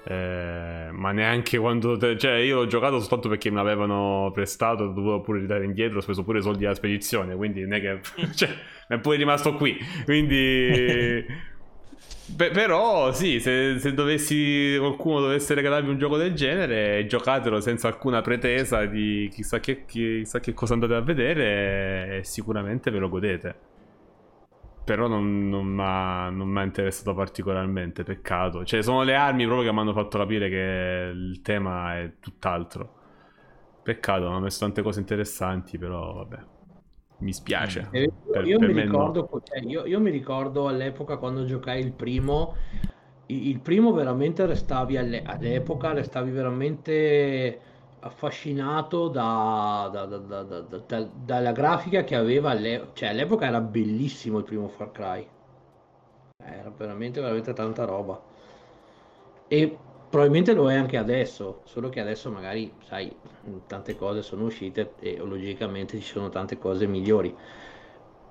Eh, 0.04 0.90
ma 0.92 1.14
neanche 1.14 1.58
quando 1.58 1.96
te- 1.96 2.18
cioè 2.18 2.34
io 2.34 2.58
l'ho 2.58 2.68
giocato 2.68 3.00
soltanto 3.00 3.30
perché 3.30 3.50
me 3.50 3.56
l'avevano 3.56 4.30
prestato 4.34 4.90
dovevo 4.90 5.22
pure 5.22 5.40
ridare 5.40 5.66
indietro 5.66 5.98
ho 5.98 6.02
speso 6.02 6.24
pure 6.24 6.42
soldi 6.44 6.64
alla 6.64 6.76
spedizione 6.76 7.36
quindi 7.36 7.62
non 7.62 7.74
è 7.74 7.82
che 7.82 8.02
cioè 8.36 8.50
è 8.88 9.00
pure 9.00 9.18
rimasto 9.18 9.56
qui 9.56 9.76
quindi 10.04 11.26
Pe- 12.36 12.50
però 12.50 13.12
sì 13.12 13.40
se, 13.40 13.78
se 13.78 13.94
dovessi 13.94 14.76
qualcuno 14.80 15.20
dovesse 15.22 15.54
regalarvi 15.54 15.90
un 15.90 16.00
gioco 16.00 16.18
del 16.18 16.34
genere 16.34 17.06
giocatelo 17.06 17.62
senza 17.62 17.88
alcuna 17.88 18.22
pretesa 18.22 18.86
di 18.86 19.30
chissà 19.32 19.60
che, 19.60 19.86
chissà 19.86 20.40
che 20.40 20.54
cosa 20.54 20.74
andate 20.74 20.96
a 20.96 21.02
vedere 21.02 22.18
e 22.18 22.24
sicuramente 22.24 22.90
ve 22.90 22.98
lo 22.98 23.10
godete 23.10 23.56
però 24.86 25.08
non, 25.08 25.50
non 25.50 26.48
mi 26.48 26.60
ha 26.60 26.64
interessato 26.64 27.14
particolarmente, 27.16 28.04
peccato. 28.04 28.64
Cioè, 28.64 28.84
sono 28.84 29.02
le 29.02 29.16
armi 29.16 29.46
proprio 29.46 29.68
che 29.68 29.74
mi 29.74 29.80
hanno 29.80 29.94
fatto 29.94 30.20
capire 30.20 30.48
che 30.48 31.12
il 31.14 31.42
tema 31.42 31.98
è 31.98 32.14
tutt'altro. 32.20 32.94
Peccato, 33.82 34.28
hanno 34.28 34.40
messo 34.40 34.60
tante 34.60 34.82
cose 34.84 35.00
interessanti, 35.00 35.78
però 35.80 36.14
vabbè. 36.14 36.55
Mi 37.20 37.34
spiace. 37.34 37.88
Eh, 37.92 38.12
Per- 38.30 38.46
io, 38.46 38.60
per 38.60 38.68
mi 38.70 38.74
no. 38.74 38.82
ricordo, 38.82 39.30
cioè, 39.44 39.60
io, 39.60 39.86
io 39.86 40.00
mi 40.00 40.10
ricordo 40.12 40.68
all'epoca 40.68 41.18
quando 41.18 41.46
giocai 41.46 41.80
il 41.82 41.92
primo, 41.94 42.56
il, 43.28 43.60
primo 43.62 43.94
veramente 43.94 44.46
restavi 44.46 44.98
alle- 44.98 45.24
all'epoca, 45.24 45.94
restavi 45.94 46.32
veramente 46.32 47.60
affascinato 48.02 49.08
da- 49.08 49.90
da- 49.92 50.06
da- 50.06 50.18
da- 50.18 50.44
da- 50.44 50.60
da- 50.62 50.78
da- 50.86 51.10
dalla 51.26 51.52
grafica 51.54 52.04
che 52.04 52.16
aveva, 52.16 52.52
alle- 52.52 52.90
cioè 52.94 53.10
all'epoca 53.10 53.48
era 53.48 53.62
bellissimo 53.62 54.40
il 54.40 54.44
primo 54.44 54.68
Far 54.68 54.92
Cry, 54.92 55.28
era 56.38 56.72
veramente, 56.78 57.20
veramente 57.20 57.54
tanta 57.54 57.84
roba. 57.86 58.22
E 59.48 59.78
probabilmente 60.16 60.54
lo 60.54 60.72
è 60.72 60.76
anche 60.76 60.96
adesso, 60.96 61.62
solo 61.66 61.90
che 61.90 62.00
adesso 62.00 62.32
magari, 62.32 62.78
sai, 62.82 63.22
tante 63.68 63.96
cose 63.96 64.22
sono 64.22 64.46
uscite 64.46 64.96
e 64.98 65.18
logicamente 65.18 66.00
ci 66.00 66.06
sono 66.06 66.30
tante 66.30 66.58
cose 66.58 66.88
migliori. 66.88 67.38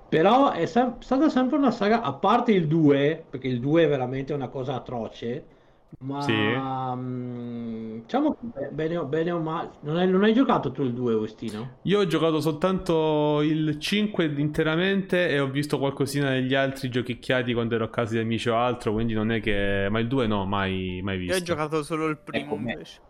Però 0.07 0.51
è 0.51 0.65
sem- 0.65 0.99
stata 0.99 1.29
sempre 1.29 1.57
una 1.57 1.69
saga, 1.71 2.01
a 2.01 2.13
parte 2.15 2.51
il 2.53 2.67
2, 2.67 3.27
perché 3.29 3.47
il 3.47 3.59
2 3.59 3.83
è 3.83 3.87
veramente 3.87 4.33
una 4.33 4.49
cosa 4.49 4.73
atroce, 4.75 5.54
ma 5.99 6.15
Sì. 6.17 6.61
mm, 6.95 7.99
diciamo 8.01 8.33
che 8.35 8.69
bene, 8.71 8.97
o- 8.97 9.05
bene 9.05 9.31
o 9.31 9.39
male, 9.39 9.77
non 9.81 9.97
hai, 9.97 10.07
non 10.09 10.23
hai 10.23 10.33
giocato 10.33 10.71
tu 10.71 10.81
il 10.83 10.93
2, 10.93 11.13
Agostino? 11.13 11.79
Io 11.83 11.99
ho 11.99 12.07
giocato 12.07 12.41
soltanto 12.41 13.41
il 13.43 13.79
5 13.79 14.25
interamente 14.25 15.29
e 15.29 15.39
ho 15.39 15.47
visto 15.49 15.77
qualcosina 15.77 16.31
degli 16.31 16.55
altri 16.55 16.89
giochicchiati 16.89 17.53
quando 17.53 17.75
ero 17.75 17.85
a 17.85 17.89
casa 17.91 18.13
di 18.13 18.19
amici 18.19 18.49
o 18.49 18.57
altro, 18.57 18.91
quindi 18.93 19.13
non 19.13 19.31
è 19.31 19.39
che... 19.39 19.87
Ma 19.91 19.99
il 19.99 20.07
2 20.07 20.25
no, 20.25 20.45
mai, 20.45 21.01
mai 21.03 21.17
Io 21.27 21.35
visto. 21.35 21.35
ho 21.35 21.41
giocato 21.43 21.83
solo 21.83 22.07
il 22.07 22.17
primo 22.17 22.55
Ecco, 22.55 22.55
invece. 22.55 23.01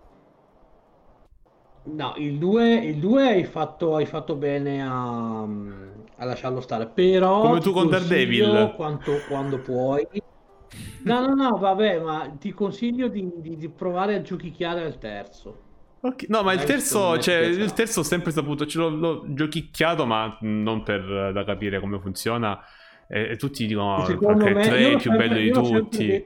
No, 1.88 2.16
il 2.18 2.40
2, 2.40 2.74
il 2.84 3.00
2 3.00 3.28
hai 3.28 3.44
fatto, 3.46 3.96
hai 3.96 4.08
fatto 4.08 4.36
bene 4.36 4.82
a, 4.84 5.42
a 5.44 6.26
lasciarlo 6.26 6.60
stare, 6.62 6.88
però 6.90 7.42
Come 7.42 7.60
tu 7.62 7.72
con 7.72 7.88
Daredevil. 7.90 8.74
quanto, 8.76 9.24
quando 9.24 9.62
puoi. 9.62 10.06
No, 11.04 11.26
no, 11.26 11.34
no, 11.36 11.58
vabbè, 11.58 12.00
ma 12.00 12.36
ti 12.40 12.52
consiglio 12.52 13.08
di, 13.08 13.30
di- 13.38 13.58
di 13.58 13.70
provare 13.70 14.16
a 14.16 14.22
giochicchiare 14.22 14.84
al 14.84 14.98
terzo. 14.98 15.62
Ok, 16.02 16.26
No, 16.28 16.44
ma 16.44 16.54
il 16.54 16.64
terzo, 16.64 17.18
cioè, 17.20 17.38
il 17.38 17.74
terzo 17.74 18.02
ho 18.02 18.04
sempre 18.04 18.32
saputo, 18.32 18.66
ce 18.66 18.78
l'ho, 18.78 18.90
l'ho 18.90 19.24
giochicchiato, 19.34 20.06
ma 20.06 20.38
non 20.42 20.84
per 20.84 21.32
da 21.34 21.44
capire 21.44 21.80
come 21.80 22.00
funziona. 22.00 22.60
E, 23.08 23.32
e 23.32 23.36
tutti 23.38 23.66
dicono, 23.66 24.04
Cry 24.04 24.54
me, 24.54 24.62
3 24.64 24.80
io 24.82 24.88
è 24.88 24.92
l'ho 24.92 24.98
più 24.98 25.10
sempre- 25.12 25.28
bello 25.28 25.42
di 25.42 25.52
tutti. 25.80 26.26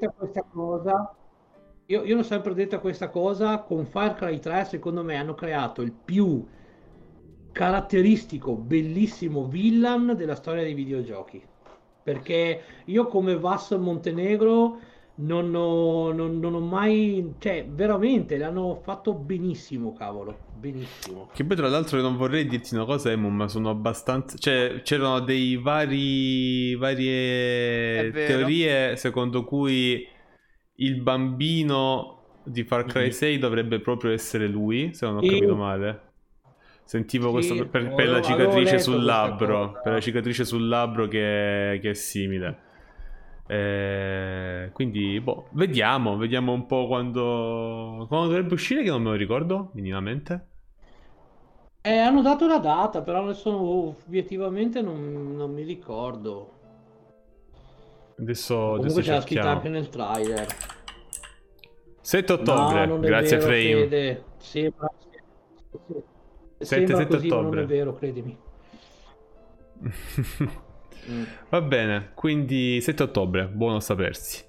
cosa. 0.51 1.15
Io, 1.87 2.03
io 2.03 2.15
l'ho 2.15 2.23
sempre 2.23 2.53
detta 2.53 2.79
questa 2.79 3.09
cosa. 3.09 3.59
Con 3.59 3.85
Far 3.85 4.15
Cry 4.15 4.39
3, 4.39 4.65
secondo 4.65 5.03
me, 5.03 5.15
hanno 5.15 5.33
creato 5.33 5.81
il 5.81 5.91
più 5.93 6.45
caratteristico, 7.51 8.55
bellissimo 8.55 9.47
villain 9.47 10.13
della 10.15 10.35
storia 10.35 10.63
dei 10.63 10.73
videogiochi. 10.73 11.41
Perché 12.11 12.61
io, 12.85 13.05
come 13.07 13.37
Vas 13.37 13.71
Montenegro, 13.71 14.79
non 15.15 15.53
ho, 15.53 16.11
non- 16.11 16.39
non 16.39 16.53
ho 16.55 16.59
mai, 16.59 17.35
cioè, 17.39 17.65
veramente 17.69 18.37
l'hanno 18.37 18.79
fatto 18.83 19.13
benissimo, 19.13 19.93
cavolo. 19.93 20.47
Benissimo. 20.59 21.29
Che 21.33 21.43
poi 21.45 21.55
tra 21.55 21.67
l'altro 21.69 22.01
non 22.01 22.15
vorrei 22.17 22.45
dirti 22.47 22.73
una 22.73 22.85
cosa, 22.85 23.11
Emo, 23.11 23.29
ma 23.29 23.47
sono 23.47 23.69
abbastanza... 23.69 24.37
Cioè, 24.37 24.81
c'erano 24.83 25.19
dei 25.19 25.55
vari... 25.57 26.75
varie 26.75 28.11
teorie 28.11 28.95
secondo 28.95 29.43
cui 29.43 30.05
il 30.75 31.01
bambino 31.01 32.15
di 32.43 32.63
Far 32.63 32.85
Cry 32.85 33.05
Mhm. 33.05 33.11
6 33.11 33.37
dovrebbe 33.37 33.79
proprio 33.81 34.11
essere 34.11 34.47
lui, 34.47 34.93
se 34.93 35.05
non 35.05 35.17
ho 35.17 35.23
capito 35.23 35.55
male. 35.55 36.08
Sentivo 36.89 37.27
sì, 37.27 37.33
questo 37.33 37.53
per, 37.67 37.69
per 37.69 38.07
avevo, 38.07 38.11
la 38.13 38.21
cicatrice 38.23 38.79
sul 38.79 39.03
labbro, 39.03 39.79
per 39.83 39.93
la 39.93 39.99
cicatrice 39.99 40.43
sul 40.43 40.67
labbro 40.67 41.07
che, 41.07 41.77
che 41.79 41.91
è 41.91 41.93
simile. 41.93 42.57
Eh, 43.45 44.71
quindi, 44.73 45.21
boh, 45.21 45.49
vediamo, 45.51 46.17
vediamo 46.17 46.51
un 46.51 46.65
po' 46.65 46.87
quando, 46.87 48.07
quando 48.07 48.29
dovrebbe 48.29 48.55
uscire, 48.55 48.81
che 48.81 48.89
non 48.89 49.03
me 49.03 49.09
lo 49.11 49.15
ricordo 49.17 49.69
minimamente. 49.73 50.47
Eh, 51.81 51.95
hanno 51.95 52.23
dato 52.23 52.47
la 52.47 52.57
data, 52.57 53.03
però 53.03 53.21
adesso 53.21 53.51
oh, 53.51 53.95
obiettivamente 54.07 54.81
non, 54.81 55.35
non 55.35 55.53
mi 55.53 55.61
ricordo. 55.61 56.53
Adesso, 58.17 58.55
Comunque 58.55 58.85
adesso 58.85 59.01
c'è 59.01 59.13
la 59.13 59.21
scritta 59.21 59.49
anche 59.51 59.69
nel 59.69 59.89
trailer. 59.89 60.47
7 62.01 62.33
ottobre, 62.33 62.87
no, 62.87 62.97
grazie 62.97 63.37
vero, 63.37 63.47
Frame. 63.47 63.73
Fede. 63.75 64.23
Sì, 64.39 64.73
ma... 64.75 64.91
sì. 65.85 66.17
7, 66.59 66.95
7 66.95 67.07
così, 67.07 67.27
ottobre. 67.27 67.61
non 67.61 67.63
è 67.63 67.67
vero, 67.67 67.93
credimi. 67.95 68.37
Va 71.49 71.61
bene, 71.61 72.11
quindi 72.13 72.81
7 72.81 73.03
ottobre, 73.03 73.47
buono 73.47 73.79
sapersi. 73.79 74.45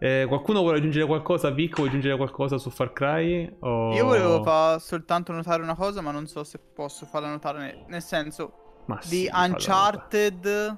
Eh, 0.00 0.26
qualcuno 0.28 0.60
vuole 0.60 0.78
aggiungere 0.78 1.06
qualcosa? 1.06 1.50
Vic, 1.50 1.74
vuole 1.74 1.90
aggiungere 1.90 2.16
qualcosa 2.16 2.56
su 2.56 2.70
Far 2.70 2.92
Cry? 2.92 3.56
O... 3.60 3.92
Io 3.94 4.04
volevo 4.04 4.42
fa- 4.44 4.78
soltanto 4.78 5.32
notare 5.32 5.62
una 5.62 5.74
cosa, 5.74 6.00
ma 6.00 6.12
non 6.12 6.26
so 6.28 6.44
se 6.44 6.58
posso 6.58 7.04
farla 7.06 7.28
notare. 7.28 7.58
Nel, 7.58 7.84
nel 7.88 8.02
senso, 8.02 8.82
ma 8.86 8.98
di 9.02 9.24
sì, 9.24 9.30
Uncharted 9.32 10.76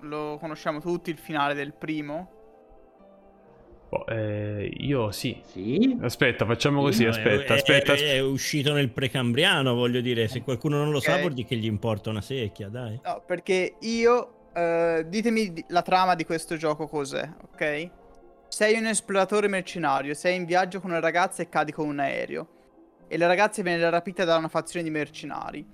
lo 0.00 0.38
conosciamo 0.40 0.80
tutti, 0.80 1.10
il 1.10 1.18
finale 1.18 1.54
del 1.54 1.74
primo. 1.74 2.40
Boh, 3.92 4.06
eh, 4.06 4.72
io 4.78 5.10
sì. 5.10 5.38
Sì? 5.44 5.98
Aspetta, 6.00 6.46
facciamo 6.46 6.80
così, 6.80 7.04
No, 7.04 7.10
aspetta, 7.10 7.52
è, 7.52 7.56
aspetta, 7.58 7.92
è- 7.92 7.94
aspetta. 7.96 8.12
è 8.14 8.20
uscito 8.20 8.72
nel 8.72 8.88
precambriano, 8.88 9.74
voglio 9.74 10.00
dire. 10.00 10.28
Se 10.28 10.40
qualcuno 10.40 10.78
non 10.78 10.90
lo 10.92 10.98
sa, 11.00 11.12
Ok. 11.16 11.20
vuol 11.20 11.32
dire 11.34 11.46
che 11.46 11.56
gli 11.56 11.66
importa 11.66 12.08
una 12.08 12.22
secchia, 12.22 12.68
dai. 12.68 12.98
No, 13.04 13.22
perché 13.26 13.74
io... 13.80 14.36
eh, 14.54 15.04
ditemi 15.08 15.52
di- 15.52 15.64
la 15.68 15.82
trama 15.82 16.14
di 16.14 16.24
questo 16.24 16.56
gioco 16.56 16.86
cos'è, 16.86 17.28
ok? 17.52 17.90
Sei 18.48 18.78
un 18.78 18.86
esploratore 18.86 19.46
mercenario, 19.48 20.12
sei 20.14 20.36
in 20.36 20.44
viaggio 20.46 20.80
con 20.80 20.88
una 20.90 21.00
ragazza 21.00 21.42
e 21.42 21.48
cadi 21.50 21.72
con 21.72 21.86
un 21.88 21.98
aereo. 21.98 22.48
E 23.08 23.18
la 23.18 23.26
ragazza 23.26 23.60
viene 23.62 23.88
rapita 23.90 24.24
da 24.24 24.36
una 24.36 24.48
fazione 24.48 24.84
di 24.84 24.90
mercenari 24.90 25.66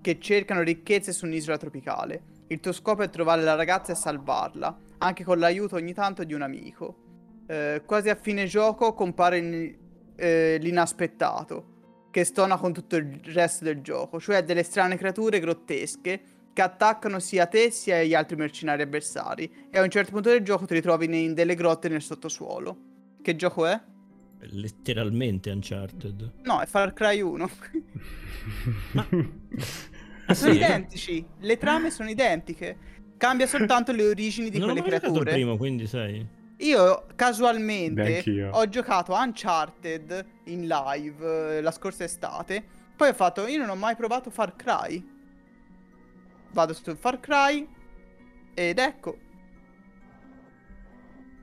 che 0.00 0.18
cercano 0.18 0.62
ricchezze 0.62 1.12
su 1.12 1.24
un'isola 1.26 1.56
tropicale. 1.58 2.22
Il 2.48 2.60
tuo 2.60 2.72
scopo 2.72 3.02
è 3.02 3.10
trovare 3.10 3.42
la 3.42 3.54
ragazza 3.54 3.92
e 3.92 3.96
salvarla, 3.96 4.78
anche 4.98 5.24
con 5.24 5.38
l'aiuto 5.38 5.76
ogni 5.76 5.92
tanto 5.94 6.22
di 6.24 6.32
un 6.34 6.40
amico. 6.42 7.04
Eh, 7.46 7.82
quasi 7.86 8.08
a 8.08 8.14
fine 8.16 8.46
gioco 8.46 8.92
compare 8.94 9.38
il- 9.38 9.76
eh, 10.16 10.58
l'inaspettato, 10.60 12.08
che 12.10 12.24
stona 12.24 12.56
con 12.56 12.72
tutto 12.72 12.96
il 12.96 13.20
resto 13.24 13.64
del 13.64 13.82
gioco, 13.82 14.18
cioè 14.18 14.42
delle 14.42 14.62
strane 14.62 14.96
creature 14.96 15.38
grottesche 15.38 16.20
che 16.52 16.62
attaccano 16.62 17.18
sia 17.18 17.44
te 17.46 17.70
sia 17.70 18.02
gli 18.02 18.14
altri 18.14 18.34
mercenari 18.36 18.80
avversari 18.82 19.68
e 19.70 19.78
a 19.78 19.82
un 19.82 19.90
certo 19.90 20.10
punto 20.12 20.30
del 20.30 20.40
gioco 20.40 20.64
ti 20.64 20.72
ritrovi 20.74 21.04
in 21.24 21.34
delle 21.34 21.54
grotte 21.54 21.88
nel 21.90 22.00
sottosuolo. 22.00 22.76
Che 23.20 23.36
gioco 23.36 23.66
è? 23.66 23.78
Letteralmente 24.40 25.50
Uncharted. 25.50 26.32
No, 26.44 26.60
è 26.60 26.66
Far 26.66 26.92
Cry 26.94 27.20
1. 27.20 27.50
Ah, 28.94 29.06
sono 30.34 30.52
sì? 30.52 30.56
identici, 30.56 31.26
le 31.40 31.58
trame 31.58 31.90
sono 31.90 32.08
identiche. 32.08 32.76
Cambia 33.16 33.46
soltanto 33.46 33.92
le 33.92 34.04
origini 34.06 34.50
di 34.50 34.58
non 34.58 34.70
ho 34.70 34.72
quelle 34.72 34.88
mai 34.88 34.90
giocato 34.98 35.12
il 35.12 35.20
creature. 35.20 35.32
primo, 35.34 35.56
quindi 35.56 35.86
sai. 35.86 36.26
Io 36.58 37.06
casualmente 37.14 38.02
Neanch'io. 38.02 38.50
ho 38.52 38.68
giocato 38.68 39.12
Uncharted 39.12 40.24
in 40.44 40.66
live 40.66 41.56
eh, 41.58 41.60
la 41.60 41.70
scorsa 41.70 42.04
estate. 42.04 42.64
Poi 42.96 43.08
ho 43.10 43.14
fatto, 43.14 43.46
io 43.46 43.58
non 43.58 43.68
ho 43.68 43.74
mai 43.74 43.94
provato 43.94 44.30
Far 44.30 44.56
Cry. 44.56 45.06
Vado 46.52 46.72
su 46.72 46.94
Far 46.96 47.20
Cry 47.20 47.68
ed 48.54 48.78
ecco. 48.78 49.18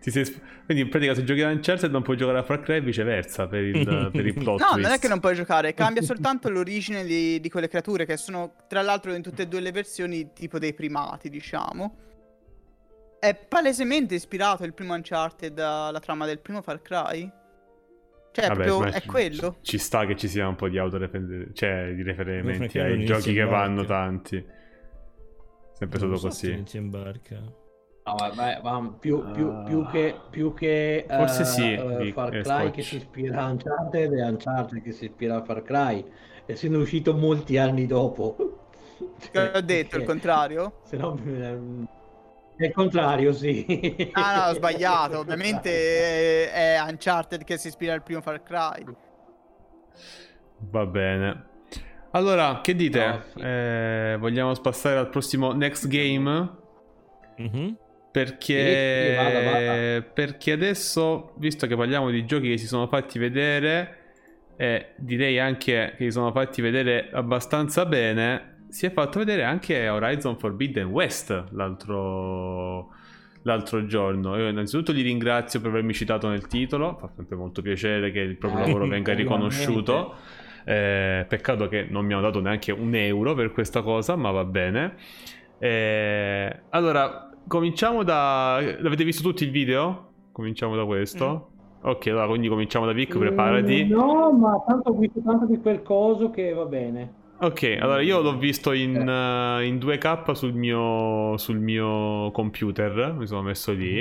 Ti 0.01 0.11
sei 0.11 0.25
Quindi 0.65 0.83
in 0.83 0.89
pratica 0.89 1.13
se 1.15 1.23
giochi 1.23 1.41
a 1.43 1.49
Uncharted 1.49 1.89
non 1.91 2.01
puoi 2.01 2.17
giocare 2.17 2.39
a 2.39 2.43
Far 2.43 2.61
Cry 2.61 2.77
e 2.77 2.81
viceversa 2.81 3.47
per 3.47 3.63
il, 3.63 4.09
per 4.11 4.25
il 4.25 4.33
plot 4.33 4.59
No, 4.59 4.67
twist. 4.71 4.81
non 4.81 4.91
è 4.91 4.99
che 4.99 5.07
non 5.07 5.19
puoi 5.19 5.35
giocare, 5.35 5.73
cambia 5.73 6.01
soltanto 6.03 6.49
l'origine 6.49 7.05
di, 7.05 7.39
di 7.39 7.49
quelle 7.49 7.67
creature 7.69 8.05
che 8.05 8.17
sono 8.17 8.55
tra 8.67 8.81
l'altro 8.81 9.13
in 9.13 9.21
tutte 9.21 9.43
e 9.43 9.47
due 9.47 9.59
le 9.61 9.71
versioni 9.71 10.33
tipo 10.33 10.57
dei 10.59 10.73
primati, 10.73 11.29
diciamo. 11.29 11.95
È 13.23 13.33
palesemente 13.35 14.15
ispirato 14.15 14.65
il 14.65 14.73
primo 14.73 14.93
Uncharted 14.95 15.57
alla 15.57 16.01
trama 16.01 16.25
del 16.25 16.39
primo 16.39 16.61
Far 16.61 16.81
Cry. 16.81 17.31
Cioè, 18.33 18.47
Vabbè, 18.47 18.65
proprio 18.65 18.79
ma 18.79 18.87
è 18.97 18.99
ci- 18.99 19.07
quello. 19.07 19.55
Ci 19.61 19.77
sta 19.77 20.05
che 20.05 20.17
ci 20.17 20.27
sia 20.27 20.45
un 20.45 20.55
po' 20.55 20.67
di 20.67 20.77
autorefer- 20.77 21.53
cioè 21.53 21.93
di 21.95 22.01
riferimenti 22.03 22.77
non 22.79 22.87
ai 22.87 23.05
giochi 23.05 23.31
che 23.33 23.45
vanno 23.45 23.85
tanti. 23.85 24.45
Sempre 25.71 25.97
stato 25.99 26.11
Non 26.11 26.19
so 26.19 26.29
se 26.31 26.47
così. 26.47 26.51
Inizia 26.51 26.79
in 26.81 26.89
barca. 26.89 27.35
No, 28.05 28.15
vabbè, 28.17 28.59
ma 28.61 28.93
più, 28.99 29.31
più- 29.31 29.47
Ah. 29.47 29.63
più 29.63 29.87
che, 29.89 30.15
più 30.29 30.53
che 30.53 31.05
Forse 31.07 31.41
eh, 31.43 31.45
sì, 31.45 31.75
Vic, 32.03 32.13
Far 32.13 32.35
eh, 32.35 32.41
Cry 32.41 32.59
Scotch. 32.63 32.71
che 32.73 32.81
si 32.81 32.95
ispira 32.97 33.41
a 33.45 33.49
Uncharted 33.51 34.11
e 34.13 34.21
Uncharted 34.23 34.81
che 34.81 34.91
si 34.91 35.05
ispira 35.05 35.37
a 35.37 35.43
Far 35.45 35.61
Cry, 35.61 36.05
essendo 36.45 36.79
uscito 36.79 37.13
molti 37.15 37.57
anni 37.57 37.85
dopo. 37.85 38.35
Che 39.31 39.51
ho 39.55 39.61
detto 39.61 39.95
il 39.95 40.03
contrario? 40.03 40.81
Se 40.83 40.97
no, 40.97 41.17
ehm, 41.25 41.87
è 42.63 42.67
il 42.67 42.73
contrario, 42.73 43.33
sì. 43.33 44.09
Ah 44.13 44.35
no, 44.45 44.51
ho 44.51 44.53
sbagliato. 44.53 45.19
Ovviamente 45.19 46.51
è, 46.51 46.75
è 46.75 46.81
Uncharted 46.89 47.43
che 47.43 47.57
si 47.57 47.67
ispira 47.67 47.93
al 47.93 48.03
primo 48.03 48.21
Far 48.21 48.41
Cry. 48.43 48.83
Va 50.69 50.85
bene. 50.85 51.45
Allora, 52.11 52.61
che 52.61 52.75
dite? 52.75 53.05
No, 53.05 53.21
sì. 53.35 53.39
Eh, 53.41 54.15
vogliamo 54.19 54.53
passare 54.61 54.97
al 54.99 55.09
prossimo 55.09 55.51
next 55.53 55.87
game? 55.87 56.51
Mhm. 57.37 57.77
Perché, 58.11 58.53
Sì, 58.53 59.09
sì, 59.09 59.15
vada, 59.15 59.41
vada. 59.41 60.01
perché 60.13 60.51
adesso, 60.51 61.33
visto 61.37 61.65
che 61.65 61.75
parliamo 61.75 62.11
di 62.11 62.23
giochi 62.25 62.49
che 62.49 62.57
si 62.59 62.67
sono 62.67 62.87
fatti 62.87 63.17
vedere, 63.17 63.97
e 64.55 64.89
direi 64.97 65.39
anche 65.39 65.95
che 65.97 66.03
si 66.05 66.11
sono 66.11 66.31
fatti 66.31 66.61
vedere 66.61 67.09
abbastanza 67.11 67.87
bene, 67.87 68.52
si 68.73 68.87
è 68.87 68.91
fatto 68.91 69.19
vedere 69.19 69.43
anche 69.43 69.87
Horizon 69.87 70.35
Forbidden 70.35 70.87
West 70.87 71.43
l'altro, 71.51 72.89
l'altro 73.43 73.85
giorno. 73.85 74.35
Io 74.35 74.47
innanzitutto 74.49 74.91
li 74.91 75.03
ringrazio 75.03 75.61
per 75.61 75.69
avermi 75.69 75.93
citato 75.93 76.27
nel 76.27 76.47
titolo, 76.47 76.97
fa 76.99 77.07
sempre 77.15 77.35
molto 77.35 77.61
piacere 77.61 78.09
che 78.11 78.19
il 78.19 78.35
proprio 78.35 78.63
Eh, 78.63 78.65
lavoro 78.65 78.87
venga 78.87 79.13
riconosciuto. 79.13 80.15
Eh, 80.65 81.23
peccato 81.29 81.67
che 81.67 81.85
non 81.87 82.03
mi 82.03 82.13
hanno 82.13 82.23
dato 82.23 82.39
neanche 82.41 82.71
un 82.71 82.95
euro 82.95 83.35
per 83.35 83.51
questa 83.51 83.83
cosa, 83.83 84.15
ma 84.15 84.31
va 84.31 84.43
bene. 84.43 84.95
Eh, 85.59 86.59
allora, 86.69 87.29
cominciamo 87.47 88.01
da... 88.01 88.59
L'avete 88.79 89.03
visto 89.03 89.21
tutti 89.21 89.43
il 89.43 89.51
video? 89.51 90.13
Cominciamo 90.31 90.75
da 90.75 90.83
questo. 90.85 91.49
Ok, 91.81 92.07
allora 92.07 92.25
quindi 92.25 92.47
cominciamo 92.47 92.87
da 92.87 92.91
Vic, 92.93 93.15
preparati. 93.19 93.83
Mm, 93.85 93.91
No, 93.91 94.31
ma 94.31 94.63
tanto 94.65 94.89
ho 94.89 94.97
visto 94.97 95.21
tanto 95.23 95.45
di 95.45 95.59
quel 95.59 95.83
coso 95.83 96.31
che 96.31 96.53
va 96.53 96.65
bene. 96.65 97.21
Ok, 97.43 97.77
allora 97.79 98.01
io 98.01 98.21
l'ho 98.21 98.37
visto 98.37 98.71
in, 98.71 98.95
eh, 98.95 99.65
in 99.65 99.77
2K 99.77 100.31
sul 100.31 100.53
mio, 100.53 101.35
sul 101.37 101.59
mio 101.59 102.31
computer, 102.31 103.13
mi 103.17 103.27
sono 103.27 103.41
messo 103.41 103.73
lì. 103.73 103.99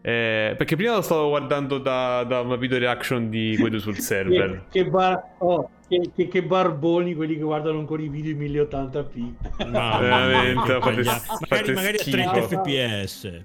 Eh, 0.00 0.54
perché 0.56 0.76
prima 0.76 0.94
lo 0.94 1.00
stavo 1.00 1.28
guardando 1.30 1.78
da, 1.78 2.24
da 2.24 2.40
una 2.40 2.56
video 2.56 2.78
reaction 2.78 3.30
di 3.30 3.56
quello 3.60 3.78
sul 3.78 3.96
server. 3.98 4.66
Che, 4.70 4.82
che 4.84 4.90
bar- 4.90 5.22
oh, 5.38 5.70
che- 5.88 6.10
che- 6.14 6.28
che 6.28 6.42
barboni 6.42 7.14
quelli 7.14 7.36
che 7.36 7.42
guardano 7.42 7.78
ancora 7.78 8.02
i 8.02 8.08
video 8.08 8.32
in 8.32 8.38
1080p. 8.38 9.32
Mamma 9.70 9.98
Veramente, 10.00 10.80
fate- 10.80 11.02
fate 11.04 11.72
magari, 11.72 11.74
magari 11.74 11.96
a 11.96 12.02
30 12.04 12.42
schifo. 12.42 12.62
fps. 12.64 13.42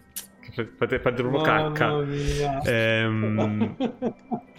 Fate, 0.78 1.00
fate 1.00 1.16
proprio 1.24 1.42
Mamma 1.42 1.72
cacca. 1.72 1.96
mia. 2.02 2.62
Ehm, 2.66 3.76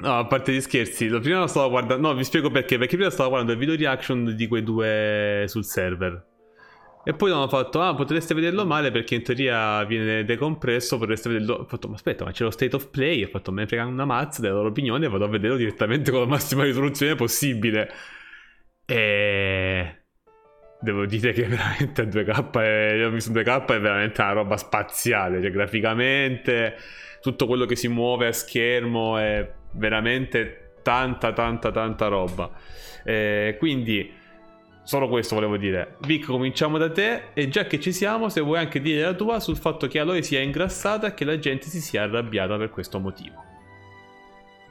No, 0.00 0.18
a 0.18 0.24
parte 0.24 0.52
gli 0.52 0.60
scherzi, 0.60 1.08
prima 1.08 1.40
lo 1.40 1.46
stavo 1.46 1.68
guardando. 1.68 2.08
No, 2.08 2.14
vi 2.14 2.24
spiego 2.24 2.50
perché. 2.50 2.78
Perché 2.78 2.96
prima 2.96 3.10
stavo 3.10 3.28
guardando 3.28 3.52
il 3.52 3.58
video 3.58 3.76
reaction 3.76 4.34
di 4.34 4.46
quei 4.46 4.62
due 4.62 5.44
sul 5.46 5.64
server. 5.64 6.26
E 7.04 7.12
poi 7.12 7.30
hanno 7.30 7.48
fatto: 7.48 7.82
Ah, 7.82 7.94
potreste 7.94 8.32
vederlo 8.32 8.64
male 8.64 8.90
perché 8.90 9.16
in 9.16 9.22
teoria 9.22 9.84
viene 9.84 10.24
decompresso. 10.24 10.96
Potreste 10.96 11.28
vederlo. 11.28 11.54
Ho 11.54 11.64
fatto: 11.66 11.88
Ma 11.88 11.96
aspetta, 11.96 12.24
ma 12.24 12.30
c'è 12.30 12.44
lo 12.44 12.50
state 12.50 12.74
of 12.74 12.88
play. 12.88 13.24
Ho 13.24 13.28
fatto: 13.28 13.52
Me 13.52 13.62
ne 13.62 13.66
frega 13.66 13.84
una 13.84 14.06
mazza 14.06 14.40
della 14.40 14.54
loro 14.54 14.68
opinione. 14.68 15.06
Vado 15.06 15.24
a 15.24 15.28
vederlo 15.28 15.56
direttamente 15.56 16.10
con 16.10 16.20
la 16.20 16.26
massima 16.26 16.64
risoluzione 16.64 17.14
possibile. 17.14 17.90
E. 18.86 19.96
Devo 20.82 21.04
dire 21.04 21.32
che 21.32 21.42
veramente 21.44 22.00
a 22.00 22.04
2K 22.04 22.58
è, 22.58 22.94
io 22.94 23.08
ho 23.08 23.10
visto 23.10 23.32
2K 23.32 23.66
è 23.66 23.80
veramente 23.80 24.22
una 24.22 24.32
roba 24.32 24.56
spaziale, 24.56 25.42
cioè 25.42 25.50
graficamente 25.50 26.74
tutto 27.20 27.46
quello 27.46 27.66
che 27.66 27.76
si 27.76 27.86
muove 27.88 28.28
a 28.28 28.32
schermo 28.32 29.18
è 29.18 29.58
veramente 29.72 30.72
tanta 30.82 31.32
tanta 31.32 31.70
tanta 31.70 32.08
roba. 32.08 32.50
Eh, 33.04 33.56
quindi 33.58 34.18
solo 34.82 35.08
questo 35.08 35.34
volevo 35.34 35.56
dire. 35.56 35.96
Vic, 36.00 36.26
cominciamo 36.26 36.78
da 36.78 36.90
te 36.90 37.28
e 37.34 37.48
già 37.48 37.64
che 37.64 37.78
ci 37.78 37.92
siamo, 37.92 38.28
se 38.28 38.40
vuoi 38.40 38.58
anche 38.58 38.80
dire 38.80 39.02
la 39.02 39.14
tua 39.14 39.40
sul 39.40 39.56
fatto 39.56 39.86
che 39.86 39.98
Aloy 39.98 40.22
sia 40.22 40.40
ingrassata 40.40 41.08
e 41.08 41.14
che 41.14 41.24
la 41.24 41.38
gente 41.38 41.66
si 41.68 41.80
sia 41.80 42.02
arrabbiata 42.02 42.56
per 42.56 42.70
questo 42.70 42.98
motivo. 42.98 43.44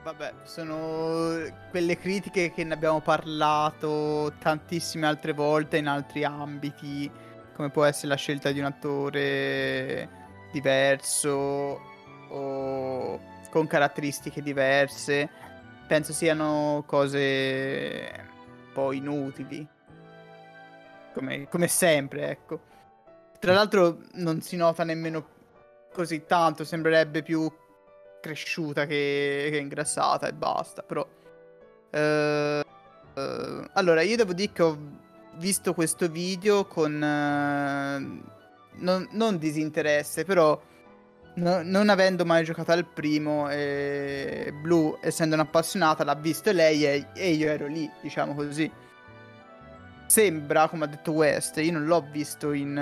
Vabbè, 0.03 0.34
sono 0.43 1.38
quelle 1.69 1.97
critiche 1.97 2.51
che 2.51 2.63
ne 2.63 2.73
abbiamo 2.73 3.01
parlato 3.01 4.34
tantissime 4.39 5.05
altre 5.05 5.34
volte 5.34 5.77
in 5.77 5.88
altri 5.88 6.23
ambiti, 6.23 7.09
come 7.53 7.69
può 7.69 7.84
essere 7.84 8.07
la 8.07 8.15
scelta 8.15 8.51
di 8.51 8.59
un 8.59 8.65
attore 8.65 10.09
diverso 10.51 11.81
o 12.30 13.19
con 13.49 13.67
caratteristiche 13.67 14.41
diverse. 14.41 15.30
Penso 15.88 16.13
siano 16.13 16.84
cose 16.85 18.27
po' 18.71 18.91
inutili. 18.93 19.67
Come, 21.13 21.47
come 21.49 21.67
sempre, 21.67 22.30
ecco. 22.30 22.59
Tra 23.39 23.53
l'altro 23.53 23.99
non 24.13 24.41
si 24.41 24.55
nota 24.55 24.84
nemmeno 24.84 25.38
così 25.91 26.26
tanto, 26.26 26.63
sembrerebbe 26.63 27.23
più 27.23 27.51
cresciuta 28.21 28.85
che, 28.85 29.49
che 29.51 29.57
ingrassata 29.57 30.27
e 30.27 30.34
basta, 30.34 30.81
però... 30.84 31.05
Eh, 31.91 32.63
eh, 33.13 33.69
allora, 33.73 34.01
io 34.01 34.15
devo 34.15 34.34
dire 34.34 34.51
che 34.51 34.63
ho 34.63 34.77
visto 35.35 35.73
questo 35.73 36.07
video 36.09 36.65
con... 36.65 37.01
Eh, 37.01 38.21
non, 38.80 39.07
non, 39.11 39.38
disinteresse, 39.38 40.23
però... 40.23 40.61
No, 41.39 41.61
non 41.63 41.89
avendo 41.89 42.25
mai 42.25 42.43
giocato 42.43 42.71
al 42.71 42.85
primo, 42.85 43.49
e 43.49 44.53
Blue, 44.61 44.97
essendo 45.01 45.35
un'appassionata, 45.35 46.03
l'ha 46.03 46.15
visto 46.15 46.51
lei 46.51 46.85
e, 46.85 47.07
e 47.13 47.29
io 47.31 47.49
ero 47.49 47.67
lì, 47.67 47.89
diciamo 48.01 48.35
così 48.35 48.69
sembra, 50.09 50.67
come 50.67 50.85
ha 50.85 50.87
detto 50.87 51.11
West, 51.11 51.57
io 51.57 51.71
non 51.71 51.85
l'ho 51.85 52.03
visto 52.11 52.51
in 52.51 52.73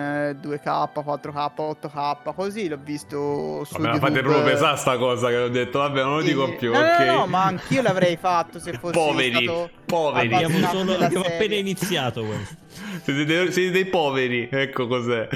2K, 0.41 0.89
4K, 0.95 1.51
8K, 1.55 2.34
così 2.34 2.69
l'ho 2.69 2.79
visto 2.81 3.63
su 3.65 3.73
vabbè, 3.73 3.88
YouTube. 3.88 3.99
fate 3.99 4.21
proprio 4.21 4.43
pesare 4.43 4.77
sta 4.77 4.97
cosa 4.97 5.27
che 5.27 5.38
ho 5.38 5.49
detto, 5.49 5.79
vabbè, 5.79 6.03
non 6.03 6.15
lo 6.17 6.21
dico 6.21 6.55
più, 6.55 6.71
no, 6.71 6.79
ok? 6.79 6.99
No, 6.99 7.13
no, 7.13 7.27
ma 7.27 7.43
anch'io 7.43 7.81
l'avrei 7.81 8.15
fatto 8.15 8.59
se 8.59 8.73
fossi 8.79 8.93
poveri, 8.93 9.43
stato 9.43 9.69
poveri. 9.85 10.34
Abbiamo, 10.34 10.67
solo, 10.69 10.97
abbiamo 10.97 11.25
appena 11.25 11.55
iniziato 11.55 12.23
questo. 12.23 12.55
Siete 13.03 13.25
dei, 13.25 13.51
siete 13.51 13.71
dei 13.71 13.85
poveri, 13.85 14.47
ecco 14.49 14.88
cos'è. 14.88 15.27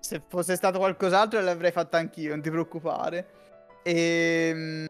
Se 0.00 0.22
fosse 0.26 0.56
stato 0.56 0.78
qualcos'altro 0.78 1.40
l'avrei 1.40 1.72
fatto 1.72 1.96
anch'io, 1.96 2.30
non 2.30 2.40
ti 2.40 2.50
preoccupare. 2.50 3.28
E... 3.82 4.50
Ehm, 4.52 4.86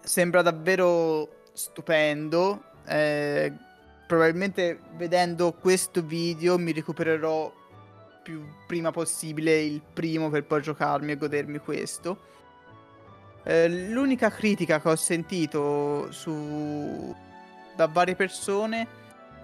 sembra 0.00 0.42
davvero 0.42 1.42
stupendo. 1.52 2.62
Eh, 2.86 3.52
probabilmente 4.06 4.80
vedendo 4.96 5.52
questo 5.52 6.02
video 6.02 6.58
mi 6.58 6.72
recupererò 6.72 7.52
più 8.22 8.46
prima 8.66 8.90
possibile 8.90 9.60
il 9.60 9.82
primo 9.92 10.30
per 10.30 10.44
poi 10.44 10.62
giocarmi 10.62 11.12
e 11.12 11.16
godermi 11.16 11.58
questo. 11.58 12.32
Eh, 13.42 13.68
l'unica 13.68 14.30
critica 14.30 14.80
che 14.80 14.88
ho 14.88 14.96
sentito 14.96 16.10
su... 16.10 17.14
da 17.76 17.86
varie 17.86 18.14
persone 18.14 18.86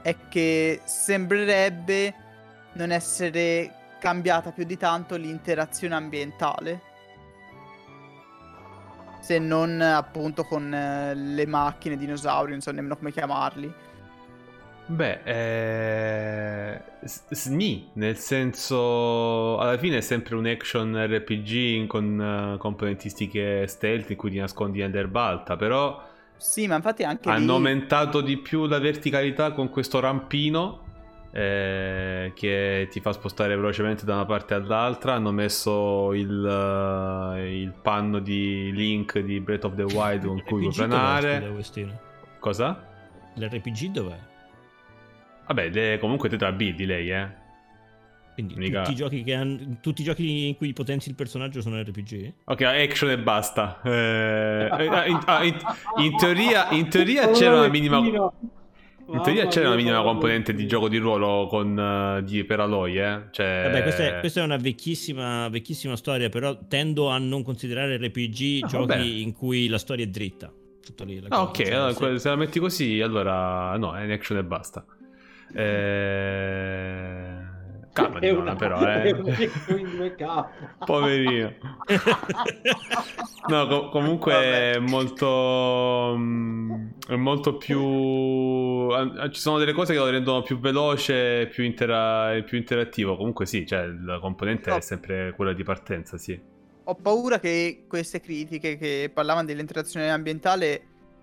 è 0.02 0.16
che 0.28 0.80
sembrerebbe 0.84 2.14
non 2.74 2.90
essere 2.90 3.74
cambiata 4.00 4.50
più 4.50 4.64
di 4.64 4.76
tanto 4.76 5.14
l'interazione 5.14 5.94
ambientale. 5.94 6.80
Se 9.20 9.38
non 9.38 9.80
appunto 9.80 10.42
con 10.44 10.74
eh, 10.74 11.14
le 11.14 11.46
macchine, 11.46 11.96
dinosauri, 11.96 12.50
non 12.50 12.60
so 12.60 12.72
nemmeno 12.72 12.96
come 12.96 13.12
chiamarli. 13.12 13.72
Beh, 14.86 15.20
eh... 15.22 16.82
SNI, 17.04 17.90
nel 17.94 18.16
senso, 18.16 19.56
alla 19.58 19.78
fine 19.78 19.98
è 19.98 20.00
sempre 20.00 20.34
un 20.34 20.46
action 20.46 20.96
RPG 20.96 21.86
con 21.86 22.54
uh, 22.54 22.58
componentistiche 22.58 23.66
stealth 23.68 24.10
in 24.10 24.16
cui 24.16 24.30
ti 24.30 24.38
nascondi 24.38 24.80
nell'erba 24.80 25.22
alta, 25.22 25.56
però... 25.56 26.08
Sì, 26.36 26.66
ma 26.66 26.74
infatti 26.74 27.04
anche 27.04 27.28
Hanno 27.28 27.44
lì... 27.44 27.50
aumentato 27.50 28.20
di 28.20 28.38
più 28.38 28.66
la 28.66 28.80
verticalità 28.80 29.52
con 29.52 29.70
questo 29.70 30.00
rampino 30.00 30.88
eh, 31.32 32.32
che 32.34 32.88
ti 32.90 33.00
fa 33.00 33.12
spostare 33.12 33.54
velocemente 33.54 34.04
da 34.04 34.14
una 34.14 34.24
parte 34.24 34.54
all'altra. 34.54 35.14
Hanno 35.14 35.32
messo 35.32 36.12
il, 36.12 36.28
uh, 36.28 37.36
il 37.38 37.72
panno 37.80 38.18
di 38.18 38.70
Link 38.72 39.18
di 39.18 39.40
Breath 39.40 39.64
of 39.64 39.74
the 39.74 39.84
Wild 39.84 40.26
con 40.26 40.42
cui 40.44 40.62
puoi 40.62 40.74
planare. 40.74 41.52
Cosa? 42.38 42.86
L'RPG 43.34 43.90
dov'è? 43.90 44.18
Vabbè, 45.46 45.70
le, 45.70 45.98
comunque 45.98 46.28
te 46.28 46.36
la 46.38 46.52
buildi 46.52 46.86
lei, 46.86 47.10
eh. 47.10 47.38
Quindi 48.34 48.54
Mica... 48.54 48.82
tutti, 48.82 48.92
i 48.92 48.96
giochi 48.96 49.22
che 49.22 49.34
hanno, 49.34 49.78
tutti 49.80 50.00
i 50.00 50.04
giochi 50.04 50.48
in 50.48 50.56
cui 50.56 50.72
potenzi 50.72 51.08
il 51.08 51.14
personaggio 51.14 51.60
sono 51.60 51.80
RPG? 51.82 52.32
Ok, 52.44 52.62
action 52.62 53.10
e 53.10 53.18
basta. 53.18 53.80
Eh, 53.82 54.68
eh 54.70 54.84
in, 55.08 55.20
ah, 55.26 55.44
in, 55.44 55.58
in, 55.96 56.16
teoria, 56.16 56.70
in 56.70 56.88
teoria 56.88 57.30
c'era 57.30 57.58
una 57.58 57.68
minima... 57.68 58.00
In 59.12 59.22
teoria 59.22 59.46
c'era 59.48 59.68
una 59.68 59.76
minima 59.76 60.02
componente 60.02 60.54
di 60.54 60.66
gioco 60.66 60.88
di 60.88 60.98
ruolo 60.98 61.46
con, 61.48 61.76
uh, 61.76 62.22
di, 62.22 62.44
per 62.44 62.60
Aloy, 62.60 62.98
eh? 62.98 63.22
Cioè... 63.30 63.62
Vabbè, 63.64 63.82
questa 63.82 64.02
è, 64.04 64.20
questa 64.20 64.40
è, 64.40 64.44
una 64.44 64.56
vecchissima, 64.56 65.48
vecchissima 65.48 65.96
storia, 65.96 66.28
però 66.28 66.56
tendo 66.68 67.08
a 67.08 67.18
non 67.18 67.42
considerare 67.42 67.96
RPG 67.96 68.62
ah, 68.62 68.66
giochi 68.66 68.86
vabbè. 68.86 69.02
in 69.02 69.32
cui 69.32 69.66
la 69.66 69.78
storia 69.78 70.04
è 70.04 70.08
dritta. 70.08 70.52
Tutto 70.82 71.04
lì, 71.04 71.22
ah, 71.28 71.42
ok, 71.42 71.56
cioè, 71.56 71.72
allora, 71.72 72.18
se 72.18 72.28
la 72.28 72.36
metti 72.36 72.58
così, 72.58 73.00
allora 73.00 73.76
no, 73.76 73.96
è 73.96 74.04
in 74.04 74.10
action 74.12 74.38
e 74.38 74.44
basta. 74.44 74.84
Eh... 75.52 77.39
Calma, 77.92 78.20
è 78.20 78.30
una, 78.30 78.54
però, 78.54 78.78
eh. 78.86 79.16
Poverino. 80.84 81.54
no, 83.48 83.66
com- 83.66 83.90
comunque 83.90 84.32
Vabbè. 84.32 84.72
è 84.74 84.78
molto. 84.78 86.14
Mm, 86.16 86.88
è 87.08 87.16
molto 87.16 87.56
più. 87.56 88.88
Ci 89.30 89.40
sono 89.40 89.58
delle 89.58 89.72
cose 89.72 89.92
che 89.92 89.98
lo 89.98 90.08
rendono 90.08 90.42
più 90.42 90.60
veloce, 90.60 91.48
più, 91.48 91.64
intera- 91.64 92.40
più 92.44 92.58
interattivo. 92.58 93.16
Comunque, 93.16 93.46
sì, 93.46 93.66
cioè, 93.66 93.86
la 93.86 94.20
componente 94.20 94.70
no. 94.70 94.76
è 94.76 94.80
sempre 94.80 95.32
quella 95.34 95.52
di 95.52 95.64
partenza, 95.64 96.16
sì. 96.16 96.40
Ho 96.84 96.94
paura 96.94 97.40
che 97.40 97.86
queste 97.88 98.20
critiche 98.20 98.78
che 98.78 99.10
parlavano 99.12 99.46
dell'interazione 99.46 100.10
ambientale 100.10 100.82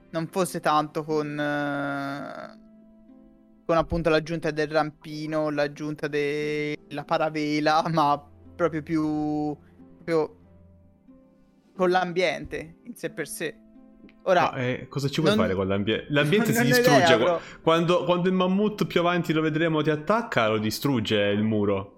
non 0.09 0.27
fosse 0.27 0.59
tanto 0.59 1.05
con. 1.05 2.57
Uh 2.59 2.65
con 3.67 3.75
appunto 3.75 4.09
l'aggiunta 4.09 4.49
del 4.51 4.69
rampino, 4.69 5.49
l'aggiunta 5.49 6.07
della 6.07 7.03
paravela, 7.03 7.83
ma 7.91 8.17
proprio 8.55 8.81
più 8.81 9.55
proprio 10.05 10.35
con 11.75 11.89
l'ambiente 11.89 12.77
in 12.85 12.95
sé 12.95 13.09
per 13.09 13.27
sé. 13.27 13.55
Ora, 14.23 14.51
no, 14.53 14.57
eh, 14.57 14.87
cosa 14.89 15.09
ci 15.09 15.19
vuoi 15.19 15.35
non... 15.35 15.43
fare 15.43 15.53
con 15.53 15.67
l'ambiente? 15.67 16.05
L'ambiente 16.11 16.53
si 16.53 16.63
distrugge. 16.63 17.13
Idea, 17.13 17.39
quando, 17.61 18.05
quando, 18.05 18.29
il 18.29 18.33
mammut 18.33 18.85
più 18.85 19.01
avanti 19.01 19.33
lo 19.33 19.41
vedremo 19.41 19.81
ti 19.81 19.89
attacca, 19.89 20.47
lo 20.47 20.59
distrugge 20.59 21.17
il 21.17 21.43
muro. 21.43 21.96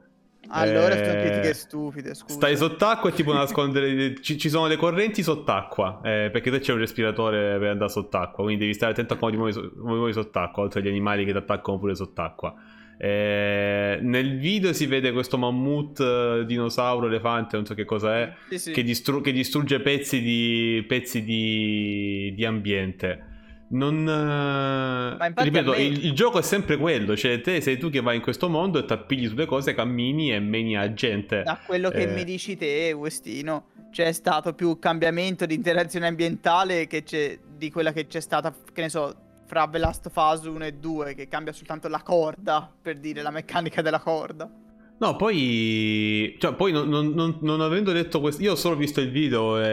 Allora 0.51 0.95
eh, 0.95 1.05
sono 1.05 1.21
critiche 1.21 1.53
stupide, 1.53 2.13
scusa. 2.13 2.33
Stai 2.33 2.57
sott'acqua 2.57 3.09
e 3.09 3.13
ti 3.13 3.23
puoi 3.23 3.35
nascondere. 3.35 4.19
Ci, 4.21 4.37
ci, 4.37 4.49
sono 4.49 4.67
le 4.67 4.77
correnti 4.77 5.21
sott'acqua. 5.21 6.01
Eh, 6.03 6.29
perché 6.31 6.49
te 6.51 6.59
c'è 6.59 6.73
un 6.73 6.79
respiratore 6.79 7.57
per 7.59 7.69
andare 7.69 7.89
sott'acqua. 7.89 8.43
Quindi 8.43 8.61
devi 8.61 8.73
stare 8.73 8.93
attento 8.93 9.13
a 9.13 9.17
come 9.17 9.31
ti 9.31 9.37
muovi, 9.37 9.53
so, 9.53 9.71
muovi 9.75 10.13
sott'acqua. 10.13 10.63
Oltre 10.63 10.79
agli 10.79 10.87
animali 10.87 11.25
che 11.25 11.31
ti 11.31 11.37
attaccano 11.37 11.77
pure 11.77 11.95
sott'acqua. 11.95 12.53
Eh, 13.01 13.97
nel 14.01 14.39
video 14.39 14.73
si 14.73 14.85
vede 14.85 15.13
questo 15.13 15.37
mammut, 15.37 16.01
eh, 16.01 16.43
dinosauro, 16.45 17.07
elefante, 17.07 17.55
non 17.55 17.65
so 17.65 17.73
che 17.73 17.85
cosa 17.85 18.17
è, 18.17 18.33
sì, 18.49 18.59
sì. 18.59 18.71
Che, 18.73 18.83
distru- 18.83 19.23
che, 19.23 19.31
distrugge 19.31 19.79
pezzi 19.79 20.21
di, 20.21 20.83
pezzi 20.85 21.23
di, 21.23 22.33
di 22.35 22.43
ambiente. 22.43 23.28
Non. 23.69 25.17
Eh, 25.19 25.33
ripeto, 25.43 25.71
me... 25.71 25.81
il, 25.83 26.05
il, 26.05 26.13
gioco 26.13 26.39
è 26.39 26.41
sempre 26.41 26.77
quello. 26.77 27.15
Cioè, 27.15 27.41
te 27.41 27.61
sei 27.61 27.77
tu 27.77 27.89
che 27.89 28.01
vai 28.01 28.15
in 28.15 28.21
questo 28.21 28.49
mondo 28.49 28.79
e 28.79 28.85
ti 28.85 28.93
appigli 28.93 29.27
sulle 29.27 29.45
cose, 29.45 29.73
cammini 29.73 30.33
e 30.33 30.39
meni 30.39 30.75
a 30.77 30.93
gente. 30.93 31.43
Da 31.43 31.59
quello 31.65 31.89
che 31.89 32.03
eh... 32.03 32.07
mi 32.07 32.23
dici 32.23 32.57
te, 32.57 32.91
Westino, 32.93 33.67
c'è 33.91 34.11
stato 34.11 34.53
più 34.53 34.79
cambiamento 34.79 35.45
di 35.45 35.53
interazione 35.53 36.07
ambientale 36.07 36.87
che 36.87 37.03
c'è 37.03 37.37
di 37.57 37.69
quella 37.69 37.91
che 37.91 38.07
c'è 38.07 38.19
stata, 38.19 38.53
che 38.73 38.81
ne 38.81 38.89
so, 38.89 39.15
fra 39.45 39.67
The 39.67 39.77
Last 39.77 40.05
of 40.07 40.15
Us 40.15 40.45
1 40.45 40.65
e 40.65 40.73
2, 40.73 41.13
che 41.13 41.27
cambia 41.27 41.53
soltanto 41.53 41.87
la 41.87 42.01
corda, 42.01 42.71
per 42.81 42.97
dire 42.97 43.21
la 43.21 43.31
meccanica 43.31 43.81
della 43.81 43.99
corda. 43.99 44.49
No, 44.99 45.15
poi, 45.15 46.35
cioè, 46.39 46.53
poi 46.55 46.73
non, 46.73 46.89
non, 46.89 47.37
non, 47.39 47.61
avendo 47.61 47.93
detto 47.93 48.19
questo, 48.19 48.41
io 48.41 48.51
ho 48.51 48.55
solo 48.55 48.75
visto 48.75 48.99
il 48.99 49.09
video 49.09 49.57
e, 49.57 49.63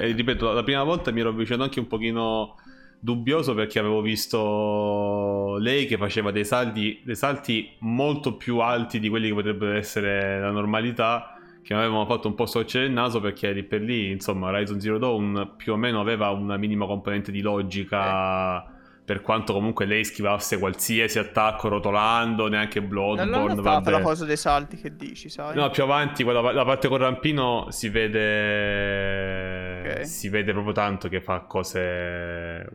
eh. 0.00 0.08
e 0.08 0.12
ripeto, 0.12 0.50
la 0.50 0.62
prima 0.62 0.82
volta 0.82 1.10
mi 1.10 1.20
ero 1.20 1.28
avvicinato 1.28 1.64
anche 1.64 1.78
un 1.78 1.86
pochino 1.86 2.56
dubbioso 3.06 3.54
perché 3.54 3.78
avevo 3.78 4.00
visto 4.00 5.58
lei 5.58 5.86
che 5.86 5.96
faceva 5.96 6.32
dei 6.32 6.44
salti, 6.44 7.00
dei 7.04 7.14
salti 7.14 7.70
molto 7.78 8.34
più 8.36 8.58
alti 8.58 8.98
di 8.98 9.08
quelli 9.08 9.28
che 9.28 9.34
potrebbero 9.34 9.74
essere 9.74 10.40
la 10.40 10.50
normalità 10.50 11.38
che 11.62 11.72
avevano 11.72 12.04
fatto 12.04 12.26
un 12.26 12.34
po' 12.34 12.46
storcere 12.46 12.86
il 12.86 12.90
naso 12.90 13.20
perché 13.20 13.52
lì 13.52 13.62
per 13.62 13.82
lì 13.82 14.10
insomma 14.10 14.48
Horizon 14.48 14.80
Zero 14.80 14.98
Dawn 14.98 15.52
più 15.56 15.74
o 15.74 15.76
meno 15.76 16.00
aveva 16.00 16.30
una 16.30 16.56
minima 16.56 16.84
componente 16.86 17.30
di 17.30 17.42
logica 17.42 18.70
eh 18.70 18.74
per 19.06 19.22
quanto 19.22 19.52
comunque 19.52 19.86
lei 19.86 20.04
schivasse 20.04 20.58
qualsiasi 20.58 21.20
attacco 21.20 21.68
rotolando, 21.68 22.48
neanche 22.48 22.82
Bloodborne. 22.82 23.54
Non 23.54 23.62
vabbè. 23.62 23.90
la 23.92 24.00
cosa 24.00 24.24
dei 24.24 24.36
salti 24.36 24.76
che 24.78 24.96
dici, 24.96 25.28
sai? 25.28 25.54
No, 25.54 25.70
più 25.70 25.84
avanti, 25.84 26.24
quella, 26.24 26.40
la 26.50 26.64
parte 26.64 26.88
con 26.88 26.98
rampino 26.98 27.66
si 27.70 27.88
vede... 27.88 29.78
Okay. 29.78 30.06
Si 30.06 30.28
vede 30.28 30.50
proprio 30.50 30.72
tanto 30.72 31.08
che 31.08 31.20
fa 31.20 31.42
cose 31.42 32.68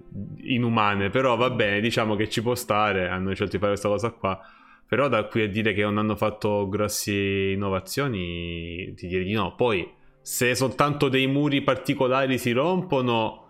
inumane, 0.43 1.09
però 1.09 1.35
va 1.35 1.49
bene, 1.49 1.81
diciamo 1.81 2.15
che 2.15 2.29
ci 2.29 2.41
può 2.41 2.55
stare, 2.55 3.09
hanno 3.09 3.33
scelto 3.33 3.51
di 3.51 3.59
fare 3.59 3.71
questa 3.71 3.89
cosa 3.89 4.11
qua. 4.11 4.39
Però 4.87 5.09
da 5.09 5.25
qui 5.25 5.41
a 5.41 5.49
dire 5.49 5.73
che 5.73 5.81
non 5.81 5.97
hanno 5.97 6.15
fatto 6.15 6.69
grosse 6.69 7.11
innovazioni, 7.11 8.93
ti 8.95 9.07
direi 9.07 9.25
di 9.25 9.33
no. 9.33 9.53
Poi, 9.55 9.85
se 10.21 10.55
soltanto 10.55 11.09
dei 11.09 11.27
muri 11.27 11.61
particolari 11.61 12.37
si 12.37 12.53
rompono 12.53 13.47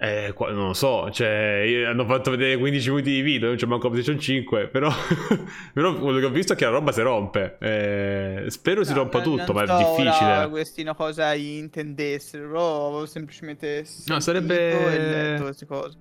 Eh, 0.00 0.32
qua- 0.32 0.52
non 0.52 0.68
lo 0.68 0.72
so, 0.74 1.10
cioè, 1.10 1.64
io- 1.66 1.88
hanno 1.88 2.04
fatto 2.06 2.30
vedere 2.30 2.56
15 2.56 2.88
minuti 2.90 3.10
di 3.10 3.20
video, 3.20 3.48
non 3.48 3.56
c'è 3.56 3.66
manco 3.66 3.88
PlayStation 3.90 4.20
5, 4.20 4.68
però, 4.68 4.88
però 5.74 5.94
quello 5.98 6.20
che 6.20 6.26
ho 6.26 6.30
visto 6.30 6.52
è 6.52 6.56
che 6.56 6.64
la 6.66 6.70
roba 6.70 6.92
si 6.92 7.00
rompe. 7.02 7.56
Eh, 7.60 8.44
spero 8.48 8.84
si 8.84 8.92
No, 8.92 8.98
rompa 8.98 9.18
non- 9.20 9.24
tutto, 9.26 9.52
non 9.52 9.56
ma 9.56 9.62
è 9.64 9.66
so 9.66 9.76
difficile. 9.96 10.30
ora 10.30 10.48
questi 10.48 10.82
una 10.82 10.94
cosa 10.94 11.34
intendessero, 11.34 12.46
però 12.46 13.06
semplicemente 13.06 13.84
No, 14.06 14.20
sarebbe- 14.20 15.34
e 15.36 15.40
queste 15.40 15.66
cose. 15.66 15.96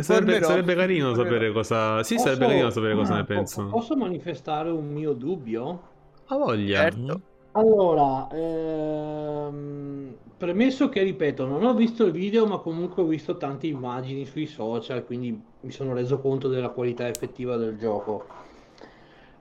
Sarebbe, 0.00 0.42
sarebbe 0.42 0.74
carino 0.74 1.14
sapere 1.14 1.50
cosa... 1.52 2.02
Sì, 2.02 2.14
Posso- 2.14 2.26
sarebbe 2.28 2.46
carino 2.46 2.70
sapere 2.70 2.94
cosa 2.94 3.12
ah, 3.12 3.16
ne 3.16 3.24
pensano. 3.24 3.68
Posso 3.68 3.96
manifestare 3.96 4.70
un 4.70 4.86
mio 4.92 5.12
dubbio? 5.12 5.82
Ha 6.26 6.36
voglia. 6.36 6.80
Certo. 6.80 7.20
Allora, 7.52 8.28
ehm, 8.32 10.14
premesso 10.44 10.90
che, 10.90 11.02
ripeto, 11.02 11.46
non 11.46 11.64
ho 11.64 11.72
visto 11.72 12.04
il 12.04 12.12
video, 12.12 12.46
ma 12.46 12.58
comunque 12.58 13.02
ho 13.02 13.06
visto 13.06 13.38
tante 13.38 13.66
immagini 13.66 14.26
sui 14.26 14.46
social, 14.46 15.02
quindi 15.06 15.42
mi 15.60 15.70
sono 15.70 15.94
reso 15.94 16.18
conto 16.20 16.48
della 16.48 16.68
qualità 16.68 17.08
effettiva 17.08 17.56
del 17.56 17.78
gioco. 17.78 18.26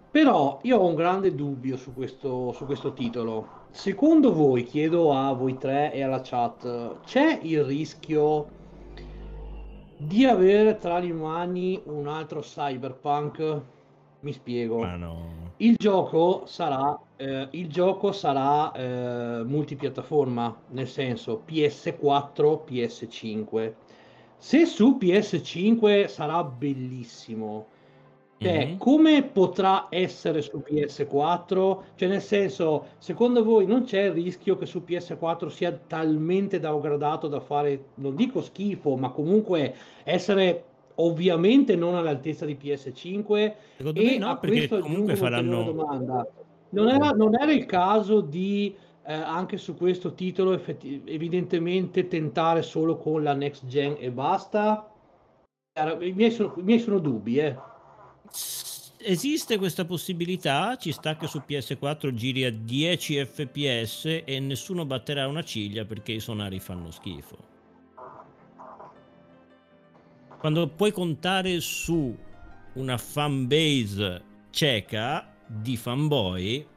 Però 0.09 0.59
io 0.61 0.77
ho 0.77 0.87
un 0.87 0.95
grande 0.95 1.35
dubbio 1.35 1.75
su 1.75 1.93
questo, 1.93 2.53
su 2.53 2.65
questo 2.65 2.93
titolo. 2.93 3.47
Secondo 3.71 4.33
voi, 4.33 4.63
chiedo 4.63 5.11
a 5.11 5.33
voi 5.33 5.57
tre 5.57 5.91
e 5.91 6.03
alla 6.03 6.21
chat, 6.21 7.01
c'è 7.03 7.39
il 7.41 7.65
rischio 7.65 8.47
di 9.97 10.23
avere 10.23 10.77
tra 10.77 10.99
le 10.99 11.11
mani 11.11 11.81
un 11.83 12.07
altro 12.07 12.39
cyberpunk? 12.39 13.61
Mi 14.23 14.31
spiego. 14.31 14.79
Ma 14.79 14.95
no. 14.95 15.51
Il 15.57 15.75
gioco 15.75 16.43
sarà, 16.45 16.97
eh, 17.17 17.47
il 17.51 17.67
gioco 17.67 18.11
sarà 18.13 18.71
eh, 18.71 19.43
multipiattaforma, 19.43 20.55
nel 20.69 20.87
senso 20.87 21.43
PS4, 21.45 22.63
PS5. 22.65 23.73
Se 24.37 24.65
su 24.65 24.97
PS5 24.99 26.07
sarà 26.07 26.43
bellissimo, 26.43 27.67
cioè, 28.39 28.65
Mhm. 28.65 28.77
come 28.77 29.23
potrà 29.23 29.87
essere 29.89 30.41
su 30.41 30.61
PS4? 30.61 31.83
Cioè, 31.95 32.09
nel 32.09 32.21
senso, 32.21 32.87
secondo 32.97 33.43
voi 33.43 33.65
non 33.65 33.83
c'è 33.83 34.03
il 34.03 34.11
rischio 34.11 34.57
che 34.57 34.65
su 34.65 34.83
PS4 34.83 35.49
sia 35.49 35.71
talmente 35.71 36.59
downgradato 36.59 37.27
da 37.27 37.39
fare, 37.39 37.85
non 37.95 38.15
dico 38.15 38.41
schifo, 38.41 38.95
ma 38.97 39.09
comunque 39.11 39.75
essere 40.03 40.63
ovviamente 40.95 41.75
non 41.75 41.95
all'altezza 41.95 42.45
di 42.45 42.57
PS5? 42.61 43.53
Secondo 43.77 44.01
me 44.01 44.17
no, 44.17 44.39
perché 44.39 44.67
comunque 44.67 45.15
faranno... 45.15 45.63
domanda. 45.63 46.27
Non 46.69 46.89
era, 46.89 47.09
non 47.11 47.35
era 47.39 47.51
il 47.51 47.65
caso 47.65 48.21
di 48.21 48.75
eh, 49.05 49.13
anche 49.13 49.57
su 49.57 49.75
questo 49.75 50.13
titolo 50.13 50.53
effetti- 50.53 51.01
evidentemente 51.05 52.07
tentare 52.07 52.61
solo 52.61 52.97
con 52.97 53.21
la 53.21 53.33
next 53.33 53.65
gen 53.67 53.95
e 53.99 54.11
basta? 54.11 54.89
I 55.75 56.13
miei 56.13 56.31
sono, 56.31 56.53
i 56.57 56.61
miei 56.61 56.79
sono 56.79 56.99
dubbi, 56.99 57.37
eh. 57.37 57.55
Esiste 59.05 59.57
questa 59.57 59.83
possibilità, 59.83 60.77
ci 60.77 60.93
sta 60.93 61.17
che 61.17 61.27
su 61.27 61.41
PS4 61.45 62.13
giri 62.13 62.45
a 62.45 62.51
10 62.51 63.25
fps 63.25 64.21
e 64.23 64.39
nessuno 64.39 64.85
batterà 64.85 65.27
una 65.27 65.43
ciglia 65.43 65.83
perché 65.83 66.13
i 66.13 66.19
sonari 66.21 66.59
fanno 66.59 66.89
schifo. 66.89 67.52
Quando 70.43 70.67
puoi 70.67 70.91
contare 70.91 71.61
su 71.61 72.13
una 72.73 72.97
fanbase 72.97 74.21
cieca 74.49 75.33
di 75.47 75.77
fanboy, 75.77 76.67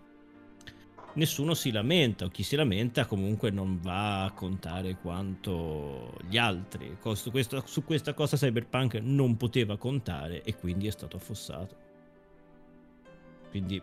nessuno 1.15 1.53
si 1.55 1.73
lamenta 1.73 2.27
o 2.27 2.29
chi 2.29 2.45
si 2.45 2.55
lamenta 2.55 3.07
comunque 3.07 3.51
non 3.51 3.81
va 3.81 4.23
a 4.23 4.31
contare 4.31 4.99
quanto 5.03 6.15
gli 6.29 6.37
altri. 6.37 6.97
Su 7.15 7.33
questa, 7.33 7.61
su 7.67 7.83
questa 7.83 8.15
cosa 8.15 8.37
Cyberpunk 8.37 9.01
non 9.03 9.37
poteva 9.37 9.77
contare 9.77 10.45
e 10.45 10.55
quindi 10.55 10.87
è 10.87 10.93
stato 10.93 11.17
affossato. 11.17 11.77
Quindi 13.51 13.83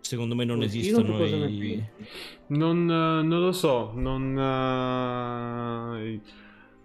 secondo 0.00 0.34
me 0.34 0.44
non 0.44 0.64
esistono 0.64 1.24
i... 1.24 1.80
Non, 2.48 2.90
eh, 2.90 3.22
non 3.22 3.40
lo 3.40 3.52
so, 3.52 3.92
non... 3.94 4.34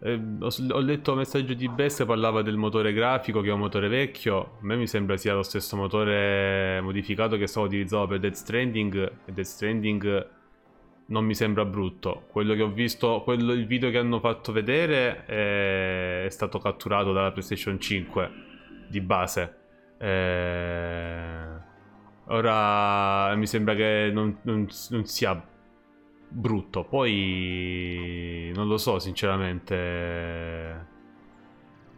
eh, 0.03 0.13
eh, 0.13 0.21
ho, 0.39 0.49
ho 0.71 0.79
letto 0.79 1.11
un 1.11 1.17
messaggio 1.19 1.53
di 1.53 1.69
Bess 1.69 1.97
che 1.97 2.05
parlava 2.05 2.41
del 2.41 2.57
motore 2.57 2.91
grafico 2.91 3.41
che 3.41 3.49
è 3.49 3.51
un 3.53 3.59
motore 3.59 3.87
vecchio. 3.87 4.39
A 4.39 4.57
me 4.61 4.75
mi 4.75 4.87
sembra 4.87 5.15
sia 5.17 5.33
lo 5.33 5.43
stesso 5.43 5.75
motore 5.75 6.81
modificato 6.81 7.37
che 7.37 7.47
stavo 7.47 7.67
utilizzando 7.67 8.07
per 8.07 8.19
Dead 8.19 8.33
Stranding. 8.33 9.11
E 9.25 9.31
Dead 9.31 9.45
Stranding 9.45 10.29
non 11.07 11.25
mi 11.25 11.35
sembra 11.35 11.65
brutto. 11.65 12.25
Quello 12.31 12.55
che 12.55 12.61
ho 12.63 12.71
visto, 12.71 13.21
quello, 13.23 13.53
il 13.53 13.67
video 13.67 13.89
che 13.91 13.97
hanno 13.97 14.19
fatto 14.19 14.51
vedere 14.51 15.25
è, 15.25 16.25
è 16.25 16.29
stato 16.29 16.57
catturato 16.57 17.13
dalla 17.13 17.31
PlayStation 17.31 17.79
5 17.79 18.31
di 18.87 19.01
base. 19.01 19.55
Eh, 19.97 21.45
ora 22.25 23.35
mi 23.35 23.45
sembra 23.45 23.75
che 23.75 24.09
non, 24.11 24.39
non- 24.41 24.67
non 24.89 25.05
sia 25.05 25.49
brutto. 26.31 26.83
Poi 26.83 28.51
non 28.55 28.67
lo 28.67 28.77
so, 28.77 28.99
sinceramente. 28.99 30.89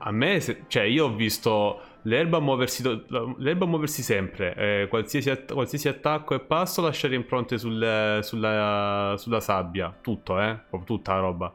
A 0.06 0.12
me, 0.12 0.42
cioè, 0.68 0.84
io 0.84 1.06
ho 1.06 1.16
visto 1.16 1.80
l'erba 2.04 2.40
muoversi, 2.40 2.84
l'erba 3.38 3.66
muoversi 3.66 4.02
sempre. 4.04 4.54
eh, 4.56 4.88
qualsiasi, 4.90 5.30
att- 5.30 5.54
qualsiasi 5.54 5.88
attacco 5.88 6.34
e 6.36 6.40
passo 6.42 6.82
lasciare 6.82 7.16
impronte 7.16 7.58
sul- 7.58 8.20
sulla, 8.22 9.16
sulla 9.18 9.40
sabbia. 9.40 9.96
Tutto, 10.02 10.40
eh? 10.40 10.60
Tutta 10.84 11.14
la 11.14 11.20
roba. 11.20 11.54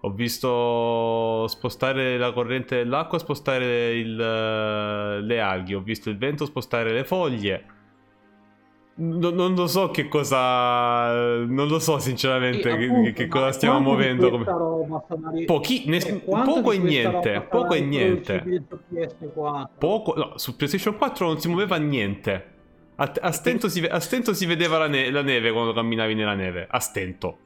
Ho 0.00 0.10
visto 0.10 1.46
spostare 1.48 2.18
la 2.18 2.32
corrente 2.32 2.76
dell'acqua, 2.76 3.18
spostare 3.18 3.92
il, 3.96 4.16
le 4.16 5.40
alghe. 5.40 5.74
Ho 5.76 5.80
visto 5.80 6.10
il 6.10 6.18
vento 6.18 6.44
spostare 6.46 6.92
le 6.92 7.04
foglie. 7.04 7.64
Non, 8.96 9.34
non 9.34 9.54
lo 9.54 9.66
so 9.66 9.90
che 9.90 10.06
cosa. 10.06 11.12
Non 11.46 11.66
lo 11.66 11.80
so, 11.80 11.98
sinceramente, 11.98 12.70
E 12.70 12.76
che, 12.76 12.84
appunto, 12.84 13.12
che 13.12 13.26
cosa 13.26 13.50
stiamo 13.50 13.80
muovendo. 13.80 14.30
come- 14.30 14.44
roba 14.44 15.02
Pochi, 15.46 15.84
ne- 15.86 15.96
e 15.96 16.14
poco 16.20 16.70
e 16.70 16.78
niente. 16.78 17.40
Poco 17.50 17.74
e 17.74 17.80
niente. 17.80 18.42
riproducibile 18.44 19.08
su 19.18 19.32
PS4? 19.34 19.68
Poco, 19.78 20.14
no, 20.16 20.32
su 20.38 20.54
PlayStation 20.54 20.96
4 20.96 21.26
non 21.26 21.40
si 21.40 21.48
muoveva 21.48 21.76
niente. 21.76 22.52
A, 22.96 23.12
a 23.22 23.32
stento, 23.32 23.68
si, 23.68 23.84
a 23.84 23.98
stento 23.98 24.32
si 24.32 24.46
vedeva 24.46 24.78
la, 24.78 24.86
ne- 24.86 25.10
la 25.10 25.22
neve 25.22 25.50
quando 25.50 25.72
camminavi 25.72 26.14
nella 26.14 26.34
neve. 26.34 26.66
A 26.70 26.78
stento. 26.78 27.38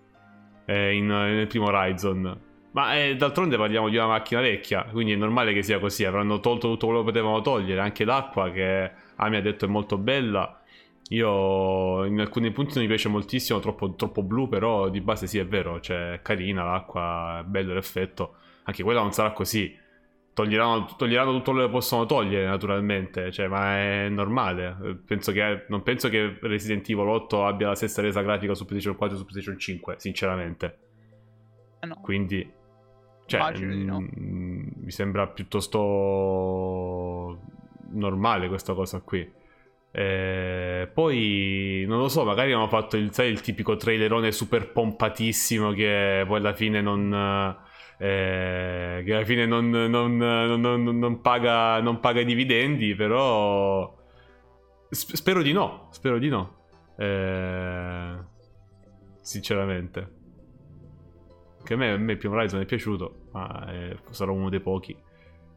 Eh, 0.66 0.94
in- 0.96 1.06
nel 1.06 1.46
primo 1.46 1.66
Horizon. 1.68 2.40
Ma 2.72 2.94
eh, 2.98 3.16
d'altronde 3.16 3.56
parliamo 3.56 3.88
di 3.88 3.96
una 3.96 4.06
macchina 4.06 4.42
vecchia. 4.42 4.84
Quindi 4.92 5.12
è 5.12 5.16
normale 5.16 5.54
che 5.54 5.62
sia 5.62 5.78
così. 5.78 6.04
Avranno 6.04 6.40
tolto 6.40 6.68
tutto 6.68 6.84
quello 6.84 7.00
che 7.00 7.06
potevano 7.06 7.40
togliere. 7.40 7.80
Anche 7.80 8.04
l'acqua, 8.04 8.50
che 8.50 8.90
Ami 9.16 9.36
ha 9.36 9.40
detto 9.40 9.64
è 9.64 9.68
molto 9.68 9.96
bella. 9.96 10.52
Io 11.10 12.04
in 12.04 12.20
alcuni 12.20 12.50
punti 12.50 12.74
non 12.74 12.82
mi 12.82 12.88
piace 12.88 13.08
moltissimo, 13.08 13.60
troppo, 13.60 13.94
troppo 13.94 14.22
blu, 14.22 14.48
però 14.48 14.90
di 14.90 15.00
base 15.00 15.26
sì 15.26 15.38
è 15.38 15.46
vero, 15.46 15.80
cioè 15.80 16.12
è 16.14 16.22
carina 16.22 16.64
l'acqua, 16.64 17.40
è 17.40 17.44
bello 17.44 17.72
l'effetto. 17.72 18.36
Anche 18.64 18.82
quella 18.82 19.00
non 19.00 19.12
sarà 19.12 19.32
così. 19.32 19.74
Toglieranno, 20.34 20.84
toglieranno 20.96 21.32
tutto 21.32 21.52
quello 21.52 21.66
che 21.66 21.72
possono 21.72 22.04
togliere, 22.04 22.46
naturalmente, 22.46 23.32
cioè, 23.32 23.48
ma 23.48 23.78
è 23.78 24.08
normale. 24.10 25.00
Penso 25.04 25.32
che, 25.32 25.64
non 25.68 25.82
penso 25.82 26.10
che 26.10 26.38
Resident 26.42 26.88
Evil 26.88 27.08
8 27.08 27.46
abbia 27.46 27.68
la 27.68 27.74
stessa 27.74 28.02
resa 28.02 28.20
grafica 28.20 28.54
su 28.54 28.66
PlayStation 28.66 28.98
4 28.98 29.16
e 29.16 29.18
su 29.18 29.24
PlayStation 29.24 29.58
5, 29.58 29.94
sinceramente. 29.98 30.78
Eh 31.80 31.86
no. 31.86 32.00
Quindi, 32.02 32.52
cioè, 33.24 33.58
no. 33.58 34.00
mm, 34.00 34.68
mi 34.76 34.90
sembra 34.90 35.26
piuttosto 35.26 35.78
normale 37.92 38.48
questa 38.48 38.74
cosa 38.74 39.00
qui. 39.00 39.28
Eh, 39.90 40.88
poi 40.92 41.84
non 41.88 41.98
lo 41.98 42.08
so, 42.08 42.24
magari 42.24 42.52
hanno 42.52 42.68
fatto 42.68 42.96
il, 42.96 43.12
sai, 43.12 43.30
il 43.30 43.40
tipico 43.40 43.76
trailerone 43.76 44.30
super 44.32 44.70
pompatissimo 44.70 45.72
che 45.72 46.24
poi 46.26 46.36
alla 46.38 46.54
fine 46.54 46.80
non. 46.80 47.56
eh, 48.00 49.02
che 49.04 49.14
alla 49.14 49.24
fine 49.24 49.44
non, 49.46 49.70
non- 49.70 50.16
non- 50.16 50.60
non- 50.60 50.98
non 50.98 51.20
paga, 51.20 51.80
non 51.80 52.00
paga 52.00 52.20
i 52.20 52.24
dividendi, 52.24 52.94
però. 52.94 53.96
sp- 54.90 55.14
spero 55.16 55.42
di 55.42 55.52
no. 55.52 55.88
Spero 55.90 56.18
di 56.18 56.28
no. 56.28 56.56
Eh, 56.96 58.16
sinceramente. 59.20 60.16
Che 61.64 61.74
a 61.74 61.76
me, 61.76 61.90
a 61.90 61.96
me 61.96 62.16
primo 62.16 62.34
Horizon 62.34 62.60
è 62.60 62.64
piaciuto, 62.66 63.28
ma 63.32 63.70
eh, 63.72 63.96
sarò 64.10 64.32
uno 64.32 64.48
dei 64.48 64.60
pochi. 64.60 64.96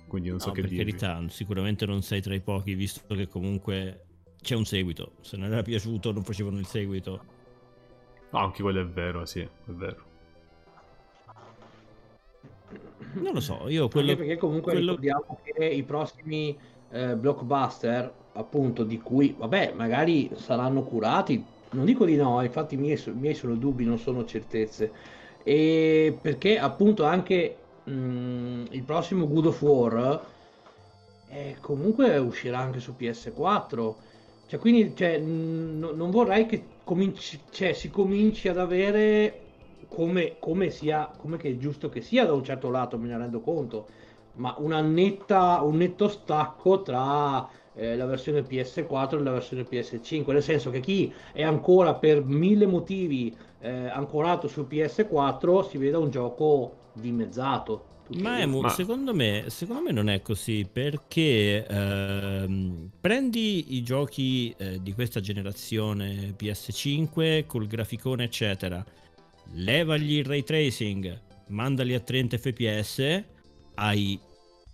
Quindi 0.07 0.29
non 0.29 0.39
so 0.39 0.47
No, 0.47 0.53
che 0.53 0.61
per 0.61 0.69
dirvi. 0.71 0.91
carità, 0.97 1.23
sicuramente 1.29 1.85
non 1.85 2.01
sei 2.01 2.21
tra 2.21 2.33
i 2.33 2.41
pochi, 2.41 2.73
visto 2.75 3.15
che 3.15 3.27
comunque 3.29 4.07
c'è 4.41 4.55
un 4.55 4.65
seguito. 4.65 5.13
Se 5.21 5.37
non 5.37 5.51
era 5.51 5.61
piaciuto, 5.61 6.11
non 6.11 6.23
facevano 6.23 6.59
il 6.59 6.65
seguito. 6.65 7.23
No, 8.31 8.39
anche 8.39 8.61
quello 8.61 8.81
è 8.81 8.85
vero, 8.85 9.25
sì, 9.25 9.41
è 9.41 9.49
vero. 9.65 10.09
Non 13.13 13.33
lo 13.33 13.39
so, 13.39 13.67
io 13.67 13.87
quello... 13.89 14.11
Anche 14.11 14.23
perché 14.23 14.37
comunque 14.37 14.71
quello- 14.71 14.95
ricordiamo 14.95 15.39
che 15.43 15.65
i 15.65 15.83
prossimi 15.83 16.57
eh, 16.91 17.15
blockbuster, 17.15 18.13
appunto, 18.33 18.83
di 18.83 18.99
cui, 18.99 19.35
vabbè, 19.37 19.73
magari 19.75 20.31
saranno 20.35 20.83
curati, 20.83 21.43
non 21.71 21.85
dico 21.85 22.05
di 22.05 22.15
no, 22.15 22.41
infatti 22.41 22.75
i 22.75 22.77
miei, 22.77 23.01
i 23.05 23.11
miei 23.11 23.33
sono 23.33 23.55
dubbi, 23.55 23.83
non 23.83 23.97
sono 23.97 24.23
certezze, 24.25 24.91
e 25.43 26.17
perché 26.21 26.57
appunto 26.57 27.03
anche 27.03 27.55
mh, 27.83 28.65
il 28.69 28.83
prossimo 28.83 29.27
God 29.27 29.47
of 29.47 29.61
War 29.61 30.25
eh, 31.27 31.57
comunque 31.59 32.17
uscirà 32.17 32.59
anche 32.59 32.79
su 32.79 32.93
PS4. 32.97 33.95
Cioè, 34.51 34.59
quindi 34.59 34.93
cioè, 34.97 35.17
n- 35.17 35.79
non 35.95 36.09
vorrei 36.09 36.45
che 36.45 36.79
cominci, 36.83 37.39
cioè, 37.51 37.71
si 37.71 37.89
cominci 37.89 38.49
ad 38.49 38.57
avere 38.57 39.51
come, 39.87 40.39
come, 40.39 40.69
sia, 40.69 41.09
come 41.17 41.37
è 41.37 41.55
giusto 41.55 41.87
che 41.87 42.01
sia 42.01 42.25
da 42.25 42.33
un 42.33 42.43
certo 42.43 42.69
lato, 42.69 42.97
me 42.97 43.07
ne 43.07 43.17
rendo 43.17 43.39
conto, 43.39 43.87
ma 44.33 44.53
netta, 44.81 45.61
un 45.61 45.77
netto 45.77 46.09
stacco 46.09 46.81
tra 46.81 47.49
eh, 47.71 47.95
la 47.95 48.05
versione 48.05 48.43
PS4 48.43 49.21
e 49.21 49.23
la 49.23 49.31
versione 49.31 49.63
PS5, 49.63 50.33
nel 50.33 50.43
senso 50.43 50.69
che 50.69 50.81
chi 50.81 51.13
è 51.31 51.43
ancora 51.43 51.95
per 51.95 52.21
mille 52.25 52.65
motivi 52.65 53.33
eh, 53.59 53.87
ancorato 53.87 54.49
su 54.49 54.65
PS4 54.67 55.63
si 55.63 55.77
veda 55.77 55.97
un 55.97 56.09
gioco 56.09 56.87
dimezzato. 56.91 57.90
Ma, 58.19 58.39
Emu, 58.39 58.61
Ma... 58.61 58.69
Secondo, 58.69 59.13
me, 59.13 59.45
secondo 59.47 59.81
me 59.83 59.91
non 59.91 60.09
è 60.09 60.21
così 60.21 60.67
perché 60.71 61.65
ehm, 61.65 62.89
prendi 62.99 63.75
i 63.75 63.83
giochi 63.83 64.53
eh, 64.57 64.81
di 64.81 64.93
questa 64.93 65.19
generazione 65.19 66.35
PS5 66.37 67.45
col 67.45 67.67
graficone 67.67 68.25
eccetera, 68.25 68.83
levagli 69.53 70.17
il 70.17 70.25
ray 70.25 70.43
tracing, 70.43 71.19
mandali 71.47 71.93
a 71.93 71.99
30 71.99 72.37
fps, 72.37 73.23
hai 73.75 74.19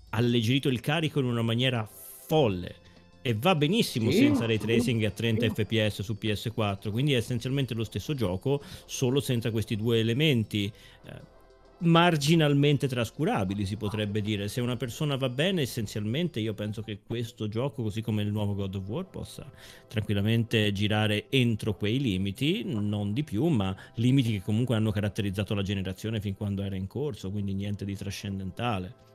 alleggerito 0.09 0.69
il 0.69 0.79
carico 0.79 1.19
in 1.19 1.25
una 1.25 1.41
maniera 1.41 1.87
folle 2.27 2.75
e 3.21 3.35
va 3.37 3.55
benissimo 3.55 4.09
sì, 4.09 4.19
senza 4.19 4.45
ray 4.45 4.57
tracing 4.57 5.03
a 5.03 5.11
30 5.11 5.53
sì. 5.53 5.65
fps 5.65 6.01
su 6.01 6.17
PS4, 6.19 6.91
quindi 6.91 7.13
è 7.13 7.17
essenzialmente 7.17 7.73
lo 7.73 7.83
stesso 7.83 8.13
gioco, 8.13 8.61
solo 8.85 9.19
senza 9.19 9.51
questi 9.51 9.75
due 9.75 9.99
elementi. 9.99 10.71
Eh, 11.05 11.35
marginalmente 11.79 12.87
trascurabili, 12.87 13.65
si 13.65 13.77
potrebbe 13.77 14.21
dire. 14.21 14.47
Se 14.47 14.61
una 14.61 14.75
persona 14.75 15.15
va 15.15 15.29
bene, 15.29 15.61
essenzialmente 15.61 16.39
io 16.39 16.53
penso 16.53 16.81
che 16.81 16.99
questo 17.05 17.47
gioco, 17.47 17.83
così 17.83 18.01
come 18.01 18.23
il 18.23 18.31
nuovo 18.31 18.55
God 18.55 18.75
of 18.75 18.87
War, 18.87 19.05
possa 19.05 19.49
tranquillamente 19.87 20.71
girare 20.71 21.25
entro 21.29 21.75
quei 21.75 21.99
limiti, 21.99 22.63
non 22.65 23.13
di 23.13 23.23
più, 23.23 23.45
ma 23.47 23.75
limiti 23.95 24.31
che 24.31 24.41
comunque 24.41 24.75
hanno 24.75 24.91
caratterizzato 24.91 25.53
la 25.53 25.61
generazione 25.61 26.19
fin 26.19 26.35
quando 26.35 26.63
era 26.63 26.75
in 26.75 26.87
corso, 26.87 27.31
quindi 27.31 27.53
niente 27.53 27.85
di 27.85 27.95
trascendentale. 27.95 29.05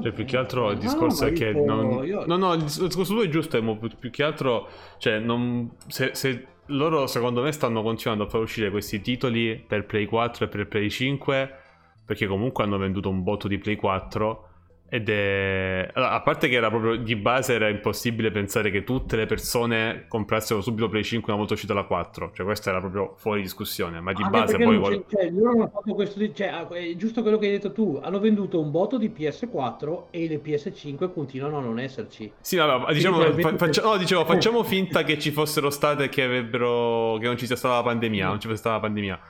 Cioè, 0.00 0.12
più 0.12 0.24
che 0.24 0.36
altro 0.36 0.70
il 0.70 0.78
discorso 0.78 1.24
no, 1.24 1.30
è 1.30 1.32
che 1.32 1.52
non... 1.52 2.04
io... 2.04 2.24
no, 2.26 2.36
no, 2.36 2.54
il 2.54 2.62
discorso 2.62 3.12
tuo 3.12 3.22
è 3.22 3.28
giusto, 3.28 3.58
è 3.58 3.76
più, 3.76 3.88
più 3.98 4.10
che 4.10 4.22
altro, 4.22 4.68
cioè, 4.98 5.18
non... 5.18 5.70
se, 5.86 6.10
se 6.14 6.46
loro 6.66 7.06
secondo 7.06 7.42
me 7.42 7.52
stanno 7.52 7.82
continuando 7.82 8.24
a 8.24 8.28
far 8.28 8.40
uscire 8.40 8.70
questi 8.70 9.00
titoli 9.00 9.56
per 9.56 9.84
Play 9.84 10.06
4 10.06 10.44
e 10.44 10.48
per 10.48 10.68
Play 10.68 10.88
5 10.88 11.56
perché 12.04 12.26
comunque 12.26 12.64
hanno 12.64 12.78
venduto 12.78 13.08
un 13.08 13.22
botto 13.22 13.48
di 13.48 13.58
Play 13.58 13.76
4 13.76 14.48
ed 14.94 15.08
è... 15.08 15.88
Allora, 15.94 16.10
a 16.12 16.20
parte 16.20 16.50
che 16.50 16.56
era 16.56 16.68
proprio 16.68 16.96
di 16.96 17.16
base 17.16 17.54
era 17.54 17.70
impossibile 17.70 18.30
pensare 18.30 18.70
che 18.70 18.84
tutte 18.84 19.16
le 19.16 19.24
persone 19.24 20.04
comprassero 20.06 20.60
subito 20.60 20.90
Play 20.90 21.02
5 21.02 21.32
una 21.32 21.40
volta 21.40 21.54
uscita 21.54 21.72
la 21.72 21.84
4. 21.84 22.32
Cioè 22.34 22.44
questo 22.44 22.68
era 22.68 22.78
proprio 22.78 23.14
fuori 23.16 23.40
discussione. 23.40 24.00
Ma 24.00 24.12
di 24.12 24.22
Anche 24.22 24.38
base 24.38 24.58
poi... 24.58 24.76
Vuole... 24.76 25.04
Cioè, 25.08 25.30
loro 25.30 25.52
hanno 25.52 25.70
fatto 25.72 25.94
questo... 25.94 26.20
Cioè, 26.34 26.46
ah, 26.48 26.68
è 26.68 26.94
giusto 26.96 27.22
quello 27.22 27.38
che 27.38 27.46
hai 27.46 27.52
detto 27.52 27.72
tu. 27.72 28.00
Hanno 28.02 28.20
venduto 28.20 28.60
un 28.60 28.70
botto 28.70 28.98
di 28.98 29.10
PS4 29.16 30.02
e 30.10 30.28
le 30.28 30.42
PS5 30.44 31.10
continuano 31.14 31.56
a 31.56 31.60
non 31.62 31.78
esserci. 31.78 32.30
Sì, 32.38 32.56
vabbè, 32.56 32.92
diciamo, 32.92 33.22
fa- 33.32 33.56
faccia... 33.56 33.80
no, 33.80 33.96
dicevo, 33.96 34.26
facciamo 34.26 34.60
finta 34.62 35.04
che 35.04 35.18
ci 35.18 35.30
fossero 35.30 35.70
state 35.70 36.10
che 36.10 36.22
avrebbero... 36.22 37.16
che 37.18 37.24
non 37.24 37.38
ci 37.38 37.46
sia 37.46 37.56
stata 37.56 37.76
la 37.76 37.82
pandemia. 37.82 38.26
Non 38.26 38.40
ci 38.40 38.46
fosse 38.46 38.58
stata 38.58 38.74
la 38.74 38.82
pandemia. 38.82 39.20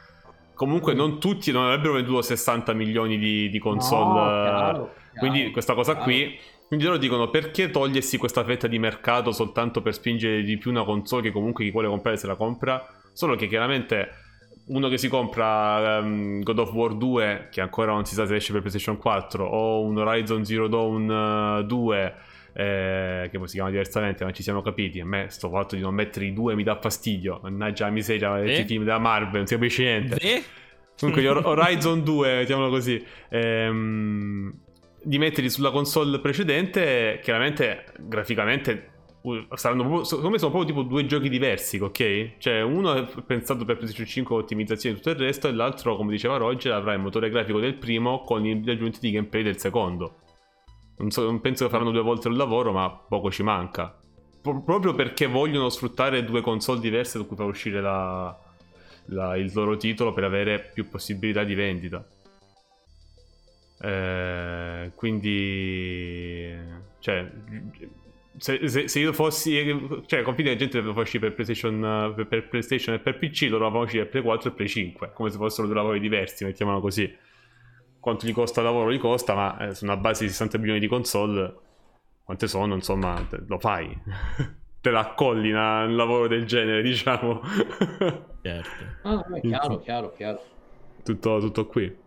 Comunque 0.54 0.92
non 0.92 1.20
tutti, 1.20 1.52
non 1.52 1.66
avrebbero 1.66 1.92
venduto 1.92 2.20
60 2.20 2.72
milioni 2.72 3.16
di, 3.16 3.48
di 3.48 3.58
console. 3.60 4.72
No, 4.72 4.90
quindi 5.18 5.50
questa 5.50 5.74
cosa 5.74 5.96
qui... 5.96 6.38
Quindi 6.72 6.88
loro 6.88 6.98
dicono 6.98 7.28
perché 7.28 7.70
togliersi 7.70 8.16
questa 8.16 8.44
fetta 8.44 8.66
di 8.66 8.78
mercato 8.78 9.30
soltanto 9.30 9.82
per 9.82 9.92
spingere 9.92 10.42
di 10.42 10.56
più 10.56 10.70
una 10.70 10.84
console 10.84 11.20
che 11.20 11.30
comunque 11.30 11.64
chi 11.64 11.70
vuole 11.70 11.86
comprare 11.86 12.16
se 12.16 12.26
la 12.26 12.34
compra? 12.34 12.82
Solo 13.12 13.36
che 13.36 13.46
chiaramente 13.46 14.08
uno 14.66 14.88
che 14.88 14.96
si 14.96 15.08
compra 15.08 15.98
um, 15.98 16.42
God 16.42 16.58
of 16.60 16.72
War 16.72 16.94
2, 16.94 17.48
che 17.50 17.60
ancora 17.60 17.92
non 17.92 18.04
si 18.04 18.14
sa 18.14 18.26
se 18.26 18.36
esce 18.36 18.52
per 18.52 18.60
PlayStation 18.60 18.96
4, 18.96 19.44
o 19.44 19.82
un 19.82 19.98
Horizon 19.98 20.44
Zero 20.44 20.68
Dawn 20.68 21.08
uh, 21.08 21.58
eh, 21.60 21.64
2, 21.64 22.14
eh, 22.54 23.28
che 23.30 23.38
poi 23.38 23.48
si 23.48 23.54
chiama 23.54 23.70
diversamente, 23.70 24.24
ma 24.24 24.30
ci 24.32 24.42
siamo 24.42 24.62
capiti. 24.62 25.00
A 25.00 25.04
me 25.04 25.26
sto 25.28 25.50
fatto 25.50 25.74
di 25.74 25.82
non 25.82 25.94
mettere 25.94 26.26
i 26.26 26.32
due 26.32 26.54
mi 26.54 26.62
dà 26.62 26.78
fastidio. 26.80 27.40
Mannaggia 27.42 27.86
la 27.86 27.92
miseria, 27.92 28.40
eh? 28.40 28.60
i 28.60 28.64
film 28.64 28.84
della 28.84 28.98
Marvel, 28.98 29.38
non 29.38 29.46
si 29.46 29.54
capisce 29.54 29.82
niente. 29.82 30.16
Eh? 30.16 30.42
Comunque 30.98 31.26
Horizon 31.28 32.02
2, 32.02 32.36
mettiamolo 32.36 32.70
così. 32.70 33.04
Ehm 33.28 34.54
di 35.02 35.18
metterli 35.18 35.50
sulla 35.50 35.70
console 35.70 36.20
precedente, 36.20 37.20
chiaramente 37.22 37.84
graficamente 37.98 38.90
saranno 39.54 39.82
proprio, 39.82 40.04
secondo 40.04 40.30
me 40.30 40.38
sono 40.38 40.50
proprio 40.50 40.74
tipo 40.74 40.82
due 40.88 41.06
giochi 41.06 41.28
diversi, 41.28 41.78
ok? 41.78 42.38
Cioè 42.38 42.62
uno 42.62 42.94
è 42.94 43.22
pensato 43.24 43.64
per 43.64 43.76
PlayStation 43.76 44.06
5 44.06 44.36
ottimizzazione 44.36 44.96
e 44.96 44.98
tutto 44.98 45.10
il 45.10 45.20
resto 45.20 45.48
e 45.48 45.52
l'altro, 45.52 45.96
come 45.96 46.10
diceva 46.10 46.36
Roger, 46.36 46.72
avrà 46.72 46.92
il 46.94 47.00
motore 47.00 47.30
grafico 47.30 47.60
del 47.60 47.74
primo 47.74 48.22
con 48.22 48.42
gli 48.42 48.70
aggiunti 48.70 48.98
di 49.00 49.12
gameplay 49.12 49.42
del 49.42 49.58
secondo. 49.58 50.16
Non, 50.98 51.10
so, 51.10 51.24
non 51.24 51.40
penso 51.40 51.64
che 51.64 51.70
faranno 51.70 51.90
due 51.90 52.02
volte 52.02 52.28
il 52.28 52.34
lavoro, 52.34 52.72
ma 52.72 52.90
poco 52.90 53.30
ci 53.30 53.42
manca. 53.42 53.96
Pro- 54.40 54.62
proprio 54.62 54.94
perché 54.94 55.26
vogliono 55.26 55.68
sfruttare 55.68 56.24
due 56.24 56.40
console 56.40 56.80
diverse 56.80 57.18
da 57.18 57.24
cui 57.24 57.36
far 57.36 57.46
uscire 57.46 57.80
la, 57.80 58.36
la, 59.06 59.36
il 59.36 59.50
loro 59.54 59.76
titolo 59.76 60.12
per 60.12 60.24
avere 60.24 60.70
più 60.74 60.88
possibilità 60.88 61.44
di 61.44 61.54
vendita. 61.54 62.04
Eh, 63.84 64.92
quindi, 64.94 66.56
cioè, 67.00 67.28
se, 68.36 68.68
se, 68.68 68.86
se, 68.86 68.98
io 69.00 69.12
fossi, 69.12 70.04
cioè, 70.06 70.22
confidi 70.22 70.50
la 70.50 70.56
gente 70.56 70.80
deve 70.80 71.00
uscire 71.00 71.18
per 71.18 71.34
PlayStation, 71.34 72.12
per, 72.14 72.26
per, 72.28 72.48
PlayStation 72.48 72.94
e 72.94 73.00
per 73.00 73.18
PC, 73.18 73.48
loro 73.50 73.68
vanno 73.68 73.84
uscire 73.84 74.04
per 74.04 74.22
Play 74.22 74.22
4 74.22 74.50
e 74.50 74.52
Play 74.52 74.68
5, 74.68 75.10
come 75.12 75.30
se 75.30 75.36
fossero 75.36 75.66
due 75.66 75.76
lavori 75.76 75.98
diversi, 75.98 76.44
mettiamolo 76.44 76.80
così. 76.80 77.12
Quanto 77.98 78.26
gli 78.26 78.32
costa 78.32 78.60
il 78.60 78.66
lavoro, 78.66 78.92
gli 78.92 78.98
costa, 78.98 79.34
ma 79.34 79.58
eh, 79.66 79.74
su 79.74 79.84
una 79.84 79.96
base 79.96 80.24
di 80.24 80.30
60 80.30 80.58
milioni 80.58 80.78
di 80.78 80.86
console, 80.86 81.54
quante 82.22 82.46
sono, 82.46 82.74
insomma, 82.74 83.26
lo 83.48 83.58
fai. 83.58 83.96
te 84.80 84.90
la 84.90 85.00
accolli 85.00 85.50
un 85.50 85.96
lavoro 85.96 86.28
del 86.28 86.44
genere, 86.46 86.82
diciamo. 86.82 87.40
certo. 88.42 88.84
Ah, 89.02 89.24
è 89.34 89.40
chiaro, 89.40 89.80
chiaro, 89.80 90.12
chiaro. 90.12 90.42
Tutto, 91.02 91.40
tutto 91.40 91.66
qui. 91.66 92.01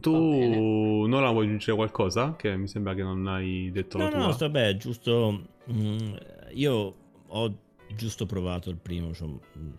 Tu 0.00 1.06
non 1.06 1.22
la 1.22 1.30
vuoi 1.30 1.46
aggiungere 1.46 1.74
qualcosa? 1.74 2.36
Che 2.36 2.54
mi 2.56 2.68
sembra 2.68 2.94
che 2.94 3.02
non 3.02 3.26
hai 3.26 3.70
detto 3.72 3.96
no, 3.96 4.04
la 4.04 4.10
tua. 4.10 4.26
No, 4.26 4.36
vabbè, 4.36 4.76
giusto. 4.76 5.42
Mm, 5.72 6.14
io 6.52 6.94
ho 7.26 7.58
giusto 7.94 8.26
provato 8.26 8.68
il 8.68 8.76
primo. 8.76 9.14
Cioè, 9.14 9.26
mm, 9.26 9.70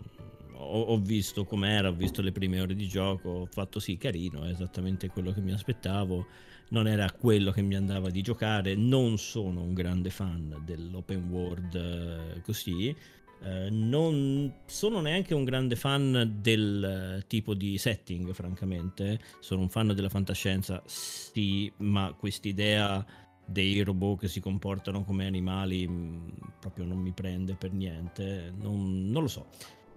ho, 0.54 0.82
ho, 0.82 0.98
visto 0.98 1.44
com'era, 1.44 1.90
ho 1.90 1.94
visto 1.94 2.22
le 2.22 2.32
prime 2.32 2.60
ore 2.60 2.76
di 2.76 2.88
gioco. 2.88 3.30
Ho 3.30 3.46
fatto 3.46 3.80
sì, 3.80 3.98
carino, 3.98 4.44
è 4.44 4.50
esattamente 4.50 5.08
quello 5.10 5.32
che 5.32 5.42
mi 5.42 5.52
aspettavo. 5.52 6.26
Non 6.70 6.88
era 6.88 7.10
quello 7.12 7.52
che 7.52 7.62
mi 7.62 7.76
andava 7.76 8.10
di 8.10 8.22
giocare. 8.22 8.76
Non 8.76 9.18
sono 9.18 9.62
un 9.62 9.74
grande 9.74 10.10
fan 10.10 10.62
dell'open 10.66 11.30
world 11.30 11.76
eh, 11.76 12.42
così 12.42 12.96
eh, 13.44 13.70
non 13.70 14.52
sono 14.66 15.00
neanche 15.00 15.34
un 15.34 15.44
grande 15.44 15.76
fan 15.76 16.38
del 16.40 17.24
tipo 17.28 17.54
di 17.54 17.78
setting, 17.78 18.34
francamente. 18.34 19.20
Sono 19.40 19.62
un 19.62 19.70
fan 19.70 19.94
della 19.94 20.10
fantascienza, 20.10 20.82
sì, 20.86 21.72
ma 21.78 22.14
quest'idea 22.18 23.06
dei 23.46 23.82
robot 23.82 24.20
che 24.20 24.28
si 24.28 24.42
comportano 24.42 25.04
come 25.04 25.26
animali 25.26 25.88
mh, 25.88 25.94
mm, 25.94 26.28
proprio 26.60 26.86
non 26.86 26.98
mi 26.98 27.12
prende 27.12 27.56
per 27.56 27.72
niente. 27.72 28.54
Non, 28.60 29.10
non 29.10 29.22
lo 29.22 29.28
so. 29.28 29.48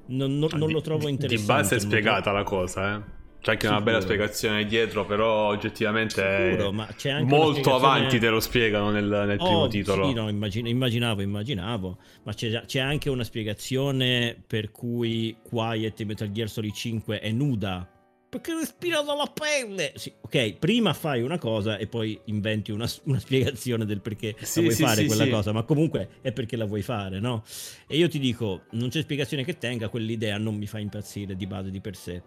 Non, 0.06 0.38
non, 0.38 0.50
non, 0.54 0.70
lo 0.70 0.80
trovo 0.80 1.08
interessante. 1.08 1.36
Di 1.36 1.46
base 1.46 1.76
è 1.76 1.78
spiegata 1.78 2.32
la 2.32 2.42
cosa, 2.42 2.96
eh. 2.96 3.18
C'è 3.40 3.52
anche 3.52 3.66
Sicuro. 3.66 3.80
una 3.80 3.80
bella 3.80 4.00
spiegazione 4.02 4.66
dietro, 4.66 5.06
però 5.06 5.48
oggettivamente 5.48 6.50
Sicuro, 6.50 6.72
molto 6.72 7.52
spiegazione... 7.52 7.76
avanti 7.76 8.18
te 8.18 8.28
lo 8.28 8.40
spiegano 8.40 8.90
nel, 8.90 9.06
nel 9.06 9.38
oh, 9.40 9.44
primo 9.44 9.68
titolo. 9.68 10.08
Sì, 10.08 10.12
no, 10.12 10.28
immagin- 10.28 10.66
immaginavo, 10.66 11.22
immaginavo, 11.22 11.98
ma 12.24 12.34
c'è, 12.34 12.64
c'è, 12.66 12.80
anche 12.80 13.08
una 13.08 13.24
spiegazione 13.24 14.36
per 14.46 14.70
cui 14.70 15.34
Quiet 15.42 16.00
in 16.00 16.06
Metal 16.08 16.30
Gear 16.30 16.50
Solid 16.50 16.74
5 16.74 17.20
è 17.20 17.30
nuda. 17.30 17.88
Perché 18.28 18.54
respira 18.54 19.00
dalla 19.00 19.26
pelle. 19.26 19.92
Sì, 19.96 20.12
ok, 20.20 20.58
prima 20.58 20.92
fai 20.92 21.22
una 21.22 21.38
cosa 21.38 21.78
e 21.78 21.86
poi 21.86 22.20
inventi 22.26 22.70
una, 22.70 22.88
una 23.04 23.18
spiegazione 23.18 23.86
del 23.86 24.02
perché 24.02 24.36
sì, 24.38 24.60
la 24.60 24.62
vuoi 24.66 24.74
sì, 24.76 24.82
fare 24.84 25.04
quella 25.06 25.28
cosa, 25.28 25.52
ma 25.52 25.62
comunque 25.62 26.10
è 26.20 26.30
perché 26.30 26.56
la 26.56 26.66
vuoi 26.66 26.82
fare, 26.82 27.18
no? 27.20 27.42
E 27.88 27.96
io 27.96 28.08
ti 28.08 28.18
dico, 28.18 28.64
non 28.72 28.90
c'è 28.90 29.00
spiegazione 29.00 29.44
che 29.44 29.56
tenga, 29.56 29.88
quell'idea 29.88 30.36
non 30.36 30.56
mi 30.56 30.66
fa 30.66 30.78
impazzire 30.78 31.34
di 31.34 31.46
base 31.46 31.70
di 31.70 31.80
per 31.80 31.96
sé. 31.96 32.22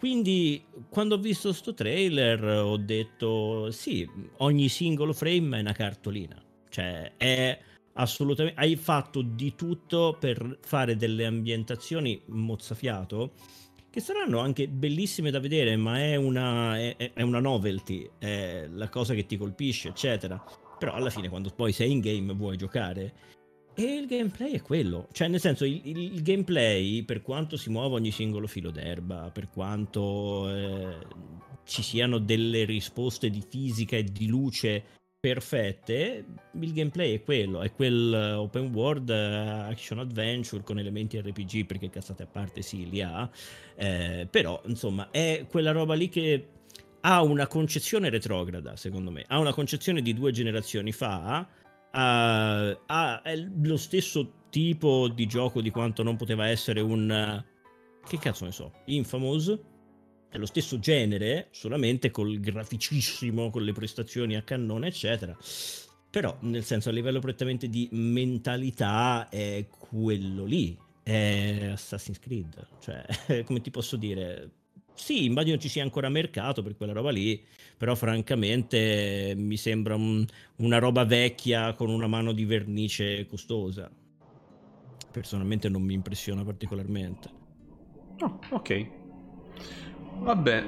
Quindi 0.00 0.64
quando 0.88 1.16
ho 1.16 1.18
visto 1.18 1.52
sto 1.52 1.74
trailer 1.74 2.42
ho 2.42 2.78
detto 2.78 3.70
sì, 3.70 4.08
ogni 4.38 4.70
singolo 4.70 5.12
frame 5.12 5.58
è 5.58 5.60
una 5.60 5.74
cartolina. 5.74 6.42
Cioè 6.70 7.12
è 7.18 7.58
assolutamente... 7.92 8.58
Hai 8.58 8.76
fatto 8.76 9.20
di 9.20 9.54
tutto 9.54 10.16
per 10.18 10.58
fare 10.62 10.96
delle 10.96 11.26
ambientazioni 11.26 12.18
mozzafiato 12.28 13.32
che 13.90 14.00
saranno 14.00 14.38
anche 14.38 14.68
bellissime 14.68 15.30
da 15.30 15.38
vedere, 15.38 15.76
ma 15.76 15.98
è 15.98 16.16
una, 16.16 16.78
è, 16.78 17.12
è 17.12 17.20
una 17.20 17.40
novelty, 17.40 18.08
è 18.16 18.68
la 18.72 18.88
cosa 18.88 19.12
che 19.12 19.26
ti 19.26 19.36
colpisce, 19.36 19.88
eccetera. 19.88 20.42
Però 20.78 20.94
alla 20.94 21.10
fine, 21.10 21.28
quando 21.28 21.50
poi 21.50 21.72
sei 21.72 21.90
in 21.90 22.00
game, 22.00 22.32
vuoi 22.32 22.56
giocare. 22.56 23.12
E 23.74 23.82
il 23.82 24.06
gameplay 24.06 24.52
è 24.52 24.62
quello, 24.62 25.08
cioè 25.12 25.28
nel 25.28 25.40
senso 25.40 25.64
il, 25.64 25.80
il, 25.84 25.98
il 26.14 26.22
gameplay, 26.22 27.02
per 27.02 27.22
quanto 27.22 27.56
si 27.56 27.70
muova 27.70 27.94
ogni 27.94 28.10
singolo 28.10 28.46
filo 28.46 28.70
d'erba, 28.70 29.30
per 29.32 29.48
quanto 29.48 30.54
eh, 30.54 30.98
ci 31.64 31.82
siano 31.82 32.18
delle 32.18 32.64
risposte 32.64 33.30
di 33.30 33.42
fisica 33.48 33.96
e 33.96 34.04
di 34.04 34.26
luce 34.26 34.82
perfette, 35.20 36.24
il 36.58 36.72
gameplay 36.72 37.14
è 37.14 37.22
quello, 37.22 37.60
è 37.60 37.72
quel 37.72 38.36
open 38.38 38.72
world 38.72 39.10
action 39.10 39.98
adventure 39.98 40.62
con 40.62 40.78
elementi 40.78 41.20
RPG, 41.20 41.66
perché 41.66 41.90
cazzate 41.90 42.22
a 42.22 42.26
parte 42.26 42.62
sì, 42.62 42.88
li 42.88 43.02
ha, 43.02 43.30
eh, 43.76 44.26
però 44.30 44.60
insomma 44.64 45.10
è 45.10 45.46
quella 45.48 45.72
roba 45.72 45.94
lì 45.94 46.08
che 46.08 46.46
ha 47.02 47.22
una 47.22 47.46
concezione 47.46 48.08
retrograda, 48.08 48.76
secondo 48.76 49.10
me, 49.10 49.24
ha 49.28 49.38
una 49.38 49.52
concezione 49.52 50.02
di 50.02 50.14
due 50.14 50.32
generazioni 50.32 50.90
fa, 50.90 51.46
ha, 51.90 52.70
ha 52.86 53.22
lo 53.62 53.76
stesso 53.76 54.32
tipo 54.50 55.08
di 55.08 55.26
gioco 55.26 55.60
di 55.60 55.70
quanto 55.70 56.02
non 56.02 56.16
poteva 56.16 56.48
essere 56.48 56.80
un... 56.80 57.44
che 58.06 58.18
cazzo 58.18 58.44
ne 58.44 58.52
so, 58.52 58.72
Infamous, 58.86 59.58
è 60.28 60.38
lo 60.38 60.46
stesso 60.46 60.78
genere, 60.78 61.48
solamente 61.50 62.10
col 62.10 62.38
graficissimo, 62.38 63.50
con 63.50 63.62
le 63.62 63.72
prestazioni 63.72 64.36
a 64.36 64.42
cannone, 64.42 64.88
eccetera. 64.88 65.36
Però, 66.10 66.36
nel 66.42 66.64
senso, 66.64 66.88
a 66.88 66.92
livello 66.92 67.20
prettamente 67.20 67.68
di 67.68 67.88
mentalità, 67.92 69.28
è 69.28 69.66
quello 69.68 70.44
lì. 70.44 70.76
È 71.02 71.68
Assassin's 71.72 72.18
Creed. 72.18 72.68
Cioè, 72.80 73.42
come 73.44 73.60
ti 73.60 73.70
posso 73.70 73.96
dire? 73.96 74.50
Sì, 74.94 75.24
immagino 75.24 75.56
ci 75.58 75.68
sia 75.68 75.82
ancora 75.82 76.08
mercato 76.08 76.62
per 76.62 76.76
quella 76.76 76.92
roba 76.92 77.10
lì, 77.10 77.42
però 77.76 77.94
francamente 77.94 79.34
mi 79.36 79.56
sembra 79.56 79.94
un, 79.94 80.24
una 80.56 80.78
roba 80.78 81.04
vecchia 81.04 81.74
con 81.74 81.88
una 81.88 82.06
mano 82.06 82.32
di 82.32 82.44
vernice 82.44 83.26
costosa. 83.26 83.90
Personalmente 85.10 85.68
non 85.68 85.82
mi 85.82 85.94
impressiona 85.94 86.44
particolarmente. 86.44 87.30
Oh, 88.20 88.38
ok. 88.50 88.86
Vabbè, 90.20 90.64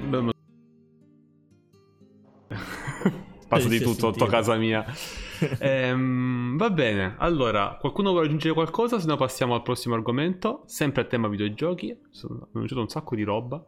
passo 3.47 3.67
di 3.67 3.77
tutto 3.79 4.11
sotto 4.11 4.25
casa 4.25 4.55
mia. 4.55 4.85
ehm, 5.59 6.57
va 6.57 6.69
bene, 6.69 7.15
allora, 7.19 7.77
qualcuno 7.79 8.11
vuole 8.11 8.25
aggiungere 8.25 8.53
qualcosa? 8.53 8.99
Se 8.99 9.07
no 9.07 9.15
passiamo 9.15 9.53
al 9.55 9.61
prossimo 9.61 9.95
argomento, 9.95 10.63
sempre 10.65 11.03
a 11.03 11.05
tema 11.05 11.27
videogiochi. 11.27 11.97
Sono 12.09 12.49
annunciato 12.53 12.81
un 12.81 12.89
sacco 12.89 13.15
di 13.15 13.23
roba. 13.23 13.63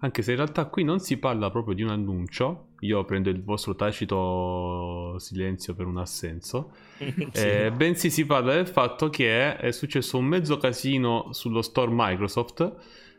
Anche 0.00 0.22
se 0.22 0.32
in 0.32 0.36
realtà 0.36 0.66
qui 0.66 0.84
non 0.84 0.98
si 1.00 1.16
parla 1.16 1.50
proprio 1.50 1.74
di 1.74 1.82
un 1.82 1.88
annuncio, 1.88 2.68
io 2.80 3.04
prendo 3.04 3.30
il 3.30 3.42
vostro 3.42 3.74
tacito 3.74 5.18
silenzio 5.18 5.74
per 5.74 5.86
un 5.86 5.96
assenso, 5.96 6.72
sì. 6.98 7.14
eh, 7.32 7.72
bensì 7.74 8.10
si 8.10 8.26
parla 8.26 8.54
del 8.54 8.68
fatto 8.68 9.08
che 9.08 9.56
è 9.56 9.70
successo 9.72 10.18
un 10.18 10.26
mezzo 10.26 10.58
casino 10.58 11.32
sullo 11.32 11.62
store 11.62 11.90
Microsoft 11.92 12.74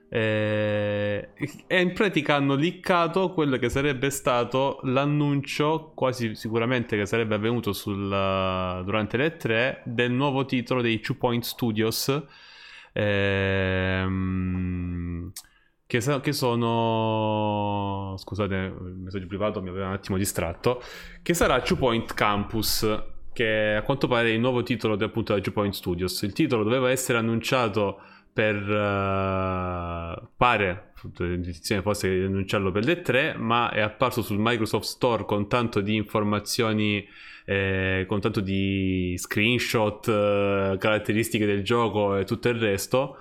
eh, 0.10 1.30
e 1.68 1.82
in 1.82 1.92
pratica 1.92 2.36
hanno 2.36 2.56
liccato 2.56 3.34
quello 3.34 3.58
che 3.58 3.68
sarebbe 3.70 4.10
stato 4.10 4.80
l'annuncio, 4.84 5.92
quasi 5.94 6.34
sicuramente 6.36 6.96
che 6.98 7.06
sarebbe 7.06 7.36
avvenuto 7.36 7.74
sul, 7.74 8.08
durante 8.86 9.18
le 9.18 9.36
3, 9.36 9.82
del 9.86 10.12
nuovo 10.12 10.46
titolo 10.46 10.82
dei 10.82 11.02
Two 11.02 11.16
Point 11.16 11.44
Studios. 11.44 12.24
Ehm, 12.94 14.18
che, 15.88 16.00
che, 16.22 16.34
sono 16.34 18.14
scusate 18.18 18.56
il 18.56 18.96
messaggio 18.98 19.26
privato 19.26 19.62
mi 19.62 19.70
aveva 19.70 19.88
un 19.88 19.94
attimo 19.94 20.18
distratto 20.18 20.84
che 21.24 21.34
sarà 21.34 21.62
Two 21.62 21.78
Point 21.78 22.14
Campus 22.14 22.86
che 23.34 23.76
a 23.76 23.84
quanto 23.84 24.08
pare 24.08 24.30
è 24.30 24.34
il 24.34 24.40
nuovo 24.40 24.64
titolo 24.64 24.96
appunto 24.96 25.34
da 25.34 25.40
Two 25.40 25.54
Point 25.54 25.74
Studios. 25.74 26.22
Il 26.24 26.34
titolo 26.34 26.64
doveva 26.64 26.90
essere 26.90 27.20
annunciato 27.20 28.00
per 28.34 28.56
uh, 28.56 30.28
pare 30.36 30.92
l'intenzione 31.18 31.82
fosse 31.82 32.10
di 32.10 32.24
annunciarlo 32.24 32.72
per 32.72 32.84
le 32.84 33.02
3 33.02 33.36
ma 33.38 33.70
è 33.70 33.80
apparso 33.80 34.22
sul 34.22 34.38
Microsoft 34.40 34.86
Store 34.86 35.26
con 35.26 35.48
tanto 35.48 35.82
di 35.82 35.96
informazioni 35.96 37.08
eh, 37.46 38.06
con 38.08 38.20
tanto 38.20 38.42
di 38.42 39.16
screenshot 39.18 40.08
eh, 40.08 40.76
caratteristiche 40.80 41.46
del 41.46 41.64
gioco 41.64 42.16
e 42.16 42.26
tutto 42.26 42.50
il 42.50 42.60
resto 42.60 43.18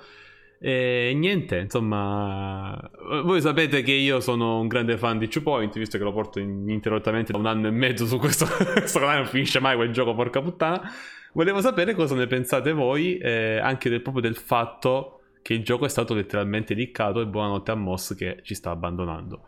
e 0.59 1.13
niente, 1.15 1.59
insomma, 1.59 2.91
voi 3.25 3.41
sapete 3.41 3.83
che 3.83 3.93
io 3.93 4.21
sono 4.21 4.59
un 4.59 4.69
grande 4.69 4.97
fan 4.97 5.19
di 5.19 5.29
Two 5.29 5.43
Point, 5.43 5.77
visto 5.77 5.99
che 5.99 6.05
lo 6.05 6.13
porto 6.13 6.39
ininterrottamente 6.39 7.33
da 7.33 7.39
un 7.39 7.47
anno 7.47 7.67
e 7.69 7.71
mezzo 7.71 8.07
su 8.07 8.19
questo, 8.19 8.47
questo 8.73 8.99
canale, 8.99 9.19
non 9.19 9.27
finisce 9.27 9.61
mai 9.61 9.77
quel 9.77 9.93
gioco, 9.93 10.15
porca 10.15 10.41
puttana. 10.41 10.91
Volevo 11.35 11.61
sapere 11.61 11.95
cosa 11.95 12.15
ne 12.15 12.27
pensate 12.27 12.73
voi, 12.73 13.19
eh, 13.19 13.59
anche 13.59 13.91
del, 13.91 14.01
proprio 14.01 14.23
del 14.23 14.37
fatto 14.37 15.21
che 15.43 15.53
il 15.53 15.63
gioco 15.63 15.85
è 15.85 15.89
stato 15.89 16.15
letteralmente 16.15 16.73
liccato 16.73 17.21
e 17.21 17.27
buonanotte 17.27 17.71
a 17.71 17.75
Moss 17.75 18.17
che 18.17 18.41
ci 18.43 18.55
sta 18.55 18.71
abbandonando. 18.71 19.43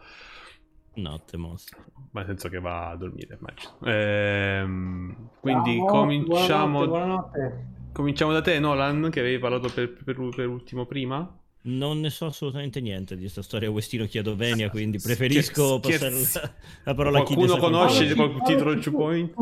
Notte 0.95 1.37
Moss. 1.37 1.69
Ma 2.11 2.21
nel 2.21 2.27
senso 2.27 2.49
che 2.49 2.61
va 2.61 2.91
a 2.91 2.97
dormire, 2.97 3.39
immagino. 3.41 3.79
Ehm, 3.85 5.29
quindi 5.41 5.79
Ciao, 5.79 5.87
cominciamo... 5.87 6.87
Buonanotte, 6.87 7.39
buonanotte. 7.39 7.77
Cominciamo 7.99 8.33
da 8.33 8.41
te, 8.41 8.61
Nolan, 8.61 9.11
che 9.11 9.19
avevi 9.19 9.41
parlato 9.41 9.69
per, 9.75 9.93
per, 9.93 10.15
per 10.15 10.47
ultimo 10.47 10.87
prima. 10.87 11.37
Non 11.63 11.99
ne 11.99 12.11
so 12.11 12.27
assolutamente 12.27 12.81
niente 12.81 13.17
di 13.17 13.23
questa 13.23 13.43
storia 13.43 13.69
Westino 13.73 14.05
Chiadovenia, 14.05 14.71
quindi 14.71 15.01
preferisco 15.01 15.81
Scher- 15.83 15.99
passare 15.99 16.15
la, 16.15 16.53
la 16.85 16.95
parola 16.95 17.19
a 17.19 17.23
chi 17.25 17.35
Qualcuno 17.35 17.59
conosce 17.59 18.15
qualche 18.15 18.41
titolo 18.43 18.79
Two 18.79 18.93
Point? 18.93 19.35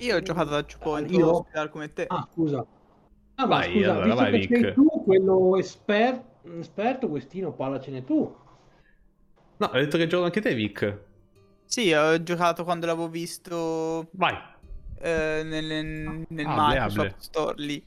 Io 0.00 0.14
ho 0.14 0.20
giocato 0.20 0.50
da 0.50 0.62
Two 0.62 0.78
Point, 0.78 1.10
io 1.10 1.46
come 1.70 1.90
te. 1.90 2.04
Ah, 2.06 2.28
scusa. 2.30 2.66
Ah, 3.36 3.46
vai, 3.46 3.72
scusa, 3.72 3.92
allora, 3.92 4.14
vai, 4.14 4.32
Vic. 4.32 4.58
sei 4.58 4.74
tu 4.74 4.86
quello 5.02 5.56
esper- 5.56 6.22
esperto, 6.58 7.08
Questino, 7.08 7.54
parlacene 7.54 8.04
tu. 8.04 8.36
No, 9.56 9.66
hai 9.70 9.84
detto 9.84 9.96
che 9.96 10.06
gioco 10.06 10.24
anche 10.24 10.42
te, 10.42 10.54
Vic. 10.54 10.98
Sì, 11.64 11.94
ho 11.94 12.22
giocato 12.22 12.62
quando 12.62 12.84
l'avevo 12.84 13.08
visto... 13.08 14.08
Vai. 14.10 14.36
Eh, 14.98 15.42
nel, 15.44 16.24
nel 16.28 16.46
ah, 16.46 16.68
Microsoft 16.68 17.18
Store 17.18 17.54
lì. 17.62 17.84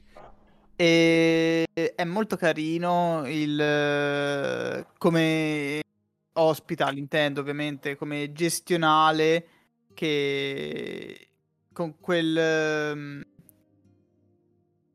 E 0.76 1.66
è 1.72 2.04
molto 2.04 2.36
carino 2.36 3.22
il 3.26 4.86
come 4.96 5.82
ospita 6.32 6.88
Nintendo 6.88 7.40
ovviamente 7.40 7.96
come 7.96 8.32
gestionale 8.32 9.46
che 9.92 11.28
con 11.72 12.00
quel 12.00 13.26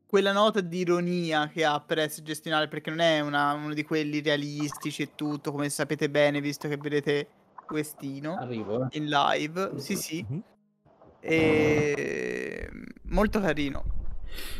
quella 0.06 0.32
nota 0.32 0.60
di 0.60 0.78
ironia 0.78 1.48
che 1.48 1.64
ha 1.64 1.78
per 1.80 1.98
essere 1.98 2.24
gestionale, 2.24 2.68
perché 2.68 2.90
non 2.90 3.00
è 3.00 3.20
una, 3.20 3.52
uno 3.52 3.74
di 3.74 3.84
quelli 3.84 4.22
realistici 4.22 5.02
e 5.02 5.14
tutto, 5.14 5.50
come 5.50 5.68
sapete 5.68 6.08
bene, 6.08 6.40
visto 6.40 6.68
che 6.68 6.76
vedete 6.76 7.28
Questino 7.66 8.36
Arrivo, 8.36 8.84
eh. 8.84 8.96
in 8.96 9.08
live. 9.08 9.72
Sì, 9.76 9.96
sì. 9.96 10.24
Mm-hmm. 10.26 10.40
E... 11.26 12.70
Molto 13.08 13.40
carino. 13.40 13.84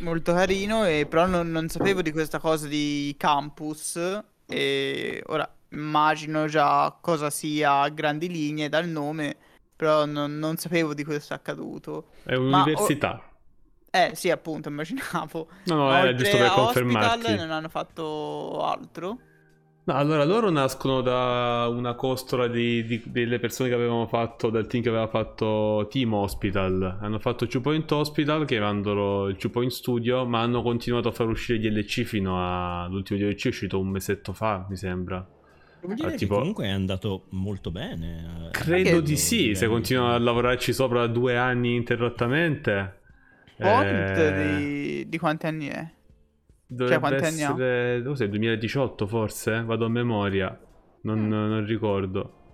Molto 0.01 0.33
carino, 0.33 0.87
e 0.87 1.07
però 1.09 1.27
non, 1.27 1.51
non 1.51 1.69
sapevo 1.69 2.03
di 2.03 2.13
questa 2.13 2.39
cosa 2.39 2.67
di 2.67 3.15
campus. 3.19 3.99
E 4.47 5.23
ora 5.27 5.49
immagino 5.71 6.47
già 6.47 6.97
cosa 7.01 7.31
sia 7.31 7.81
a 7.81 7.89
grandi 7.89 8.29
linee 8.29 8.69
dal 8.69 8.87
nome, 8.87 9.37
però 9.75 10.05
non, 10.07 10.39
non 10.39 10.57
sapevo 10.57 10.95
di 10.95 11.05
questo 11.05 11.35
accaduto. 11.35 12.09
È 12.25 12.35
un'università. 12.35 13.13
Ma, 13.13 13.37
eh 13.91 14.15
sì, 14.15 14.31
appunto, 14.31 14.69
immaginavo. 14.69 15.49
No, 15.65 15.75
no, 15.75 15.95
era 15.95 16.15
giusto 16.15 16.37
per 16.37 16.51
confermarti. 16.51 17.35
non 17.35 17.51
hanno 17.51 17.69
fatto 17.69 18.65
altro. 18.65 19.19
No, 19.87 19.95
allora 19.95 20.25
loro 20.25 20.51
nascono 20.51 21.01
da 21.01 21.69
una 21.71 21.95
costola 21.95 22.49
di, 22.49 22.85
di, 22.87 23.01
delle 23.07 23.39
persone 23.39 23.69
che 23.69 23.75
avevano 23.77 24.09
fatto, 24.09 24.51
dal 24.51 24.67
team 24.67 24.83
che 24.83 24.89
aveva 24.89 25.07
fatto 25.07 25.87
Team 25.89 26.13
Hospital. 26.13 26.99
Hanno 27.01 27.21
fatto 27.21 27.47
Two 27.47 27.61
Point 27.61 27.89
Hospital, 27.93 28.47
che 28.47 28.57
erano 28.57 29.27
il 29.27 29.37
Two 29.37 29.51
Point 29.51 29.71
Studio, 29.71 30.27
ma 30.27 30.41
hanno 30.41 30.63
continuato 30.63 31.07
a 31.07 31.13
far 31.13 31.29
uscire 31.29 31.61
gli 31.61 31.71
DLC 31.71 32.03
fino 32.03 32.83
all'ultimo 32.83 33.21
DLC 33.21 33.45
è 33.45 33.49
uscito 33.49 33.79
un 33.79 33.87
mesetto 33.87 34.33
fa, 34.33 34.67
mi 34.69 34.77
sembra. 34.77 35.25
Devo 35.81 35.95
dire 35.95 36.15
ah, 36.15 36.17
tipo... 36.17 36.39
comunque 36.39 36.65
è 36.65 36.71
andato 36.71 37.27
molto 37.31 37.71
bene. 37.71 38.49
Eh. 38.49 38.51
Credo 38.51 38.99
di 38.99 39.17
sì, 39.17 39.55
se 39.55 39.69
continuano 39.69 40.15
a 40.15 40.19
lavorarci 40.19 40.73
sopra 40.73 41.07
due 41.07 41.37
anni 41.37 41.77
interrottamente. 41.77 43.03
Point 43.57 44.19
eh... 44.19 44.57
di... 44.59 45.09
di 45.09 45.19
quanti 45.19 45.47
anni 45.47 45.69
è? 45.69 45.95
Dovrebbe 46.67 47.01
cioè, 47.01 47.01
quanti 47.01 47.25
essere... 47.25 47.93
anni 47.93 48.01
ha? 48.01 48.03
Cos'è, 48.03 48.29
2018 48.29 49.07
forse? 49.07 49.63
Vado 49.63 49.85
a 49.85 49.89
memoria. 49.89 50.59
Non, 51.03 51.21
mm. 51.21 51.29
non 51.29 51.65
ricordo. 51.65 52.45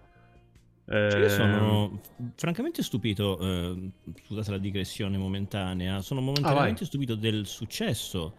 Cioè, 0.85 1.17
io 1.17 1.29
sono 1.29 2.01
francamente 2.35 2.83
stupito, 2.83 3.39
eh, 3.39 3.91
scusate 4.27 4.51
la 4.51 4.59
digressione 4.59 5.17
momentanea, 5.17 6.03
sono 6.03 6.21
momentaneamente 6.21 6.83
ah, 6.83 6.87
stupito 6.87 7.15
del 7.15 7.47
successo 7.47 8.35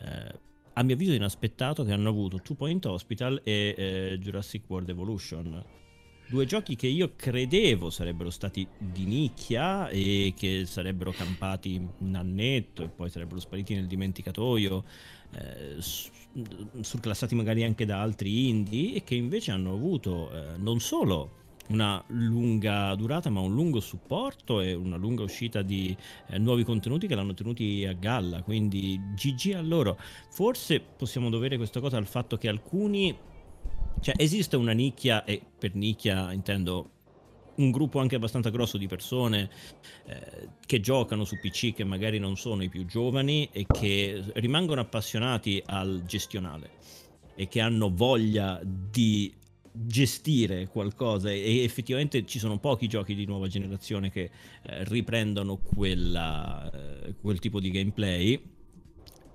eh, 0.00 0.40
a 0.72 0.82
mio 0.82 0.94
avviso 0.94 1.12
inaspettato 1.12 1.84
che 1.84 1.92
hanno 1.92 2.08
avuto 2.08 2.38
Two 2.40 2.56
Point 2.56 2.86
Hospital 2.86 3.40
e 3.44 3.74
eh, 3.76 4.18
Jurassic 4.18 4.64
World 4.68 4.88
Evolution. 4.88 5.62
Due 6.32 6.46
giochi 6.46 6.76
che 6.76 6.86
io 6.86 7.12
credevo 7.14 7.90
sarebbero 7.90 8.30
stati 8.30 8.66
di 8.78 9.04
nicchia 9.04 9.90
e 9.90 10.32
che 10.34 10.64
sarebbero 10.64 11.10
campati 11.10 11.78
un 11.98 12.14
annetto 12.14 12.82
e 12.84 12.88
poi 12.88 13.10
sarebbero 13.10 13.38
spariti 13.38 13.74
nel 13.74 13.86
dimenticatoio, 13.86 14.82
eh, 15.34 15.76
surclassati 16.80 17.34
magari 17.34 17.64
anche 17.64 17.84
da 17.84 18.00
altri 18.00 18.48
indie 18.48 18.94
e 18.94 19.04
che 19.04 19.14
invece 19.14 19.50
hanno 19.50 19.74
avuto 19.74 20.32
eh, 20.32 20.56
non 20.56 20.80
solo 20.80 21.40
una 21.68 22.02
lunga 22.06 22.94
durata 22.94 23.28
ma 23.28 23.40
un 23.40 23.52
lungo 23.52 23.80
supporto 23.80 24.62
e 24.62 24.72
una 24.72 24.96
lunga 24.96 25.24
uscita 25.24 25.60
di 25.60 25.94
eh, 26.28 26.38
nuovi 26.38 26.64
contenuti 26.64 27.06
che 27.06 27.14
l'hanno 27.14 27.34
tenuti 27.34 27.84
a 27.84 27.92
galla. 27.92 28.40
Quindi 28.40 28.98
GG 29.14 29.52
a 29.52 29.60
loro. 29.60 29.98
Forse 30.30 30.80
possiamo 30.80 31.28
dovere 31.28 31.58
questa 31.58 31.80
cosa 31.80 31.98
al 31.98 32.06
fatto 32.06 32.38
che 32.38 32.48
alcuni 32.48 33.14
cioè 34.00 34.14
esiste 34.16 34.56
una 34.56 34.72
nicchia 34.72 35.24
e 35.24 35.40
per 35.58 35.74
nicchia 35.74 36.32
intendo 36.32 36.90
un 37.54 37.70
gruppo 37.70 38.00
anche 38.00 38.16
abbastanza 38.16 38.50
grosso 38.50 38.78
di 38.78 38.86
persone 38.86 39.50
eh, 40.06 40.48
che 40.64 40.80
giocano 40.80 41.24
su 41.24 41.38
PC 41.38 41.74
che 41.74 41.84
magari 41.84 42.18
non 42.18 42.36
sono 42.36 42.62
i 42.62 42.68
più 42.68 42.86
giovani 42.86 43.48
e 43.52 43.66
che 43.66 44.22
rimangono 44.34 44.80
appassionati 44.80 45.62
al 45.66 46.02
gestionale 46.06 46.70
e 47.34 47.48
che 47.48 47.60
hanno 47.60 47.90
voglia 47.92 48.60
di 48.62 49.32
gestire 49.72 50.68
qualcosa. 50.68 51.30
E 51.30 51.62
effettivamente 51.62 52.24
ci 52.26 52.38
sono 52.38 52.58
pochi 52.58 52.86
giochi 52.88 53.14
di 53.14 53.24
nuova 53.24 53.48
generazione 53.48 54.10
che 54.10 54.30
eh, 54.62 54.84
riprendono 54.84 55.56
quella, 55.56 56.70
eh, 56.70 57.14
quel 57.20 57.38
tipo 57.38 57.60
di 57.60 57.70
gameplay 57.70 58.40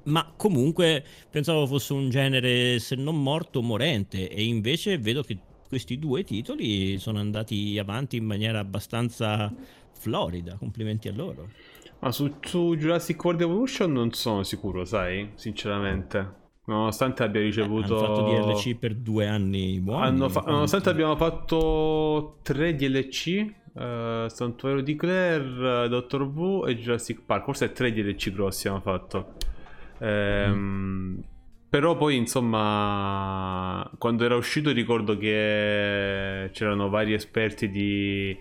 ma 0.07 0.33
comunque 0.35 1.03
pensavo 1.29 1.65
fosse 1.65 1.93
un 1.93 2.09
genere 2.09 2.79
se 2.79 2.95
non 2.95 3.21
morto 3.21 3.61
morente 3.61 4.29
e 4.29 4.43
invece 4.43 4.97
vedo 4.97 5.23
che 5.23 5.37
questi 5.67 5.99
due 5.99 6.23
titoli 6.23 6.97
sono 6.97 7.19
andati 7.19 7.77
avanti 7.77 8.17
in 8.17 8.25
maniera 8.25 8.59
abbastanza 8.59 9.53
florida 9.91 10.55
complimenti 10.57 11.07
a 11.07 11.13
loro 11.13 11.49
ma 11.99 12.11
su, 12.11 12.35
su 12.41 12.75
Jurassic 12.75 13.23
World 13.23 13.41
Evolution 13.41 13.91
non 13.91 14.11
sono 14.11 14.43
sicuro 14.43 14.85
sai 14.85 15.31
sinceramente 15.35 16.45
Nonostante 16.67 17.23
abbia 17.23 17.39
ricevuto. 17.39 17.95
Eh, 17.95 18.05
hanno 18.05 18.15
fatto 18.15 18.51
DLC 18.51 18.75
per 18.75 18.93
due 18.95 19.25
anni 19.25 19.79
buoni. 19.79 20.29
Fa... 20.29 20.43
Nonostante 20.47 20.89
abbiamo 20.89 21.15
fatto 21.15 22.39
tre 22.41 22.75
DLC. 22.75 23.53
Uh, 23.71 23.79
eh, 23.79 24.25
Santuario 24.27 24.81
di 24.81 24.95
Claire, 24.95 25.87
Doctor 25.87 26.23
Who 26.23 26.65
e 26.65 26.75
Jurassic 26.75 27.21
Park. 27.25 27.45
Forse 27.45 27.71
tre 27.71 27.93
DLC 27.93 28.31
grossi 28.33 28.67
hanno 28.67 28.81
fatto. 28.81 29.35
Ehm, 29.99 30.53
mm. 30.53 31.19
Però 31.69 31.97
poi, 31.97 32.15
insomma, 32.15 33.89
quando 33.97 34.23
era 34.23 34.35
uscito 34.35 34.71
ricordo 34.71 35.17
che 35.17 36.49
c'erano 36.53 36.89
vari 36.89 37.13
esperti 37.13 37.69
di 37.69 38.37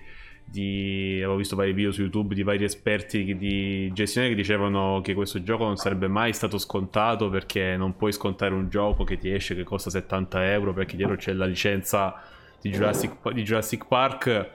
di, 0.48 1.16
avevo 1.16 1.36
visto 1.36 1.56
vari 1.56 1.72
video 1.72 1.90
su 1.90 2.02
YouTube 2.02 2.34
di 2.34 2.44
vari 2.44 2.62
esperti 2.62 3.36
di 3.36 3.90
gestione 3.92 4.28
che 4.28 4.34
dicevano 4.36 5.00
che 5.02 5.12
questo 5.12 5.42
gioco 5.42 5.64
non 5.64 5.76
sarebbe 5.76 6.06
mai 6.06 6.32
stato 6.32 6.56
scontato 6.56 7.28
perché 7.28 7.76
non 7.76 7.96
puoi 7.96 8.12
scontare 8.12 8.54
un 8.54 8.68
gioco 8.68 9.02
che 9.02 9.18
ti 9.18 9.28
esce 9.32 9.56
che 9.56 9.64
costa 9.64 9.90
70 9.90 10.52
euro 10.52 10.72
perché 10.72 10.96
dietro 10.96 11.16
c'è 11.16 11.32
la 11.32 11.46
licenza 11.46 12.22
di 12.60 12.70
Jurassic, 12.70 13.32
di 13.32 13.42
Jurassic 13.42 13.86
Park 13.86 14.50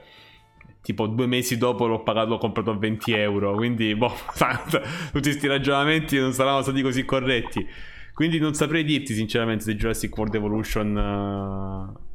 tipo 0.82 1.06
due 1.06 1.26
mesi 1.26 1.56
dopo 1.56 1.86
l'ho 1.86 2.02
pagato, 2.02 2.28
l'ho 2.30 2.38
comprato 2.38 2.70
a 2.70 2.76
20 2.76 3.12
euro 3.12 3.54
quindi 3.54 3.94
boh, 3.94 4.12
tutti 5.12 5.30
questi 5.30 5.46
ragionamenti 5.46 6.18
non 6.18 6.32
saranno 6.32 6.62
stati 6.62 6.82
così 6.82 7.04
corretti 7.04 7.66
quindi 8.12 8.38
non 8.38 8.54
saprei 8.54 8.84
dirti 8.84 9.14
sinceramente 9.14 9.64
se 9.64 9.76
Jurassic 9.76 10.16
World 10.16 10.34
Evolution 10.34 10.96
uh 10.96 12.10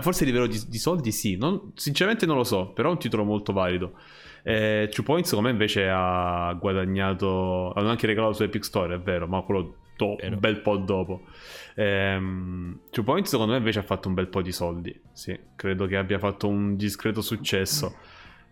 forse 0.00 0.22
a 0.22 0.26
livello 0.26 0.46
di, 0.46 0.60
di 0.68 0.78
soldi 0.78 1.10
sì, 1.10 1.36
non, 1.36 1.72
sinceramente 1.74 2.26
non 2.26 2.36
lo 2.36 2.44
so, 2.44 2.68
però 2.68 2.88
è 2.88 2.92
un 2.92 2.98
titolo 2.98 3.24
molto 3.24 3.52
valido. 3.52 3.94
Eh, 4.42 4.88
Two 4.90 5.02
Points 5.02 5.28
secondo 5.28 5.50
me 5.50 5.54
invece 5.54 5.88
ha 5.90 6.56
guadagnato, 6.58 7.72
hanno 7.72 7.90
anche 7.90 8.06
regalato 8.06 8.34
su 8.34 8.42
Epic 8.44 8.64
Store, 8.64 8.94
è 8.94 9.00
vero, 9.00 9.26
ma 9.26 9.42
quello 9.42 9.74
do, 10.06 10.16
un 10.28 10.38
bel 10.38 10.60
po' 10.60 10.76
dopo. 10.78 11.22
Ehm, 11.76 12.80
Two 12.90 13.02
Points 13.04 13.30
secondo 13.30 13.52
me 13.52 13.58
invece 13.58 13.78
ha 13.80 13.82
fatto 13.82 14.08
un 14.08 14.14
bel 14.14 14.28
po' 14.28 14.42
di 14.42 14.52
soldi, 14.52 14.98
sì, 15.12 15.38
credo 15.56 15.86
che 15.86 15.96
abbia 15.96 16.18
fatto 16.18 16.48
un 16.48 16.76
discreto 16.76 17.20
successo. 17.22 17.94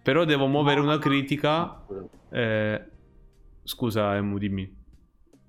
Però 0.03 0.25
devo 0.25 0.47
muovere 0.47 0.81
una 0.81 0.99
critica. 0.99 1.85
Eh, 2.31 2.83
scusa, 3.63 4.17
Emu, 4.17 4.39
dimmi. 4.39 4.77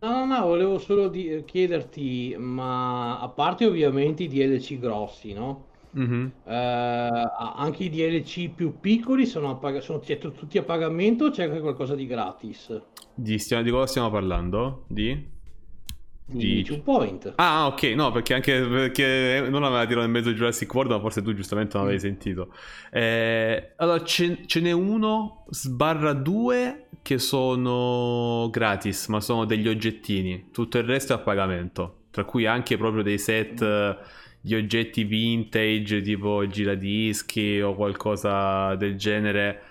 No, 0.02 0.10
no, 0.12 0.26
no, 0.26 0.46
volevo 0.48 0.78
solo 0.78 1.08
di- 1.10 1.44
chiederti, 1.46 2.36
ma 2.38 3.20
a 3.20 3.30
parte 3.30 3.66
ovviamente 3.66 4.24
i 4.24 4.28
DLC 4.28 4.78
grossi, 4.80 5.34
no? 5.34 5.68
Mhm. 5.92 6.32
Eh, 6.46 6.54
anche 6.56 7.84
i 7.86 7.90
DLC 7.90 8.50
più 8.54 8.80
piccoli 8.80 9.26
sono, 9.26 9.50
a 9.50 9.56
pag- 9.56 9.80
sono 9.80 10.00
tutti 10.00 10.58
a 10.58 10.64
pagamento 10.64 11.26
o 11.26 11.30
c'è 11.32 11.44
anche 11.46 11.60
qualcosa 11.60 11.96
di 11.96 12.06
gratis? 12.08 12.82
Di, 13.14 13.38
stiamo, 13.38 13.62
di 13.64 13.70
cosa 13.70 13.86
stiamo 13.88 14.10
parlando? 14.10 14.86
Di? 14.88 15.38
Di 16.38 16.64
Two 16.64 16.82
Point. 16.82 17.34
Ah, 17.36 17.68
ok, 17.68 17.84
no, 17.96 18.12
perché 18.12 18.34
anche 18.34 18.62
perché 18.62 19.46
non 19.50 19.64
aveva 19.64 19.86
tirato 19.86 20.06
in 20.06 20.12
mezzo 20.12 20.32
Jurassic 20.32 20.74
World, 20.74 20.92
ma 20.92 21.00
forse 21.00 21.22
tu 21.22 21.34
giustamente 21.34 21.78
non 21.78 21.88
avevi 21.88 22.00
mm. 22.00 22.06
sentito. 22.06 22.54
Eh, 22.92 23.74
allora, 23.78 24.04
ce, 24.04 24.46
ce 24.46 24.60
n'è 24.60 24.72
uno 24.72 25.46
sbarra 25.50 26.14
due 26.14 26.88
che 27.02 27.18
sono 27.18 28.50
gratis, 28.52 29.08
ma 29.08 29.20
sono 29.22 29.46
degli 29.46 29.68
oggettini. 29.68 30.50
Tutto 30.52 30.78
il 30.78 30.84
resto 30.84 31.14
è 31.14 31.16
a 31.16 31.20
pagamento, 31.20 32.04
tra 32.12 32.24
cui 32.24 32.46
anche 32.46 32.78
proprio 32.78 33.04
dei 33.04 33.18
set 33.18 33.64
mm 33.64 34.18
di 34.42 34.56
oggetti 34.56 35.04
vintage 35.04 36.02
tipo 36.02 36.48
giradischi 36.48 37.60
o 37.60 37.76
qualcosa 37.76 38.76
del 38.76 38.96
genere 38.96 39.64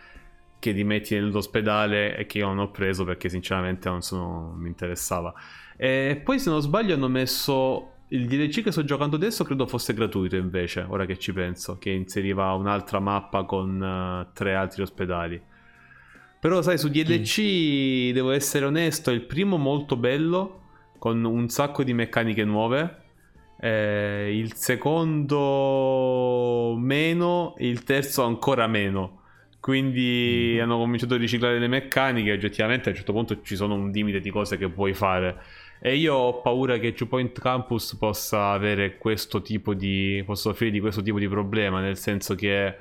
che 0.58 0.74
ti 0.74 0.84
metti 0.84 1.14
nell'ospedale 1.14 2.16
e 2.16 2.26
che 2.26 2.38
io 2.38 2.48
non 2.48 2.58
ho 2.58 2.70
preso 2.70 3.04
perché 3.04 3.28
sinceramente 3.28 3.88
non 3.88 4.02
sono, 4.02 4.54
mi 4.56 4.68
interessava. 4.68 5.32
E 5.80 6.20
poi 6.22 6.38
se 6.40 6.50
non 6.50 6.60
sbaglio 6.60 6.92
hanno 6.94 7.08
messo 7.08 7.92
il 8.08 8.26
DLC 8.26 8.62
che 8.62 8.72
sto 8.72 8.84
giocando 8.84 9.16
adesso 9.16 9.44
credo 9.44 9.66
fosse 9.66 9.94
gratuito 9.94 10.34
invece, 10.36 10.84
ora 10.88 11.06
che 11.06 11.18
ci 11.18 11.32
penso, 11.32 11.78
che 11.78 11.90
inseriva 11.90 12.52
un'altra 12.54 13.00
mappa 13.00 13.44
con 13.44 13.80
uh, 13.80 14.26
tre 14.32 14.54
altri 14.54 14.82
ospedali. 14.82 15.40
Però 16.40 16.62
sai, 16.62 16.78
su 16.78 16.88
DLC 16.88 18.10
mm. 18.10 18.12
devo 18.12 18.30
essere 18.32 18.64
onesto, 18.64 19.10
il 19.10 19.22
primo 19.22 19.56
molto 19.56 19.96
bello, 19.96 20.62
con 20.98 21.22
un 21.24 21.48
sacco 21.48 21.84
di 21.84 21.92
meccaniche 21.92 22.44
nuove, 22.44 23.02
eh, 23.60 24.36
il 24.36 24.54
secondo 24.54 25.36
meno, 26.78 27.54
il 27.58 27.84
terzo 27.84 28.24
ancora 28.24 28.66
meno. 28.66 29.22
Quindi 29.60 30.54
mm. 30.56 30.60
hanno 30.62 30.78
cominciato 30.78 31.14
a 31.14 31.18
riciclare 31.18 31.58
le 31.58 31.68
meccaniche. 31.68 32.32
Oggettivamente 32.32 32.88
a 32.88 32.92
un 32.92 32.96
certo 32.96 33.12
punto 33.12 33.42
ci 33.42 33.56
sono 33.56 33.74
un 33.74 33.90
limite 33.90 34.20
di 34.20 34.30
cose 34.30 34.56
che 34.56 34.68
puoi 34.68 34.94
fare. 34.94 35.42
E 35.80 35.96
io 35.96 36.14
ho 36.14 36.40
paura 36.40 36.78
che 36.78 36.92
Two 36.92 37.06
Point 37.06 37.38
Campus 37.38 37.94
possa 37.96 38.50
avere 38.50 38.96
questo 38.98 39.42
tipo 39.42 39.74
di. 39.74 40.22
possa 40.26 40.50
offrire 40.50 40.72
di 40.72 40.80
questo 40.80 41.02
tipo 41.02 41.18
di 41.18 41.28
problema. 41.28 41.80
Nel 41.80 41.96
senso 41.96 42.34
che 42.34 42.74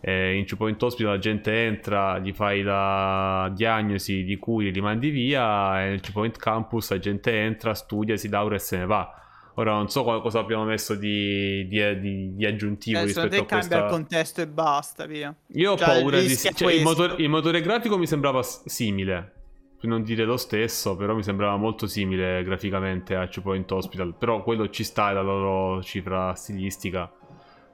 eh, 0.00 0.34
in 0.34 0.46
Point 0.56 0.82
Hospital 0.82 1.12
la 1.12 1.18
gente 1.18 1.64
entra, 1.66 2.18
gli 2.18 2.32
fai 2.32 2.62
la 2.62 3.50
diagnosi 3.54 4.24
di 4.24 4.36
cui 4.36 4.72
li 4.72 4.80
mandi 4.80 5.10
via. 5.10 5.84
E 5.84 5.88
nel 5.90 6.00
Point 6.12 6.36
Campus 6.36 6.90
la 6.90 6.98
gente 6.98 7.32
entra, 7.32 7.74
studia, 7.74 8.16
si 8.16 8.28
laurea 8.28 8.56
e 8.56 8.60
se 8.60 8.78
ne 8.78 8.86
va 8.86 9.14
Ora 9.60 9.72
non 9.72 9.90
so 9.90 10.04
cosa 10.04 10.38
abbiamo 10.38 10.64
messo 10.64 10.94
di, 10.94 11.66
di, 11.66 12.00
di, 12.00 12.34
di 12.34 12.46
aggiuntivo 12.46 12.98
eh, 12.98 13.04
rispetto 13.04 13.34
a 13.34 13.44
questa... 13.44 13.56
cambia 13.58 13.78
il 13.78 13.90
contesto 13.90 14.40
e 14.40 14.46
basta, 14.46 15.04
via. 15.06 15.34
Io 15.54 15.72
ho 15.72 15.76
cioè, 15.76 15.86
paura 15.86 16.18
di... 16.20 16.34
Cioè, 16.36 16.72
il, 16.72 16.82
motore, 16.82 17.14
il, 17.18 17.28
motore, 17.28 17.60
grafico 17.60 17.98
mi 17.98 18.06
sembrava 18.06 18.42
simile. 18.42 19.39
Non 19.82 20.02
dire 20.02 20.24
lo 20.24 20.36
stesso, 20.36 20.94
però 20.96 21.14
mi 21.14 21.22
sembrava 21.22 21.56
molto 21.56 21.86
simile 21.86 22.42
graficamente 22.44 23.14
a 23.14 23.26
Two 23.26 23.42
Point 23.42 23.70
Hospital. 23.72 24.14
Però 24.14 24.42
quello 24.42 24.68
ci 24.68 24.84
sta, 24.84 25.10
è 25.10 25.12
la 25.14 25.22
loro 25.22 25.82
cifra 25.82 26.34
stilistica. 26.34 27.10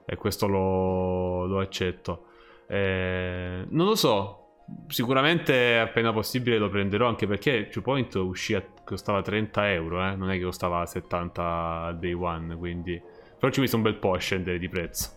E 0.04 0.16
questo 0.16 0.46
lo, 0.46 1.46
lo 1.46 1.58
accetto. 1.58 2.26
Eh, 2.68 3.64
non 3.68 3.86
lo 3.86 3.94
so, 3.96 4.46
Sicuramente 4.88 5.78
appena 5.78 6.12
possibile 6.12 6.58
lo 6.58 6.68
prenderò 6.68 7.06
anche 7.06 7.28
perché 7.28 7.68
Two 7.68 7.82
Point 7.82 8.12
uscì 8.16 8.54
a, 8.54 8.64
costava 8.84 9.22
30 9.22 9.72
euro, 9.72 10.04
eh? 10.04 10.16
non 10.16 10.30
è 10.30 10.38
che 10.38 10.42
costava 10.42 10.84
70 10.84 11.42
al 11.42 11.98
day 11.98 12.12
one, 12.12 12.56
quindi... 12.56 13.00
Però 13.38 13.52
ci 13.52 13.60
ho 13.60 13.62
messo 13.62 13.76
un 13.76 13.82
bel 13.82 13.96
po' 13.96 14.14
a 14.14 14.18
scendere 14.18 14.58
di 14.58 14.68
prezzo. 14.68 15.10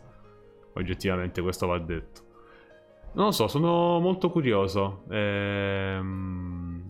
Oggettivamente 0.73 1.41
questo 1.41 1.65
va 1.65 1.79
detto. 1.79 2.27
Non 3.13 3.25
lo 3.25 3.31
so, 3.31 3.47
sono 3.47 3.99
molto 3.99 4.29
curioso. 4.29 5.03
Ehm... 5.09 6.89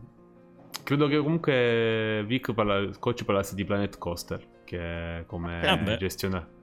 Credo 0.84 1.08
che 1.08 1.18
comunque 1.18 2.24
Vic 2.26 2.54
parla... 2.54 2.90
Coach 3.00 3.24
parlassi 3.24 3.56
di 3.56 3.64
Planet 3.64 3.98
Coaster, 3.98 4.46
che 4.64 4.80
è 5.20 5.24
come 5.26 5.62
ah, 5.62 5.98
gestione... 5.98 6.58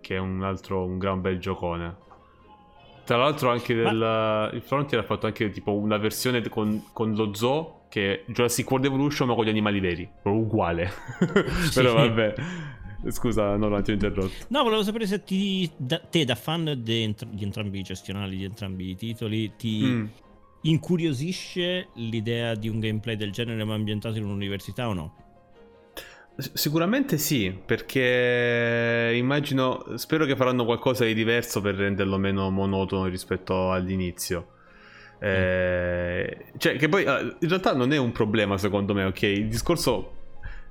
Che 0.00 0.16
è 0.16 0.18
un 0.18 0.42
altro, 0.42 0.84
un 0.84 0.98
gran 0.98 1.20
bel 1.20 1.38
giocone. 1.38 1.96
Tra 3.04 3.18
l'altro 3.18 3.50
anche 3.50 3.74
del, 3.74 3.96
Ma... 3.96 4.50
il 4.52 4.62
Frontier 4.62 5.00
ha 5.00 5.04
fatto 5.04 5.26
anche 5.26 5.50
tipo 5.50 5.74
una 5.74 5.96
versione 5.98 6.40
con, 6.48 6.84
con 6.92 7.12
lo 7.14 7.34
zoo 7.34 7.80
che 7.88 8.24
Jurassic 8.28 8.70
World 8.70 8.86
Evolution 8.86 9.28
ma 9.28 9.34
con 9.34 9.44
gli 9.44 9.48
animali 9.48 9.80
veri, 9.80 10.08
uguale. 10.22 10.90
Sì. 11.68 11.82
Però 11.82 11.94
vabbè. 11.94 12.34
Scusa, 13.08 13.56
no, 13.56 13.68
non 13.68 13.82
ti 13.82 13.90
ho 13.90 13.94
interrotto. 13.94 14.44
No, 14.48 14.62
volevo 14.62 14.82
sapere 14.82 15.06
se 15.06 15.24
ti, 15.24 15.70
da- 15.76 16.00
te, 16.00 16.24
da 16.24 16.34
fan 16.34 16.80
di, 16.82 17.02
entr- 17.02 17.30
di 17.30 17.44
entrambi 17.44 17.78
i 17.78 17.82
gestionali, 17.82 18.36
di 18.36 18.44
entrambi 18.44 18.90
i 18.90 18.96
titoli, 18.96 19.52
ti 19.56 19.80
Mm. 19.84 20.04
incuriosisce 20.62 21.88
l'idea 21.94 22.54
di 22.54 22.68
un 22.68 22.78
gameplay 22.78 23.16
del 23.16 23.32
genere 23.32 23.64
ma 23.64 23.74
ambientato 23.74 24.18
in 24.18 24.24
un'università 24.24 24.88
o 24.88 24.92
no? 24.92 25.14
Sicuramente 26.36 27.18
sì, 27.18 27.54
perché 27.66 29.12
immagino, 29.14 29.84
spero 29.96 30.24
che 30.24 30.36
faranno 30.36 30.64
qualcosa 30.64 31.04
di 31.04 31.12
diverso 31.12 31.60
per 31.60 31.74
renderlo 31.74 32.16
meno 32.18 32.50
monotono 32.50 33.06
rispetto 33.06 33.72
all'inizio. 33.72 34.52
Eh, 35.18 36.46
cioè, 36.56 36.76
che 36.76 36.88
poi 36.88 37.04
eh, 37.04 37.36
in 37.40 37.48
realtà 37.48 37.74
non 37.74 37.92
è 37.92 37.98
un 37.98 38.12
problema 38.12 38.56
secondo 38.56 38.94
me, 38.94 39.04
ok? 39.04 39.22
Il 39.22 39.48
discorso 39.48 40.16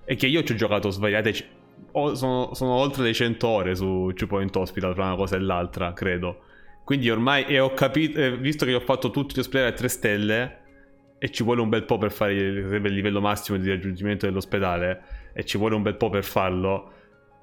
è 0.06 0.15
che 0.15 0.26
io 0.27 0.43
ci 0.43 0.53
ho 0.53 0.56
giocato 0.56 0.89
svariate... 0.89 1.57
sono, 2.14 2.53
sono 2.53 2.72
oltre 2.72 3.03
le 3.03 3.14
100 3.14 3.47
ore 3.47 3.76
su 3.76 4.11
Two 4.15 4.27
Point 4.27 4.56
Hospital 4.56 4.93
tra 4.93 5.06
una 5.06 5.15
cosa 5.15 5.35
e 5.35 5.39
l'altra, 5.39 5.93
credo. 5.93 6.41
Quindi 6.84 7.10
ormai, 7.10 7.45
e 7.45 7.60
ho 7.60 7.73
capito, 7.73 8.19
eh, 8.19 8.38
visto 8.38 8.65
che 8.65 8.73
ho 8.73 8.80
fatto 8.80 9.11
tutti 9.11 9.35
gli 9.35 9.39
ospedali 9.39 9.72
a 9.72 9.73
3 9.73 9.88
stelle, 9.88 10.57
e 11.19 11.30
ci 11.30 11.43
vuole 11.43 11.61
un 11.61 11.69
bel 11.69 11.84
po' 11.84 11.97
per 11.97 12.11
fare 12.11 12.34
il, 12.34 12.57
il 12.57 12.93
livello 12.93 13.22
massimo 13.22 13.57
di 13.57 13.69
raggiungimento 13.69 14.26
dell'ospedale, 14.26 15.01
e 15.34 15.43
ci 15.45 15.57
vuole 15.57 15.76
un 15.76 15.81
bel 15.81 15.95
po' 15.95 16.10
per 16.10 16.23
farlo. 16.23 16.93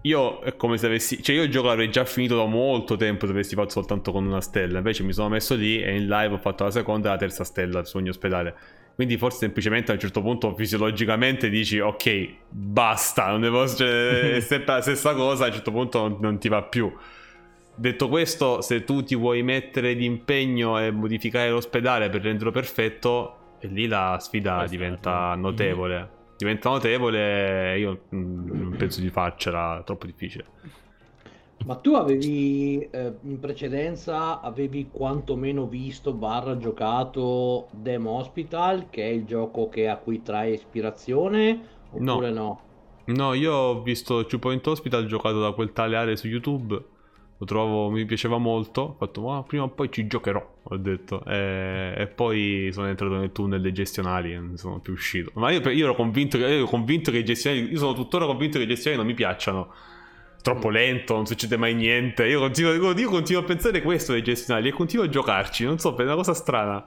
Io 0.03 0.41
è 0.41 0.57
come 0.57 0.79
se 0.79 0.87
avessi. 0.87 1.23
Cioè, 1.23 1.35
io 1.37 1.43
il 1.43 1.51
gioco 1.51 1.69
l'avrei 1.69 1.91
già 1.91 2.05
finito 2.05 2.37
da 2.37 2.47
molto 2.47 2.97
tempo 2.97 3.27
se 3.27 3.33
avessi 3.33 3.55
fatto 3.55 3.71
soltanto 3.71 4.13
con 4.13 4.25
una 4.25 4.41
stella. 4.41 4.79
Invece 4.79 5.03
mi 5.03 5.13
sono 5.13 5.29
messo 5.29 5.55
lì 5.55 5.81
e 5.83 5.97
in 5.97 6.07
live 6.07 6.35
ho 6.35 6.39
fatto 6.39 6.65
la 6.65 6.71
seconda 6.71 7.09
e 7.09 7.13
la 7.13 7.19
terza 7.19 7.45
stella 7.45 7.85
su 7.85 7.97
ogni 7.97 8.09
ospedale. 8.09 8.55
Quindi 8.97 9.19
forse 9.19 9.41
semplicemente 9.41 9.91
a 9.91 9.95
un 9.95 10.01
certo 10.01 10.23
punto 10.23 10.55
fisiologicamente 10.55 11.51
dici 11.51 11.79
ok, 11.79 12.29
basta, 12.49 13.37
non 13.37 13.51
posso, 13.53 13.77
cioè, 13.77 14.37
è 14.37 14.41
sempre 14.41 14.73
la 14.73 14.81
stessa 14.81 15.15
cosa, 15.15 15.45
a 15.45 15.49
un 15.49 15.53
certo 15.53 15.71
punto 15.71 16.01
non, 16.01 16.17
non 16.19 16.39
ti 16.39 16.49
va 16.49 16.63
più. 16.63 16.91
Detto 17.75 18.09
questo, 18.09 18.63
se 18.63 18.85
tu 18.85 19.05
ti 19.05 19.15
vuoi 19.15 19.43
mettere 19.43 19.95
di 19.95 20.07
impegno 20.07 20.79
e 20.81 20.91
modificare 20.91 21.51
l'ospedale 21.51 22.09
per 22.09 22.23
renderlo 22.23 22.51
perfetto, 22.51 23.59
e 23.59 23.69
lì 23.69 23.87
la 23.87 24.17
sfida 24.19 24.57
Puoi 24.57 24.69
diventa 24.69 25.11
farlo. 25.11 25.51
notevole. 25.51 26.11
Diventa 26.39 26.71
notevole, 26.71 27.79
io 27.79 28.05
mm, 28.15 28.47
non 28.51 28.77
penso 28.79 29.03
di 29.03 29.11
farcela, 29.11 29.83
troppo 29.85 30.07
difficile. 30.07 30.47
Ma 31.67 31.75
tu 31.75 31.95
avevi 31.95 32.79
eh, 32.93 33.15
in 33.23 33.41
precedenza 33.41 34.41
avevi 34.41 34.89
quantomeno 34.89 35.67
visto 35.67 36.13
barra 36.13 36.57
giocato 36.57 37.67
Dem 37.73 38.07
Hospital, 38.07 38.87
che 38.89 39.03
è 39.03 39.11
il 39.13 39.25
gioco 39.25 39.69
che- 39.69 39.89
a 39.89 39.97
cui 39.97 40.23
trae 40.23 40.53
ispirazione, 40.53 41.61
oppure 41.91 42.31
no? 42.31 42.61
No, 43.07 43.35
io 43.35 43.53
ho 43.53 43.83
visto 43.83 44.27
Two 44.27 44.39
Point 44.39 44.65
Hospital 44.65 45.07
giocato 45.07 45.41
da 45.41 45.51
quel 45.53 45.73
tale 45.73 45.97
Are 45.97 46.17
su 46.17 46.29
YouTube. 46.29 46.85
Lo 47.39 47.45
trovo, 47.45 47.91
mi 47.91 48.05
piaceva 48.05 48.39
molto. 48.39 48.81
Ho 48.83 48.97
fatto, 48.97 49.23
ma 49.23 49.43
prima 49.43 49.65
o 49.65 49.69
poi 49.69 49.91
ci 49.91 50.07
giocherò. 50.07 50.55
Ho 50.63 50.77
detto. 50.77 51.25
E, 51.25 51.95
e 51.97 52.07
poi 52.07 52.71
sono 52.73 52.87
entrato 52.87 53.17
nel 53.17 53.33
tunnel 53.33 53.61
dei 53.61 53.73
gestionali 53.73 54.33
e 54.33 54.39
non 54.39 54.57
sono 54.57 54.79
più 54.79 54.93
uscito. 54.93 55.33
Ma 55.35 55.51
io, 55.51 55.69
io 55.69 55.85
ero 55.85 55.95
convinto 55.97 56.39
che, 56.39 56.45
io 56.45 56.57
ero 56.59 56.67
convinto 56.67 57.11
che 57.11 57.19
i 57.19 57.25
gestionali. 57.25 57.71
Io 57.71 57.79
sono 57.79 57.93
tuttora 57.93 58.25
convinto 58.25 58.59
che 58.59 58.65
i 58.65 58.69
gestionali 58.69 59.03
non 59.03 59.11
mi 59.11 59.15
piacciono. 59.15 59.73
Troppo 60.47 60.71
lento, 60.71 61.15
non 61.15 61.27
succede 61.27 61.57
mai 61.57 61.75
niente. 61.75 62.25
Io 62.25 62.39
continuo, 62.39 62.93
io 62.97 63.11
continuo 63.11 63.43
a 63.43 63.45
pensare 63.45 63.83
questo 63.83 64.13
dei 64.13 64.23
gestionali 64.23 64.69
e 64.69 64.71
continuo 64.71 65.05
a 65.05 65.09
giocarci. 65.09 65.65
Non 65.65 65.81
so, 65.81 65.97
è 65.97 66.03
una 66.03 66.15
cosa 66.15 66.35
strana. 66.35 66.87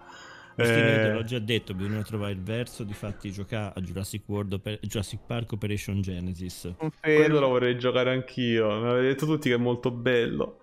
Eh, 0.55 1.11
l'ho 1.11 1.25
già 1.25 1.39
detto, 1.39 1.73
bisogna 1.73 2.01
trovare 2.03 2.31
il 2.31 2.41
verso 2.41 2.85
di 2.85 2.93
fatti 2.93 3.33
giocare 3.33 3.73
a 3.75 3.81
Jurassic 3.81 4.23
World 4.27 4.53
Oper- 4.53 4.79
Jurassic 4.81 5.19
Park 5.27 5.51
Operation 5.51 5.99
Genesis. 5.99 6.73
Quello 7.01 7.39
lo 7.41 7.49
vorrei 7.49 7.77
giocare 7.77 8.11
anch'io. 8.11 8.79
Mi 8.79 8.87
avete 8.87 9.07
detto 9.07 9.25
tutti 9.25 9.49
che 9.49 9.55
è 9.55 9.57
molto 9.57 9.91
bello. 9.91 10.59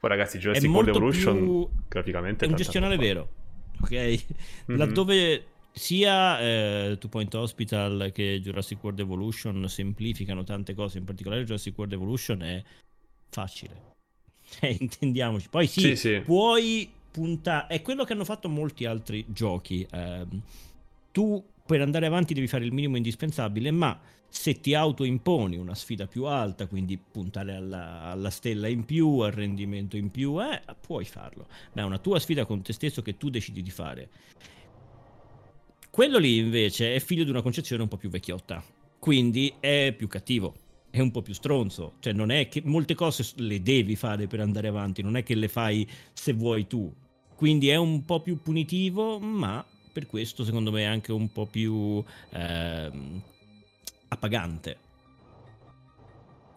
Poi, 0.00 0.10
ragazzi, 0.10 0.38
Jurassic 0.38 0.68
World 0.68 0.88
Evolution 0.88 1.38
più 1.38 1.68
graficamente 1.86 2.44
è 2.44 2.48
un 2.48 2.56
gestionale 2.56 2.96
roba. 2.96 3.06
vero, 3.06 3.28
ok? 3.82 4.24
Mhm. 4.66 4.76
Laddove 4.78 5.44
sia 5.72 6.38
eh, 6.40 6.96
Two 6.98 7.08
Point 7.08 7.34
Hospital 7.34 8.10
che 8.12 8.40
Jurassic 8.42 8.82
World 8.82 9.00
Evolution 9.00 9.68
semplificano 9.68 10.44
tante 10.44 10.74
cose, 10.74 10.98
in 10.98 11.04
particolare 11.04 11.44
Jurassic 11.44 11.76
World 11.76 11.94
Evolution 11.94 12.42
è 12.42 12.62
facile. 13.28 13.90
Eh, 14.60 14.76
intendiamoci. 14.80 15.48
Poi 15.48 15.66
sì, 15.66 15.80
Sì, 15.80 15.96
sì. 15.96 16.20
puoi 16.20 16.90
puntare. 17.10 17.68
È 17.68 17.80
quello 17.80 18.04
che 18.04 18.12
hanno 18.12 18.24
fatto 18.24 18.50
molti 18.50 18.84
altri 18.84 19.24
giochi. 19.28 19.86
ehm, 19.90 20.42
tu 21.10 21.42
per 21.64 21.80
andare 21.80 22.04
avanti 22.06 22.34
devi 22.34 22.46
fare 22.46 22.64
il 22.64 22.72
minimo 22.72 22.96
indispensabile, 22.96 23.70
ma 23.70 23.98
se 24.28 24.60
ti 24.60 24.74
autoimponi 24.74 25.56
una 25.56 25.74
sfida 25.74 26.06
più 26.06 26.24
alta, 26.24 26.66
quindi 26.66 26.98
puntare 26.98 27.54
alla, 27.54 28.02
alla 28.02 28.30
stella 28.30 28.66
in 28.68 28.84
più, 28.84 29.18
al 29.20 29.32
rendimento 29.32 29.96
in 29.96 30.10
più, 30.10 30.38
eh, 30.42 30.60
puoi 30.80 31.04
farlo. 31.04 31.46
Ma 31.72 31.82
è 31.82 31.84
una 31.84 31.98
tua 31.98 32.18
sfida 32.18 32.44
con 32.44 32.60
te 32.62 32.72
stesso 32.72 33.00
che 33.00 33.16
tu 33.16 33.30
decidi 33.30 33.62
di 33.62 33.70
fare. 33.70 34.08
Quello 35.92 36.16
lì 36.16 36.38
invece 36.38 36.94
è 36.94 37.00
figlio 37.00 37.22
di 37.22 37.28
una 37.28 37.42
concezione 37.42 37.82
un 37.82 37.88
po' 37.88 37.98
più 37.98 38.08
vecchiotta, 38.08 38.64
quindi 38.98 39.52
è 39.60 39.92
più 39.94 40.08
cattivo, 40.08 40.54
è 40.88 41.00
un 41.00 41.10
po' 41.10 41.20
più 41.20 41.34
stronzo, 41.34 41.96
cioè 41.98 42.14
non 42.14 42.30
è 42.30 42.48
che 42.48 42.62
molte 42.64 42.94
cose 42.94 43.22
le 43.36 43.60
devi 43.60 43.94
fare 43.94 44.26
per 44.26 44.40
andare 44.40 44.68
avanti, 44.68 45.02
non 45.02 45.18
è 45.18 45.22
che 45.22 45.34
le 45.34 45.48
fai 45.48 45.86
se 46.14 46.32
vuoi 46.32 46.66
tu. 46.66 46.90
Quindi 47.34 47.68
è 47.68 47.76
un 47.76 48.06
po' 48.06 48.22
più 48.22 48.40
punitivo, 48.40 49.18
ma 49.18 49.62
per 49.92 50.06
questo 50.06 50.44
secondo 50.44 50.70
me 50.70 50.80
è 50.80 50.86
anche 50.86 51.12
un 51.12 51.30
po' 51.30 51.44
più 51.44 52.02
ehm, 52.30 53.22
appagante. 54.08 54.78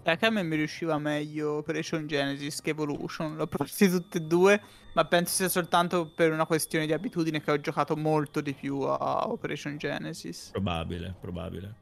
Sai 0.06 0.19
che 0.19 0.27
a 0.27 0.30
me 0.30 0.44
mi 0.44 0.56
riusciva 0.56 0.99
meglio 0.99 1.53
Operation 1.53 2.06
Genesis 2.06 2.61
che 2.61 2.69
Evolution. 2.69 3.36
L'ho 3.36 3.48
provati 3.48 3.90
tutte 3.90 4.19
e 4.19 4.22
due, 4.22 4.61
ma 4.94 5.03
penso 5.06 5.34
sia 5.34 5.49
soltanto 5.49 6.11
per 6.14 6.32
una 6.32 6.45
questione 6.45 6.86
di 6.86 6.94
abitudine 6.94 7.41
che 7.41 7.49
ho 7.49 7.60
giocato 7.60 7.98
molto 7.98 8.40
di 8.40 8.53
più 8.53 8.82
a 8.82 9.27
Operation 9.27 9.77
Genesis. 9.77 10.49
Probabile, 10.52 11.15
probabile. 11.19 11.73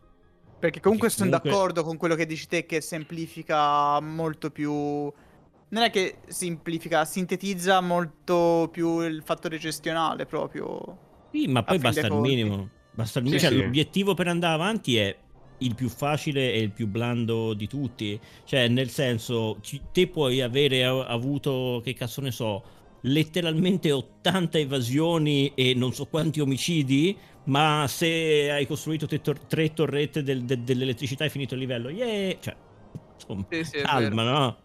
Perché 0.57 0.79
comunque 0.79 1.09
sono 1.09 1.31
comunque- 1.31 1.49
d'accordo 1.49 1.83
con 1.83 1.97
quello 1.97 2.15
che 2.15 2.25
dici 2.25 2.47
te 2.47 2.65
che 2.65 2.79
semplifica 2.79 3.99
molto 3.99 4.51
più... 4.51 4.71
Non 4.71 5.83
è 5.83 5.89
che 5.89 6.19
semplifica, 6.27 7.03
sintetizza 7.03 7.81
molto 7.81 8.69
più 8.71 9.01
il 9.01 9.21
fattore 9.21 9.57
gestionale 9.57 10.25
proprio. 10.25 11.27
Sì, 11.33 11.47
ma 11.47 11.61
poi 11.61 11.77
basta 11.77 12.07
il 12.07 12.13
minimo. 12.13 12.69
Basta 12.91 13.19
il 13.19 13.25
Sì, 13.25 13.31
minimo. 13.33 13.49
Cioè, 13.49 13.59
sì. 13.59 13.63
l'obiettivo 13.65 14.13
per 14.13 14.29
andare 14.29 14.53
avanti 14.53 14.95
è 14.95 15.13
il 15.59 15.75
più 15.75 15.89
facile 15.89 16.53
e 16.53 16.59
il 16.61 16.71
più 16.71 16.87
blando 16.87 17.53
di 17.53 17.67
tutti. 17.67 18.19
Cioè, 18.43 18.67
nel 18.67 18.89
senso, 18.89 19.57
ci- 19.61 19.81
te 19.91 20.07
puoi 20.07 20.41
avere 20.41 20.83
avuto, 20.85 21.81
che 21.83 21.93
cazzo 21.93 22.21
ne 22.21 22.31
so, 22.31 22.63
letteralmente 23.01 23.91
80 23.91 24.57
evasioni 24.59 25.53
e 25.55 25.73
non 25.73 25.93
so 25.93 26.05
quanti 26.07 26.39
omicidi, 26.39 27.17
ma 27.45 27.85
se 27.87 28.49
hai 28.51 28.65
costruito 28.65 29.05
te 29.07 29.21
tor- 29.21 29.45
tre 29.45 29.73
torrette 29.73 30.23
del- 30.23 30.43
de- 30.45 30.63
dell'elettricità 30.63 31.23
hai 31.25 31.29
finito 31.29 31.53
il 31.55 31.59
livello. 31.61 31.89
Yeah! 31.89 32.37
Cioè, 32.39 32.55
insomma, 33.15 33.45
Sì, 33.49 33.63
sì, 33.63 33.81
calma, 33.81 34.23
no? 34.23 34.57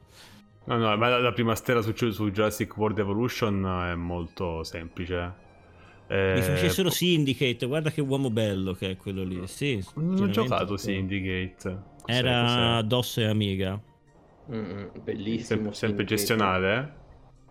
No, 0.66 0.76
no, 0.76 0.96
ma 0.96 1.08
la, 1.08 1.18
la 1.18 1.32
prima 1.32 1.54
stella 1.54 1.80
su, 1.82 1.92
su 2.10 2.30
Jurassic 2.30 2.76
World 2.76 2.98
Evolution 2.98 3.64
è 3.90 3.94
molto 3.94 4.62
semplice. 4.64 5.34
Eh, 6.08 6.32
Mi 6.36 6.42
facessero 6.42 6.90
Syndicate, 6.90 7.66
guarda 7.66 7.90
che 7.90 8.00
uomo 8.00 8.30
bello 8.30 8.72
che 8.72 8.90
è 8.92 8.96
quello 8.96 9.22
lì. 9.24 9.46
Sì, 9.46 9.84
Non 9.94 10.22
ho 10.22 10.28
giocato 10.30 10.76
sì. 10.76 10.92
Syndicate. 10.92 11.78
Cos'è, 12.02 12.16
Era 12.18 12.42
cos'è? 12.42 12.82
DOS 12.86 13.16
e 13.18 13.24
Amiga. 13.24 13.80
Mm, 14.50 14.84
bellissimo. 15.04 15.44
Sempre, 15.44 15.74
sempre 15.74 16.04
gestionale, 16.04 16.76
eh? 16.78 16.96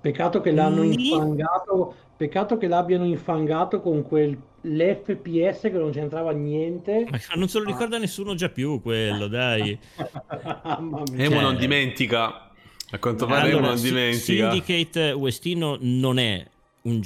Peccato 0.01 0.41
che 0.41 0.51
l'hanno 0.51 0.81
Ni- 0.83 1.09
infangato, 1.09 1.93
peccato 2.17 2.57
che 2.57 2.67
l'abbiano 2.67 3.05
infangato 3.05 3.81
con 3.81 4.03
quel 4.03 4.37
l'FPS 4.61 5.61
che 5.61 5.71
non 5.71 5.91
c'entrava 5.91 6.31
niente. 6.31 7.05
Ma 7.09 7.17
non 7.35 7.47
se 7.47 7.59
lo 7.59 7.65
ricorda 7.65 7.97
nessuno 7.99 8.33
già 8.35 8.49
più 8.49 8.81
quello, 8.81 9.27
dai. 9.27 9.77
Emo 9.97 11.05
Cioè- 11.05 11.41
non 11.41 11.55
dimentica. 11.57 12.49
A 12.89 12.99
quanto 12.99 13.25
pare 13.25 13.49
Emo 13.49 13.57
Allora, 13.59 13.73
non 13.73 13.81
dimentica. 13.81 14.51
Syndicate 14.51 15.11
Westino 15.11 15.77
non 15.81 16.17
è 16.19 16.45
un 16.83 17.01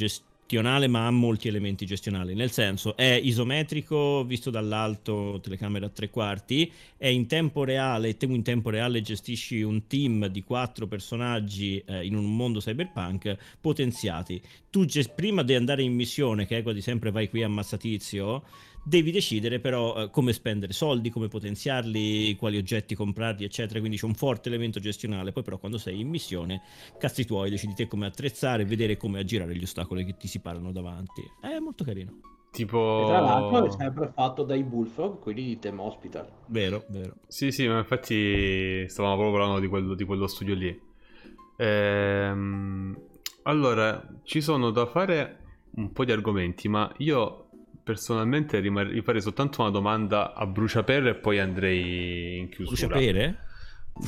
gestionale, 0.51 0.87
ma 0.87 1.07
ha 1.07 1.11
molti 1.11 1.47
elementi 1.47 1.85
gestionali. 1.85 2.33
Nel 2.33 2.51
senso, 2.51 2.97
è 2.97 3.19
isometrico, 3.23 4.25
visto 4.25 4.49
dall'alto, 4.49 5.39
telecamera 5.41 5.85
a 5.85 5.89
tre 5.89 6.09
quarti, 6.09 6.69
è 6.97 7.07
in 7.07 7.25
tempo 7.27 7.63
reale, 7.63 8.17
tu 8.17 8.29
in 8.29 8.43
tempo 8.43 8.69
reale 8.69 9.01
gestisci 9.01 9.61
un 9.61 9.87
team 9.87 10.27
di 10.27 10.43
quattro 10.43 10.87
personaggi 10.87 11.81
eh, 11.85 12.05
in 12.05 12.15
un 12.15 12.35
mondo 12.35 12.59
cyberpunk 12.59 13.37
potenziati. 13.61 14.41
Tu 14.69 14.83
ges- 14.83 15.07
prima 15.07 15.41
di 15.43 15.55
andare 15.55 15.83
in 15.83 15.93
missione, 15.93 16.45
che 16.45 16.57
è 16.57 16.63
quasi 16.63 16.81
sempre 16.81 17.11
vai 17.11 17.29
qui 17.29 17.43
ammazza 17.43 17.77
tizio, 17.77 18.43
devi 18.83 19.11
decidere 19.11 19.59
però 19.59 19.95
eh, 19.95 20.09
come 20.09 20.33
spendere 20.33 20.73
soldi, 20.73 21.09
come 21.09 21.27
potenziarli, 21.27 22.35
quali 22.35 22.57
oggetti 22.57 22.95
comprarli, 22.95 23.43
eccetera. 23.43 23.79
Quindi 23.79 23.97
c'è 23.97 24.05
un 24.05 24.15
forte 24.15 24.49
elemento 24.49 24.79
gestionale. 24.79 25.31
Poi, 25.31 25.43
però, 25.43 25.57
quando 25.57 25.77
sei 25.77 25.99
in 25.99 26.09
missione, 26.09 26.61
cazzi 26.97 27.25
tuoi, 27.25 27.49
decidi 27.49 27.73
te 27.73 27.87
come 27.87 28.05
attrezzare, 28.05 28.65
vedere 28.65 28.97
come 28.97 29.19
aggirare 29.19 29.55
gli 29.55 29.63
ostacoli 29.63 30.05
che 30.05 30.17
ti 30.17 30.27
si 30.27 30.39
parano 30.39 30.71
davanti. 30.71 31.21
È 31.41 31.57
molto 31.59 31.83
carino. 31.83 32.19
Tipo... 32.51 33.03
E 33.03 33.05
tra 33.05 33.19
l'altro 33.21 33.65
è 33.65 33.71
sempre 33.71 34.11
fatto 34.13 34.43
dai 34.43 34.63
Bullfrog, 34.63 35.19
quelli 35.19 35.43
di 35.43 35.59
Tem 35.59 35.79
Hospital. 35.79 36.27
Vero, 36.47 36.83
vero. 36.89 37.15
Sì, 37.27 37.51
sì, 37.51 37.67
ma 37.67 37.77
infatti 37.77 38.85
stavamo 38.89 39.15
proprio 39.15 39.37
parlando 39.37 39.61
di 39.61 39.67
quello, 39.67 39.95
di 39.95 40.03
quello 40.03 40.27
studio 40.27 40.53
lì. 40.53 40.79
Ehm, 41.55 42.99
allora, 43.43 44.05
ci 44.23 44.41
sono 44.41 44.71
da 44.71 44.85
fare 44.85 45.37
un 45.75 45.93
po' 45.93 46.03
di 46.03 46.11
argomenti, 46.11 46.67
ma 46.67 46.91
io 46.97 47.40
personalmente 47.91 48.59
rimar- 48.59 48.87
rifarei 48.87 49.21
soltanto 49.21 49.61
una 49.61 49.69
domanda 49.69 50.33
a 50.33 50.45
bruciapelo 50.45 51.09
e 51.09 51.15
poi 51.15 51.39
andrei 51.39 52.37
in 52.39 52.49
chiusura. 52.49 52.87
Bruciapere? 52.87 53.45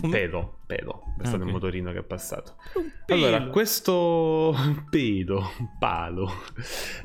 Pedo, 0.10 0.60
pedo, 0.65 1.03
è 1.19 1.23
Ah, 1.23 1.27
stato 1.27 1.41
ok. 1.41 1.47
il 1.47 1.51
motorino 1.53 1.91
che 1.91 1.99
è 1.99 2.03
passato. 2.03 2.55
Un. 2.76 2.89
Allora, 3.07 3.43
questo 3.47 4.55
pedo, 4.89 5.51
palo. 5.77 6.31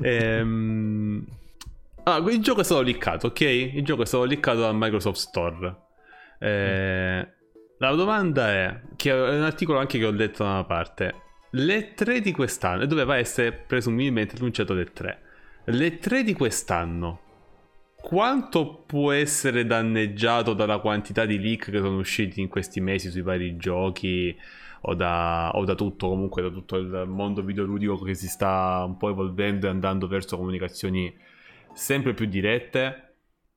Ehm... 0.01 1.25
Ah, 2.03 2.17
il 2.17 2.39
gioco 2.41 2.61
è 2.61 2.63
stato 2.63 2.81
liccato, 2.81 3.27
ok? 3.27 3.41
Il 3.41 3.83
gioco 3.83 4.01
è 4.03 4.05
stato 4.05 4.23
liccato 4.23 4.61
dal 4.61 4.75
Microsoft 4.75 5.17
Store. 5.19 5.75
Eh, 6.39 7.27
La 7.77 7.91
domanda 7.93 8.49
è, 8.49 8.81
che 8.95 9.11
è 9.11 9.37
un 9.37 9.43
articolo 9.43 9.77
anche 9.77 9.99
che 9.99 10.05
ho 10.05 10.11
letto 10.11 10.43
da 10.43 10.49
una 10.49 10.63
parte, 10.63 11.13
le 11.51 11.93
3 11.93 12.21
di 12.21 12.31
quest'anno, 12.31 12.85
doveva 12.85 13.17
essere 13.17 13.51
presumibilmente 13.51 14.35
annunciato 14.37 14.73
le 14.73 14.85
3. 14.85 15.21
Le 15.65 15.99
3 15.99 16.23
di 16.23 16.33
quest'anno, 16.33 17.19
quanto 18.01 18.83
può 18.85 19.11
essere 19.11 19.65
danneggiato 19.65 20.53
dalla 20.53 20.79
quantità 20.79 21.25
di 21.25 21.39
leak 21.39 21.69
che 21.69 21.77
sono 21.77 21.97
usciti 21.97 22.41
in 22.41 22.47
questi 22.47 22.81
mesi 22.81 23.09
sui 23.09 23.21
vari 23.21 23.55
giochi 23.57 24.35
o 24.81 24.93
da, 24.95 25.51
o 25.53 25.65
da 25.65 25.75
tutto 25.75 26.07
comunque 26.07 26.41
da 26.41 26.49
tutto 26.49 26.77
il 26.77 27.05
mondo 27.07 27.43
videoludico 27.43 27.99
che 27.99 28.15
si 28.15 28.27
sta 28.27 28.83
un 28.85 28.97
po' 28.97 29.09
evolvendo 29.09 29.67
e 29.67 29.69
andando 29.69 30.07
verso 30.07 30.37
comunicazioni 30.37 31.13
sempre 31.73 32.13
più 32.13 32.25
dirette 32.25 33.09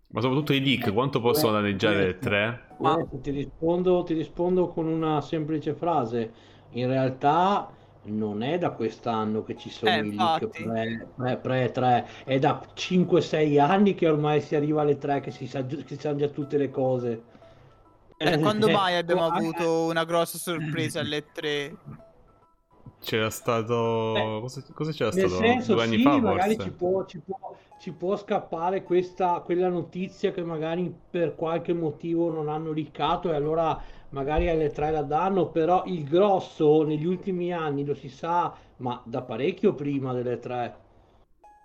ma 0.08 0.20
soprattutto 0.20 0.52
i 0.52 0.62
leak 0.62 0.92
quanto 0.92 1.20
possono 1.20 1.52
danneggiare 1.52 2.04
le 2.04 2.18
tre? 2.18 2.62
Ma- 2.80 2.96
ti, 3.22 3.30
rispondo, 3.30 4.02
ti 4.02 4.12
rispondo 4.12 4.68
con 4.68 4.86
una 4.86 5.20
semplice 5.22 5.74
frase. 5.74 6.32
In 6.72 6.86
realtà 6.88 7.70
non 8.04 8.42
è 8.42 8.58
da 8.58 8.70
quest'anno 8.72 9.42
che 9.44 9.56
ci 9.56 9.70
sono 9.70 9.92
Eh, 9.92 9.98
i 9.98 10.02
leak 10.10 10.46
infatti. 10.46 10.62
pre, 10.62 11.08
pre, 11.14 11.36
pre 11.38 11.70
3, 11.70 12.08
è 12.24 12.38
da 12.38 12.60
5-6 12.74 13.58
anni 13.58 13.94
che 13.94 14.08
ormai 14.08 14.40
si 14.40 14.54
arriva 14.56 14.82
alle 14.82 14.98
3 14.98 15.20
che 15.20 15.30
si 15.30 15.46
sa, 15.46 15.64
che 15.64 15.84
si 15.86 15.96
sanno 15.98 16.18
già 16.18 16.28
tutte 16.28 16.56
le 16.58 16.70
cose. 16.70 17.22
Eh, 18.16 18.38
quando 18.38 18.68
Eh, 18.68 18.72
mai 18.72 18.94
abbiamo 18.96 19.24
anche- 19.26 19.48
avuto 19.48 19.84
una 19.86 20.04
grossa 20.04 20.38
sorpresa 20.38 21.00
alle 21.00 21.30
3? 21.32 21.76
c'era 23.00 23.30
stato 23.30 23.72
Beh, 24.14 24.40
cosa, 24.40 24.62
cosa 24.72 24.92
c'era 24.92 25.10
Nel 25.10 25.28
stato 25.28 25.36
senso, 25.36 25.72
due 25.74 25.82
anni 25.82 25.98
sì, 25.98 26.02
fa 26.02 26.18
magari 26.20 26.54
forse 26.54 26.62
ci 26.62 26.70
può, 26.72 27.04
ci 27.06 27.18
può- 27.20 27.56
ci 27.78 27.92
può 27.92 28.16
scappare 28.16 28.82
questa, 28.84 29.40
quella 29.40 29.68
notizia 29.68 30.30
che 30.32 30.42
magari 30.42 30.94
per 31.10 31.34
qualche 31.34 31.72
motivo 31.72 32.30
non 32.30 32.48
hanno 32.48 32.70
liccato 32.72 33.30
e 33.30 33.34
allora 33.34 33.80
magari 34.12 34.48
alle 34.48 34.70
tre 34.70 34.90
la 34.90 35.02
danno, 35.02 35.50
però 35.50 35.84
il 35.86 36.04
grosso 36.04 36.82
negli 36.84 37.04
ultimi 37.06 37.52
anni 37.52 37.84
lo 37.84 37.94
si 37.94 38.08
sa, 38.08 38.54
ma 38.78 39.02
da 39.06 39.22
parecchio 39.22 39.74
prima 39.74 40.12
delle 40.14 40.38
tre. 40.38 40.76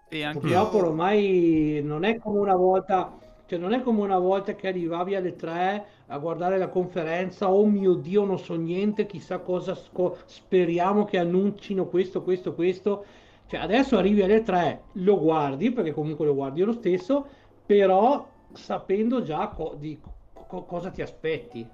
Sì, 0.10 0.22
anche 0.24 0.54
Purtroppo 0.54 0.78
ormai 0.78 1.82
non 1.84 2.04
è 2.04 2.18
come 2.18 2.40
una 2.40 2.56
volta, 2.56 3.18
cioè 3.46 3.58
non 3.60 3.74
è 3.74 3.82
come 3.82 4.02
una 4.02 4.20
volta 4.20 4.56
che 4.56 4.68
arrivavi 4.68 5.16
alle 5.16 5.36
3 5.36 5.86
a 6.08 6.18
guardare 6.20 6.58
la 6.58 6.68
conferenza, 6.70 7.50
oh 7.52 7.66
mio 7.66 7.94
Dio, 7.96 8.24
non 8.26 8.38
so 8.38 8.56
niente, 8.56 9.06
chissà 9.06 9.40
cosa 9.40 9.74
sco- 9.76 10.18
speriamo 10.26 11.06
che 11.06 11.18
annuncino 11.18 11.88
questo, 11.88 12.22
questo, 12.24 12.54
questo. 12.54 13.06
Cioè 13.48 13.60
adesso 13.62 13.98
arrivi 13.98 14.22
alle 14.22 14.44
3, 14.44 14.90
lo 14.94 15.18
guardi, 15.20 15.72
perché 15.72 15.92
comunque 15.94 16.26
lo 16.26 16.36
guardi 16.36 16.62
lo 16.62 16.74
stesso, 16.74 17.26
però 17.66 18.30
sapendo 18.54 19.22
già 19.24 19.48
co- 19.50 19.76
di 19.80 20.00
co- 20.46 20.66
cosa 20.66 20.92
ti 20.92 21.02
aspetti. 21.02 21.70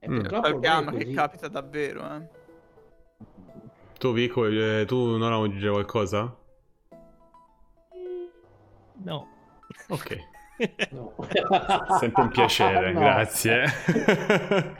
E 0.00 0.08
Mm. 0.08 0.26
Qualche 0.26 0.66
anno 0.66 0.90
che 0.92 1.10
capita 1.12 1.48
davvero, 1.48 2.02
eh. 2.14 2.28
tu 3.98 4.12
Vico 4.12 4.46
eh, 4.46 4.84
tu 4.86 5.16
non 5.16 5.32
aggiungere 5.32 5.72
qualcosa? 5.72 6.36
No. 9.04 9.26
ok 9.88 10.16
No. 10.90 11.14
sempre 11.98 12.22
un 12.22 12.28
piacere 12.30 12.92
No. 12.92 13.00
grazie 13.00 13.64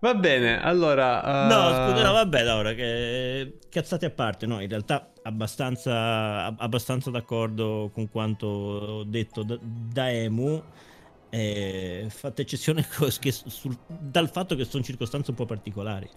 va 0.00 0.14
bene 0.14 0.60
allora 0.62 1.46
No, 1.48 1.70
eh, 1.70 1.72
scusa, 1.92 2.02
no, 2.04 2.12
vabbè, 2.12 2.42
Laura, 2.44 2.72
che 2.74 3.58
cazzate 3.68 4.06
a 4.06 4.10
parte, 4.10 4.46
no, 4.46 4.60
in 4.60 4.68
realtà 4.68 5.10
abbastanza, 5.22 6.44
ab- 6.46 6.60
abbastanza 6.60 7.10
d'accordo 7.10 7.90
con 7.92 8.08
quanto 8.10 9.02
detto 9.04 9.42
da, 9.42 9.58
da 9.60 10.10
Emu, 10.10 10.62
eh, 11.30 12.06
fatta 12.08 12.42
eccezione 12.42 12.84
sul- 12.90 13.78
dal 13.86 14.30
fatto 14.30 14.56
che 14.56 14.64
sono 14.64 14.82
circostanze 14.82 15.30
un 15.30 15.36
po' 15.36 15.46
particolari, 15.46 16.08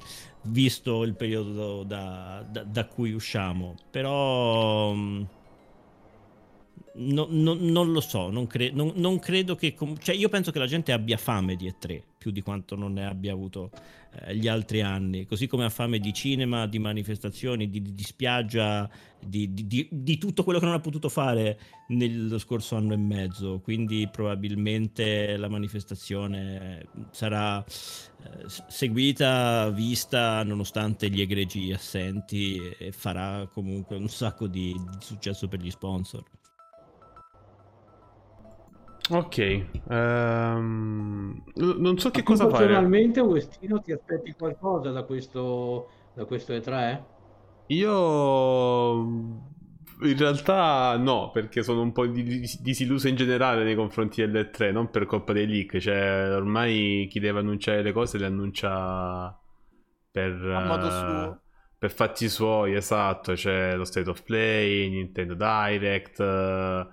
visto 0.44 1.04
il 1.04 1.14
periodo 1.16 1.84
da, 1.84 2.46
da- 2.50 2.64
da 2.64 2.86
cui 2.86 3.14
usciamo, 3.14 3.76
però... 3.90 4.92
mh, 4.94 5.28
no- 6.96 7.28
no- 7.30 7.58
non 7.60 7.92
lo 7.92 8.02
so, 8.02 8.30
non, 8.30 8.48
cre- 8.48 8.72
non- 8.72 8.94
non 8.96 9.20
credo 9.20 9.56
che... 9.56 9.74
com- 9.74 9.98
cioè 9.98 10.16
io 10.16 10.30
penso 10.30 10.52
che 10.52 10.60
la 10.60 10.68
gente 10.68 10.92
abbia 10.92 11.18
fame 11.18 11.56
di 11.56 11.68
E3, 11.68 12.02
più 12.18 12.32
di 12.32 12.42
quanto 12.42 12.76
non 12.76 12.94
ne 12.94 13.06
abbia 13.06 13.34
avuto 13.34 13.70
eh, 14.22 14.36
gli 14.36 14.48
altri 14.48 14.82
anni, 14.82 15.26
così 15.26 15.48
come 15.48 15.66
ha 15.66 15.70
fame 15.70 16.00
di 16.00 16.14
cinema, 16.14 16.68
di 16.68 16.80
manifestazioni, 16.80 17.70
di, 17.70 17.82
di- 17.82 17.94
di 17.94 18.04
spiaggia, 18.04 18.90
di, 19.20 19.54
di- 19.54 20.18
tutto 20.18 20.44
quello 20.44 20.60
che 20.60 20.66
non 20.66 20.74
ha 20.74 20.80
potuto 20.80 21.10
fare 21.10 21.60
nello 21.88 22.38
scorso 22.38 22.76
anno 22.76 22.94
e 22.94 22.98
mezzo. 22.98 23.60
Quindi 23.62 24.08
probabilmente 24.12 25.38
la 25.38 25.48
manifestazione 25.50 26.88
sarà 27.12 27.64
eh, 27.64 28.46
seguita, 28.68 29.70
vista, 29.70 30.44
nonostante 30.44 31.10
gli 31.10 31.22
egregi 31.22 31.72
assenti, 31.72 32.60
e 32.78 32.92
farà 32.92 33.48
comunque 33.52 33.96
un 33.96 34.10
sacco 34.10 34.48
di 34.48 34.76
successo 35.00 35.48
per 35.48 35.60
gli 35.60 35.72
sponsor. 35.72 36.24
Ok 39.10 39.38
ehm, 39.90 41.44
non 41.56 41.98
so 42.00 42.10
che 42.12 42.22
Ma 42.22 42.24
tu 42.24 42.34
cosa 42.34 42.48
fare 42.48 42.78
personalmente, 42.78 43.20
Westino, 43.20 43.82
ti 43.82 43.92
aspetti 43.92 44.34
qualcosa 44.34 44.92
da 44.92 45.04
questo, 45.04 45.90
da 46.14 46.26
questo 46.26 46.54
E3? 46.54 47.06
Io 47.68 48.98
in 50.02 50.18
realtà 50.18 50.98
no, 50.98 51.32
perché 51.32 51.64
sono 51.64 51.82
un 51.82 51.92
po' 51.94 52.06
di- 52.08 52.24
di- 52.24 52.58
disilluso 52.62 53.08
in 53.08 53.16
generale 53.16 53.64
nei 53.64 53.76
confronti 53.76 54.22
delle 54.22 54.50
3, 54.50 54.72
non 54.72 54.90
per 54.90 55.06
colpa 55.06 55.34
dei 55.34 55.48
leak, 55.48 55.78
cioè 55.80 56.36
ormai 56.36 57.08
chi 57.10 57.20
deve 57.20 57.40
annunciare 57.40 57.82
le 57.82 57.92
cose 57.94 58.18
le 58.18 58.26
annuncia 58.26 59.38
per, 60.12 60.34
A 60.54 60.62
modo 60.62 60.90
suo. 60.90 61.42
per 61.78 61.92
fatti 61.92 62.28
suoi, 62.30 62.76
esatto, 62.76 63.34
c'è 63.34 63.76
lo 63.76 63.86
State 63.86 64.10
of 64.10 64.24
Play, 64.24 64.90
Nintendo 64.90 65.34
Direct, 65.36 66.20
eh, 66.20 66.88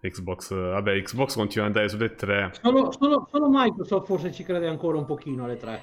Xbox, 0.00 0.54
vabbè 0.54 1.02
Xbox 1.02 1.34
continua 1.34 1.66
ad 1.66 1.74
andare 1.74 1.88
sulle 1.88 2.14
3. 2.14 2.52
Solo, 2.62 2.92
solo- 2.92 3.28
solo 3.30 3.48
Microsoft 3.50 4.06
forse 4.06 4.32
ci 4.32 4.44
crede 4.44 4.68
ancora 4.68 4.98
un 4.98 5.04
pochino 5.04 5.44
alle 5.44 5.56
3. 5.56 5.82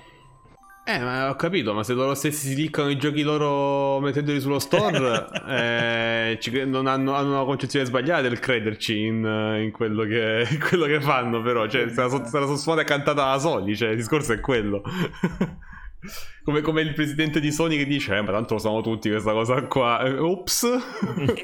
Eh, 0.85 0.99
ma 0.99 1.29
ho 1.29 1.35
capito, 1.35 1.73
ma 1.73 1.81
se 1.81 1.93
loro 1.93 2.13
stessi 2.13 2.49
si 2.49 2.55
liccano 2.55 2.89
i 2.89 2.97
giochi 2.97 3.21
loro 3.21 4.01
mettendoli 4.01 4.41
sullo 4.41 4.59
store, 4.59 5.27
eh, 5.47 6.37
ci 6.41 6.65
non 6.65 6.87
hanno, 6.87 7.13
hanno 7.13 7.29
una 7.29 7.45
concezione 7.45 7.85
sbagliata 7.85 8.23
del 8.23 8.39
crederci 8.39 8.99
in, 8.99 9.23
in 9.63 9.71
quello, 9.71 10.03
che, 10.03 10.45
in 10.49 10.59
quello 10.67 10.85
che 10.85 10.99
fanno, 10.99 11.41
però. 11.41 11.67
Cioè, 11.67 11.87
se 11.87 12.01
la, 12.01 12.09
so- 12.09 12.25
se 12.25 12.37
la 12.37 12.53
sono 12.57 12.81
è 12.81 12.83
cantata 12.83 13.31
da 13.31 13.39
soli, 13.39 13.77
cioè, 13.77 13.91
il 13.91 13.95
discorso 13.95 14.33
è 14.33 14.41
quello. 14.41 14.81
come, 16.43 16.59
come 16.59 16.81
il 16.81 16.93
presidente 16.93 17.39
di 17.39 17.53
Sony 17.53 17.77
che 17.77 17.85
dice, 17.85 18.17
eh, 18.17 18.21
ma 18.21 18.31
tanto 18.33 18.55
lo 18.55 18.59
sanno 18.59 18.81
tutti 18.81 19.09
questa 19.09 19.31
cosa 19.31 19.61
qua. 19.63 20.01
Eh, 20.03 20.17
Ops! 20.17 20.67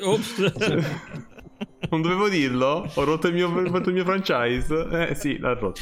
Ops. 0.01 0.53
Non 1.90 2.02
dovevo 2.02 2.30
dirlo? 2.30 2.90
Ho 2.94 3.03
rotto 3.03 3.27
il 3.27 3.34
mio, 3.34 3.49
rotto 3.69 3.90
il 3.90 3.95
mio 3.95 4.06
franchise? 4.06 4.88
Eh, 5.10 5.15
sì, 5.15 5.38
l'ha 5.40 5.53
rotto. 5.53 5.81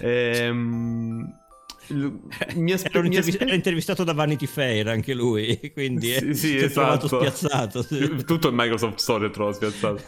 Ehm... 0.00 1.40
Mi 2.54 2.72
aspe- 2.72 2.88
Era, 2.88 3.00
un 3.00 3.06
mi 3.08 3.14
intervis- 3.16 3.34
aspe- 3.34 3.44
era 3.44 3.54
intervistato 3.54 4.04
da 4.04 4.12
Vanity 4.14 4.46
Fair 4.46 4.88
anche 4.88 5.12
lui, 5.14 5.58
quindi 5.74 6.06
Sì, 6.06 6.28
eh, 6.28 6.34
sì, 6.34 6.48
si 6.48 6.56
è 6.58 6.70
trovato 6.70 7.06
esatto. 7.06 7.18
spiazzato. 7.24 7.82
sì. 7.82 8.22
Tutto 8.24 8.48
il 8.48 8.54
Microsoft 8.56 8.98
Store 8.98 9.26
è 9.26 9.30
trovato 9.30 9.56
spiazzato. 9.56 10.02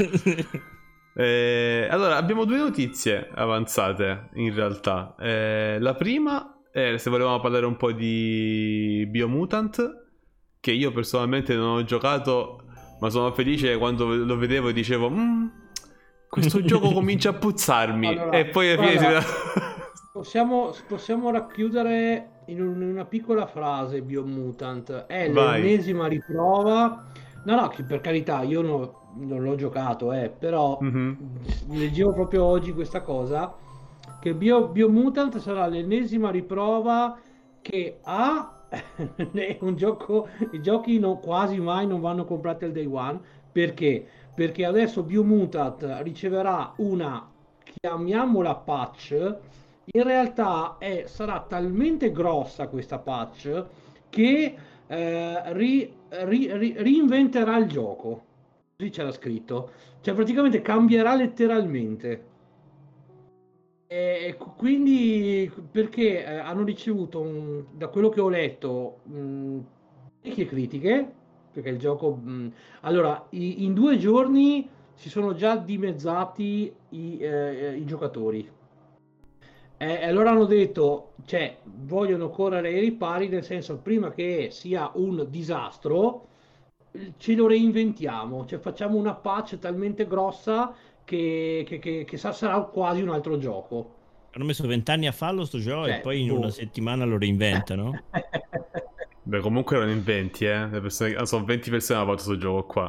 Eh, 1.17 1.87
allora, 1.91 2.17
abbiamo 2.17 2.45
due 2.45 2.57
notizie 2.59 3.29
avanzate 3.35 4.31
in 4.35 4.55
realtà. 4.55 5.15
Eh, 5.19 5.77
la 5.81 5.95
prima 5.95 6.61
è 6.73 6.97
se 6.97 7.11
volevamo 7.11 7.39
parlare 7.41 7.67
un 7.67 7.77
po' 7.77 7.93
di 7.93 9.07
Biomutant, 9.11 10.07
che 10.61 10.73
io 10.73 10.91
personalmente 10.93 11.55
non 11.55 11.77
ho 11.77 11.85
giocato, 11.85 12.64
ma 13.05 13.11
sono 13.11 13.31
felice 13.33 13.77
quando 13.77 14.07
lo 14.15 14.37
vedevo 14.39 14.71
e 14.71 14.73
dicevo, 14.73 15.11
"Mm, 15.11 15.47
questo 16.29 16.63
gioco 16.65 16.91
comincia 16.91 17.31
a 17.31 17.35
puzzarmi. 17.35 18.07
Allora, 18.07 18.31
e 18.39 18.47
poi 18.47 18.73
alla 18.73 18.83
fine 18.83 18.97
guarda, 18.97 19.21
si... 19.21 19.29
Possiamo, 20.13 20.73
possiamo 20.89 21.31
racchiudere 21.31 22.29
in 22.47 22.63
un- 22.63 22.81
in 22.81 22.89
una 22.89 23.05
piccola 23.05 23.47
frase 23.47 24.01
Biomutant. 24.01 25.05
È 25.07 25.31
Vai. 25.31 25.61
l'ennesima 25.61 26.07
riprova 26.07 27.05
No, 27.47 27.57
no, 27.57 27.71
per 27.87 28.01
carità, 28.01 28.41
io 28.41 28.63
no, 28.63 29.13
non 29.17 29.43
l'ho 29.43 29.55
giocato, 29.55 30.13
eh, 30.15 30.31
però 30.31 30.79
Mhm. 30.81 31.17
leggevo 31.73 32.15
proprio 32.15 32.45
oggi 32.45 32.73
questa 32.73 33.03
cosa, 33.03 33.55
che 34.19 34.33
Bio, 34.33 34.69
Biomutant 34.69 35.37
sarà 35.37 35.67
l'ennesima 35.67 36.31
riprova 36.31 37.19
che 37.61 37.99
A 38.05 38.64
è 38.64 38.64
un 39.61 39.77
gioco, 39.77 40.29
i 40.53 40.61
giochi 40.61 40.99
non- 40.99 41.21
quasi 41.21 41.59
mai 41.61 41.87
non 41.87 42.01
vanno 42.01 42.25
comprati 42.25 42.65
al 42.65 42.73
day 42.73 42.87
one, 42.87 43.21
perché? 43.53 44.07
Perché 44.35 44.65
adesso 44.65 45.03
Biomutant 45.03 45.99
riceverà 46.03 46.73
una, 46.79 47.29
chiamiamola 47.81 48.55
patch, 48.57 49.37
in 49.93 50.03
realtà 50.03 50.77
è- 50.79 51.05
sarà 51.07 51.45
talmente 51.47 52.11
grossa 52.13 52.69
questa 52.69 52.99
patch 52.99 53.65
che 54.09 54.57
eh, 54.87 55.53
ri- 55.55 55.93
ri- 56.11 56.53
ri- 56.57 56.75
reinventerà 56.77 57.57
il 57.59 57.67
gioco. 57.67 58.23
Così 58.77 58.91
c'era 58.91 59.13
scritto. 59.13 59.71
Cioè, 60.01 60.15
praticamente 60.15 60.61
cambierà 60.61 61.15
letteralmente. 61.15 62.33
E 63.97 64.35
qu- 64.39 64.57
quindi, 64.57 65.51
perché 65.71 66.25
eh, 66.25 66.35
hanno 66.39 66.65
ricevuto, 66.65 67.21
un- 67.21 67.65
da 67.73 67.89
quello 67.89 68.09
che 68.09 68.21
ho 68.21 68.29
letto, 68.29 69.01
mh, 69.05 69.59
parecchie 70.21 70.47
critiche, 70.47 71.13
perché 71.53 71.69
il 71.69 71.79
gioco... 71.79 72.15
mh, 72.17 72.53
allora, 72.83 73.27
i- 73.31 73.65
in 73.65 73.73
due 73.75 73.97
giorni 73.99 74.69
si 74.95 75.09
sono 75.09 75.35
già 75.35 75.57
dimezzati 75.57 76.73
i, 76.91 77.19
eh, 77.21 77.77
i 77.77 77.85
giocatori. 77.85 78.51
E 79.77 79.87
e 79.87 80.07
allora 80.07 80.31
hanno 80.31 80.45
detto, 80.47 81.13
cioè, 81.27 81.59
vogliono 81.65 82.29
correre 82.31 82.69
ai 82.69 82.81
ripari, 82.81 83.29
nel 83.29 83.45
senso, 83.45 83.79
prima 83.79 84.11
che 84.11 84.49
sia 84.51 84.91
un 84.95 85.27
disastro, 85.29 86.29
ce 87.17 87.35
lo 87.35 87.47
reinventiamo, 87.49 88.47
cioè 88.47 88.59
facciamo 88.61 88.97
una 88.97 89.15
patch 89.15 89.59
talmente 89.59 90.07
grossa 90.07 90.73
che, 91.05 91.65
che- 91.67 91.79
che- 91.79 92.05
che 92.05 92.17
sa- 92.17 92.33
sarà 92.33 92.61
quasi 92.63 93.03
un 93.03 93.11
altro 93.11 93.39
gioco. 93.39 93.97
Hanno 94.33 94.45
messo 94.47 94.67
vent'anni 94.67 95.07
a 95.07 95.13
farlo 95.13 95.45
sto 95.45 95.59
gioco 95.59 95.87
Cioè, 95.87 95.99
e 95.99 96.01
poi 96.01 96.23
in 96.23 96.29
boh. 96.29 96.39
una 96.39 96.51
settimana 96.51 97.05
lo 97.05 97.19
reinventano. 97.19 98.03
Beh, 99.27 99.39
comunque 99.41 99.77
erano 99.77 99.93
in 99.93 100.03
20, 100.03 100.45
eh. 100.45 100.69
Persone- 100.71 101.15
ah, 101.15 101.25
sono 101.25 101.45
20 101.45 101.71
persone 101.71 101.99
che 102.01 102.05
hanno 102.05 102.17
fatto 102.17 102.29
questo 102.29 102.45
gioco 102.47 102.67
qua. 102.67 102.85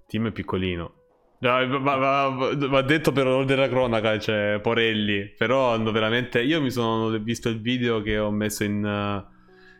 Il 0.00 0.04
team 0.06 0.26
è 0.28 0.32
piccolino. 0.32 0.92
No, 1.40 1.78
Va, 1.80 1.96
va- 1.96 2.28
va- 2.28 2.66
va 2.68 2.82
detto 2.82 3.12
per 3.12 3.26
onore 3.28 3.44
della 3.44 3.68
cronaca, 3.68 4.18
cioè, 4.18 4.58
Porelli. 4.60 5.32
Però 5.38 5.72
hanno 5.72 5.92
veramente. 5.92 6.42
Io 6.42 6.60
mi 6.60 6.70
sono 6.70 7.16
visto 7.18 7.48
il 7.48 7.60
video 7.60 8.02
che 8.02 8.18
ho 8.18 8.30
messo 8.32 8.64
in 8.64 8.84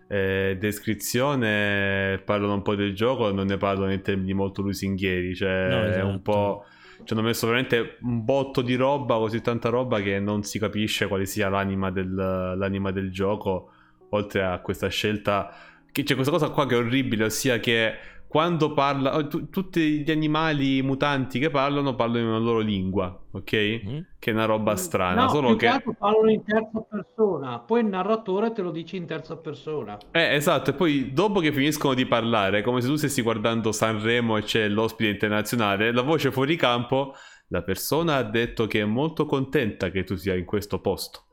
eh, 0.08 0.56
descrizione. 0.58 2.22
Parlano 2.24 2.54
un 2.54 2.62
po' 2.62 2.74
del 2.76 2.94
gioco, 2.94 3.30
non 3.32 3.46
ne 3.46 3.56
parlano 3.56 3.92
in 3.92 4.00
termini 4.02 4.32
molto 4.32 4.62
lusinghieri. 4.62 5.34
Cioè, 5.34 5.68
No, 5.68 5.76
è 5.82 6.00
un 6.02 6.10
esatto. 6.10 6.20
po'. 6.22 6.64
Ci 7.04 7.12
hanno 7.12 7.22
messo 7.22 7.46
veramente 7.46 7.96
un 8.02 8.24
botto 8.24 8.60
di 8.60 8.74
roba, 8.74 9.16
così 9.16 9.40
tanta 9.40 9.68
roba 9.68 10.00
che 10.00 10.18
non 10.18 10.42
si 10.42 10.58
capisce 10.58 11.06
quale 11.06 11.26
sia 11.26 11.48
l'anima 11.48 11.90
del, 11.90 12.12
l'anima 12.14 12.90
del 12.90 13.10
gioco. 13.10 13.70
Oltre 14.10 14.42
a 14.42 14.58
questa 14.60 14.88
scelta, 14.88 15.54
che 15.92 16.02
c'è 16.02 16.14
questa 16.14 16.32
cosa 16.32 16.50
qua 16.50 16.66
che 16.66 16.74
è 16.74 16.78
orribile, 16.78 17.24
ossia 17.24 17.58
che 17.60 17.94
quando 18.28 18.74
parla, 18.74 19.16
oh, 19.16 19.26
tu- 19.26 19.48
tutti 19.48 20.00
gli 20.00 20.10
animali 20.10 20.82
mutanti 20.82 21.38
che 21.38 21.48
parlano, 21.48 21.94
parlano 21.94 22.20
in 22.20 22.28
una 22.28 22.38
loro 22.38 22.58
lingua, 22.58 23.18
ok? 23.30 23.82
Mm? 23.86 23.98
Che 24.18 24.30
è 24.30 24.34
una 24.34 24.44
roba 24.44 24.76
strana. 24.76 25.22
No, 25.22 25.28
solo 25.30 25.48
più 25.48 25.56
che. 25.56 25.66
altro 25.66 25.94
parlano 25.98 26.30
in 26.30 26.44
terza 26.44 26.80
persona, 26.80 27.58
poi 27.60 27.80
il 27.80 27.86
narratore 27.86 28.52
te 28.52 28.60
lo 28.60 28.70
dice 28.70 28.96
in 28.96 29.06
terza 29.06 29.36
persona. 29.36 29.96
Eh, 30.10 30.34
esatto, 30.34 30.70
e 30.70 30.72
poi 30.74 31.12
dopo 31.12 31.40
che 31.40 31.52
finiscono 31.52 31.94
di 31.94 32.04
parlare, 32.04 32.60
come 32.60 32.82
se 32.82 32.88
tu 32.88 32.96
stessi 32.96 33.22
guardando 33.22 33.72
Sanremo 33.72 34.36
e 34.36 34.42
c'è 34.42 34.68
l'ospite 34.68 35.10
internazionale, 35.10 35.90
la 35.90 36.02
voce 36.02 36.30
fuori 36.30 36.54
campo, 36.56 37.14
la 37.48 37.62
persona 37.62 38.16
ha 38.16 38.22
detto 38.22 38.66
che 38.66 38.82
è 38.82 38.84
molto 38.84 39.24
contenta 39.24 39.90
che 39.90 40.04
tu 40.04 40.16
sia 40.16 40.34
in 40.34 40.44
questo 40.44 40.80
posto. 40.80 41.27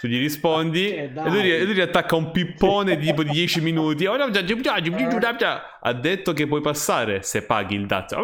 Tu 0.00 0.06
gli 0.06 0.18
rispondi 0.18 0.88
Eh, 0.94 1.10
e 1.14 1.28
lui, 1.30 1.50
e 1.50 1.64
lui 1.64 1.74
gli 1.74 1.80
attacca 1.80 2.16
un 2.16 2.30
pippone 2.30 2.96
di 2.96 3.06
tipo 3.06 3.22
di 3.22 3.30
10 3.30 3.60
minuti. 3.60 4.06
Ha 4.06 5.92
detto 5.92 6.32
che 6.32 6.46
puoi 6.46 6.60
passare 6.60 7.22
se 7.22 7.42
paghi 7.42 7.74
il 7.74 7.86
dazio. 7.86 8.18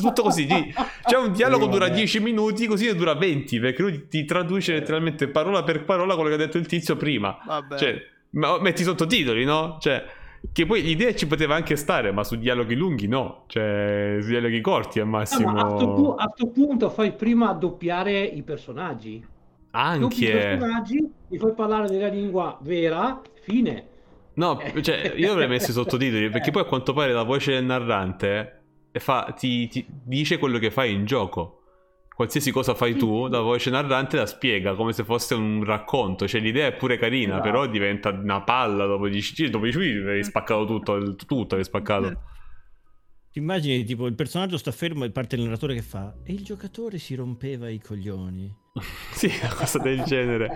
Tutto 0.00 0.22
così. 0.22 0.46
C'è 0.46 1.16
un 1.16 1.32
dialogo 1.32 1.64
Sì, 1.64 1.70
dura 1.70 1.84
vabbè. 1.86 1.96
10 1.96 2.20
minuti, 2.20 2.66
così 2.66 2.86
ne 2.86 2.94
dura 2.94 3.14
20 3.14 3.60
perché 3.60 3.82
lui 3.82 4.08
ti 4.08 4.24
traduce 4.24 4.72
letteralmente 4.72 5.28
parola 5.28 5.62
per 5.62 5.84
parola 5.84 6.14
quello 6.14 6.28
che 6.30 6.34
ha 6.34 6.38
detto 6.38 6.58
il 6.58 6.66
tizio 6.66 6.96
prima. 6.96 7.38
Vabbè. 7.46 7.76
Cioè, 7.76 8.02
ma- 8.30 8.60
metti 8.60 8.82
sottotitoli, 8.82 9.44
no? 9.44 9.76
Cioè, 9.80 10.04
che 10.52 10.64
poi 10.64 10.80
l'idea 10.82 11.14
ci 11.14 11.26
poteva 11.26 11.54
anche 11.54 11.76
stare, 11.76 12.12
ma 12.12 12.24
su 12.24 12.36
dialoghi 12.36 12.74
lunghi 12.74 13.06
no. 13.06 13.44
Cioè, 13.46 14.18
su 14.22 14.28
dialoghi 14.28 14.60
corti 14.60 15.00
al 15.00 15.06
massimo. 15.06 15.52
ma 15.52 15.60
a 15.60 15.76
sto, 15.76 15.92
pu- 15.92 16.14
a 16.16 16.30
sto 16.34 16.46
punto 16.48 16.88
fai 16.90 17.12
prima 17.12 17.52
doppiare 17.52 18.22
i 18.22 18.42
personaggi. 18.42 19.22
Doppi 19.70 20.24
i 20.24 20.26
Anche. 20.26 20.30
personaggi, 20.32 21.12
li 21.28 21.38
fai 21.38 21.54
parlare 21.54 21.88
della 21.88 22.08
lingua 22.08 22.58
vera, 22.62 23.20
fine. 23.42 23.88
No, 24.34 24.58
cioè, 24.80 25.12
io 25.16 25.32
avrei 25.32 25.48
messo 25.48 25.70
i 25.70 25.74
sottotitoli 25.74 26.28
perché 26.30 26.50
poi 26.50 26.62
a 26.62 26.64
quanto 26.64 26.92
pare 26.92 27.12
la 27.12 27.22
voce 27.24 27.52
del 27.52 27.64
narrante 27.64 28.62
fa- 28.92 29.34
ti, 29.36 29.68
ti 29.68 29.86
dice 29.88 30.38
quello 30.38 30.58
che 30.58 30.70
fai 30.70 30.92
in 30.92 31.04
gioco. 31.04 31.56
Qualsiasi 32.14 32.50
cosa 32.50 32.74
fai 32.74 32.96
tu, 32.96 33.28
la 33.28 33.40
voce 33.40 33.70
narrante 33.70 34.16
la 34.18 34.26
spiega 34.26 34.74
come 34.74 34.92
se 34.92 35.04
fosse 35.04 35.34
un 35.34 35.64
racconto. 35.64 36.28
Cioè, 36.28 36.40
l'idea 36.40 36.66
è 36.66 36.72
pure 36.74 36.98
carina, 36.98 37.34
Esatto. 37.34 37.42
però 37.42 37.66
diventa 37.66 38.10
una 38.10 38.42
palla 38.42 38.84
dopo 38.86 39.08
10 39.08 39.48
dopo 39.48 39.64
10 39.64 39.78
minuti 39.78 39.98
avevi 40.02 40.24
spaccato 40.24 40.66
tutto, 40.66 41.14
tutto 41.14 41.54
avevi 41.54 41.64
spaccato. 41.64 42.22
Ti 43.32 43.38
immagini 43.38 43.84
tipo 43.84 44.06
il 44.06 44.14
personaggio 44.14 44.58
sta 44.58 44.70
fermo 44.72 45.04
e 45.04 45.10
parte 45.10 45.36
il 45.36 45.42
narratore 45.42 45.74
che 45.74 45.82
fa 45.82 46.14
e 46.24 46.32
il 46.32 46.42
giocatore 46.44 46.98
si 46.98 47.14
rompeva 47.14 47.68
i 47.70 47.80
coglioni. 47.80 48.59
sì, 49.12 49.26
una 49.40 49.54
cosa 49.54 49.78
del 49.78 50.02
genere. 50.02 50.50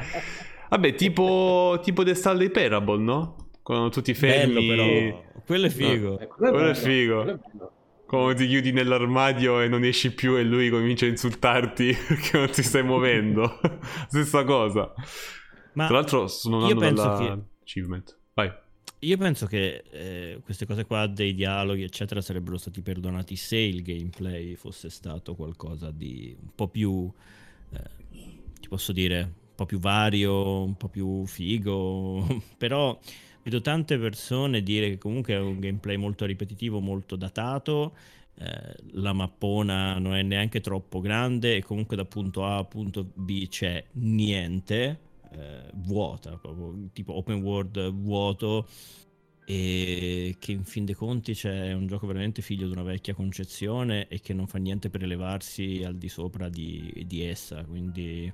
Vabbè, 0.70 0.94
tipo, 0.94 1.78
tipo 1.82 2.02
The 2.04 2.14
Stanley 2.14 2.50
Parable, 2.50 2.98
no? 2.98 3.48
Quando 3.62 3.88
tu 3.90 4.02
ti 4.02 4.12
Bello 4.12 4.60
fermi, 4.60 4.66
però, 4.68 5.42
quello 5.46 5.66
è 5.66 5.70
figo. 5.70 6.18
Ecco, 6.18 6.34
Quello 6.36 6.56
è 6.58 6.60
bello, 6.60 6.74
figo. 6.74 7.22
quello 7.22 7.32
è 7.32 7.40
bello. 8.06 8.34
ti 8.34 8.46
chiudi 8.46 8.72
nell'armadio 8.72 9.60
e 9.60 9.68
non 9.68 9.84
esci 9.84 10.12
più 10.12 10.36
e 10.36 10.42
lui 10.44 10.68
comincia 10.70 11.06
a 11.06 11.08
insultarti 11.08 11.96
perché 12.08 12.38
non 12.38 12.50
ti 12.50 12.62
stai 12.62 12.82
muovendo. 12.82 13.58
Stessa 14.08 14.44
cosa. 14.44 14.92
Ma 15.74 15.86
Tra 15.86 15.94
l'altro 15.96 16.26
sono 16.28 16.66
io 16.66 16.72
andando 16.74 16.86
penso 17.02 17.02
dalla 17.02 17.18
che- 17.36 17.42
achievement. 17.62 18.18
Vai. 18.34 18.52
Io 19.00 19.16
penso 19.18 19.46
che 19.46 19.82
eh, 19.90 20.40
queste 20.42 20.66
cose 20.66 20.84
qua 20.86 21.06
dei 21.06 21.34
dialoghi, 21.34 21.82
eccetera, 21.82 22.20
sarebbero 22.20 22.56
stati 22.58 22.80
perdonati 22.80 23.36
se 23.36 23.56
il 23.58 23.82
gameplay 23.82 24.54
fosse 24.54 24.88
stato 24.88 25.34
qualcosa 25.34 25.90
di 25.90 26.34
un 26.40 26.48
po' 26.54 26.68
più, 26.68 27.10
eh, 27.72 27.80
posso 28.74 28.92
dire, 28.92 29.20
un 29.22 29.54
po' 29.54 29.66
più 29.66 29.78
vario, 29.78 30.62
un 30.64 30.76
po' 30.76 30.88
più 30.88 31.24
figo. 31.26 32.42
Però 32.58 32.98
vedo 33.42 33.60
tante 33.60 33.98
persone 33.98 34.62
dire 34.62 34.88
che 34.90 34.98
comunque 34.98 35.34
è 35.34 35.38
un 35.38 35.58
gameplay 35.60 35.96
molto 35.96 36.24
ripetitivo, 36.26 36.80
molto 36.80 37.16
datato. 37.16 37.96
eh, 38.36 38.74
la 38.94 39.12
mappona 39.12 39.98
non 39.98 40.14
è 40.16 40.22
neanche 40.22 40.60
troppo 40.60 41.00
grande 41.00 41.56
e 41.56 41.62
comunque 41.62 41.96
da 41.96 42.04
punto 42.04 42.44
A 42.44 42.58
a 42.58 42.64
punto 42.64 43.12
B 43.14 43.46
c'è 43.48 43.84
niente 43.92 45.00
eh, 45.30 45.70
vuota, 45.74 46.36
proprio 46.38 46.88
tipo 46.92 47.14
open 47.16 47.40
world 47.42 47.92
vuoto 47.92 48.66
e 49.46 50.36
che 50.38 50.52
in 50.52 50.64
fin 50.64 50.84
dei 50.86 50.94
conti 50.94 51.34
c'è 51.34 51.72
un 51.74 51.86
gioco 51.86 52.06
veramente 52.06 52.40
figlio 52.42 52.66
di 52.66 52.72
una 52.72 52.82
vecchia 52.82 53.14
concezione 53.14 54.08
e 54.08 54.20
che 54.20 54.32
non 54.32 54.46
fa 54.46 54.58
niente 54.58 54.88
per 54.90 55.02
elevarsi 55.02 55.82
al 55.84 55.96
di 55.98 56.08
sopra 56.08 56.48
di, 56.48 57.04
di 57.06 57.22
essa, 57.24 57.62
quindi 57.64 58.32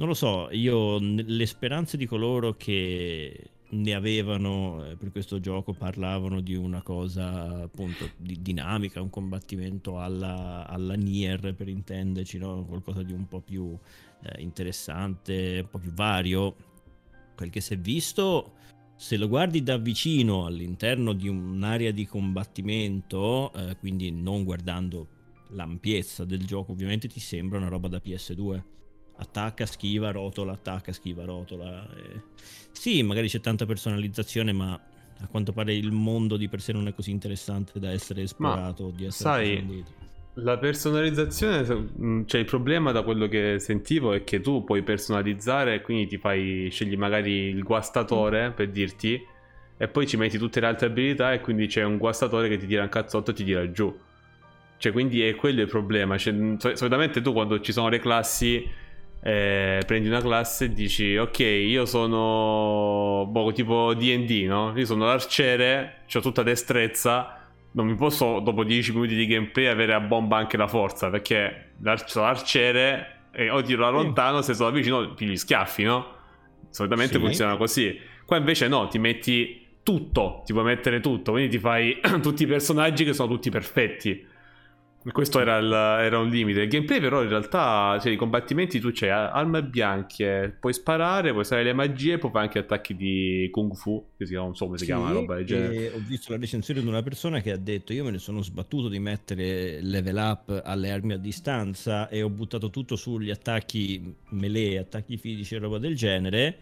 non 0.00 0.08
lo 0.08 0.14
so, 0.14 0.48
io 0.50 0.98
le 0.98 1.44
speranze 1.44 1.98
di 1.98 2.06
coloro 2.06 2.54
che 2.56 3.50
ne 3.72 3.94
avevano 3.94 4.82
eh, 4.82 4.96
per 4.96 5.12
questo 5.12 5.40
gioco 5.40 5.74
parlavano 5.74 6.40
di 6.40 6.54
una 6.54 6.80
cosa 6.80 7.64
appunto 7.64 8.08
di 8.16 8.40
dinamica, 8.40 9.02
un 9.02 9.10
combattimento 9.10 10.00
alla, 10.00 10.66
alla 10.66 10.94
Nier 10.94 11.54
per 11.54 11.68
intenderci, 11.68 12.38
no? 12.38 12.64
qualcosa 12.64 13.02
di 13.02 13.12
un 13.12 13.28
po' 13.28 13.40
più 13.40 13.76
eh, 14.22 14.40
interessante, 14.40 15.58
un 15.64 15.68
po' 15.68 15.78
più 15.78 15.92
vario. 15.92 16.56
Quel 17.36 17.50
che 17.50 17.60
si 17.60 17.74
è 17.74 17.78
visto, 17.78 18.52
se 18.96 19.18
lo 19.18 19.28
guardi 19.28 19.62
da 19.62 19.76
vicino 19.76 20.46
all'interno 20.46 21.12
di 21.12 21.28
un'area 21.28 21.90
di 21.90 22.06
combattimento, 22.06 23.52
eh, 23.52 23.76
quindi 23.76 24.10
non 24.10 24.44
guardando 24.44 25.06
l'ampiezza 25.50 26.24
del 26.24 26.46
gioco, 26.46 26.72
ovviamente 26.72 27.06
ti 27.06 27.20
sembra 27.20 27.58
una 27.58 27.68
roba 27.68 27.88
da 27.88 28.00
PS2. 28.02 28.78
Attacca, 29.20 29.66
schiva, 29.66 30.10
rotola, 30.10 30.52
attacca, 30.52 30.92
schiva, 30.92 31.24
rotola. 31.24 31.86
eh. 31.96 32.20
Sì, 32.72 33.02
magari 33.02 33.28
c'è 33.28 33.40
tanta 33.40 33.66
personalizzazione, 33.66 34.52
ma 34.52 34.72
a 34.72 35.26
quanto 35.26 35.52
pare 35.52 35.74
il 35.74 35.92
mondo 35.92 36.38
di 36.38 36.48
per 36.48 36.62
sé 36.62 36.72
non 36.72 36.88
è 36.88 36.94
così 36.94 37.10
interessante 37.10 37.78
da 37.78 37.90
essere 37.90 38.22
esplorato 38.22 38.84
o 38.84 38.90
di 38.90 39.04
essere 39.04 39.28
sai. 39.28 39.84
La 40.34 40.56
personalizzazione, 40.56 41.66
mm, 42.00 42.22
cioè 42.24 42.40
il 42.40 42.46
problema 42.46 42.92
da 42.92 43.02
quello 43.02 43.26
che 43.28 43.58
sentivo 43.58 44.12
è 44.14 44.24
che 44.24 44.40
tu 44.40 44.64
puoi 44.64 44.82
personalizzare, 44.82 45.82
quindi 45.82 46.06
ti 46.06 46.16
fai, 46.16 46.68
scegli 46.70 46.96
magari 46.96 47.32
il 47.32 47.62
guastatore 47.62 48.52
per 48.52 48.70
dirti, 48.70 49.20
e 49.76 49.88
poi 49.88 50.06
ci 50.06 50.16
metti 50.16 50.38
tutte 50.38 50.60
le 50.60 50.66
altre 50.66 50.86
abilità 50.86 51.32
e 51.32 51.40
quindi 51.40 51.66
c'è 51.66 51.82
un 51.82 51.98
guastatore 51.98 52.48
che 52.48 52.56
ti 52.56 52.66
tira 52.66 52.82
un 52.84 52.88
cazzotto 52.88 53.32
e 53.32 53.34
ti 53.34 53.44
tira 53.44 53.70
giù. 53.70 53.94
Cioè, 54.78 54.92
quindi 54.92 55.20
è 55.22 55.34
quello 55.34 55.60
il 55.60 55.68
problema. 55.68 56.16
Cioè, 56.16 56.56
solitamente 56.74 57.20
tu 57.20 57.32
quando 57.34 57.60
ci 57.60 57.72
sono 57.72 57.90
le 57.90 57.98
classi, 57.98 58.66
eh, 59.22 59.82
prendi 59.86 60.08
una 60.08 60.20
classe 60.20 60.66
e 60.66 60.72
dici, 60.72 61.16
ok, 61.16 61.38
io 61.40 61.84
sono 61.84 63.26
boh, 63.28 63.52
tipo 63.52 63.92
DD, 63.94 64.46
no? 64.46 64.72
Io 64.76 64.86
sono 64.86 65.06
l'arciere, 65.06 66.02
ho 66.12 66.20
tutta 66.20 66.42
destrezza. 66.42 67.36
Non 67.72 67.86
mi 67.86 67.94
posso, 67.94 68.40
dopo 68.40 68.64
10 68.64 68.92
minuti 68.92 69.14
di 69.14 69.26
gameplay, 69.26 69.66
avere 69.66 69.94
a 69.94 70.00
bomba 70.00 70.38
anche 70.38 70.56
la 70.56 70.66
forza, 70.66 71.10
perché 71.10 71.72
l'arciere 71.82 73.18
e 73.32 73.48
o 73.50 73.62
tiro 73.62 73.84
da 73.84 73.90
lontano, 73.90 74.42
se 74.42 74.54
sono 74.54 74.70
vicino, 74.70 75.12
pigli 75.14 75.36
schiaffi, 75.36 75.84
no? 75.84 76.18
Solitamente 76.70 77.14
sì. 77.14 77.20
funziona 77.20 77.56
così. 77.56 77.98
Qua 78.24 78.38
invece 78.38 78.68
no, 78.68 78.88
ti 78.88 78.98
metti 78.98 79.66
tutto, 79.82 80.42
ti 80.44 80.52
puoi 80.52 80.64
mettere 80.64 81.00
tutto, 81.00 81.32
quindi 81.32 81.50
ti 81.50 81.58
fai 81.58 82.00
tutti 82.22 82.44
i 82.44 82.46
personaggi 82.46 83.04
che 83.04 83.12
sono 83.12 83.28
tutti 83.28 83.50
perfetti. 83.50 84.26
Questo 85.02 85.40
era, 85.40 85.56
il, 85.56 85.72
era, 85.72 86.18
un 86.18 86.28
limite. 86.28 86.60
Il 86.60 86.68
gameplay, 86.68 87.00
però, 87.00 87.22
in 87.22 87.30
realtà, 87.30 87.98
cioè, 88.00 88.12
i 88.12 88.16
combattimenti 88.16 88.80
tu 88.80 88.90
c'hai 88.92 89.08
armi 89.08 89.62
bianche, 89.62 90.54
puoi 90.60 90.74
sparare, 90.74 91.30
puoi 91.30 91.40
usare 91.40 91.62
le 91.62 91.72
magie, 91.72 92.18
puoi 92.18 92.30
fare 92.30 92.44
anche 92.44 92.58
attacchi 92.58 92.94
di 92.94 93.48
kung 93.50 93.74
fu. 93.74 94.08
Che 94.18 94.26
si 94.26 94.32
chiama, 94.32 94.46
non 94.46 94.56
so 94.56 94.66
come 94.66 94.76
si 94.76 94.84
sì, 94.84 94.90
chiama, 94.90 95.10
roba 95.10 95.36
del 95.36 95.46
genere. 95.46 95.92
Ho 95.92 96.02
visto 96.06 96.32
la 96.32 96.38
recensione 96.38 96.82
di 96.82 96.86
una 96.86 97.02
persona 97.02 97.40
che 97.40 97.50
ha 97.50 97.56
detto: 97.56 97.94
Io 97.94 98.04
me 98.04 98.10
ne 98.10 98.18
sono 98.18 98.42
sbattuto 98.42 98.88
di 98.88 98.98
mettere 98.98 99.80
level 99.80 100.16
up 100.16 100.60
alle 100.62 100.90
armi 100.90 101.14
a 101.14 101.18
distanza 101.18 102.10
e 102.10 102.20
ho 102.20 102.28
buttato 102.28 102.68
tutto 102.68 102.94
sugli 102.96 103.30
attacchi 103.30 104.14
melee, 104.30 104.80
attacchi 104.80 105.16
fisici 105.16 105.54
e 105.54 105.58
roba 105.58 105.78
del 105.78 105.96
genere. 105.96 106.58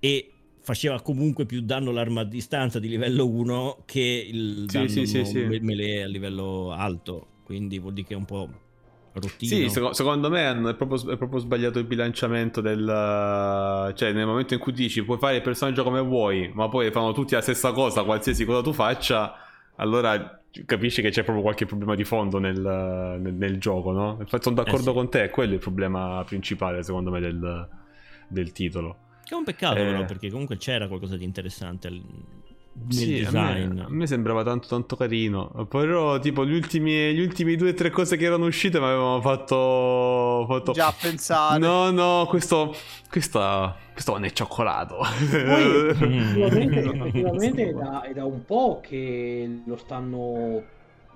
E 0.00 0.32
faceva 0.60 1.00
comunque 1.00 1.46
più 1.46 1.60
danno 1.60 1.92
l'arma 1.92 2.22
a 2.22 2.24
distanza 2.24 2.80
di 2.80 2.88
livello 2.88 3.28
1 3.28 3.84
che 3.84 4.26
il 4.28 4.64
sì, 4.66 4.76
danno 4.76 4.88
sì, 4.88 5.06
sì, 5.06 5.38
melee 5.60 6.02
a 6.02 6.08
livello 6.08 6.72
alto 6.72 7.34
quindi 7.46 7.78
vuol 7.78 7.92
dire 7.92 8.08
che 8.08 8.14
è 8.14 8.16
un 8.16 8.24
po' 8.24 8.50
routine. 9.12 9.48
Sì, 9.48 9.68
seco- 9.68 9.92
secondo 9.92 10.28
me 10.28 10.50
è 10.50 10.74
proprio, 10.74 11.12
è 11.12 11.16
proprio, 11.16 11.38
sbagliato 11.38 11.78
il 11.78 11.84
bilanciamento 11.84 12.60
del... 12.60 13.92
Cioè, 13.94 14.12
nel 14.12 14.26
momento 14.26 14.54
in 14.54 14.60
cui 14.60 14.72
dici 14.72 15.04
puoi 15.04 15.18
fare 15.18 15.36
il 15.36 15.42
personaggio 15.42 15.84
come 15.84 16.00
vuoi, 16.00 16.50
ma 16.52 16.68
poi 16.68 16.90
fanno 16.90 17.12
tutti 17.12 17.34
la 17.34 17.40
stessa 17.40 17.70
cosa, 17.70 18.02
qualsiasi 18.02 18.44
cosa 18.44 18.62
tu 18.62 18.72
faccia, 18.72 19.36
allora 19.76 20.42
capisci 20.64 21.02
che 21.02 21.10
c'è 21.10 21.22
proprio 21.22 21.42
qualche 21.42 21.66
problema 21.66 21.94
di 21.94 22.02
fondo 22.02 22.38
nel, 22.38 22.60
nel, 22.60 23.34
nel 23.34 23.58
gioco, 23.60 23.92
no? 23.92 24.16
Infatti 24.18 24.42
sono 24.42 24.56
d'accordo 24.56 24.90
eh 24.90 24.92
sì. 24.92 24.92
con 24.92 25.08
te, 25.08 25.30
quello 25.30 25.52
è 25.52 25.54
il 25.54 25.60
problema 25.60 26.24
principale, 26.26 26.82
secondo 26.82 27.12
me, 27.12 27.20
del, 27.20 27.68
del 28.26 28.50
titolo. 28.50 28.96
Che 29.22 29.34
è 29.34 29.36
un 29.36 29.44
peccato, 29.44 29.78
eh... 29.78 29.84
però, 29.84 30.04
perché 30.04 30.30
comunque 30.30 30.56
c'era 30.56 30.88
qualcosa 30.88 31.16
di 31.16 31.24
interessante 31.24 31.88
nel 32.84 32.92
sì, 32.92 33.18
design. 33.18 33.70
A 33.70 33.74
me, 33.74 33.82
a 33.82 33.88
me, 33.88 34.06
sembrava 34.06 34.44
tanto 34.44 34.68
tanto 34.68 34.96
carino. 34.96 35.66
Però, 35.68 36.18
tipo, 36.18 36.44
gli 36.44 36.54
ultimi, 36.54 37.14
gli 37.14 37.20
ultimi 37.20 37.56
due 37.56 37.70
o 37.70 37.74
tre 37.74 37.90
cose 37.90 38.16
che 38.16 38.24
erano 38.24 38.46
uscite 38.46 38.78
mi 38.78 38.84
avevano 38.84 39.20
fatto, 39.20 40.44
fatto. 40.48 40.72
Già 40.72 40.94
pensare. 40.98 41.58
No, 41.58 41.90
no, 41.90 42.26
questo. 42.28 42.74
Questo, 43.10 43.74
questo 43.92 44.12
non 44.12 44.24
è 44.24 44.30
cioccolato. 44.30 44.96
Poi, 44.96 45.88
effettivamente, 45.90 46.78
effettivamente 46.78 47.68
è, 47.68 47.72
da, 47.72 48.02
è 48.02 48.12
da 48.12 48.24
un 48.24 48.44
po' 48.44 48.80
che 48.82 49.62
lo 49.64 49.76
stanno 49.76 50.62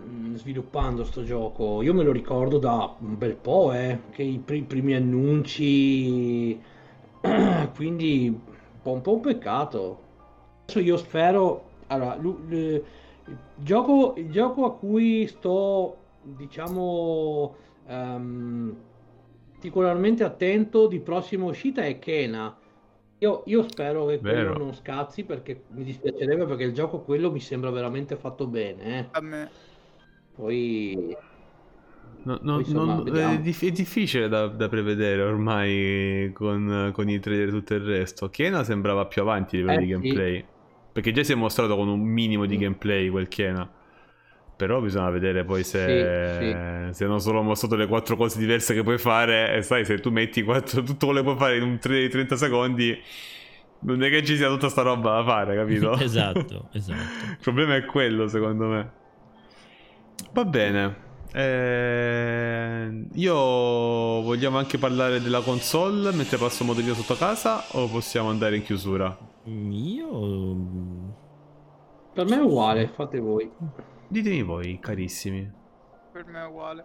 mm, 0.02 0.34
sviluppando 0.34 1.04
sto 1.04 1.22
gioco. 1.22 1.82
Io 1.82 1.92
me 1.92 2.02
lo 2.02 2.12
ricordo 2.12 2.58
da 2.58 2.94
un 2.98 3.18
bel 3.18 3.34
po', 3.34 3.72
eh, 3.72 3.98
che 4.10 4.22
i 4.22 4.40
primi, 4.42 4.64
primi 4.64 4.94
annunci. 4.94 6.58
Quindi 7.74 8.40
un 8.82 9.02
po' 9.02 9.14
un 9.14 9.20
peccato. 9.20 10.08
Adesso 10.70 10.78
io 10.78 10.96
spero. 10.96 11.68
Allora, 11.88 12.14
il 12.14 12.84
gioco, 13.56 14.14
il 14.16 14.30
gioco 14.30 14.64
a 14.66 14.74
cui 14.74 15.26
sto, 15.26 15.96
diciamo, 16.22 17.56
um, 17.88 18.76
particolarmente 19.50 20.22
attento 20.22 20.86
di 20.86 21.00
prossima 21.00 21.46
uscita 21.46 21.82
è 21.82 21.98
Kena. 21.98 22.56
Io, 23.18 23.42
io 23.46 23.68
spero 23.68 24.06
che 24.06 24.18
Vero. 24.18 24.50
quello 24.52 24.64
non 24.64 24.74
scazzi 24.74 25.24
perché 25.24 25.64
mi 25.70 25.82
dispiacerebbe 25.82 26.46
perché 26.46 26.62
il 26.62 26.72
gioco 26.72 27.00
quello 27.00 27.30
mi 27.30 27.40
sembra 27.40 27.70
veramente 27.70 28.14
fatto 28.16 28.46
bene. 28.46 28.98
Eh. 28.98 29.06
A 29.10 29.20
me. 29.20 29.50
Poi 30.36 31.16
No, 32.22 32.38
no, 32.42 32.58
insomma, 32.58 32.96
non, 32.96 33.16
è, 33.16 33.38
dif- 33.40 33.64
è, 33.64 33.70
difficile 33.70 34.28
da, 34.28 34.46
da, 34.46 34.68
prevedere 34.68 35.22
ormai 35.22 36.30
con, 36.34 36.90
con, 36.92 37.08
i 37.08 37.18
trailer 37.18 37.48
e 37.48 37.50
tutto 37.50 37.74
il 37.74 37.80
resto. 37.80 38.28
Kena 38.28 38.62
sembrava 38.62 39.06
più 39.06 39.22
avanti 39.22 39.56
a 39.56 39.60
livello 39.60 39.78
eh, 39.78 39.84
di 39.84 39.90
gameplay. 39.90 40.36
Sì. 40.36 40.44
Perché 40.92 41.12
già 41.12 41.22
si 41.22 41.32
è 41.32 41.34
mostrato 41.34 41.76
con 41.76 41.88
un 41.88 42.00
minimo 42.00 42.46
di 42.46 42.56
mm. 42.56 42.60
gameplay 42.60 43.08
quel 43.08 43.28
Kena. 43.28 43.70
Però 44.56 44.80
bisogna 44.80 45.08
vedere 45.08 45.44
poi 45.44 45.64
se, 45.64 46.38
sì, 46.38 46.46
sì. 46.46 46.94
se 46.94 47.06
non 47.06 47.20
solo 47.20 47.40
mostrato 47.40 47.76
le 47.76 47.86
quattro 47.86 48.16
cose 48.16 48.38
diverse 48.38 48.74
che 48.74 48.82
puoi 48.82 48.98
fare. 48.98 49.56
E 49.56 49.62
sai, 49.62 49.84
se 49.84 49.98
tu 50.00 50.10
metti 50.10 50.42
quattro, 50.42 50.82
tutto 50.82 51.06
quello 51.06 51.20
che 51.20 51.26
puoi 51.26 51.38
fare 51.38 51.56
in 51.56 51.62
un 51.62 51.78
3 51.78 52.00
di 52.00 52.08
30 52.10 52.36
secondi, 52.36 53.02
non 53.80 54.02
è 54.02 54.10
che 54.10 54.22
ci 54.22 54.36
sia 54.36 54.48
tutta 54.48 54.68
sta 54.68 54.82
roba 54.82 55.16
da 55.16 55.24
fare, 55.24 55.54
capito? 55.54 55.92
esatto, 55.98 56.68
esatto. 56.72 57.00
Il 57.30 57.38
problema 57.40 57.76
è 57.76 57.84
quello, 57.84 58.28
secondo 58.28 58.66
me. 58.66 58.90
Va 60.32 60.44
bene. 60.44 61.08
Eh, 61.32 63.06
io 63.14 63.34
vogliamo 63.34 64.58
anche 64.58 64.78
parlare 64.78 65.22
della 65.22 65.40
console 65.40 66.12
mentre 66.12 66.38
passo 66.38 66.64
modellino 66.64 66.94
sotto 66.94 67.16
casa 67.16 67.64
o 67.70 67.88
possiamo 67.88 68.30
andare 68.30 68.56
in 68.56 68.64
chiusura? 68.64 69.16
Io 69.44 70.08
per 72.12 72.26
me 72.26 72.36
è 72.36 72.40
uguale, 72.40 72.88
fate 72.88 73.18
voi. 73.18 73.50
Ditemi 74.08 74.42
voi, 74.42 74.78
carissimi. 74.80 75.50
Per 76.12 76.26
me 76.26 76.40
è 76.42 76.46
uguale. 76.46 76.84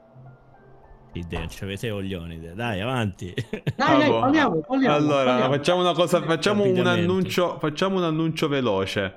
Idea, 1.14 1.48
ci 1.48 1.64
avete 1.64 1.90
coglioni. 1.90 2.40
Dai, 2.54 2.82
avanti. 2.82 3.34
Dai, 3.76 3.98
dai, 4.00 4.10
parliamo, 4.10 4.60
parliamo, 4.60 4.96
Allora, 4.96 5.32
parliamo. 5.32 5.54
facciamo 5.54 5.82
una 5.82 5.94
cosa, 5.94 6.22
facciamo 6.22 6.64
un 6.64 6.86
annuncio, 6.86 7.58
facciamo 7.58 7.98
un 7.98 8.04
annuncio 8.04 8.48
veloce. 8.48 9.14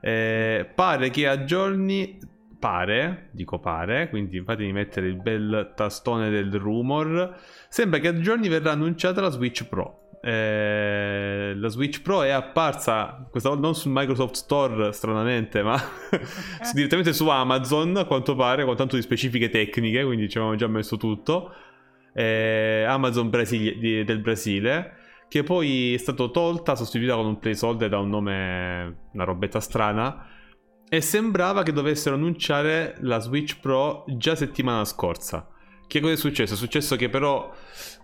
Eh, 0.00 0.68
pare 0.74 1.10
che 1.10 1.28
a 1.28 1.44
giorni 1.44 2.18
pare, 2.58 3.28
dico 3.32 3.58
pare, 3.60 4.08
quindi 4.08 4.42
fatemi 4.42 4.72
mettere 4.72 5.06
il 5.06 5.16
bel 5.16 5.72
tastone 5.76 6.30
del 6.30 6.52
rumor, 6.58 7.38
sembra 7.68 7.98
che 7.98 8.08
a 8.08 8.18
giorni 8.18 8.48
verrà 8.48 8.72
annunciata 8.72 9.20
la 9.20 9.30
Switch 9.30 9.66
Pro. 9.68 10.01
Eh, 10.24 11.54
la 11.56 11.68
Switch 11.68 12.00
Pro 12.00 12.22
è 12.22 12.30
apparsa 12.30 13.26
questa 13.28 13.48
volta 13.48 13.64
non 13.64 13.74
sul 13.74 13.90
Microsoft 13.92 14.34
Store 14.34 14.92
stranamente 14.92 15.64
ma 15.64 15.76
direttamente 16.72 17.12
su 17.12 17.28
Amazon 17.28 17.96
a 17.96 18.04
quanto 18.04 18.36
pare 18.36 18.64
con 18.64 18.76
tanto 18.76 18.94
di 18.94 19.02
specifiche 19.02 19.48
tecniche 19.48 20.04
quindi 20.04 20.28
ci 20.28 20.36
avevamo 20.36 20.56
già 20.56 20.68
messo 20.68 20.96
tutto 20.96 21.52
eh, 22.14 22.84
Amazon 22.86 23.30
Brasile, 23.30 23.76
di, 23.76 24.04
del 24.04 24.20
Brasile 24.20 24.92
che 25.26 25.42
poi 25.42 25.94
è 25.94 25.96
stato 25.96 26.30
tolta 26.30 26.76
sostituita 26.76 27.16
con 27.16 27.26
un 27.26 27.38
placeholder 27.40 27.88
da 27.88 27.98
un 27.98 28.08
nome 28.08 29.08
una 29.12 29.24
robetta 29.24 29.58
strana 29.58 30.26
e 30.94 31.00
sembrava 31.00 31.62
che 31.62 31.72
dovessero 31.72 32.16
annunciare 32.16 32.96
la 33.00 33.18
Switch 33.18 33.58
Pro 33.60 34.04
già 34.08 34.34
settimana 34.34 34.84
scorsa. 34.84 35.48
Che 35.92 36.00
cosa 36.00 36.14
è 36.14 36.16
successo? 36.16 36.54
È 36.54 36.56
successo 36.56 36.96
che 36.96 37.10
però 37.10 37.52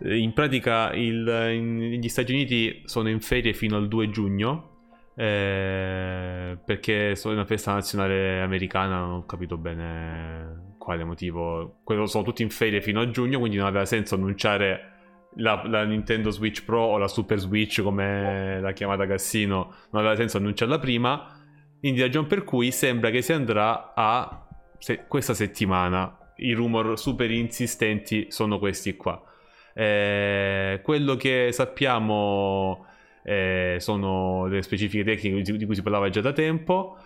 eh, 0.03 0.19
in 0.19 0.35
pratica 0.35 0.93
il, 0.93 1.27
in, 1.55 1.79
gli 1.99 2.09
Stati 2.11 2.33
Uniti 2.33 2.83
sono 2.85 3.09
in 3.09 3.19
ferie 3.23 3.55
fino 3.55 3.79
al 3.79 3.89
2 3.89 4.11
giugno 4.11 4.77
eh, 5.17 6.59
perché 6.63 7.17
sono 7.17 7.33
una 7.33 7.47
festa 7.47 7.73
nazionale 7.73 8.43
americana, 8.43 8.99
non 8.99 9.13
ho 9.13 9.25
capito 9.25 9.57
bene 9.57 10.75
quale 10.77 11.03
motivo. 11.05 11.79
Quello 11.83 12.05
sono 12.05 12.25
tutti 12.25 12.43
in 12.43 12.51
ferie 12.51 12.83
fino 12.83 13.01
a 13.01 13.09
giugno, 13.09 13.39
quindi 13.39 13.57
non 13.57 13.67
aveva 13.67 13.87
senso 13.87 14.17
annunciare 14.17 15.31
la, 15.37 15.63
la, 15.65 15.85
Nintendo 15.85 16.29
Switch 16.29 16.67
Pro 16.67 16.83
o 16.83 16.99
la 16.99 17.09
Super 17.09 17.39
Switch 17.39 17.81
come 17.81 18.61
l'ha 18.61 18.73
chiamata 18.73 19.07
Cassino, 19.07 19.73
non 19.93 20.03
aveva 20.03 20.15
senso 20.15 20.37
annunciarla 20.37 20.79
prima 20.79 21.33
quindi 21.81 22.03
ragione 22.03 22.27
per 22.27 22.45
cui 22.45 22.71
sembra 22.71 23.09
che 23.09 23.23
si 23.23 23.33
andrà 23.33 23.95
a 23.95 24.47
se, 24.79 25.07
questa 25.09 25.33
settimana. 25.33 26.19
I 26.39 26.53
rumor 26.53 26.99
super 26.99 27.31
insistenti 27.31 28.27
sono 28.31 28.59
questi 28.59 28.97
qua. 28.97 29.23
Eh, 29.75 30.81
quello 30.83 31.15
che 31.17 31.51
sappiamo 31.53 32.87
eh, 33.23 33.77
sono 33.79 34.47
le 34.47 34.63
specifiche 34.63 35.05
tecniche 35.05 35.57
di 35.57 35.67
cui 35.67 35.75
si 35.75 35.83
parlava 35.83 36.09
già 36.09 36.21
da 36.21 36.33
tempo. 36.33 36.97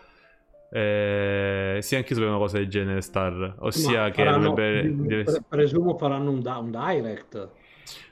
Eh, 0.71 1.79
sì, 1.83 1.97
anche 1.97 2.15
sapevo 2.15 2.31
una 2.31 2.39
cosa 2.39 2.57
del 2.57 2.69
genere, 2.69 3.03
Star. 3.03 3.57
Ossia 3.59 4.03
Ma 4.03 4.11
che 4.11 4.25
faranno, 4.25 4.49
dovrebbe, 4.49 5.43
presumo 5.49 5.99
faranno 5.99 6.31
un, 6.31 6.43
un 6.45 6.71
direct. 6.71 7.51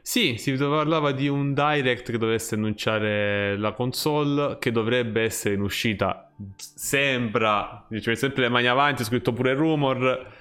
Sì, 0.03 0.37
si 0.37 0.53
parlava 0.55 1.13
di 1.13 1.29
un 1.29 1.55
direct 1.55 2.11
che 2.11 2.19
dovesse 2.19 2.57
annunciare 2.57 3.57
la 3.57 3.73
console 3.73 4.59
che 4.59 4.73
dovrebbe 4.73 5.23
essere 5.23 5.55
in 5.55 5.63
uscita. 5.63 6.31
Sembra, 6.57 7.87
cioè 8.01 8.15
sempre 8.15 8.43
le 8.43 8.49
mani 8.49 8.67
avanti, 8.67 9.03
ho 9.03 9.05
scritto 9.05 9.33
pure 9.33 9.55
rumor. 9.55 10.39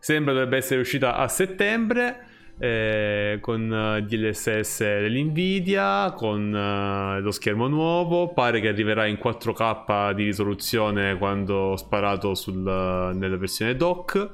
Sembra 0.00 0.32
dovrebbe 0.32 0.56
essere 0.56 0.80
uscita 0.80 1.14
a 1.14 1.28
settembre. 1.28 2.26
eh, 2.62 3.38
con 3.40 3.72
eh, 3.72 4.02
DLSS 4.02 4.80
dell'Nvidia, 4.80 6.12
con 6.14 6.54
eh, 6.54 7.20
lo 7.20 7.30
schermo 7.30 7.68
nuovo, 7.68 8.34
pare 8.34 8.60
che 8.60 8.68
arriverà 8.68 9.06
in 9.06 9.18
4K 9.22 10.12
di 10.12 10.24
risoluzione 10.24 11.16
quando 11.16 11.54
ho 11.54 11.76
sparato 11.76 12.34
sul, 12.34 12.58
nella 12.58 13.36
versione 13.38 13.76
dock. 13.76 14.30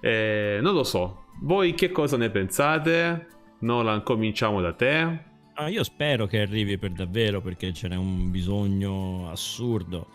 Eh, 0.00 0.60
non 0.62 0.72
lo 0.74 0.84
so, 0.84 1.24
voi 1.40 1.74
che 1.74 1.90
cosa 1.90 2.16
ne 2.16 2.30
pensate? 2.30 3.26
Nolan, 3.60 4.04
cominciamo 4.04 4.60
da 4.60 4.72
te. 4.72 5.30
Ah, 5.54 5.68
io 5.68 5.82
spero 5.82 6.26
che 6.26 6.40
arrivi 6.40 6.78
per 6.78 6.92
davvero 6.92 7.40
perché 7.40 7.72
ce 7.72 7.88
n'è 7.88 7.96
un 7.96 8.30
bisogno 8.30 9.28
assurdo. 9.30 10.08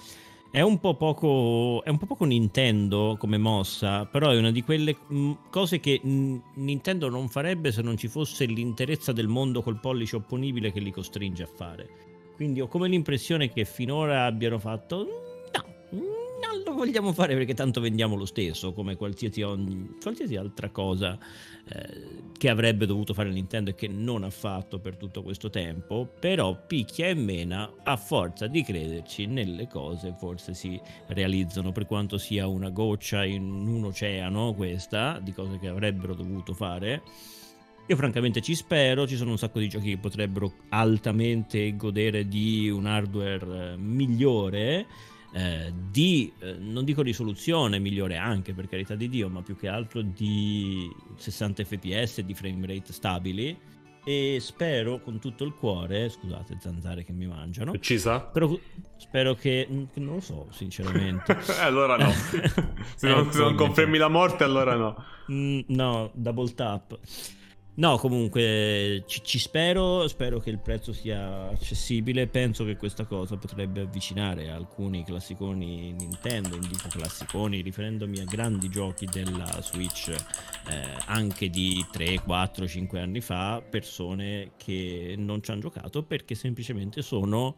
È 0.49 0.61
un 0.61 0.79
po' 0.79 0.95
poco, 0.95 1.83
è 1.83 1.89
un 1.89 1.97
po' 1.97 2.05
poco 2.05 2.25
Nintendo 2.25 3.15
come 3.19 3.37
mossa, 3.37 4.05
però 4.05 4.29
è 4.29 4.37
una 4.37 4.51
di 4.51 4.63
quelle 4.63 4.95
mh, 5.07 5.31
cose 5.49 5.79
che 5.79 5.99
Nintendo 6.03 7.09
non 7.09 7.27
farebbe 7.27 7.71
se 7.71 7.81
non 7.81 7.97
ci 7.97 8.07
fosse 8.07 8.45
l'interezza 8.45 9.11
del 9.11 9.27
mondo 9.27 9.61
col 9.61 9.79
pollice 9.79 10.15
opponibile 10.15 10.71
che 10.71 10.79
li 10.79 10.91
costringe 10.91 11.43
a 11.43 11.49
fare. 11.53 11.89
Quindi 12.35 12.61
ho 12.61 12.67
come 12.67 12.87
l'impressione 12.87 13.49
che 13.51 13.65
finora 13.65 14.25
abbiano 14.25 14.57
fatto 14.57 15.05
no, 15.53 16.01
lo 16.67 16.73
vogliamo 16.73 17.13
fare 17.13 17.35
perché 17.35 17.53
tanto 17.53 17.79
vendiamo 17.79 18.15
lo 18.15 18.25
stesso, 18.25 18.73
come 18.73 18.95
qualsiasi, 18.95 19.41
ogni, 19.41 19.95
qualsiasi 20.01 20.35
altra 20.35 20.69
cosa 20.69 21.17
eh, 21.69 22.25
che 22.37 22.49
avrebbe 22.49 22.85
dovuto 22.85 23.13
fare 23.13 23.29
Nintendo 23.29 23.69
e 23.69 23.75
che 23.75 23.87
non 23.87 24.23
ha 24.23 24.29
fatto 24.29 24.79
per 24.79 24.97
tutto 24.97 25.23
questo 25.23 25.49
tempo, 25.49 26.07
però 26.19 26.65
picchia 26.67 27.07
e 27.07 27.13
mena 27.13 27.71
a 27.83 27.95
forza 27.95 28.47
di 28.47 28.63
crederci 28.63 29.25
nelle 29.25 29.67
cose 29.67 30.13
forse 30.17 30.53
si 30.53 30.79
realizzano 31.07 31.71
per 31.71 31.85
quanto 31.85 32.17
sia 32.17 32.47
una 32.47 32.69
goccia 32.69 33.23
in 33.23 33.49
un 33.49 33.85
oceano 33.85 34.53
questa 34.53 35.19
di 35.19 35.33
cose 35.33 35.57
che 35.59 35.67
avrebbero 35.67 36.13
dovuto 36.13 36.53
fare. 36.53 37.01
Io 37.89 37.95
francamente 37.95 38.41
ci 38.41 38.53
spero, 38.53 39.07
ci 39.07 39.15
sono 39.15 39.31
un 39.31 39.37
sacco 39.37 39.59
di 39.59 39.69
giochi 39.69 39.91
che 39.91 39.97
potrebbero 39.97 40.51
altamente 40.69 41.73
godere 41.77 42.27
di 42.27 42.69
un 42.69 42.85
hardware 42.85 43.71
eh, 43.71 43.77
migliore 43.77 44.85
eh, 45.33 45.73
di, 45.91 46.31
eh, 46.39 46.53
non 46.53 46.85
dico 46.85 47.01
risoluzione 47.01 47.79
migliore 47.79 48.17
anche 48.17 48.53
per 48.53 48.67
carità 48.67 48.95
di 48.95 49.09
Dio, 49.09 49.29
ma 49.29 49.41
più 49.41 49.55
che 49.55 49.67
altro 49.67 50.01
di 50.01 50.89
60 51.15 51.63
fps, 51.63 52.21
di 52.21 52.33
frame 52.33 52.65
rate 52.65 52.93
stabili. 52.93 53.57
E 54.05 54.37
spero 54.39 55.01
con 55.01 55.19
tutto 55.19 55.43
il 55.43 55.53
cuore, 55.53 56.07
scusate, 56.07 56.55
zanzare 56.61 57.03
che 57.03 57.11
mi 57.11 57.27
mangiano. 57.27 57.71
Uccisa? 57.71 58.21
Però 58.21 58.57
spero 58.95 59.35
che. 59.35 59.67
Non 59.69 59.89
lo 60.15 60.21
so, 60.21 60.47
sinceramente. 60.49 61.37
allora 61.59 61.97
no. 61.97 62.09
se, 62.95 63.09
non, 63.09 63.29
se 63.29 63.39
non 63.39 63.55
confermi 63.55 63.97
la 63.97 64.07
morte, 64.07 64.45
allora 64.45 64.75
no. 64.75 65.03
Mm, 65.29 65.59
no, 65.67 66.09
double 66.13 66.53
tap. 66.53 66.97
No, 67.77 67.97
comunque 67.99 69.03
ci, 69.05 69.21
ci, 69.23 69.37
spero, 69.37 70.07
spero 70.07 70.39
che 70.39 70.49
il 70.49 70.57
prezzo 70.57 70.93
sia 70.93 71.49
accessibile, 71.49 72.25
penso 72.25 72.65
che 72.65 72.75
questa 72.75 73.05
cosa 73.05 73.37
potrebbe 73.37 73.81
avvicinare 73.81 74.49
alcuni 74.49 75.03
classiconi 75.03 75.93
Nintendo, 75.93 76.55
indico 76.55 76.87
classiconi 76.89 77.61
riferendomi 77.61 78.19
a 78.19 78.23
grandi 78.23 78.67
giochi 78.69 79.05
della 79.05 79.61
Switch 79.61 80.07
eh, 80.09 81.03
anche 81.05 81.51
di 81.51 81.85
3, 81.91 82.21
4, 82.21 82.67
5 82.67 82.99
anni 82.99 83.21
fa, 83.21 83.61
persone 83.61 84.53
che 84.57 85.13
non 85.15 85.43
ci 85.43 85.51
hanno 85.51 85.61
giocato 85.61 86.01
perché 86.01 86.33
semplicemente 86.33 87.03
sono 87.03 87.55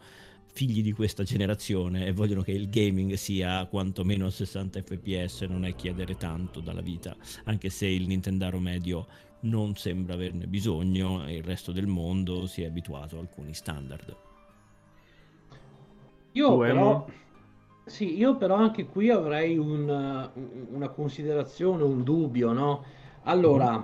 figli 0.51 0.81
di 0.81 0.91
questa 0.91 1.23
generazione 1.23 2.07
e 2.07 2.11
vogliono 2.11 2.41
che 2.41 2.51
il 2.51 2.69
gaming 2.69 3.13
sia 3.13 3.65
quantomeno 3.67 4.25
a 4.25 4.31
60 4.31 4.81
fps, 4.81 5.41
non 5.43 5.63
è 5.63 5.73
chiedere 5.75 6.17
tanto 6.17 6.59
dalla 6.59 6.81
vita, 6.81 7.15
anche 7.45 7.69
se 7.69 7.85
il 7.85 8.05
Nintendaro 8.05 8.59
medio 8.59 9.07
non 9.41 9.75
sembra 9.75 10.15
averne 10.15 10.47
bisogno 10.47 11.25
e 11.25 11.35
il 11.35 11.43
resto 11.43 11.71
del 11.71 11.87
mondo 11.87 12.45
si 12.45 12.63
è 12.63 12.65
abituato 12.65 13.17
a 13.17 13.19
alcuni 13.19 13.53
standard. 13.53 14.15
Io 16.33 16.57
però, 16.57 17.05
sì, 17.85 18.17
io 18.17 18.35
però 18.35 18.55
anche 18.55 18.85
qui 18.85 19.09
avrei 19.09 19.57
un, 19.57 20.29
una 20.71 20.89
considerazione, 20.89 21.83
un 21.83 22.03
dubbio, 22.03 22.51
no? 22.51 22.83
Allora, 23.23 23.77
mm. 23.77 23.83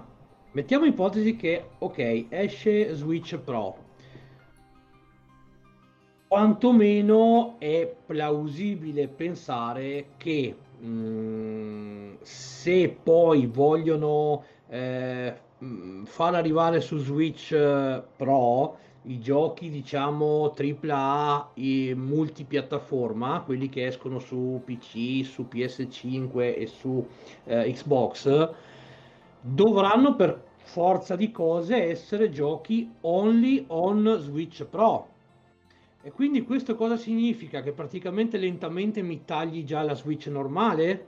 mettiamo 0.51 0.85
ipotesi 0.85 1.35
che, 1.35 1.69
ok, 1.79 2.25
esce 2.29 2.93
Switch 2.93 3.37
Pro. 3.37 3.83
Quantomeno 6.27 7.55
è 7.59 7.95
plausibile 8.05 9.07
pensare 9.07 10.07
che 10.17 10.55
mh, 10.79 10.87
mm, 10.87 12.13
se 12.21 12.89
poi 13.01 13.45
vogliono 13.47 14.43
eh, 14.67 15.33
far 16.03 16.35
arrivare 16.35 16.81
su 16.81 16.97
Switch 16.97 17.51
eh, 17.51 18.03
Pro 18.15 18.77
i 19.07 19.19
giochi 19.19 19.69
diciamo 19.69 20.53
AAA 20.57 21.51
e 21.53 21.93
multipiattaforma, 21.95 23.41
quelli 23.41 23.69
che 23.69 23.85
escono 23.85 24.19
su 24.19 24.61
PC, 24.63 25.23
su 25.23 25.47
PS5 25.51 26.57
e 26.57 26.67
su 26.67 27.05
eh, 27.43 27.71
Xbox, 27.71 28.49
dovranno 29.41 30.15
per 30.15 30.43
forza 30.63 31.15
di 31.15 31.31
cose 31.31 31.83
essere 31.83 32.29
giochi 32.31 32.91
only 33.01 33.65
on 33.67 34.17
Switch 34.19 34.63
Pro. 34.65 35.07
E 36.01 36.11
quindi 36.11 36.43
questo 36.43 36.75
cosa 36.75 36.97
significa? 36.97 37.61
Che 37.61 37.71
praticamente 37.71 38.37
lentamente 38.37 39.01
mi 39.01 39.23
tagli 39.25 39.63
già 39.63 39.81
la 39.81 39.93
Switch 39.93 40.27
normale? 40.27 41.05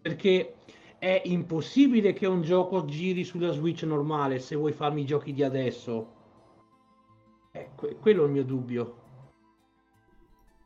Perché 0.00 0.54
è 1.02 1.20
impossibile 1.24 2.12
che 2.12 2.26
un 2.26 2.42
gioco 2.42 2.84
giri 2.84 3.24
sulla 3.24 3.50
Switch 3.50 3.82
normale 3.82 4.38
se 4.38 4.54
vuoi 4.54 4.70
farmi 4.70 5.00
i 5.00 5.04
giochi 5.04 5.32
di 5.32 5.42
adesso. 5.42 6.12
Eh, 7.50 7.70
quello 8.00 8.22
è 8.22 8.26
il 8.26 8.30
mio 8.30 8.44
dubbio. 8.44 8.96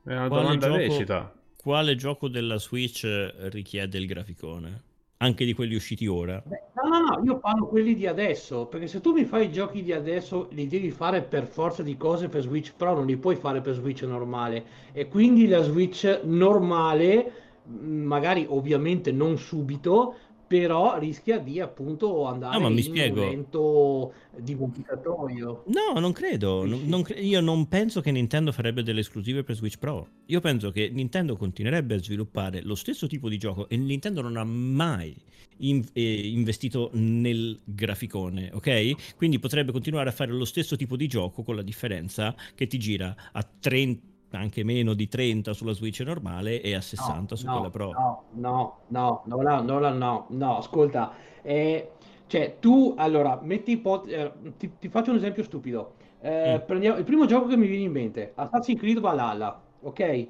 È 0.04 0.12
una 0.12 0.28
quale 0.28 0.42
domanda 0.42 0.66
gioco, 0.66 0.78
lecita. 0.78 1.34
Quale 1.56 1.94
gioco 1.94 2.28
della 2.28 2.58
Switch 2.58 3.06
richiede 3.50 3.96
il 3.96 4.06
graficone? 4.06 4.82
Anche 5.16 5.46
di 5.46 5.54
quelli 5.54 5.74
usciti 5.74 6.06
ora? 6.06 6.42
Beh, 6.44 6.64
no, 6.74 6.86
no, 6.86 6.98
no, 6.98 7.24
io 7.24 7.38
parlo 7.38 7.66
quelli 7.68 7.94
di 7.94 8.06
adesso, 8.06 8.66
perché 8.66 8.88
se 8.88 9.00
tu 9.00 9.14
mi 9.14 9.24
fai 9.24 9.46
i 9.46 9.50
giochi 9.50 9.82
di 9.82 9.94
adesso 9.94 10.48
li 10.50 10.66
devi 10.66 10.90
fare 10.90 11.22
per 11.22 11.46
forza 11.46 11.82
di 11.82 11.96
cose 11.96 12.28
per 12.28 12.42
Switch 12.42 12.74
Pro, 12.76 12.92
non 12.92 13.06
li 13.06 13.16
puoi 13.16 13.36
fare 13.36 13.62
per 13.62 13.72
Switch 13.72 14.02
normale. 14.02 14.66
E 14.92 15.08
quindi 15.08 15.48
la 15.48 15.62
Switch 15.62 16.20
normale, 16.24 17.44
magari 17.64 18.44
ovviamente 18.46 19.10
non 19.10 19.38
subito, 19.38 20.16
però 20.47 20.98
rischia 20.98 21.39
di 21.39 21.60
appunto 21.60 22.24
andare 22.27 22.59
no, 22.59 22.68
in 22.68 22.82
spiego. 22.82 23.20
un 23.20 23.27
evento 23.27 24.12
divulgatorio. 24.36 25.64
No, 25.66 25.98
non 25.98 26.12
credo. 26.12 26.64
Non, 26.64 26.82
non 26.85 27.02
cre- 27.02 27.20
io 27.20 27.40
non 27.40 27.66
penso 27.68 28.01
che 28.01 28.10
Nintendo 28.10 28.52
farebbe 28.52 28.82
delle 28.82 29.01
esclusive 29.01 29.43
per 29.43 29.56
Switch 29.56 29.78
Pro. 29.78 30.09
Io 30.27 30.40
penso 30.40 30.70
che 30.70 30.89
Nintendo 30.93 31.36
continuerebbe 31.36 31.94
a 31.97 32.02
sviluppare 32.02 32.62
lo 32.62 32.74
stesso 32.74 33.06
tipo 33.06 33.28
di 33.28 33.39
gioco 33.39 33.68
e 33.68 33.77
Nintendo 33.77 34.20
non 34.23 34.36
ha 34.36 34.44
mai 34.44 35.14
in- 35.59 35.85
eh, 35.93 36.28
investito 36.28 36.90
nel 36.94 37.59
graficone, 37.64 38.51
ok? 38.52 39.14
Quindi 39.16 39.39
potrebbe 39.39 39.73
continuare 39.73 40.09
a 40.10 40.12
fare 40.12 40.32
lo 40.32 40.44
stesso 40.44 40.77
tipo 40.77 40.97
di 40.97 41.06
gioco 41.06 41.43
con 41.43 41.56
la 41.56 41.62
differenza 41.62 42.35
che 42.55 42.66
ti 42.66 42.78
gira 42.78 43.14
a 43.32 43.43
30 43.43 44.14
anche 44.31 44.65
meno 44.65 44.94
di 44.94 45.09
30 45.09 45.53
sulla 45.53 45.73
Switch 45.73 46.01
normale 46.01 46.61
e 46.61 46.74
a 46.74 46.81
60 46.81 47.15
no, 47.28 47.36
su 47.36 47.47
no, 47.47 47.53
quella 47.53 47.70
Pro. 47.70 47.90
No, 47.93 48.23
no, 48.32 48.78
no, 48.89 49.23
no, 49.24 49.43
no, 49.43 49.61
no, 49.61 49.90
no, 49.90 50.27
no, 50.28 50.59
ascolta, 50.59 51.12
eh, 51.43 51.93
cioè 52.27 52.57
tu, 52.59 52.94
allora, 52.97 53.39
metti 53.43 53.73
ipot- 53.73 54.11
eh, 54.11 54.32
ti, 54.57 54.73
ti, 54.78 54.89
faccio 54.89 55.11
un 55.11 55.16
esempio 55.16 55.43
stupido. 55.43 55.94
Eh, 56.20 56.59
mm. 56.59 56.66
prendiamo, 56.66 56.98
il 56.98 57.05
primo 57.05 57.27
gioco 57.27 57.47
che 57.47 57.57
mi 57.57 57.66
viene 57.66 57.85
in 57.85 57.93
mente, 57.93 58.32
Assassin's 58.35 58.81
Creed 58.81 59.01
Valhalla, 59.01 59.62
ok? 59.82 60.27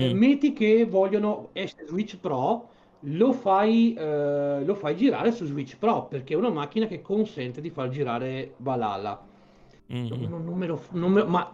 Mm. 0.00 0.16
metti 0.16 0.52
che 0.52 0.84
vogliono 0.84 1.50
essere 1.52 1.86
Switch 1.86 2.18
Pro, 2.18 2.68
lo 3.00 3.32
fai, 3.32 3.94
eh, 3.94 4.62
lo 4.64 4.74
fai 4.74 4.96
girare 4.96 5.32
su 5.32 5.46
Switch 5.46 5.78
Pro, 5.78 6.06
perché 6.06 6.34
è 6.34 6.36
una 6.36 6.50
macchina 6.50 6.86
che 6.86 7.00
consente 7.00 7.60
di 7.60 7.70
far 7.70 7.88
girare 7.88 8.54
Valhalla 8.58 9.34
Mm-hmm. 9.92 10.28
Non, 10.28 10.44
non, 10.44 10.58
me 10.58 10.66
lo, 10.66 10.82
non, 10.92 11.12
me, 11.12 11.22
ma 11.22 11.52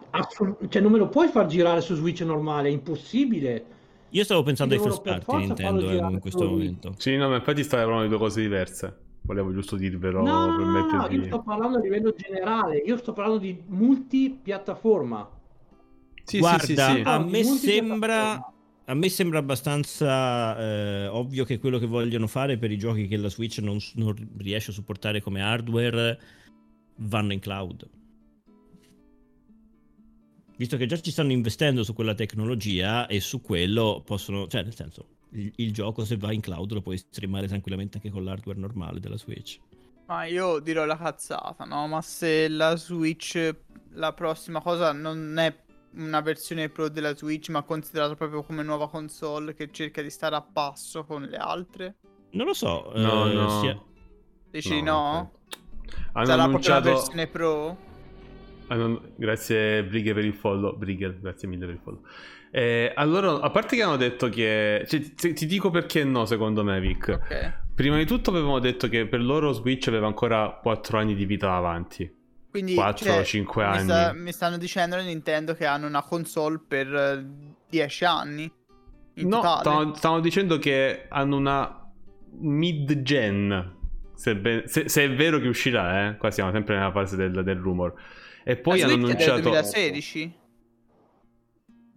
cioè, 0.67 0.81
non 0.81 0.91
me 0.91 0.97
lo 0.97 1.07
puoi 1.07 1.27
far 1.27 1.45
girare 1.45 1.81
su 1.81 1.93
Switch 1.93 2.21
normale, 2.21 2.69
è 2.69 2.71
impossibile. 2.71 3.65
Io 4.09 4.23
stavo 4.23 4.41
pensando 4.41 4.73
ai 4.73 4.79
first 4.79 5.01
party 5.01 5.37
Nintendo 5.37 5.89
eh, 5.89 5.97
in 5.97 6.19
questo 6.19 6.49
momento. 6.49 6.93
Sì, 6.97 7.15
no, 7.15 7.29
ma 7.29 7.35
infatti 7.35 7.63
stai 7.63 7.81
parlando 7.81 8.03
di 8.03 8.09
due 8.09 8.17
cose 8.17 8.41
diverse. 8.41 8.97
Volevo 9.21 9.53
giusto 9.53 9.75
dirvelo 9.75 10.21
no, 10.21 10.55
per 10.57 10.65
no, 10.65 10.85
no, 10.85 11.07
io 11.09 11.23
sto 11.25 11.41
parlando 11.41 11.77
a 11.77 11.79
livello 11.79 12.13
generale, 12.15 12.77
io 12.77 12.97
sto 12.97 13.13
parlando 13.13 13.39
di 13.39 13.63
multipiattaforma. 13.67 15.29
Sì, 16.23 16.39
Guarda, 16.39 16.63
sì, 16.63 16.75
sì, 16.75 16.75
sì. 16.75 17.01
a 17.05 17.19
me 17.19 17.43
sembra 17.43 18.53
a 18.85 18.93
me 18.95 19.09
sembra 19.09 19.39
abbastanza 19.39 20.57
eh, 20.57 21.07
ovvio 21.07 21.45
che 21.45 21.57
quello 21.57 21.79
che 21.79 21.85
vogliono 21.85 22.27
fare 22.27 22.57
per 22.57 22.71
i 22.71 22.77
giochi 22.77 23.07
che 23.07 23.15
la 23.15 23.29
Switch 23.29 23.59
non, 23.59 23.77
non 23.95 24.13
riesce 24.37 24.71
a 24.71 24.73
supportare 24.73 25.21
come 25.21 25.41
hardware 25.41 26.19
vanno 26.97 27.31
in 27.31 27.39
cloud 27.39 27.87
visto 30.57 30.77
che 30.77 30.85
già 30.85 30.99
ci 30.99 31.11
stanno 31.11 31.31
investendo 31.31 31.83
su 31.83 31.93
quella 31.93 32.13
tecnologia 32.13 33.07
e 33.07 33.19
su 33.19 33.41
quello 33.41 34.01
possono, 34.05 34.47
cioè 34.47 34.63
nel 34.63 34.75
senso, 34.75 35.07
il, 35.31 35.51
il, 35.55 35.73
gioco 35.73 36.05
se 36.05 36.17
va 36.17 36.31
in 36.31 36.41
cloud 36.41 36.71
lo 36.73 36.81
puoi 36.81 36.97
streamare 36.97 37.47
tranquillamente 37.47 37.97
anche 37.97 38.09
con 38.09 38.23
l'hardware 38.23 38.59
normale 38.59 38.99
della 38.99 39.17
Switch. 39.17 39.59
Ma 40.05 40.25
io 40.25 40.59
dirò 40.59 40.85
la 40.85 40.97
cazzata, 40.97 41.63
no? 41.63 41.87
Ma 41.87 42.01
se 42.01 42.47
la 42.49 42.75
Switch, 42.75 43.55
la 43.91 44.13
prossima 44.13 44.61
cosa 44.61 44.91
non 44.91 45.37
è 45.37 45.55
una 45.95 46.21
versione 46.21 46.69
pro 46.69 46.89
della 46.89 47.15
Switch, 47.15 47.49
ma 47.49 47.63
considerata 47.63 48.15
proprio 48.15 48.43
come 48.43 48.63
nuova 48.63 48.89
console 48.89 49.53
che 49.53 49.71
cerca 49.71 50.01
di 50.01 50.09
stare 50.09 50.35
a 50.35 50.41
passo 50.41 51.05
con 51.05 51.23
le 51.23 51.37
altre? 51.37 51.95
Non 52.31 52.47
lo 52.47 52.53
so. 52.53 52.91
No, 52.95 53.29
eh, 53.29 53.33
no. 53.33 53.59
sia- 53.61 53.81
Dici 54.49 54.81
no? 54.81 55.31
Hanno 56.13 56.25
Sarà 56.25 56.47
proprio 56.47 56.69
la 56.69 56.79
versione 56.79 57.27
pro? 57.27 57.91
Hanno- 58.81 59.01
Grazie 59.15 59.83
Brighe 59.83 60.13
per 60.13 60.25
il 60.25 60.33
follow. 60.33 60.75
Brighe, 60.77 61.17
grazie 61.21 61.47
mille 61.47 61.65
per 61.65 61.75
il 61.75 61.81
follow. 61.83 62.01
Eh, 62.51 62.91
allora, 62.95 63.39
a 63.41 63.49
parte 63.49 63.75
che 63.75 63.81
hanno 63.81 63.97
detto 63.97 64.29
che... 64.29 64.85
cioè, 64.87 65.01
ti, 65.15 65.33
ti 65.33 65.45
dico 65.45 65.69
perché 65.71 66.03
no, 66.03 66.25
secondo 66.25 66.63
me, 66.63 66.79
Vic. 66.79 67.07
Ok. 67.09 67.61
Prima 67.73 67.97
di 67.97 68.05
tutto 68.05 68.29
avevamo 68.29 68.59
detto 68.59 68.87
che 68.87 69.07
per 69.07 69.21
loro 69.23 69.51
Switch 69.51 69.87
aveva 69.87 70.05
ancora 70.05 70.59
4 70.61 70.99
anni 70.99 71.15
di 71.15 71.25
vita 71.25 71.55
avanti. 71.55 72.21
Quindi 72.51 72.75
4 72.75 73.05
cioè, 73.05 73.23
5 73.23 73.63
mi, 73.63 73.69
anni. 73.69 73.83
sta- 73.83 74.13
mi 74.13 74.31
stanno 74.31 74.57
dicendo 74.57 74.95
Nintendo 75.01 75.55
che 75.55 75.65
hanno 75.65 75.87
una 75.87 76.03
console 76.03 76.61
per 76.67 76.93
eh, 76.93 77.25
10 77.67 78.05
anni. 78.05 78.51
In 79.15 79.27
No, 79.27 79.39
stavano, 79.39 79.95
stavano 79.95 80.21
dicendo 80.21 80.59
che 80.59 81.05
hanno 81.09 81.35
una 81.37 81.91
mid-gen. 82.37 83.75
Se, 84.15 84.35
ben- 84.35 84.67
se- 84.67 84.87
se 84.89 85.03
è 85.03 85.11
vero 85.15 85.39
che 85.39 85.47
uscirà, 85.47 86.09
eh. 86.09 86.17
Qua 86.17 86.29
siamo 86.31 86.51
sempre 86.51 86.75
nella 86.77 86.91
fase 86.91 87.15
del, 87.15 87.43
del 87.43 87.57
rumor. 87.57 87.93
E 88.43 88.57
poi 88.57 88.81
hanno 88.81 88.91
Switch 89.07 89.07
è 89.07 89.15
del 89.17 89.29
annunciato. 89.29 89.41
2016? 89.41 90.33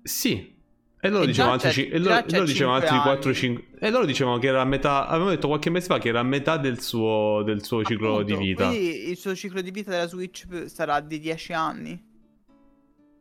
Sì. 0.02 0.54
E 0.98 1.08
loro 1.10 1.26
dicevano 1.26 1.52
altri, 1.52 1.72
ci- 1.72 1.88
e 1.88 1.98
loro, 1.98 2.24
loro 2.26 2.44
dicevano 2.44 2.76
altri 2.76 2.88
cinque 2.94 3.10
4-5. 3.12 3.78
E 3.78 3.90
loro 3.90 4.04
dicevano 4.06 4.38
che 4.38 4.46
era 4.46 4.60
a 4.60 4.64
metà. 4.64 5.06
Avevamo 5.06 5.30
detto 5.30 5.46
qualche 5.46 5.70
mese 5.70 5.86
fa 5.86 5.98
che 5.98 6.08
era 6.08 6.20
a 6.20 6.24
metà 6.24 6.56
del 6.56 6.80
suo, 6.80 7.42
del 7.44 7.62
suo 7.64 7.84
ciclo 7.84 8.14
Appunto, 8.18 8.36
di 8.36 8.44
vita. 8.44 8.68
Quindi 8.68 9.08
il 9.10 9.16
suo 9.16 9.34
ciclo 9.34 9.60
di 9.60 9.70
vita 9.70 9.90
della 9.90 10.06
Switch 10.06 10.46
sarà 10.66 11.00
di 11.00 11.20
10 11.20 11.52
anni. 11.52 12.02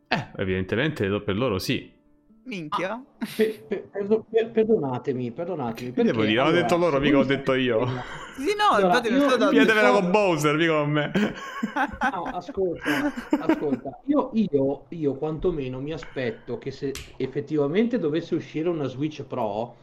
Eh, 0.08 0.26
evidentemente 0.36 1.08
per 1.20 1.36
loro 1.36 1.58
sì. 1.58 1.92
Minchia. 2.46 3.02
Pe- 3.36 3.64
pe- 3.66 3.88
perdo- 3.90 4.24
per- 4.30 4.50
perdonatemi, 4.50 5.32
perdonatemi. 5.32 5.92
Che 5.92 6.02
devo 6.04 6.24
dire? 6.24 6.38
Hanno 6.40 6.48
allora, 6.50 6.62
detto 6.62 6.76
loro, 6.76 7.00
mica 7.00 7.18
ho 7.18 7.24
detto 7.24 7.54
io. 7.54 7.86
Sì, 8.36 8.54
no, 8.56 8.76
Allora, 8.76 8.86
infatti 8.98 9.10
non 9.10 9.28
so- 9.28 9.36
con 10.00 10.10
Bowser, 10.10 10.56
mica 10.56 10.72
con 10.78 10.90
me. 10.90 11.12
No, 12.12 12.22
ascolta, 12.32 13.12
ascolta, 13.40 13.98
io, 14.04 14.30
io, 14.34 14.84
io 14.88 15.14
quantomeno 15.14 15.80
mi 15.80 15.92
aspetto 15.92 16.56
che 16.58 16.70
se 16.70 16.92
effettivamente 17.16 17.98
dovesse 17.98 18.34
uscire 18.36 18.68
una 18.68 18.86
Switch 18.86 19.22
Pro, 19.24 19.74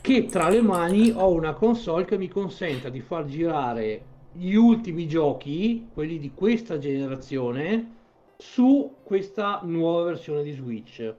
che 0.00 0.24
tra 0.26 0.48
le 0.48 0.60
mani 0.60 1.12
ho 1.14 1.30
una 1.30 1.52
console 1.54 2.04
che 2.04 2.18
mi 2.18 2.28
consenta 2.28 2.88
di 2.88 3.00
far 3.00 3.24
girare 3.26 4.02
gli 4.32 4.54
ultimi 4.54 5.06
giochi, 5.06 5.86
quelli 5.94 6.18
di 6.18 6.32
questa 6.34 6.78
generazione, 6.78 7.92
su 8.36 8.96
questa 9.04 9.60
nuova 9.62 10.02
versione 10.04 10.42
di 10.42 10.52
Switch. 10.52 11.14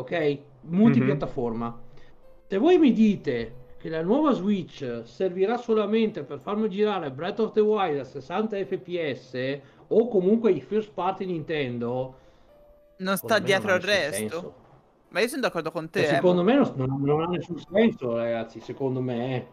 Ok? 0.00 0.38
Multipiattaforma. 0.62 1.78
Se 2.46 2.58
voi 2.58 2.78
mi 2.78 2.92
dite 2.92 3.54
che 3.78 3.88
la 3.88 4.02
nuova 4.02 4.32
Switch 4.32 5.02
servirà 5.04 5.56
solamente 5.56 6.22
per 6.24 6.38
farmi 6.40 6.68
girare 6.68 7.10
Breath 7.10 7.40
of 7.40 7.52
the 7.52 7.60
Wild 7.60 7.98
a 8.00 8.04
60 8.04 8.56
fps 8.66 9.58
o 9.88 10.08
comunque 10.08 10.50
i 10.50 10.60
first 10.60 10.92
party 10.92 11.24
Nintendo, 11.24 12.14
Non 12.98 13.16
sta 13.16 13.38
dietro 13.38 13.72
al 13.72 13.80
resto. 13.80 14.14
senso. 14.14 14.54
Ma 15.08 15.20
io 15.20 15.28
sono 15.28 15.40
d'accordo 15.40 15.70
con 15.70 15.88
te. 15.90 16.02
Eh, 16.02 16.06
secondo 16.06 16.42
me 16.42 16.54
non, 16.54 16.72
non- 16.76 17.00
non 17.02 17.22
ha 17.22 17.26
nessun 17.26 17.58
senso, 17.58 18.14
ragazzi. 18.16 18.60
Secondo 18.60 19.00
me, 19.00 19.46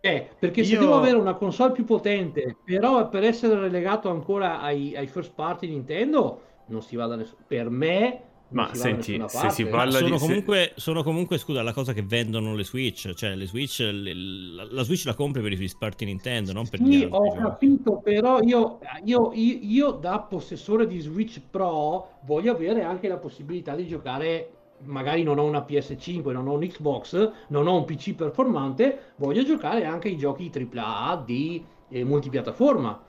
eh, 0.00 0.28
perché 0.38 0.62
se 0.64 0.74
Io- 0.74 0.80
devo 0.80 0.96
avere 0.96 1.16
una 1.16 1.34
console 1.34 1.72
più 1.72 1.84
potente, 1.84 2.56
però 2.64 3.08
per 3.08 3.24
essere 3.24 3.58
relegato 3.58 4.10
ancora 4.10 4.60
ai, 4.60 4.94
ai 4.96 5.06
first 5.06 5.32
party 5.34 5.68
Nintendo, 5.68 6.40
non 6.66 6.82
si 6.82 6.96
va 6.96 7.06
da 7.06 7.16
nessun 7.16 7.38
Per 7.46 7.70
me, 7.70 8.22
Ma 8.48 8.72
senti, 8.74 9.20
se 9.26 9.50
si 9.50 9.66
parla 9.66 9.98
sono 9.98 10.14
di- 10.14 10.18
se- 10.18 10.18
comunque, 10.26 10.72
sono 10.76 11.02
comunque, 11.02 11.36
scusa, 11.38 11.62
la 11.62 11.72
cosa 11.72 11.92
che 11.92 12.02
vendono 12.02 12.54
le 12.54 12.64
Switch. 12.64 13.12
Cioè, 13.12 13.34
le 13.34 13.46
Switch, 13.46 13.80
le- 13.80 14.14
la, 14.14 14.66
la 14.70 14.82
Switch 14.82 15.04
la 15.04 15.14
compri 15.14 15.42
per 15.42 15.52
i 15.52 15.56
first 15.56 16.02
Nintendo, 16.02 16.52
non 16.52 16.68
per 16.68 16.80
gli 16.80 16.92
Sì, 16.92 17.02
altri 17.02 17.10
ho 17.10 17.32
capito, 17.32 18.00
però 18.00 18.40
io, 18.42 18.78
io, 19.04 19.32
io, 19.32 19.58
io 19.62 19.90
da 19.92 20.20
possessore 20.20 20.86
di 20.86 21.00
Switch 21.00 21.40
Pro 21.50 22.18
voglio 22.24 22.52
avere 22.52 22.82
anche 22.82 23.08
la 23.08 23.16
possibilità 23.16 23.74
di 23.74 23.86
giocare, 23.86 24.50
magari 24.84 25.22
non 25.22 25.38
ho 25.38 25.44
una 25.44 25.62
PS5, 25.62 26.32
non 26.32 26.46
ho 26.46 26.52
un 26.54 26.60
Xbox, 26.66 27.32
non 27.48 27.66
ho 27.66 27.76
un 27.76 27.84
PC 27.86 28.14
performante, 28.14 29.12
voglio 29.16 29.42
giocare 29.42 29.84
anche 29.86 30.08
i 30.08 30.18
giochi 30.18 30.50
AAA 30.50 31.22
di 31.24 31.64
eh, 31.88 32.04
multipiattaforma. 32.04 33.02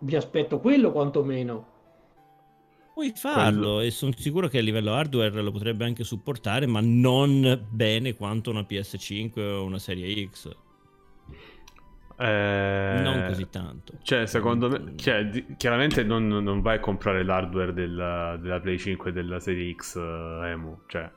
Mi 0.00 0.14
aspetto 0.14 0.60
quello 0.60 0.92
quantomeno. 0.92 1.76
Puoi 2.98 3.12
farlo 3.14 3.78
e 3.78 3.92
sono 3.92 4.10
sicuro 4.16 4.48
che 4.48 4.58
a 4.58 4.60
livello 4.60 4.92
hardware 4.92 5.40
lo 5.40 5.52
potrebbe 5.52 5.84
anche 5.84 6.02
supportare, 6.02 6.66
ma 6.66 6.80
non 6.82 7.64
bene 7.70 8.14
quanto 8.14 8.50
una 8.50 8.64
PS5 8.64 9.40
o 9.40 9.62
una 9.62 9.78
serie 9.78 10.28
X. 10.28 10.50
Eh, 12.20 13.00
Non 13.00 13.22
così 13.28 13.48
tanto. 13.48 13.92
Cioè, 14.02 14.26
secondo 14.26 14.68
me, 14.68 14.96
cioè, 14.96 15.26
di- 15.26 15.54
chiaramente 15.56 16.02
non, 16.02 16.26
non 16.26 16.60
vai 16.60 16.78
a 16.78 16.80
comprare 16.80 17.22
l'hardware 17.22 17.72
della, 17.72 18.36
della 18.36 18.58
Play 18.58 18.76
5 18.78 19.10
e 19.10 19.12
della 19.12 19.38
serie 19.38 19.72
X 19.74 19.94
eh, 19.96 20.48
Emu. 20.48 20.80
Cioè, 20.88 21.08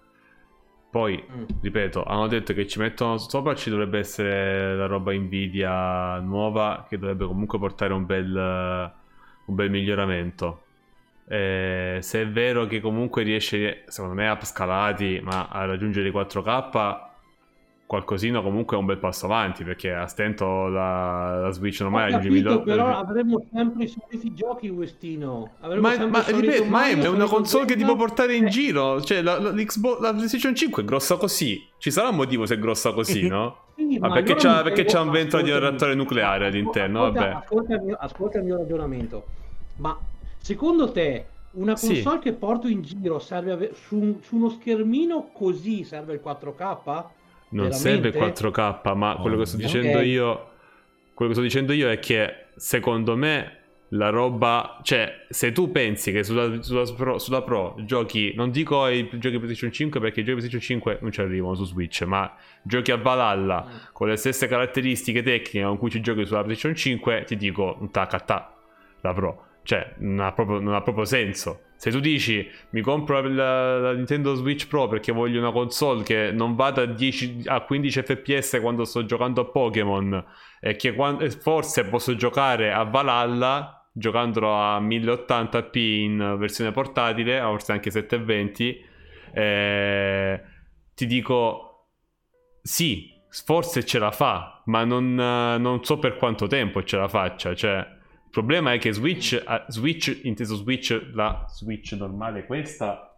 poi, 0.91 1.23
Mm. 1.31 1.45
ripeto, 1.61 2.03
hanno 2.03 2.27
detto 2.27 2.53
che 2.53 2.67
ci 2.67 2.77
mettono 2.79 3.17
sopra, 3.17 3.55
ci 3.55 3.69
dovrebbe 3.71 3.97
essere 3.99 4.75
la 4.75 4.85
roba 4.85 5.13
Nvidia 5.13 6.19
nuova 6.19 6.85
che 6.87 6.99
dovrebbe 6.99 7.25
comunque 7.25 7.57
portare 7.57 7.93
un 7.93 8.05
bel, 8.05 8.35
un 9.45 9.55
bel 9.55 9.69
miglioramento. 9.71 10.65
Eh, 11.25 11.99
se 12.01 12.21
è 12.21 12.27
vero 12.27 12.65
che 12.67 12.79
comunque 12.81 13.23
riesce, 13.23 13.83
secondo 13.87 14.15
me, 14.15 14.29
upscalati, 14.29 15.19
ma 15.23 15.47
a 15.49 15.65
raggiungere 15.65 16.07
i 16.09 16.11
4K, 16.11 17.09
qualcosina 17.85 18.41
comunque 18.41 18.77
è 18.77 18.79
un 18.79 18.85
bel 18.85 18.97
passo 18.99 19.25
avanti 19.25 19.65
perché 19.65 19.93
a 19.93 20.07
stento 20.07 20.67
la, 20.67 21.39
la 21.41 21.49
Switch 21.51 21.81
Ho 21.81 21.85
ormai 21.85 22.09
raggiunge 22.09 22.29
capito, 22.29 22.49
1000 22.49 22.63
però 22.63 22.97
avremo 22.97 23.45
sempre 23.51 23.83
i 23.83 23.87
soliti 23.87 24.33
giochi. 24.33 24.69
Avremo 25.59 25.87
ma, 25.87 26.07
ma, 26.07 26.23
ripeto, 26.27 26.65
ma 26.65 26.87
è, 26.87 27.07
una 27.07 27.27
console 27.27 27.65
che 27.65 27.75
ti 27.75 27.83
può 27.83 27.95
portare 27.95 28.35
in 28.35 28.45
Eh, 28.45 28.49
giro. 28.49 29.01
Cioè, 29.01 29.21
la, 29.21 29.39
la, 29.39 29.51
la 29.51 30.13
PlayStation 30.13 30.55
5 30.55 30.81
è 30.83 30.85
grossa 30.85 31.17
così. 31.17 31.69
Ci 31.77 31.91
sarà 31.91 32.09
un 32.09 32.15
motivo 32.15 32.45
se 32.45 32.55
è 32.55 32.59
grossa 32.59 32.93
così, 32.93 33.25
no? 33.27 33.73
Sì, 33.75 33.99
Ma 33.99 34.09
ma 34.09 34.09
perché 34.09 34.35
c'ha, 34.35 34.61
perché 34.63 34.85
c'ha 34.85 35.01
un 35.01 35.09
ventolo 35.11 35.43
di 35.43 35.51
ascoltami. 35.51 35.59
reattore 35.69 35.95
nucleare 35.95 36.47
all'interno? 36.47 37.03
Ascolta, 37.05 37.19
Vabbè. 37.19 37.29
ascolta 37.31 37.73
il, 37.75 37.81
mio, 37.81 37.95
ascolta 37.99 38.37
il 38.39 38.43
mio 38.45 38.57
ragionamento. 38.57 39.25
Ma 39.77 39.97
secondo 40.41 40.91
te 40.91 41.25
una 41.53 41.75
Sì. 41.75 41.87
console 42.01 42.19
che 42.19 42.33
porto 42.33 42.67
in 42.67 42.81
giro 42.81 43.19
serve 43.19 43.51
ave- 43.51 43.71
su, 43.73 44.19
su 44.21 44.35
uno 44.35 44.49
schermino 44.49 45.29
così 45.33 45.83
serve 45.83 46.13
il 46.13 46.21
4K? 46.23 47.09
Non 47.49 47.67
Veramente? 47.67 47.73
serve 47.73 48.11
4K, 48.11 48.93
ma 48.95 49.17
quello 49.19 49.37
che 49.37 49.45
sto 49.45 49.57
dicendo 49.57 49.97
Ok. 49.97 50.05
io. 50.05 50.49
Quello 51.13 51.31
che 51.31 51.37
sto 51.37 51.41
dicendo 51.43 51.73
io 51.73 51.89
è 51.91 51.99
che 51.99 52.45
secondo 52.55 53.17
me 53.17 53.57
la 53.89 54.07
roba. 54.09 54.79
Cioè, 54.81 55.25
se 55.27 55.51
tu 55.51 55.69
pensi 55.69 56.13
che 56.13 56.23
sulla, 56.23 56.61
sulla 56.61 56.85
Pro, 56.95 57.19
sulla 57.19 57.41
Pro 57.41 57.75
giochi. 57.79 58.31
Non 58.37 58.51
dico 58.51 58.87
i 58.87 59.05
giochi 59.19 59.37
PlayStation 59.37 59.69
5 59.69 59.99
perché 59.99 60.21
i 60.21 60.23
giochi 60.23 60.37
PlayStation 60.37 60.61
5 60.79 60.99
non 61.01 61.11
ci 61.11 61.19
arrivano 61.19 61.53
su 61.55 61.65
Switch, 61.65 62.03
ma 62.03 62.33
giochi 62.63 62.91
a 62.91 62.95
Valhalla 62.97 63.67
con 63.91 64.07
le 64.07 64.15
stesse 64.15 64.47
caratteristiche 64.47 65.21
tecniche 65.21 65.65
con 65.65 65.77
cui 65.77 65.89
ci 65.89 65.99
giochi 65.99 66.25
sulla 66.25 66.43
PlayStation 66.43 66.73
5, 66.77 67.25
ti 67.25 67.35
dico 67.35 67.75
un 67.81 67.91
tac 67.91 68.13
a 68.13 68.19
tac 68.21 68.47
la 69.01 69.13
Pro. 69.13 69.45
Cioè, 69.63 69.95
non 69.97 70.25
ha 70.25 70.31
proprio, 70.31 70.59
non 70.59 70.73
ha 70.73 70.81
proprio 70.81 71.05
senso. 71.05 71.61
Se 71.75 71.89
tu 71.89 71.99
dici 71.99 72.47
mi 72.71 72.81
compro 72.81 73.21
la, 73.21 73.79
la 73.79 73.93
Nintendo 73.93 74.35
Switch 74.35 74.67
Pro 74.67 74.87
perché 74.87 75.11
voglio 75.11 75.39
una 75.39 75.51
console 75.51 76.03
che 76.03 76.31
non 76.31 76.55
vada 76.55 76.83
a, 76.83 76.85
10, 76.85 77.43
a 77.45 77.61
15 77.61 78.01
fps 78.03 78.59
quando 78.61 78.85
sto 78.85 79.03
giocando 79.03 79.41
a 79.41 79.45
Pokémon 79.45 80.23
e 80.59 80.75
che 80.75 80.93
quan- 80.93 81.19
e 81.21 81.31
forse 81.31 81.85
posso 81.85 82.15
giocare 82.15 82.71
a 82.71 82.83
Valhalla 82.83 83.81
giocandolo 83.93 84.55
a 84.55 84.79
1080p 84.79 85.77
in 85.77 86.35
versione 86.37 86.71
portatile, 86.71 87.39
forse 87.39 87.71
anche 87.71 87.91
720, 87.91 88.85
eh, 89.33 90.41
ti 90.93 91.05
dico 91.05 91.87
sì, 92.61 93.11
forse 93.29 93.85
ce 93.85 93.99
la 93.99 94.11
fa, 94.11 94.61
ma 94.65 94.83
non, 94.83 95.15
non 95.15 95.83
so 95.83 95.97
per 95.97 96.15
quanto 96.15 96.47
tempo 96.47 96.83
ce 96.83 96.97
la 96.97 97.07
faccia. 97.07 97.55
Cioè, 97.55 97.99
il 98.33 98.37
problema 98.39 98.71
è 98.73 98.77
che 98.79 98.93
Switch, 98.93 99.33
eh, 99.33 99.63
Switch, 99.67 100.21
inteso 100.23 100.55
Switch, 100.55 101.09
la 101.13 101.45
Switch 101.49 101.91
normale 101.93 102.45
questa, 102.45 103.13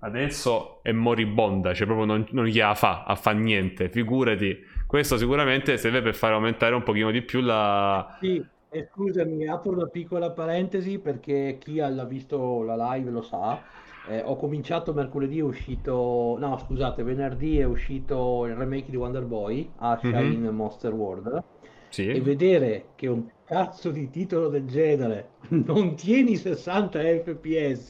adesso 0.00 0.80
è 0.82 0.92
moribonda, 0.92 1.74
cioè 1.74 1.86
proprio 1.86 2.06
non, 2.06 2.26
non 2.30 2.44
gliela 2.46 2.74
fa, 2.74 3.02
a 3.04 3.16
fa 3.16 3.32
niente, 3.32 3.88
figurati. 3.88 4.56
Questo 4.86 5.16
sicuramente 5.16 5.76
serve 5.76 6.02
per 6.02 6.14
fare 6.14 6.34
aumentare 6.34 6.74
un 6.74 6.84
pochino 6.84 7.10
di 7.10 7.22
più 7.22 7.40
la... 7.40 8.16
Sì, 8.20 8.44
e 8.70 8.88
scusami, 8.92 9.46
apro 9.48 9.72
una 9.72 9.86
piccola 9.88 10.30
parentesi 10.30 10.98
perché 11.00 11.58
chi 11.60 11.80
ha 11.80 11.88
l'ha 11.88 12.04
visto 12.04 12.62
la 12.62 12.76
live 12.94 13.10
lo 13.10 13.22
sa. 13.22 13.60
Eh, 14.06 14.20
ho 14.22 14.36
cominciato 14.36 14.92
mercoledì, 14.92 15.38
è 15.38 15.42
uscito, 15.42 16.36
no 16.38 16.58
scusate, 16.58 17.02
venerdì 17.02 17.58
è 17.58 17.64
uscito 17.64 18.44
il 18.46 18.54
remake 18.54 18.90
di 18.90 18.96
Wonder 18.96 19.24
Boy, 19.24 19.70
Asha 19.78 20.20
Mhm. 20.20 20.32
in 20.32 20.48
Monster 20.54 20.92
World. 20.92 21.42
Sì. 21.88 22.08
e 22.08 22.20
vedere 22.20 22.86
che 22.96 23.06
un 23.06 23.24
cazzo 23.44 23.90
di 23.90 24.08
titolo 24.08 24.48
del 24.48 24.66
genere 24.66 25.28
non 25.50 25.94
tieni 25.94 26.36
60 26.36 26.98
fps, 27.00 27.88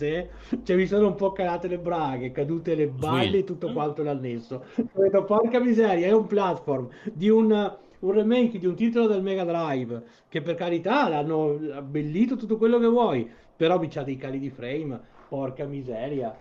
cioè 0.64 0.76
mi 0.76 0.86
sono 0.86 1.08
un 1.08 1.14
po' 1.14 1.32
calate 1.32 1.68
le 1.68 1.78
braghe, 1.78 2.32
cadute 2.32 2.74
le 2.74 2.88
balle 2.88 3.38
e 3.38 3.44
tutto 3.44 3.72
quanto 3.72 4.02
l'annesso. 4.02 4.64
Ho 4.76 5.02
detto, 5.02 5.24
porca 5.24 5.60
miseria, 5.60 6.08
è 6.08 6.12
un 6.12 6.26
platform 6.26 6.88
di 7.12 7.28
un, 7.28 7.76
un 8.00 8.12
remake 8.12 8.58
di 8.58 8.66
un 8.66 8.74
titolo 8.74 9.06
del 9.06 9.22
Mega 9.22 9.44
Drive, 9.44 10.02
che 10.28 10.42
per 10.42 10.56
carità 10.56 11.08
l'hanno 11.08 11.58
abbellito 11.72 12.36
tutto 12.36 12.56
quello 12.56 12.78
che 12.78 12.86
vuoi, 12.86 13.30
però 13.56 13.78
mi 13.78 13.88
c'ha 13.88 14.02
dei 14.02 14.16
cali 14.16 14.40
di 14.40 14.50
frame, 14.50 15.00
porca 15.28 15.64
miseria. 15.64 16.36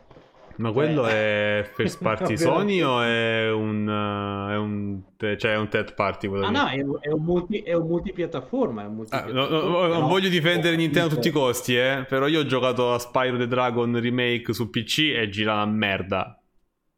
Ma 0.57 0.71
quello 0.71 1.03
Cioè- 1.03 1.59
è 1.59 1.69
first 1.73 2.01
party 2.03 2.33
No, 2.33 2.37
Sony 2.37 2.81
o 2.81 3.01
è 3.01 3.51
un, 3.51 3.87
uh, 3.87 4.51
è 4.51 4.55
un, 4.57 5.01
cioè 5.37 5.53
è 5.53 5.57
un 5.57 5.67
third 5.67 5.93
party 5.95 6.27
Ah 6.27 6.49
no, 6.49 6.67
è, 6.67 6.81
un- 6.81 6.97
è 6.99 7.09
un 7.11 7.23
multi, 7.23 7.59
è 7.59 7.73
un 7.73 7.87
multipiattaforma. 7.87 8.83
È 8.83 8.85
un 8.85 8.91
Ah, 8.91 8.95
multipiattaforma, 8.95 9.47
no, 9.57 9.67
no, 9.67 9.87
no, 9.87 9.99
non 9.99 10.07
voglio 10.09 10.29
difendere 10.29 10.75
Nintendo 10.75 11.11
a 11.11 11.15
tutti 11.15 11.27
i 11.29 11.31
costi, 11.31 11.75
eh, 11.75 12.05
però 12.07 12.27
io 12.27 12.41
ho 12.41 12.45
giocato 12.45 12.93
a 12.93 12.99
Spyro 12.99 13.37
the 13.37 13.47
Dragon 13.47 13.99
Remake 13.99 14.53
su 14.53 14.69
PC 14.69 15.13
e 15.15 15.29
gira 15.29 15.53
una 15.53 15.65
merda. 15.65 16.37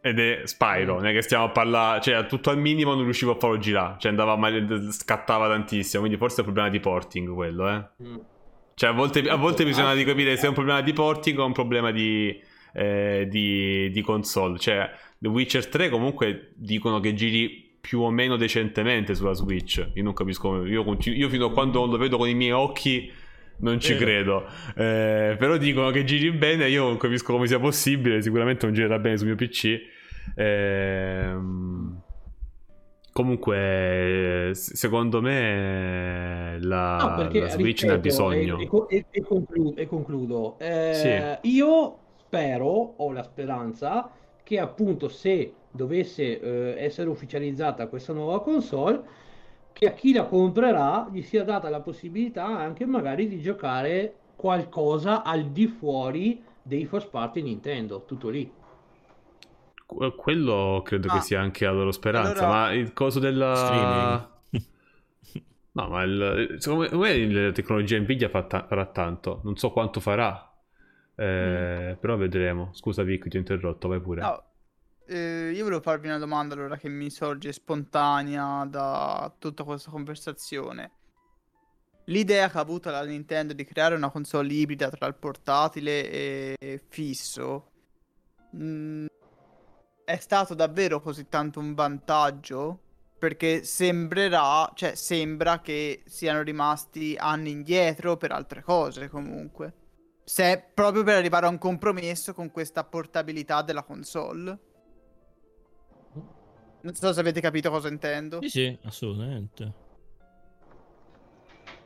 Ed 0.01 0.19
è 0.19 0.41
Spyro, 0.43 0.93
Mm. 0.93 0.97
non 0.97 1.05
è 1.07 1.11
che 1.13 1.21
stiamo 1.23 1.45
a 1.45 1.49
parlare, 1.49 1.99
cioè 2.01 2.25
tutto 2.27 2.51
al 2.51 2.59
minimo 2.59 2.93
non 2.93 3.03
riuscivo 3.05 3.31
a 3.31 3.39
farlo 3.39 3.57
girare, 3.57 3.95
cioè 3.97 4.11
andava 4.11 4.35
male, 4.35 4.91
scattava 4.91 5.47
tantissimo, 5.47 6.01
quindi 6.01 6.19
forse 6.19 6.35
è 6.35 6.39
un 6.39 6.45
problema 6.45 6.69
di 6.69 6.79
porting 6.79 7.33
quello, 7.33 7.67
eh. 7.69 7.83
Mm. 8.03 8.15
Cioè 8.75 8.89
a 8.89 8.93
volte, 8.93 9.21
a 9.21 9.35
volte 9.35 9.63
Ah, 9.63 9.65
bisogna 9.65 10.03
capire 10.03 10.35
se 10.37 10.45
è 10.45 10.49
un 10.49 10.53
problema 10.53 10.81
di 10.81 10.91
porting 10.93 11.39
o 11.39 11.45
un 11.45 11.53
problema 11.53 11.91
di, 11.91 12.37
eh, 12.75 13.25
di, 13.29 13.89
di 13.91 14.01
console. 14.01 14.59
Cioè 14.59 14.89
The 15.17 15.27
Witcher 15.29 15.67
3 15.67 15.89
comunque 15.89 16.51
dicono 16.55 16.99
che 16.99 17.13
giri 17.13 17.63
più 17.79 18.01
o 18.01 18.09
meno 18.11 18.35
decentemente 18.35 19.15
sulla 19.15 19.33
Switch. 19.33 19.87
Io 19.93 20.03
non 20.03 20.13
capisco 20.13 20.49
come... 20.49 20.69
Io, 20.69 20.83
continu- 20.83 21.17
io 21.17 21.29
fino 21.29 21.45
a 21.45 21.51
quando 21.51 21.79
non 21.79 21.89
lo 21.91 21.97
vedo 21.97 22.17
con 22.17 22.27
i 22.27 22.33
miei 22.33 22.51
occhi 22.51 23.11
non 23.57 23.79
ci 23.79 23.93
Eh. 23.93 23.97
credo. 23.97 24.45
Eh, 24.75 25.35
però 25.39 25.55
dicono 25.57 25.89
che 25.91 26.03
giri 26.03 26.31
bene, 26.31 26.67
io 26.67 26.83
non 26.87 26.97
capisco 26.97 27.31
come 27.33 27.47
sia 27.47 27.59
possibile. 27.59 28.21
Sicuramente 28.21 28.65
non 28.65 28.73
girerà 28.75 28.99
bene 28.99 29.17
sul 29.17 29.27
mio 29.27 29.35
PC. 29.35 29.79
Ehm, 30.35 32.01
Comunque, 33.15 34.49
secondo 34.53 35.21
me 35.21 36.57
la, 36.59 36.97
No, 36.97 37.15
perché, 37.15 37.39
la 37.39 37.47
Switch 37.47 37.83
ne 37.83 37.91
ha 37.91 37.95
ripeto, 37.95 38.09
bisogno. 38.27 38.59
E, 38.59 38.63
e 38.63 38.67
co- 38.67 38.89
e- 38.89 39.05
e 39.09 39.21
conclu- 39.21 39.79
e 39.79 39.85
concludo. 39.87 40.57
Eh, 40.59 41.37
Sì. 41.41 41.49
Io 41.55 41.99
spero, 42.25 42.67
ho 42.97 43.11
la 43.11 43.23
speranza, 43.23 44.09
che 44.43 44.59
appunto 44.59 45.07
se 45.09 45.53
dovesse 45.71 46.39
eh, 46.39 46.83
essere 46.83 47.09
ufficializzata 47.09 47.87
questa 47.87 48.13
nuova 48.13 48.41
console, 48.41 49.01
che 49.73 49.87
a 49.87 49.91
chi 49.91 50.13
la 50.13 50.25
comprerà 50.25 51.09
gli 51.11 51.21
sia 51.21 51.43
data 51.43 51.69
la 51.69 51.81
possibilità 51.81 52.45
anche 52.45 52.85
magari 52.85 53.27
di 53.27 53.41
giocare 53.41 54.13
qualcosa 54.35 55.23
al 55.23 55.47
di 55.51 55.67
fuori 55.67 56.41
dei 56.61 56.85
first 56.85 57.09
party 57.09 57.41
Nintendo, 57.41 58.03
tutto 58.05 58.29
lì. 58.29 58.49
Que- 59.85 60.15
Quello 60.15 60.81
credo 60.83 61.07
che 61.09 61.17
Ah. 61.17 61.21
sia 61.21 61.39
anche 61.41 61.65
la 61.65 61.71
loro 61.71 61.91
speranza, 61.91 62.31
Allora- 62.45 62.47
ma 62.67 62.71
il 62.73 62.93
coso 62.93 63.19
della... 63.19 63.55
Streaming. 63.55 64.33
No, 65.75 65.89
ma 65.89 66.03
il- 66.03 66.55
secondo 66.59 66.97
me 66.97 67.27
la 67.29 67.51
tecnologia 67.51 67.99
Nvidia 67.99 68.29
farà 68.29 68.85
tanto, 68.85 69.41
non 69.43 69.57
so 69.57 69.71
quanto 69.71 69.99
farà, 69.99 70.54
Eh, 71.15 71.97
però 71.99 72.17
vedremo. 72.17 72.69
Scusa 72.73 73.03
Vic, 73.03 73.27
ti 73.27 73.37
ho 73.37 73.39
interrotto, 73.39 73.87
vai 73.87 74.01
pure. 74.01 74.21
No, 74.21 74.43
eh, 75.07 75.51
io 75.53 75.63
volevo 75.63 75.81
farvi 75.81 76.07
una 76.07 76.17
domanda 76.17 76.55
allora 76.55 76.77
che 76.77 76.89
mi 76.89 77.09
sorge 77.09 77.51
spontanea 77.51 78.65
da 78.65 79.33
tutta 79.37 79.63
questa 79.63 79.91
conversazione. 79.91 80.91
L'idea 82.05 82.49
che 82.49 82.57
ha 82.57 82.61
avuto 82.61 82.89
la 82.91 83.03
Nintendo 83.03 83.53
di 83.53 83.63
creare 83.63 83.95
una 83.95 84.11
console 84.11 84.53
ibrida 84.53 84.89
tra 84.89 85.07
il 85.07 85.15
portatile 85.15 86.09
e 86.09 86.81
fisso 86.87 87.71
mh, 88.51 89.05
è 90.05 90.17
stato 90.17 90.53
davvero 90.53 91.01
così 91.01 91.27
tanto 91.27 91.59
un 91.59 91.73
vantaggio? 91.73 92.79
Perché 93.17 93.63
sembrerà, 93.63 94.71
cioè 94.75 94.93
sembra 94.93 95.61
che 95.61 96.03
siano 96.05 96.41
rimasti 96.43 97.15
anni 97.17 97.49
indietro 97.49 98.17
per 98.17 98.31
altre 98.31 98.61
cose 98.61 99.09
comunque. 99.09 99.73
Se 100.27 100.43
è 100.43 100.59
proprio 100.73 101.03
per 101.03 101.15
arrivare 101.17 101.45
a 101.45 101.49
un 101.49 101.59
compromesso 101.59 102.33
con 102.33 102.49
questa 102.51 102.83
portabilità 102.83 103.61
della 103.61 103.83
console. 103.83 104.59
Non 106.81 106.93
so 106.95 107.13
se 107.13 107.19
avete 107.19 107.41
capito 107.41 107.69
cosa 107.69 107.87
intendo. 107.89 108.41
Sì, 108.41 108.49
sì, 108.49 108.77
assolutamente. 108.83 109.73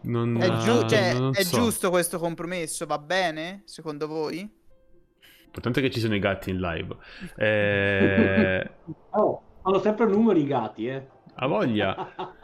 Non, 0.02 0.42
È, 0.42 0.50
giu- 0.60 0.84
eh, 0.84 0.88
cioè, 0.88 1.14
non 1.14 1.32
è 1.36 1.44
so. 1.44 1.58
giusto 1.58 1.90
questo 1.90 2.18
compromesso? 2.20 2.86
Va 2.86 2.98
bene? 2.98 3.64
Secondo 3.66 4.08
voi? 4.08 4.38
L'importante 5.42 5.80
è 5.82 5.84
che 5.84 5.90
ci 5.92 6.00
sono 6.00 6.16
i 6.16 6.20
gatti 6.20 6.50
in 6.52 6.60
live. 6.60 6.96
Eh, 7.36 8.70
Oh, 9.12 9.42
hanno 9.64 9.80
sempre 9.82 10.06
numeri 10.06 10.42
i 10.44 10.48
gatti, 10.48 10.88
eh. 10.88 11.06
ha 11.36 11.48
voglia. 11.48 12.16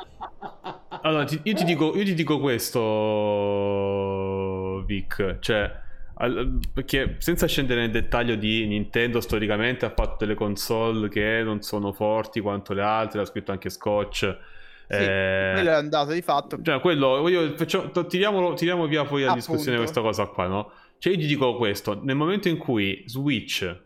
Allora, 1.02 1.24
ti- 1.26 1.40
io, 1.44 1.54
ti 1.54 1.64
dico, 1.66 1.96
io 1.96 2.04
ti 2.04 2.14
dico 2.16 2.40
questo, 2.40 2.82
Vic, 4.86 5.38
cioè, 5.40 5.72
al- 6.16 6.60
perché 6.74 7.16
senza 7.20 7.48
scendere 7.48 7.82
nel 7.82 7.92
dettaglio 7.92 8.36
di 8.36 8.66
Nintendo, 8.68 9.20
storicamente 9.22 9.86
ha 9.86 9.94
fatto 9.94 10.18
delle 10.20 10.36
console 10.36 11.10
che 11.10 11.42
non 11.44 11.62
sono 11.62 11.92
forti 11.94 12.40
quanto 12.40 12.74
le 12.74 12.82
altre, 12.82 13.20
l'ha 13.20 13.26
scritto 13.26 13.52
anche 13.52 13.70
Scotch. 13.70 14.38
Sì, 14.88 14.96
eh, 14.98 15.52
quello 15.56 15.70
è 15.70 15.74
andato 15.74 16.12
di 16.12 16.22
fatto. 16.22 16.62
cioè, 16.62 16.80
quello, 16.80 17.28
io 17.28 17.54
to- 17.56 18.06
tiriamolo, 18.06 18.54
tiriamo 18.54 18.86
via 18.86 19.04
poi 19.04 19.22
la 19.22 19.32
Appunto. 19.32 19.48
discussione 19.52 19.78
questa 19.78 20.02
cosa 20.02 20.26
qua, 20.28 20.48
no? 20.48 20.72
Cioè, 21.00 21.14
io 21.14 21.20
ti 21.20 21.26
dico 21.26 21.56
questo, 21.58 22.00
nel 22.04 22.16
momento 22.16 22.48
in 22.50 22.58
cui 22.58 23.04
Switch, 23.08 23.84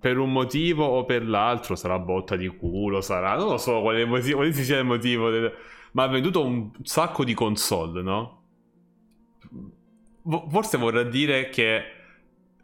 per 0.00 0.18
un 0.18 0.30
motivo 0.32 0.84
o 0.84 1.04
per 1.04 1.26
l'altro, 1.26 1.74
sarà 1.76 1.98
botta 1.98 2.36
di 2.36 2.46
culo, 2.48 3.00
sarà, 3.00 3.36
non 3.36 3.48
lo 3.48 3.58
so 3.58 3.80
quale, 3.80 4.04
motivo, 4.04 4.36
quale 4.38 4.52
sia 4.52 4.78
il 4.78 4.84
motivo, 4.84 5.30
del- 5.30 5.52
ma 5.92 6.02
ha 6.02 6.08
venduto 6.08 6.44
un 6.44 6.70
sacco 6.82 7.24
di 7.24 7.34
console, 7.34 8.02
no? 8.02 8.37
Forse 10.50 10.76
vorrà 10.76 11.02
dire 11.04 11.48
che 11.48 11.82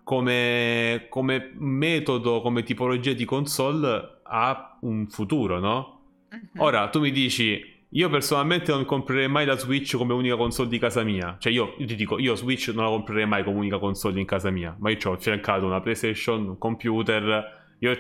come, 0.03 1.07
come 1.09 1.53
metodo, 1.55 2.41
come 2.43 2.63
tipologia 2.63 3.13
di 3.13 3.25
console 3.25 4.21
ha 4.23 4.79
un 4.83 5.09
futuro, 5.09 5.59
no? 5.59 6.01
Mhm. 6.31 6.61
Ora, 6.61 6.89
tu 6.89 7.01
mi 7.01 7.11
dici, 7.11 7.73
io 7.89 8.09
personalmente 8.11 8.73
non 8.73 8.85
comprerei 8.85 9.29
mai 9.29 9.47
la 9.47 9.57
Switch 9.57 9.97
come 9.97 10.13
unica 10.13 10.37
console 10.37 10.69
di 10.69 10.79
casa 10.79 11.03
mia. 11.05 11.37
Cioè, 11.39 11.53
io, 11.53 11.75
io 11.79 11.87
ti 11.87 11.95
dico, 11.95 12.19
io 12.19 12.35
Switch 12.35 12.69
non 12.75 12.85
la 12.85 12.91
comprerei 12.91 13.27
mai 13.27 13.45
come 13.45 13.59
unica 13.59 13.79
console 13.79 14.21
in 14.21 14.27
casa 14.27 14.51
mia. 14.51 14.77
Ma 14.79 14.91
io 14.91 14.97
ci 14.99 15.07
ho 15.07 15.13
affiancato 15.13 15.65
una 15.65 15.81
PlayStation, 15.81 16.49
un 16.49 16.59
computer. 16.59 17.77
Io 17.79 17.97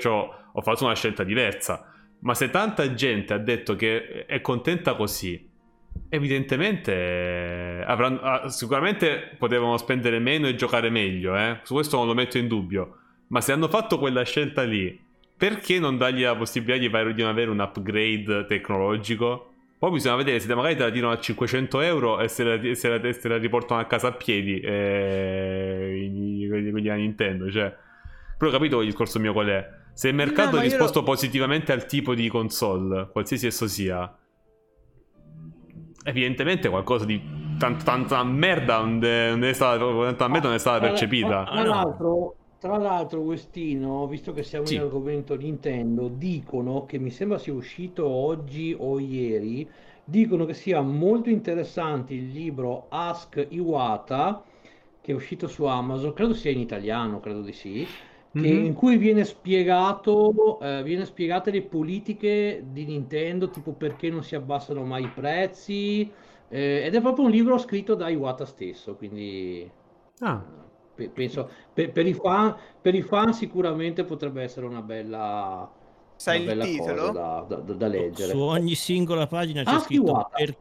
ho 0.52 0.60
fatto 0.60 0.84
una 0.84 0.94
scelta 0.94 1.22
diversa. 1.22 1.90
Ma 2.20 2.34
se 2.34 2.50
tanta 2.50 2.92
gente 2.94 3.32
ha 3.32 3.38
detto 3.38 3.76
che 3.76 4.26
è 4.26 4.40
contenta 4.40 4.94
così, 4.94 5.48
evidentemente 6.08 6.92
eh, 6.92 7.84
avranno, 7.86 8.20
ah, 8.20 8.48
sicuramente 8.48 9.34
potevano 9.38 9.76
spendere 9.76 10.18
meno 10.18 10.46
e 10.46 10.54
giocare 10.54 10.90
meglio, 10.90 11.36
eh? 11.36 11.60
Su 11.62 11.74
questo 11.74 11.96
non 11.96 12.06
lo 12.06 12.14
metto 12.14 12.38
in 12.38 12.48
dubbio. 12.48 12.98
Ma 13.28 13.40
se 13.40 13.52
hanno 13.52 13.68
fatto 13.68 13.98
quella 13.98 14.22
scelta 14.24 14.62
lì, 14.62 14.98
perché 15.36 15.78
non 15.78 15.96
dargli 15.96 16.22
la 16.22 16.36
possibilità 16.36 16.78
di, 17.02 17.14
di 17.14 17.22
avere 17.22 17.50
un 17.50 17.58
upgrade 17.60 18.46
tecnologico? 18.46 19.50
Poi 19.78 19.90
bisogna 19.90 20.16
vedere 20.16 20.40
se 20.40 20.54
magari 20.54 20.76
te 20.76 20.84
la 20.84 20.90
tirano 20.90 21.12
a 21.12 21.18
500 21.18 21.80
euro 21.80 22.20
e 22.20 22.28
se 22.28 22.42
la, 22.44 22.74
se 22.74 22.88
la- 22.88 23.12
se 23.12 23.28
la 23.28 23.36
riportano 23.36 23.80
a 23.80 23.84
casa 23.84 24.08
a 24.08 24.12
piedi 24.12 24.58
eh, 24.60 26.08
i- 26.10 26.46
quelli 26.48 26.70
quelli 26.70 26.86
da 26.88 26.94
Nintendo. 26.94 27.50
Cioè. 27.50 27.74
Però 28.38 28.50
ho 28.50 28.52
capito 28.54 28.80
il 28.80 28.86
discorso 28.86 29.18
mio 29.18 29.32
qual 29.32 29.48
è. 29.48 29.68
Se 29.92 30.08
il 30.08 30.14
mercato 30.14 30.52
No, 30.56 30.62
io 30.62 30.68
risposto 30.68 31.00
lo- 31.00 31.04
positivamente 31.04 31.72
al 31.72 31.86
tipo 31.86 32.14
di 32.14 32.28
console, 32.28 33.08
qualsiasi 33.12 33.46
esso 33.46 33.66
sia, 33.68 34.12
evidentemente 36.04 36.68
qualcosa 36.68 37.04
di 37.04 37.20
tan- 37.58 37.82
tanta 37.82 38.22
merda 38.24 38.78
non 38.80 39.02
è, 39.04 39.30
non 39.30 39.44
è 39.44 39.52
stata, 39.52 39.78
tanta 39.78 40.28
merda 40.28 40.46
non 40.48 40.56
è 40.56 40.60
stata 40.60 40.80
percepita. 40.80 41.44
Tra, 41.44 41.62
l'altro, 41.64 42.34
tra 42.58 42.76
l'altro, 42.78 43.20
Westino, 43.20 44.06
visto 44.06 44.32
che 44.32 44.42
siamo 44.42 44.66
Sì. 44.66 44.74
in 44.74 44.80
argomento 44.80 45.34
Nintendo, 45.36 46.08
dicono 46.08 46.84
che 46.86 46.98
mi 46.98 47.10
sembra 47.10 47.38
sia 47.38 47.52
uscito 47.52 48.06
oggi 48.08 48.74
o 48.78 48.98
ieri, 48.98 49.68
dicono 50.04 50.44
che 50.44 50.54
sia 50.54 50.80
molto 50.80 51.30
interessante 51.30 52.14
il 52.14 52.30
libro 52.30 52.86
Ask 52.90 53.46
Iwata, 53.50 54.42
che 55.00 55.12
è 55.12 55.14
uscito 55.14 55.48
su 55.48 55.64
Amazon, 55.64 56.12
credo 56.14 56.34
sia 56.34 56.50
in 56.50 56.58
italiano, 56.60 57.20
credo 57.20 57.42
di 57.42 57.52
sì, 57.52 57.86
che- 58.34 58.52
Mhm. 58.52 58.64
in 58.66 58.74
cui 58.74 58.96
viene 58.96 59.24
spiegato, 59.24 60.58
eh, 60.60 60.82
viene 60.82 61.04
spiegate 61.04 61.50
le 61.50 61.62
politiche 61.62 62.64
di 62.70 62.84
Nintendo, 62.84 63.48
tipo 63.50 63.72
perché 63.72 64.10
non 64.10 64.22
si 64.22 64.34
abbassano 64.34 64.84
mai 64.84 65.04
i 65.04 65.08
prezzi, 65.08 66.10
eh, 66.48 66.82
ed 66.84 66.94
è 66.94 67.00
proprio 67.00 67.24
un 67.26 67.30
libro 67.30 67.58
scritto 67.58 67.94
da 67.94 68.08
Iwata 68.08 68.44
stesso, 68.44 68.96
quindi... 68.96 69.70
Ah, 70.20 70.42
Pe- 70.94 71.08
Penso 71.08 71.50
per, 71.72 71.90
per 71.90 72.06
i 72.06 72.14
fan, 72.14 72.54
per 72.80 72.94
i 72.94 73.02
fan 73.02 73.32
sicuramente 73.34 74.04
potrebbe 74.04 74.42
essere 74.42 74.66
una 74.66 74.80
bella, 74.80 75.68
Sai 76.14 76.42
il 76.44 76.56
titolo? 76.62 76.94
cosa 76.94 77.10
da, 77.10 77.46
da- 77.48 77.72
da- 77.74 77.86
leggere. 77.88 78.30
Su 78.30 78.38
ogni 78.38 78.76
singola 78.76 79.26
pagina 79.26 79.64
c'è 79.64 79.70
Ah, 79.74 79.78
scritto 79.80 80.28
per- 80.32 80.56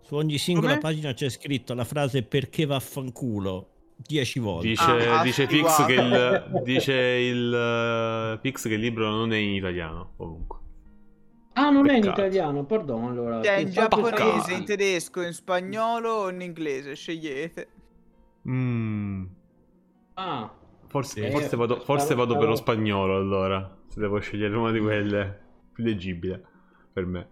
Su 0.00 0.16
ogni 0.16 0.38
singola 0.38 0.68
Come? 0.68 0.80
pagina 0.80 1.12
c'è 1.14 1.28
scritto 1.28 1.74
la 1.74 1.84
frase 1.84 2.22
perché 2.22 2.64
vaffanculo 2.66 3.68
10 3.96 4.38
volte. 4.40 4.68
Dice, 4.68 4.82
Ah, 5.08 5.22
dice 5.22 5.46
sì, 5.48 5.56
Pix 5.56 5.86
che 5.86 5.92
il, 5.94 6.60
dice 6.64 6.94
il 6.94 7.54
eh, 7.54 8.38
Pix 8.40 8.68
che 8.68 8.74
il 8.74 8.80
libro 8.80 9.08
non 9.10 9.32
è 9.32 9.36
in 9.36 9.54
italiano 9.54 10.12
comunque. 10.16 10.58
Ah, 11.54 11.70
non 11.70 11.88
è 11.88 11.94
in 11.94 12.00
Peccato. 12.00 12.20
italiano, 12.20 12.64
perdono 12.64 13.08
allora. 13.08 13.42
Cioè, 13.42 13.58
in 13.58 13.70
giapponese, 13.70 14.54
in 14.54 14.64
tedesco, 14.64 15.22
in 15.22 15.32
spagnolo 15.32 16.10
o 16.10 16.28
in 16.30 16.40
inglese, 16.40 16.94
scegliete. 16.96 17.68
Mm, 18.48 19.24
Ah, 20.14 20.52
forse, 20.88 21.26
Eh, 21.26 21.30
forse 21.30 21.56
vado, 21.56 21.80
forse 21.80 22.14
vado 22.14 22.36
per 22.36 22.48
lo 22.48 22.56
spagnolo 22.56 23.16
allora. 23.16 23.78
Se 23.88 24.00
devo 24.00 24.18
scegliere 24.18 24.56
una 24.56 24.70
di 24.72 24.80
quelle 24.80 25.40
più 25.72 25.84
leggibile 25.84 26.42
per 26.92 27.06
me. 27.06 27.28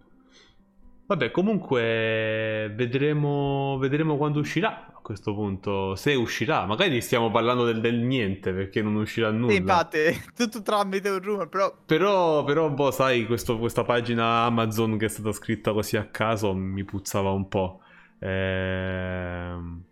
Vabbè, 1.05 1.31
comunque 1.31 2.71
vedremo, 2.75 3.77
vedremo 3.77 4.15
quando 4.17 4.39
uscirà 4.39 4.92
questo 5.03 5.35
punto. 5.35 5.95
Se 5.95 6.15
uscirà, 6.15 6.65
magari 6.65 6.99
stiamo 7.01 7.29
parlando 7.29 7.65
del, 7.65 7.79
del 7.81 7.97
niente 7.99 8.51
perché 8.53 8.81
non 8.81 8.95
uscirà 8.95 9.29
nulla. 9.29 9.51
Sì, 9.51 9.57
infatti, 9.59 9.97
tutto 10.35 10.61
tramite 10.63 11.09
un 11.09 11.21
rumor, 11.21 11.49
però 11.49 11.71
Però, 11.85 12.43
però 12.43 12.69
boh, 12.71 12.89
sai, 12.91 13.27
questo- 13.27 13.59
questa 13.59 13.83
pagina 13.83 14.45
Amazon 14.45 14.97
che 14.97 15.05
è 15.05 15.09
stata 15.09 15.31
scritta 15.31 15.71
così 15.73 15.97
a 15.97 16.05
caso 16.07 16.55
mi 16.55 16.83
puzzava 16.83 17.29
un 17.29 17.47
po'. 17.47 17.81
Ehm, 18.19 19.83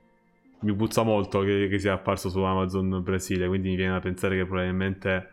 mi 0.61 0.75
puzza 0.75 1.03
molto 1.03 1.41
che, 1.41 1.67
che 1.69 1.79
sia 1.79 1.93
apparso 1.93 2.29
su 2.29 2.39
Amazon 2.41 3.01
Brasile, 3.03 3.47
quindi 3.47 3.69
mi 3.69 3.75
viene 3.75 3.93
da 3.93 3.99
pensare 3.99 4.37
che 4.37 4.45
probabilmente 4.45 5.29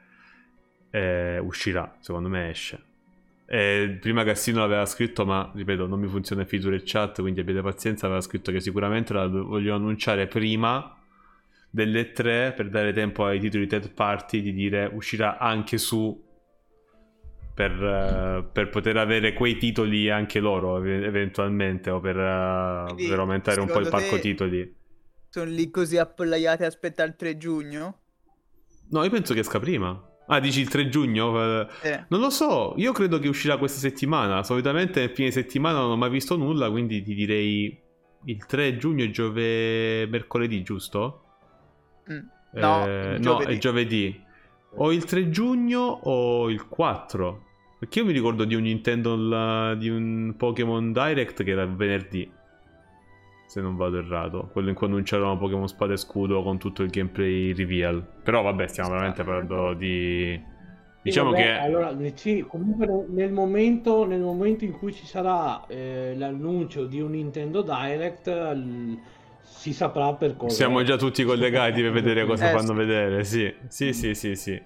eh, 0.90 1.38
uscirà, 1.38 1.96
secondo 2.00 2.28
me 2.28 2.50
esce. 2.50 2.82
Eh, 3.50 3.96
prima 3.98 4.24
Cassino 4.24 4.58
l'aveva 4.58 4.84
scritto, 4.84 5.24
ma 5.24 5.50
ripeto, 5.54 5.86
non 5.86 5.98
mi 5.98 6.06
funziona 6.06 6.42
il 6.42 6.48
feature 6.48 6.82
chat, 6.84 7.22
quindi 7.22 7.40
abbiate 7.40 7.62
pazienza, 7.62 8.04
aveva 8.04 8.20
scritto 8.20 8.52
che 8.52 8.60
sicuramente 8.60 9.14
la 9.14 9.26
vogliono 9.26 9.76
annunciare 9.76 10.26
prima 10.26 10.94
delle 11.70 12.12
tre 12.12 12.52
per 12.54 12.68
dare 12.68 12.92
tempo 12.92 13.24
ai 13.24 13.40
titoli 13.40 13.66
third 13.66 13.92
party 13.92 14.42
di 14.42 14.52
dire 14.52 14.90
uscirà 14.92 15.38
anche 15.38 15.78
su 15.78 16.26
per, 17.54 17.72
eh, 17.72 18.44
per 18.52 18.68
poter 18.68 18.96
avere 18.98 19.32
quei 19.32 19.56
titoli 19.56 20.10
anche 20.10 20.40
loro 20.40 20.76
ev- 20.76 21.04
eventualmente 21.04 21.90
o 21.90 22.00
per, 22.00 22.18
eh, 22.18 22.84
Quindi, 22.92 23.08
per 23.08 23.18
aumentare 23.18 23.60
un 23.60 23.68
po' 23.68 23.80
il 23.80 23.88
parco 23.88 24.18
titoli. 24.18 24.76
sono 25.30 25.50
lì 25.50 25.70
così 25.70 25.96
appollaiati 25.96 26.64
a 26.64 26.66
aspettare 26.66 27.08
il 27.08 27.16
3 27.16 27.36
giugno. 27.36 27.98
No, 28.90 29.04
io 29.04 29.10
penso 29.10 29.34
che 29.34 29.40
esca 29.40 29.58
prima. 29.58 30.07
Ah, 30.30 30.40
dici 30.40 30.60
il 30.60 30.68
3 30.68 30.88
giugno? 30.88 31.66
Eh. 31.82 32.04
Non 32.08 32.20
lo 32.20 32.30
so, 32.30 32.74
io 32.76 32.92
credo 32.92 33.18
che 33.18 33.28
uscirà 33.28 33.56
questa 33.56 33.78
settimana. 33.78 34.42
Solitamente 34.42 35.00
nel 35.00 35.10
fine 35.10 35.30
settimana 35.30 35.78
non 35.78 35.90
ho 35.92 35.96
mai 35.96 36.10
visto 36.10 36.36
nulla, 36.36 36.70
quindi 36.70 37.02
ti 37.02 37.14
direi 37.14 37.82
il 38.24 38.46
3 38.46 38.76
giugno 38.76 39.04
è 39.04 39.10
giove... 39.10 40.06
mercoledì, 40.06 40.62
giusto? 40.62 41.22
Mm. 42.12 42.18
No, 42.52 42.86
Eh, 42.86 43.16
no, 43.18 43.40
è 43.40 43.56
giovedì. 43.58 44.22
O 44.76 44.92
il 44.92 45.04
3 45.04 45.30
giugno 45.30 45.80
o 45.80 46.50
il 46.50 46.66
4. 46.68 47.44
Perché 47.78 48.00
io 48.00 48.04
mi 48.04 48.12
ricordo 48.12 48.44
di 48.44 48.54
un 48.54 48.62
Nintendo 48.62 49.74
di 49.76 49.88
un 49.88 50.34
Pokémon 50.36 50.92
Direct 50.92 51.42
che 51.42 51.50
era 51.50 51.64
venerdì. 51.64 52.30
Se 53.48 53.60
non 53.60 53.76
vado 53.76 53.98
errato. 53.98 54.48
Quello 54.52 54.68
in 54.68 54.74
cui 54.74 54.86
annunciarono 54.86 55.38
Pokémon 55.38 55.66
Spada 55.68 55.94
e 55.94 55.96
Scudo 55.96 56.42
con 56.42 56.58
tutto 56.58 56.82
il 56.82 56.90
gameplay 56.90 57.52
reveal. 57.54 58.04
Però 58.22 58.42
vabbè, 58.42 58.66
stiamo 58.68 58.90
veramente 58.90 59.24
parlando 59.24 59.72
di... 59.74 60.40
Diciamo 61.02 61.30
vabbè, 61.30 61.42
che... 61.42 61.52
allora, 61.58 61.96
sì, 62.14 62.44
comunque 62.46 62.86
nel- 63.08 63.32
momento, 63.32 64.04
nel 64.04 64.20
momento 64.20 64.64
in 64.64 64.72
cui 64.72 64.92
ci 64.92 65.06
sarà 65.06 65.66
eh, 65.66 66.14
l'annuncio 66.16 66.84
di 66.86 67.00
un 67.00 67.10
Nintendo 67.12 67.62
Direct 67.62 68.26
l- 68.28 68.98
si 69.42 69.72
saprà 69.72 70.14
per 70.14 70.36
cosa 70.36 70.54
Siamo 70.54 70.82
già 70.82 70.96
tutti 70.96 71.24
collegati 71.24 71.80
per 71.82 71.92
vedere 71.92 72.24
cosa 72.26 72.46
Eh, 72.46 72.50
fanno 72.50 72.68
sì. 72.68 72.74
vedere. 72.74 73.24
Sì, 73.24 73.54
sì, 73.68 73.92
sì, 73.92 74.14
sì, 74.14 74.34
sì. 74.34 74.60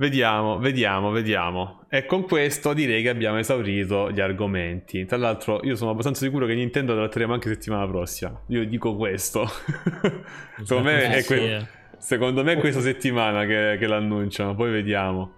Vediamo, 0.00 0.56
vediamo, 0.56 1.10
vediamo. 1.10 1.80
E 1.90 2.06
con 2.06 2.22
questo 2.22 2.72
direi 2.72 3.02
che 3.02 3.10
abbiamo 3.10 3.36
esaurito 3.36 4.10
gli 4.10 4.18
argomenti. 4.20 5.04
Tra 5.04 5.18
l'altro, 5.18 5.60
io 5.62 5.76
sono 5.76 5.90
abbastanza 5.90 6.24
sicuro 6.24 6.46
che 6.46 6.54
Nintendo 6.54 6.94
la 6.94 7.00
tratteremo 7.02 7.34
anche 7.34 7.48
settimana 7.50 7.86
prossima. 7.86 8.32
Io 8.46 8.64
dico 8.64 8.96
questo. 8.96 9.44
secondo, 10.64 10.82
me 10.88 11.02
è 11.10 11.20
Sì, 11.20 11.26
que- 11.26 11.54
eh. 11.56 11.66
secondo 11.98 12.42
me 12.42 12.52
è 12.54 12.56
questa 12.58 12.80
settimana 12.80 13.44
che, 13.44 13.76
che 13.78 13.86
l'annunciano. 13.86 14.54
Poi 14.54 14.70
vediamo. 14.70 15.32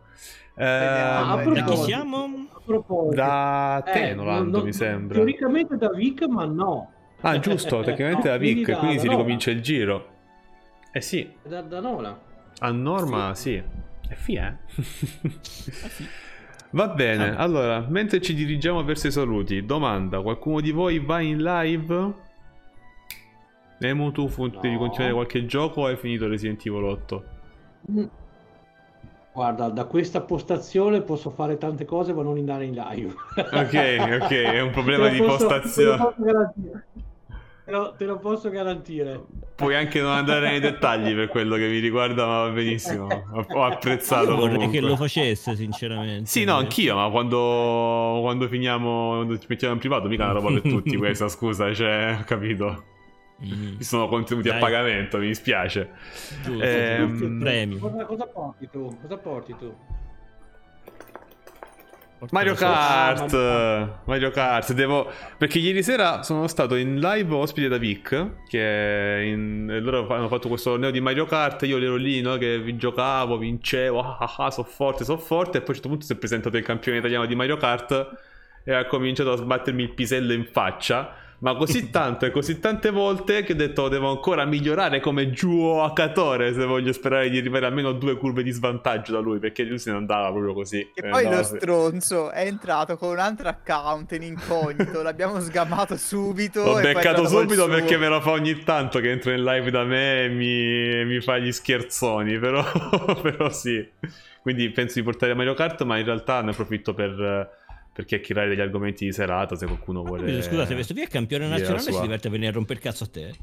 Ah, 0.54 1.32
a 1.32 1.40
Ehm, 1.42 1.44
Vediamo. 1.48 1.54
Da 1.54 1.64
chi 1.64 1.76
siamo? 1.82 2.24
a 2.54 2.60
proposito, 2.64 3.14
da 3.16 3.82
eh, 3.84 3.90
Tenoland, 3.92 4.42
non- 4.42 4.50
non- 4.50 4.62
mi 4.62 4.72
sembra. 4.72 5.16
Teoricamente 5.16 5.76
da 5.76 5.88
Vic, 5.90 6.22
ma 6.28 6.44
no. 6.44 6.92
Ah, 7.22 7.36
giusto, 7.40 7.80
tecnicamente 7.82 8.28
No, 8.28 8.34
da 8.34 8.38
Vic, 8.44 8.70
da- 8.70 8.76
quindi 8.76 8.94
da 8.94 9.02
si 9.02 9.08
ricomincia 9.08 9.50
il 9.50 9.60
giro. 9.60 10.08
Eh 10.92 11.00
sì, 11.00 11.28
Da, 11.42 11.62
da 11.62 11.80
Nola. 11.80 12.16
A 12.60 12.70
norma, 12.70 13.34
sì. 13.34 13.60
È 14.12 14.14
fi, 14.14 14.34
eh? 14.34 14.54
Va 16.72 16.88
bene, 16.88 17.30
Ah. 17.30 17.36
allora, 17.36 17.86
mentre 17.88 18.20
ci 18.20 18.34
dirigiamo 18.34 18.82
verso 18.84 19.06
i 19.06 19.10
saluti, 19.10 19.64
domanda, 19.64 20.20
qualcuno 20.20 20.60
di 20.60 20.70
voi 20.70 20.98
va 20.98 21.20
in 21.20 21.42
live? 21.42 22.12
Emu, 23.78 24.10
tu 24.12 24.28
fu- 24.28 24.46
No. 24.46 24.60
devi 24.60 24.76
continuare 24.76 25.12
qualche 25.14 25.46
gioco 25.46 25.80
o 25.82 25.86
hai 25.86 25.96
finito 25.96 26.28
Resident 26.28 26.64
Evil 26.66 26.84
8? 26.84 27.24
Mm. 27.90 28.04
Guarda, 29.32 29.68
da 29.70 29.84
questa 29.86 30.20
postazione 30.20 31.00
posso 31.00 31.30
fare 31.30 31.56
tante 31.56 31.84
cose, 31.86 32.12
ma 32.12 32.22
non 32.22 32.36
andare 32.36 32.66
in 32.66 32.74
live. 32.74 33.14
Ok, 33.36 34.20
ok, 34.22 34.30
è 34.30 34.60
un 34.60 34.70
problema 34.72 35.08
di 35.10 35.18
posso- 35.18 35.46
postazione. 35.46 36.14
Te 37.64 37.70
lo 37.70 37.78
posso 37.90 37.94
garantire. 37.94 37.96
Te 37.96 38.04
lo, 38.04 38.18
posso 38.18 38.50
garantire. 38.50 39.24
Puoi 39.54 39.74
anche 39.76 40.00
non 40.00 40.10
andare 40.12 40.50
nei 40.50 40.60
dettagli 40.60 41.14
per 41.14 41.28
quello 41.28 41.54
che 41.56 41.68
mi 41.68 41.78
riguarda, 41.78 42.26
ma 42.26 42.42
va 42.46 42.48
benissimo. 42.50 43.06
Ho 43.54 43.62
apprezzato 43.62 44.30
Io 44.30 44.36
vorrei 44.36 44.54
comunque. 44.56 44.80
che 44.80 44.84
lo 44.84 44.96
facesse, 44.96 45.54
sinceramente. 45.54 46.26
Sì, 46.26 46.44
no, 46.44 46.56
anch'io, 46.56 46.96
ma 46.96 47.08
quando, 47.10 48.18
quando 48.22 48.48
finiamo, 48.48 49.14
quando 49.16 49.38
ci 49.38 49.46
mettiamo 49.48 49.74
in 49.74 49.80
privato, 49.80 50.08
mica 50.08 50.22
è 50.22 50.30
una 50.30 50.34
roba 50.40 50.48
per 50.52 50.62
tutti 50.62 50.96
questa, 50.98 51.28
scusa, 51.28 51.72
cioè, 51.72 52.16
ho 52.20 52.24
capito. 52.24 52.84
Mm, 53.44 53.76
Ci 53.78 53.84
sono 53.84 54.08
contenuti 54.08 54.48
a 54.48 54.52
Dai. 54.52 54.60
pagamento, 54.60 55.18
mi 55.18 55.26
dispiace. 55.28 55.90
giusto, 56.44 56.62
Ehm, 56.64 57.08
giusto, 57.16 57.36
premio. 57.38 57.78
Cosa, 57.78 58.04
cosa 58.04 58.26
porti 58.26 58.68
tu? 58.70 58.98
Cosa 59.00 59.16
porti 59.18 59.54
tu? 59.56 59.74
Mario 62.30 62.54
Kart, 62.54 63.32
Mario 64.04 64.30
Kart, 64.30 64.72
devo... 64.72 65.10
Perché 65.36 65.58
ieri 65.58 65.82
sera 65.82 66.22
sono 66.22 66.46
stato 66.46 66.76
in 66.76 67.00
live 67.00 67.34
ospite 67.34 67.66
da 67.68 67.78
Vic, 67.78 68.46
che 68.46 69.24
in... 69.26 69.78
loro 69.82 70.06
hanno 70.08 70.28
fatto 70.28 70.48
questo 70.48 70.70
torneo 70.70 70.90
di 70.90 71.00
Mario 71.00 71.26
Kart, 71.26 71.62
io 71.62 71.78
ero 71.78 71.96
lì, 71.96 72.20
no, 72.20 72.36
che 72.36 72.60
vi 72.60 72.76
giocavo, 72.76 73.38
vincevo, 73.38 74.00
ah 74.00 74.18
ah 74.20 74.34
ah, 74.36 74.50
so 74.50 74.62
forte, 74.62 75.04
so 75.04 75.16
forte, 75.16 75.58
e 75.58 75.60
poi 75.62 75.66
a 75.66 75.68
un 75.70 75.74
certo 75.74 75.88
punto 75.88 76.04
si 76.04 76.12
è 76.12 76.16
presentato 76.16 76.56
il 76.56 76.62
campione 76.62 76.98
italiano 76.98 77.26
di 77.26 77.34
Mario 77.34 77.56
Kart 77.56 78.10
e 78.64 78.72
ha 78.72 78.86
cominciato 78.86 79.32
a 79.32 79.36
sbattermi 79.36 79.82
il 79.82 79.92
pisello 79.92 80.32
in 80.32 80.46
faccia. 80.46 81.16
Ma 81.42 81.54
così 81.54 81.90
tanto 81.90 82.24
e 82.24 82.30
così 82.30 82.58
tante 82.58 82.90
volte 82.90 83.42
che 83.42 83.52
ho 83.52 83.56
detto 83.56 83.88
devo 83.88 84.10
ancora 84.10 84.44
migliorare 84.44 85.00
come 85.00 85.30
Giuo 85.30 85.82
Akatore 85.82 86.54
se 86.54 86.64
voglio 86.64 86.92
sperare 86.92 87.28
di 87.30 87.38
arrivare 87.38 87.66
almeno 87.66 87.92
due 87.92 88.16
curve 88.16 88.42
di 88.42 88.50
svantaggio 88.50 89.12
da 89.12 89.18
lui 89.18 89.38
perché 89.38 89.64
lui 89.64 89.78
se 89.78 89.90
ne 89.90 89.96
andava 89.96 90.30
proprio 90.30 90.54
così. 90.54 90.80
E 90.94 91.02
ne 91.02 91.10
poi 91.10 91.24
lo 91.24 91.42
se- 91.42 91.56
stronzo 91.56 92.30
è 92.30 92.46
entrato 92.46 92.96
con 92.96 93.10
un 93.10 93.18
altro 93.18 93.48
account 93.48 94.12
in 94.12 94.22
incognito, 94.22 95.02
l'abbiamo 95.02 95.40
sgamato 95.40 95.96
subito. 95.96 96.62
L'ho 96.62 96.78
e 96.78 96.94
beccato 96.94 97.26
subito 97.26 97.66
perché 97.66 97.96
me 97.96 98.08
lo 98.08 98.20
fa 98.20 98.30
ogni 98.30 98.62
tanto 98.62 99.00
che 99.00 99.10
entra 99.10 99.32
in 99.32 99.42
live 99.42 99.70
da 99.70 99.84
me 99.84 100.24
e 100.24 100.28
mi, 100.28 101.04
mi 101.04 101.20
fa 101.20 101.38
gli 101.38 101.50
scherzoni, 101.50 102.38
però, 102.38 102.64
però 103.20 103.50
sì. 103.50 103.84
Quindi 104.42 104.70
penso 104.70 104.94
di 104.94 105.04
portare 105.04 105.34
Mario 105.34 105.54
Kart, 105.54 105.82
ma 105.84 105.98
in 105.98 106.04
realtà 106.04 106.40
ne 106.42 106.50
approfitto 106.50 106.94
per, 106.94 107.61
per 107.92 108.04
chiacchierare 108.06 108.48
degli 108.48 108.60
argomenti 108.60 109.04
di 109.04 109.12
serata 109.12 109.54
se 109.54 109.66
qualcuno 109.66 110.02
vuole... 110.02 110.24
capito, 110.26 110.42
Scusate, 110.42 110.74
questo 110.74 110.94
qui 110.94 111.02
è 111.02 111.08
campione 111.08 111.46
nazionale 111.46 111.80
sua. 111.80 111.92
si 111.92 112.00
diverte 112.00 112.28
a 112.28 112.30
venire 112.30 112.50
a 112.50 112.52
rompere 112.54 112.78
il 112.78 112.84
cazzo 112.84 113.04
a 113.04 113.08
te. 113.08 113.28
E 113.28 113.34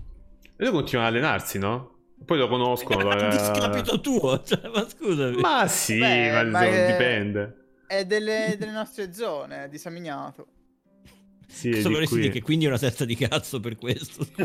lui 0.57 0.71
continua 0.71 1.05
ad 1.05 1.13
allenarsi, 1.13 1.59
no? 1.59 1.97
Poi 2.25 2.37
lo 2.37 2.47
conoscono. 2.49 3.07
A 3.09 3.15
lo- 3.15 3.29
discapito 3.29 4.01
tuo, 4.01 4.41
cioè, 4.43 4.59
ma 4.73 4.85
scusami. 4.87 5.35
Ma 5.39 5.67
sì, 5.67 5.99
Beh, 5.99 6.31
ma, 6.31 6.43
ma 6.43 6.65
è- 6.65 6.91
dipende. 6.91 7.55
È 7.87 8.05
delle, 8.05 8.55
delle 8.59 8.71
nostre 8.71 9.13
zone, 9.13 9.65
è 9.65 9.69
disamignato. 9.69 10.47
Sì, 11.47 11.71
Cosa 11.71 11.89
vorresti 11.89 12.13
qui. 12.13 12.21
dire 12.21 12.33
che 12.33 12.41
quindi 12.43 12.65
è 12.65 12.67
una 12.67 12.77
testa 12.77 13.05
di 13.05 13.15
cazzo 13.15 13.59
per 13.59 13.75
questo? 13.77 14.23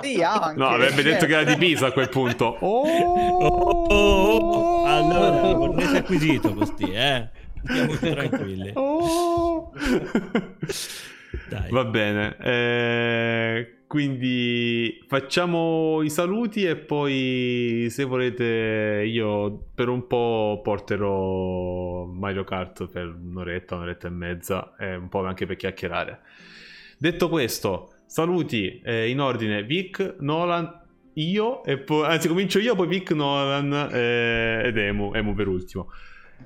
Sì, 0.00 0.22
anche. 0.22 0.56
No, 0.56 0.68
avrebbe 0.68 1.02
detto 1.02 1.26
che 1.26 1.32
era 1.32 1.42
di. 1.42 1.56
Pisa 1.56 1.86
a 1.86 1.92
quel 1.92 2.08
punto. 2.08 2.44
Oh, 2.60 2.82
Oh! 2.86 3.86
oh, 3.86 3.86
oh. 3.88 4.84
Allora, 4.84 5.54
cornese 5.56 5.96
acquisito 5.96 6.54
così, 6.54 6.92
eh. 6.92 7.28
Stiamo 7.64 7.94
tranquilli. 7.98 8.70
Oh! 8.74 9.72
Dai. 11.48 11.70
Va 11.70 11.84
bene. 11.84 12.36
eh, 12.40 13.72
quindi 13.86 15.02
facciamo 15.06 16.02
i 16.02 16.10
saluti 16.10 16.64
e 16.64 16.76
poi 16.76 17.86
se 17.90 18.04
volete 18.04 19.02
io 19.06 19.68
per 19.74 19.88
un 19.88 20.06
po' 20.06 20.60
porterò 20.62 22.04
Mario 22.04 22.44
Kart 22.44 22.86
per 22.88 23.06
un'oretta, 23.06 23.76
un'oretta 23.76 24.08
e 24.08 24.10
mezza 24.10 24.74
e 24.78 24.94
un 24.94 25.08
po' 25.08 25.24
anche 25.24 25.46
per 25.46 25.56
chiacchierare. 25.56 26.20
Detto 26.98 27.28
questo, 27.28 27.92
saluti 28.06 28.80
eh, 28.84 29.08
in 29.08 29.20
ordine 29.20 29.62
Vic, 29.62 30.16
Nolan, 30.20 30.70
io 31.14 31.64
e 31.64 31.78
poi 31.78 32.04
anzi 32.06 32.28
comincio 32.28 32.58
io, 32.58 32.74
poi 32.74 32.88
Vic, 32.88 33.12
Nolan 33.12 33.90
eh, 33.92 34.62
ed 34.64 34.76
Emu, 34.76 35.12
Emu 35.14 35.34
per 35.34 35.48
ultimo. 35.48 35.90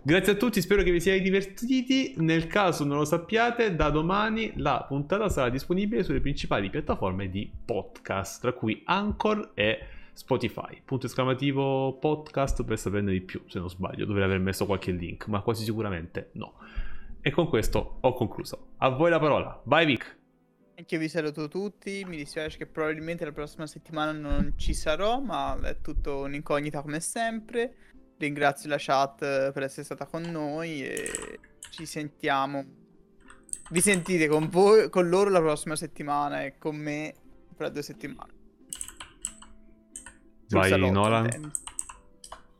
Grazie 0.00 0.32
a 0.32 0.36
tutti, 0.36 0.60
spero 0.60 0.82
che 0.82 0.90
vi 0.90 1.00
siate 1.00 1.20
divertiti. 1.20 2.14
Nel 2.16 2.46
caso 2.46 2.84
non 2.84 2.96
lo 2.96 3.04
sappiate, 3.04 3.76
da 3.76 3.90
domani 3.90 4.52
la 4.56 4.84
puntata 4.88 5.28
sarà 5.28 5.50
disponibile 5.50 6.02
sulle 6.02 6.20
principali 6.20 6.70
piattaforme 6.70 7.28
di 7.28 7.50
podcast, 7.64 8.40
tra 8.40 8.52
cui 8.52 8.82
Anchor 8.86 9.52
e 9.54 9.78
Spotify. 10.12 10.80
Punto 10.84 11.06
esclamativo 11.06 11.98
podcast 11.98 12.64
per 12.64 12.78
saperne 12.78 13.12
di 13.12 13.20
più, 13.20 13.42
se 13.46 13.58
non 13.58 13.68
sbaglio. 13.68 14.04
Dovrei 14.04 14.24
aver 14.24 14.40
messo 14.40 14.66
qualche 14.66 14.90
link, 14.90 15.26
ma 15.28 15.40
quasi 15.40 15.62
sicuramente 15.62 16.30
no. 16.32 16.54
E 17.20 17.30
con 17.30 17.48
questo 17.48 17.98
ho 18.00 18.12
concluso. 18.14 18.72
A 18.78 18.88
voi 18.88 19.10
la 19.10 19.20
parola. 19.20 19.60
Bye 19.62 19.86
Vic. 19.86 20.18
Anche 20.74 20.94
io 20.94 21.00
vi 21.00 21.08
saluto 21.08 21.46
tutti, 21.46 22.02
mi 22.06 22.16
dispiace 22.16 22.58
che 22.58 22.66
probabilmente 22.66 23.24
la 23.24 23.30
prossima 23.30 23.66
settimana 23.66 24.10
non 24.10 24.54
ci 24.56 24.74
sarò, 24.74 25.20
ma 25.20 25.56
è 25.62 25.80
tutto 25.80 26.22
un'incognita 26.22 26.82
come 26.82 26.98
sempre. 26.98 27.74
Ringrazio 28.22 28.68
la 28.68 28.76
chat 28.78 29.50
per 29.50 29.64
essere 29.64 29.82
stata 29.82 30.06
con 30.06 30.22
noi 30.22 30.86
e 30.86 31.40
ci 31.70 31.86
sentiamo. 31.86 32.64
Vi 33.70 33.80
sentite 33.80 34.28
con, 34.28 34.48
voi, 34.48 34.88
con 34.90 35.08
loro 35.08 35.28
la 35.28 35.40
prossima 35.40 35.74
settimana 35.74 36.44
e 36.44 36.56
con 36.56 36.76
me 36.76 37.14
fra 37.56 37.68
due 37.68 37.82
settimane. 37.82 38.32
Vai 40.50 40.68
salotto, 40.68 40.92
Nolan. 40.92 41.50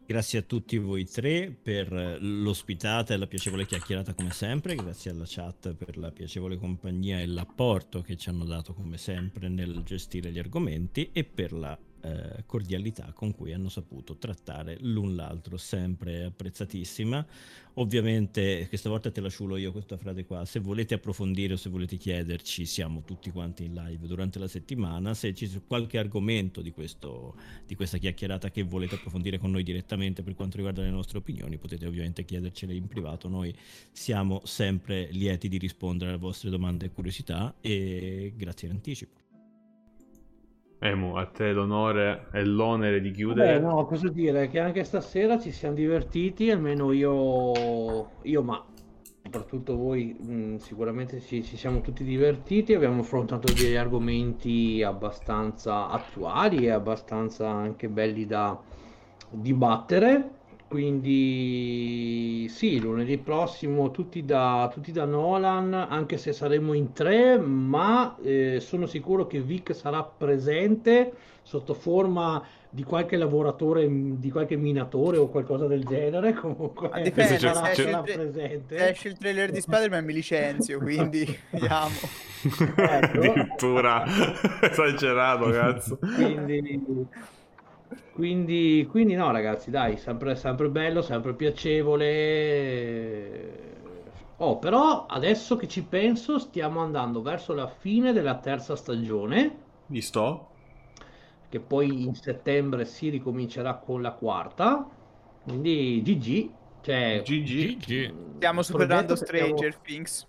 Grazie 0.05 0.41
a 0.41 0.43
tutti 0.43 0.79
voi 0.79 1.05
tre 1.05 1.57
per 1.63 1.93
l'ospitata 2.21 3.15
e 3.15 3.17
la 3.17 3.29
piacevole 3.29 3.65
chiacchierata 3.65 4.15
come 4.15 4.33
sempre, 4.33 4.75
grazie 4.75 5.13
alla 5.13 5.25
chat 5.29 5.75
per 5.75 5.97
la 5.97 6.11
piacevole 6.11 6.57
compagnia 6.57 7.21
e 7.21 7.27
l'apporto 7.27 8.03
che 8.03 8.17
ci 8.17 8.29
hanno 8.29 8.45
dato 8.45 8.75
come 8.75 8.99
sempre 8.99 9.49
nel 9.49 9.83
gestire 9.85 10.33
gli 10.33 10.41
argomenti 10.41 11.11
e 11.13 11.23
per 11.23 11.53
la 11.53 11.79
eh, 12.03 12.43
cordialità 12.47 13.13
con 13.15 13.33
cui 13.33 13.53
hanno 13.53 13.69
saputo 13.69 14.17
trattare 14.17 14.77
l'un 14.81 15.15
l'altro, 15.15 15.57
sempre 15.57 16.25
apprezzatissima. 16.25 17.25
Ovviamente 17.75 18.67
questa 18.69 18.91
volta 18.91 19.11
te 19.11 19.21
la 19.21 19.31
ciulo 19.31 19.57
io 19.57 19.73
questa 19.73 19.97
frase 19.97 20.25
qua, 20.27 20.45
se 20.45 20.61
volete 20.61 20.95
approfondire 20.95 21.55
o 21.55 21.57
se 21.57 21.71
volete 21.71 21.97
chiederci 21.97 22.67
siamo 22.67 23.03
tutti 23.03 23.31
quanti 23.31 23.65
in 23.65 23.75
live 23.75 24.07
durante 24.07 24.39
la 24.39 24.49
settimana, 24.49 25.15
se 25.15 25.33
ci 25.33 25.47
sia 25.47 25.63
qualche 25.67 25.97
argomento 25.99 26.61
di, 26.61 26.71
questo, 26.73 27.35
di 27.67 27.75
questa 27.75 27.97
chiacchierata 27.97 28.51
che 28.51 28.63
volete 28.63 28.97
approfondire 28.97 29.39
con 29.39 29.51
noi 29.53 29.63
direttamente 29.63 30.23
per 30.23 30.35
quanto 30.35 30.57
riguarda 30.57 30.83
le 30.83 30.91
nostre 30.91 31.19
opinioni 31.19 31.57
potete 31.57 31.87
ovviamente 31.87 32.25
chiedercele 32.25 32.75
in 32.75 32.89
privato, 32.89 33.29
noi 33.29 33.55
siamo 33.91 34.43
sempre 34.45 35.09
lieti 35.11 35.49
di 35.49 35.57
rispondere 35.57 36.11
alle 36.11 36.19
vostre 36.19 36.51
domande 36.51 36.87
e 36.87 36.91
curiosità 36.91 37.55
e 37.61 38.35
grazie 38.37 38.69
in 38.69 38.75
anticipo. 38.75 39.22
Emu, 40.83 41.15
a 41.17 41.25
te 41.27 41.53
l'onore 41.53 42.27
e 42.33 42.45
l'onere 42.45 43.01
di 43.01 43.11
chiudere. 43.11 43.55
Beh, 43.55 43.59
no, 43.61 43.85
cosa 43.87 44.09
dire? 44.09 44.49
Che 44.49 44.59
anche 44.61 44.85
stasera 44.85 45.39
ci 45.39 45.53
siamo 45.53 45.75
divertiti, 45.75 46.51
almeno 46.51 46.93
io, 46.93 48.11
io 48.23 48.43
ma 48.43 48.63
soprattutto 49.23 49.77
voi, 49.77 50.15
mh, 50.19 50.57
sicuramente 50.57 51.21
ci, 51.21 51.43
ci 51.43 51.57
siamo 51.57 51.81
tutti 51.81 52.05
divertiti, 52.05 52.75
abbiamo 52.75 53.01
affrontato 53.01 53.51
degli 53.53 53.75
argomenti 53.77 54.83
abbastanza 54.83 55.89
attuali 55.89 56.67
e 56.67 56.71
abbastanza 56.71 57.49
anche 57.49 57.89
belli 57.89 58.27
da 58.27 58.61
dibattere. 59.31 60.41
Quindi 60.73 62.49
sì, 62.49 62.81
lunedì 62.81 63.19
prossimo 63.19 63.91
tutti 63.91 64.25
da, 64.25 64.71
tutti 64.73 64.91
da 64.91 65.05
Nolan, 65.05 65.75
anche 65.75 66.17
se 66.17 66.33
saremo 66.33 66.73
in 66.73 66.93
tre, 66.95 67.37
ma 67.39 68.17
eh, 68.23 68.59
sono 68.59 68.87
sicuro 68.87 69.27
che 69.27 69.41
Vic 69.43 69.75
sarà 69.75 70.03
presente 70.03 71.13
sotto 71.43 71.75
forma 71.75 72.43
di 72.71 72.85
qualche 72.85 73.17
lavoratore, 73.19 73.87
di 73.91 74.31
qualche 74.31 74.57
minatore 74.57 75.19
o 75.19 75.29
qualcosa 75.29 75.67
del 75.67 75.85
genere. 75.85 76.33
Comunque 76.41 76.89
A 76.91 77.01
difesa, 77.01 77.37
c'è- 77.37 77.53
sarà, 77.53 77.69
c'è- 77.69 77.83
sarà 77.91 78.03
se- 78.07 78.13
presente. 78.15 78.79
Se 78.79 78.89
esce 78.89 79.09
il 79.09 79.19
trailer 79.19 79.51
di 79.51 79.61
Spider-Man 79.61 80.05
mi 80.07 80.13
licenzio, 80.15 80.79
quindi 80.79 81.25
vediamo. 81.51 81.91
Ecco. 82.77 83.21
Addirittura 83.21 84.05
esagerato, 84.63 85.51
cazzo. 85.51 85.99
Quindi, 86.15 86.81
quindi, 88.13 88.87
quindi 88.91 89.15
no, 89.15 89.31
ragazzi, 89.31 89.71
dai, 89.71 89.97
sempre, 89.97 90.35
sempre 90.37 90.69
bello, 90.69 91.01
sempre 91.03 91.35
piacevole. 91.35 93.71
Oh, 94.39 94.59
però 94.59 95.07
adesso 95.07 95.57
che 95.57 95.69
ci 95.69 95.83
penso, 95.85 96.39
stiamo 96.39 96.81
andando 96.81 97.23
verso 97.23 97.55
la 97.55 97.69
fine 97.69 98.13
della 98.13 98.37
terza 98.39 98.75
stagione, 98.77 99.57
Gli 99.87 100.01
sto? 100.01 100.49
che 101.49 101.61
poi 101.61 102.05
in 102.05 102.15
settembre 102.15 102.85
si 102.87 103.09
ricomincerà 103.11 103.75
con 103.75 104.01
la 104.03 104.13
quarta. 104.13 104.89
Quindi 105.45 106.01
GG, 106.03 106.51
cioè 106.81 107.23
GG. 107.25 107.77
GG. 107.77 108.15
Stiamo 108.37 108.63
superando 108.63 109.15
che 109.15 109.25
stiamo- 109.25 109.57
Stranger 109.57 109.77
Things. 109.77 110.27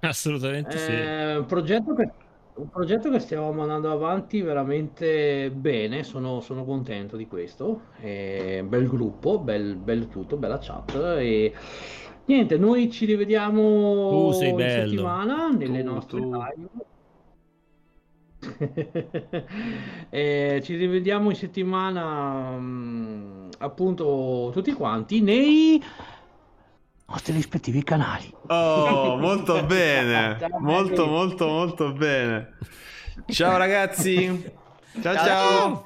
Assolutamente 0.00 0.76
sì. 0.76 0.90
Eh, 0.92 1.36
un 1.36 1.46
progetto 1.46 1.94
che, 1.94 2.10
un 2.56 2.68
progetto 2.68 3.10
che 3.10 3.18
stiamo 3.18 3.52
mandando 3.52 3.90
avanti 3.90 4.40
veramente 4.40 5.50
bene, 5.50 6.04
sono, 6.04 6.40
sono 6.40 6.64
contento 6.64 7.16
di 7.16 7.26
questo. 7.26 7.86
Eh, 8.00 8.64
bel 8.66 8.86
gruppo, 8.88 9.38
bel, 9.40 9.76
bel 9.76 10.08
tutto, 10.08 10.36
bella 10.36 10.58
chat. 10.58 10.94
E 11.18 11.52
niente, 12.26 12.56
noi 12.58 12.90
ci 12.90 13.06
rivediamo 13.06 14.30
Tu 14.30 14.44
in 14.44 14.54
bello. 14.56 14.70
settimana 14.88 15.48
nelle 15.50 15.82
Tu, 15.82 15.90
nostre 15.90 16.20
tu. 16.20 16.30
live. 16.30 16.68
Eh, 20.10 20.60
ci 20.62 20.76
rivediamo 20.76 21.30
in 21.30 21.36
settimana, 21.36 22.56
mm, 22.58 23.48
appunto, 23.58 24.50
tutti 24.52 24.72
quanti 24.72 25.20
nei 25.22 25.82
nostri 27.06 27.32
rispettivi 27.32 27.82
canali. 27.82 28.32
Oh, 28.48 29.16
molto 29.16 29.62
bene. 29.66 30.38
Molto, 30.58 31.06
molto, 31.06 31.46
molto 31.46 31.92
bene. 31.92 32.56
Ciao 33.26 33.56
ragazzi. 33.56 34.52
Ciao, 35.00 35.14
Ciao 35.14 35.24
ciao. 35.26 35.84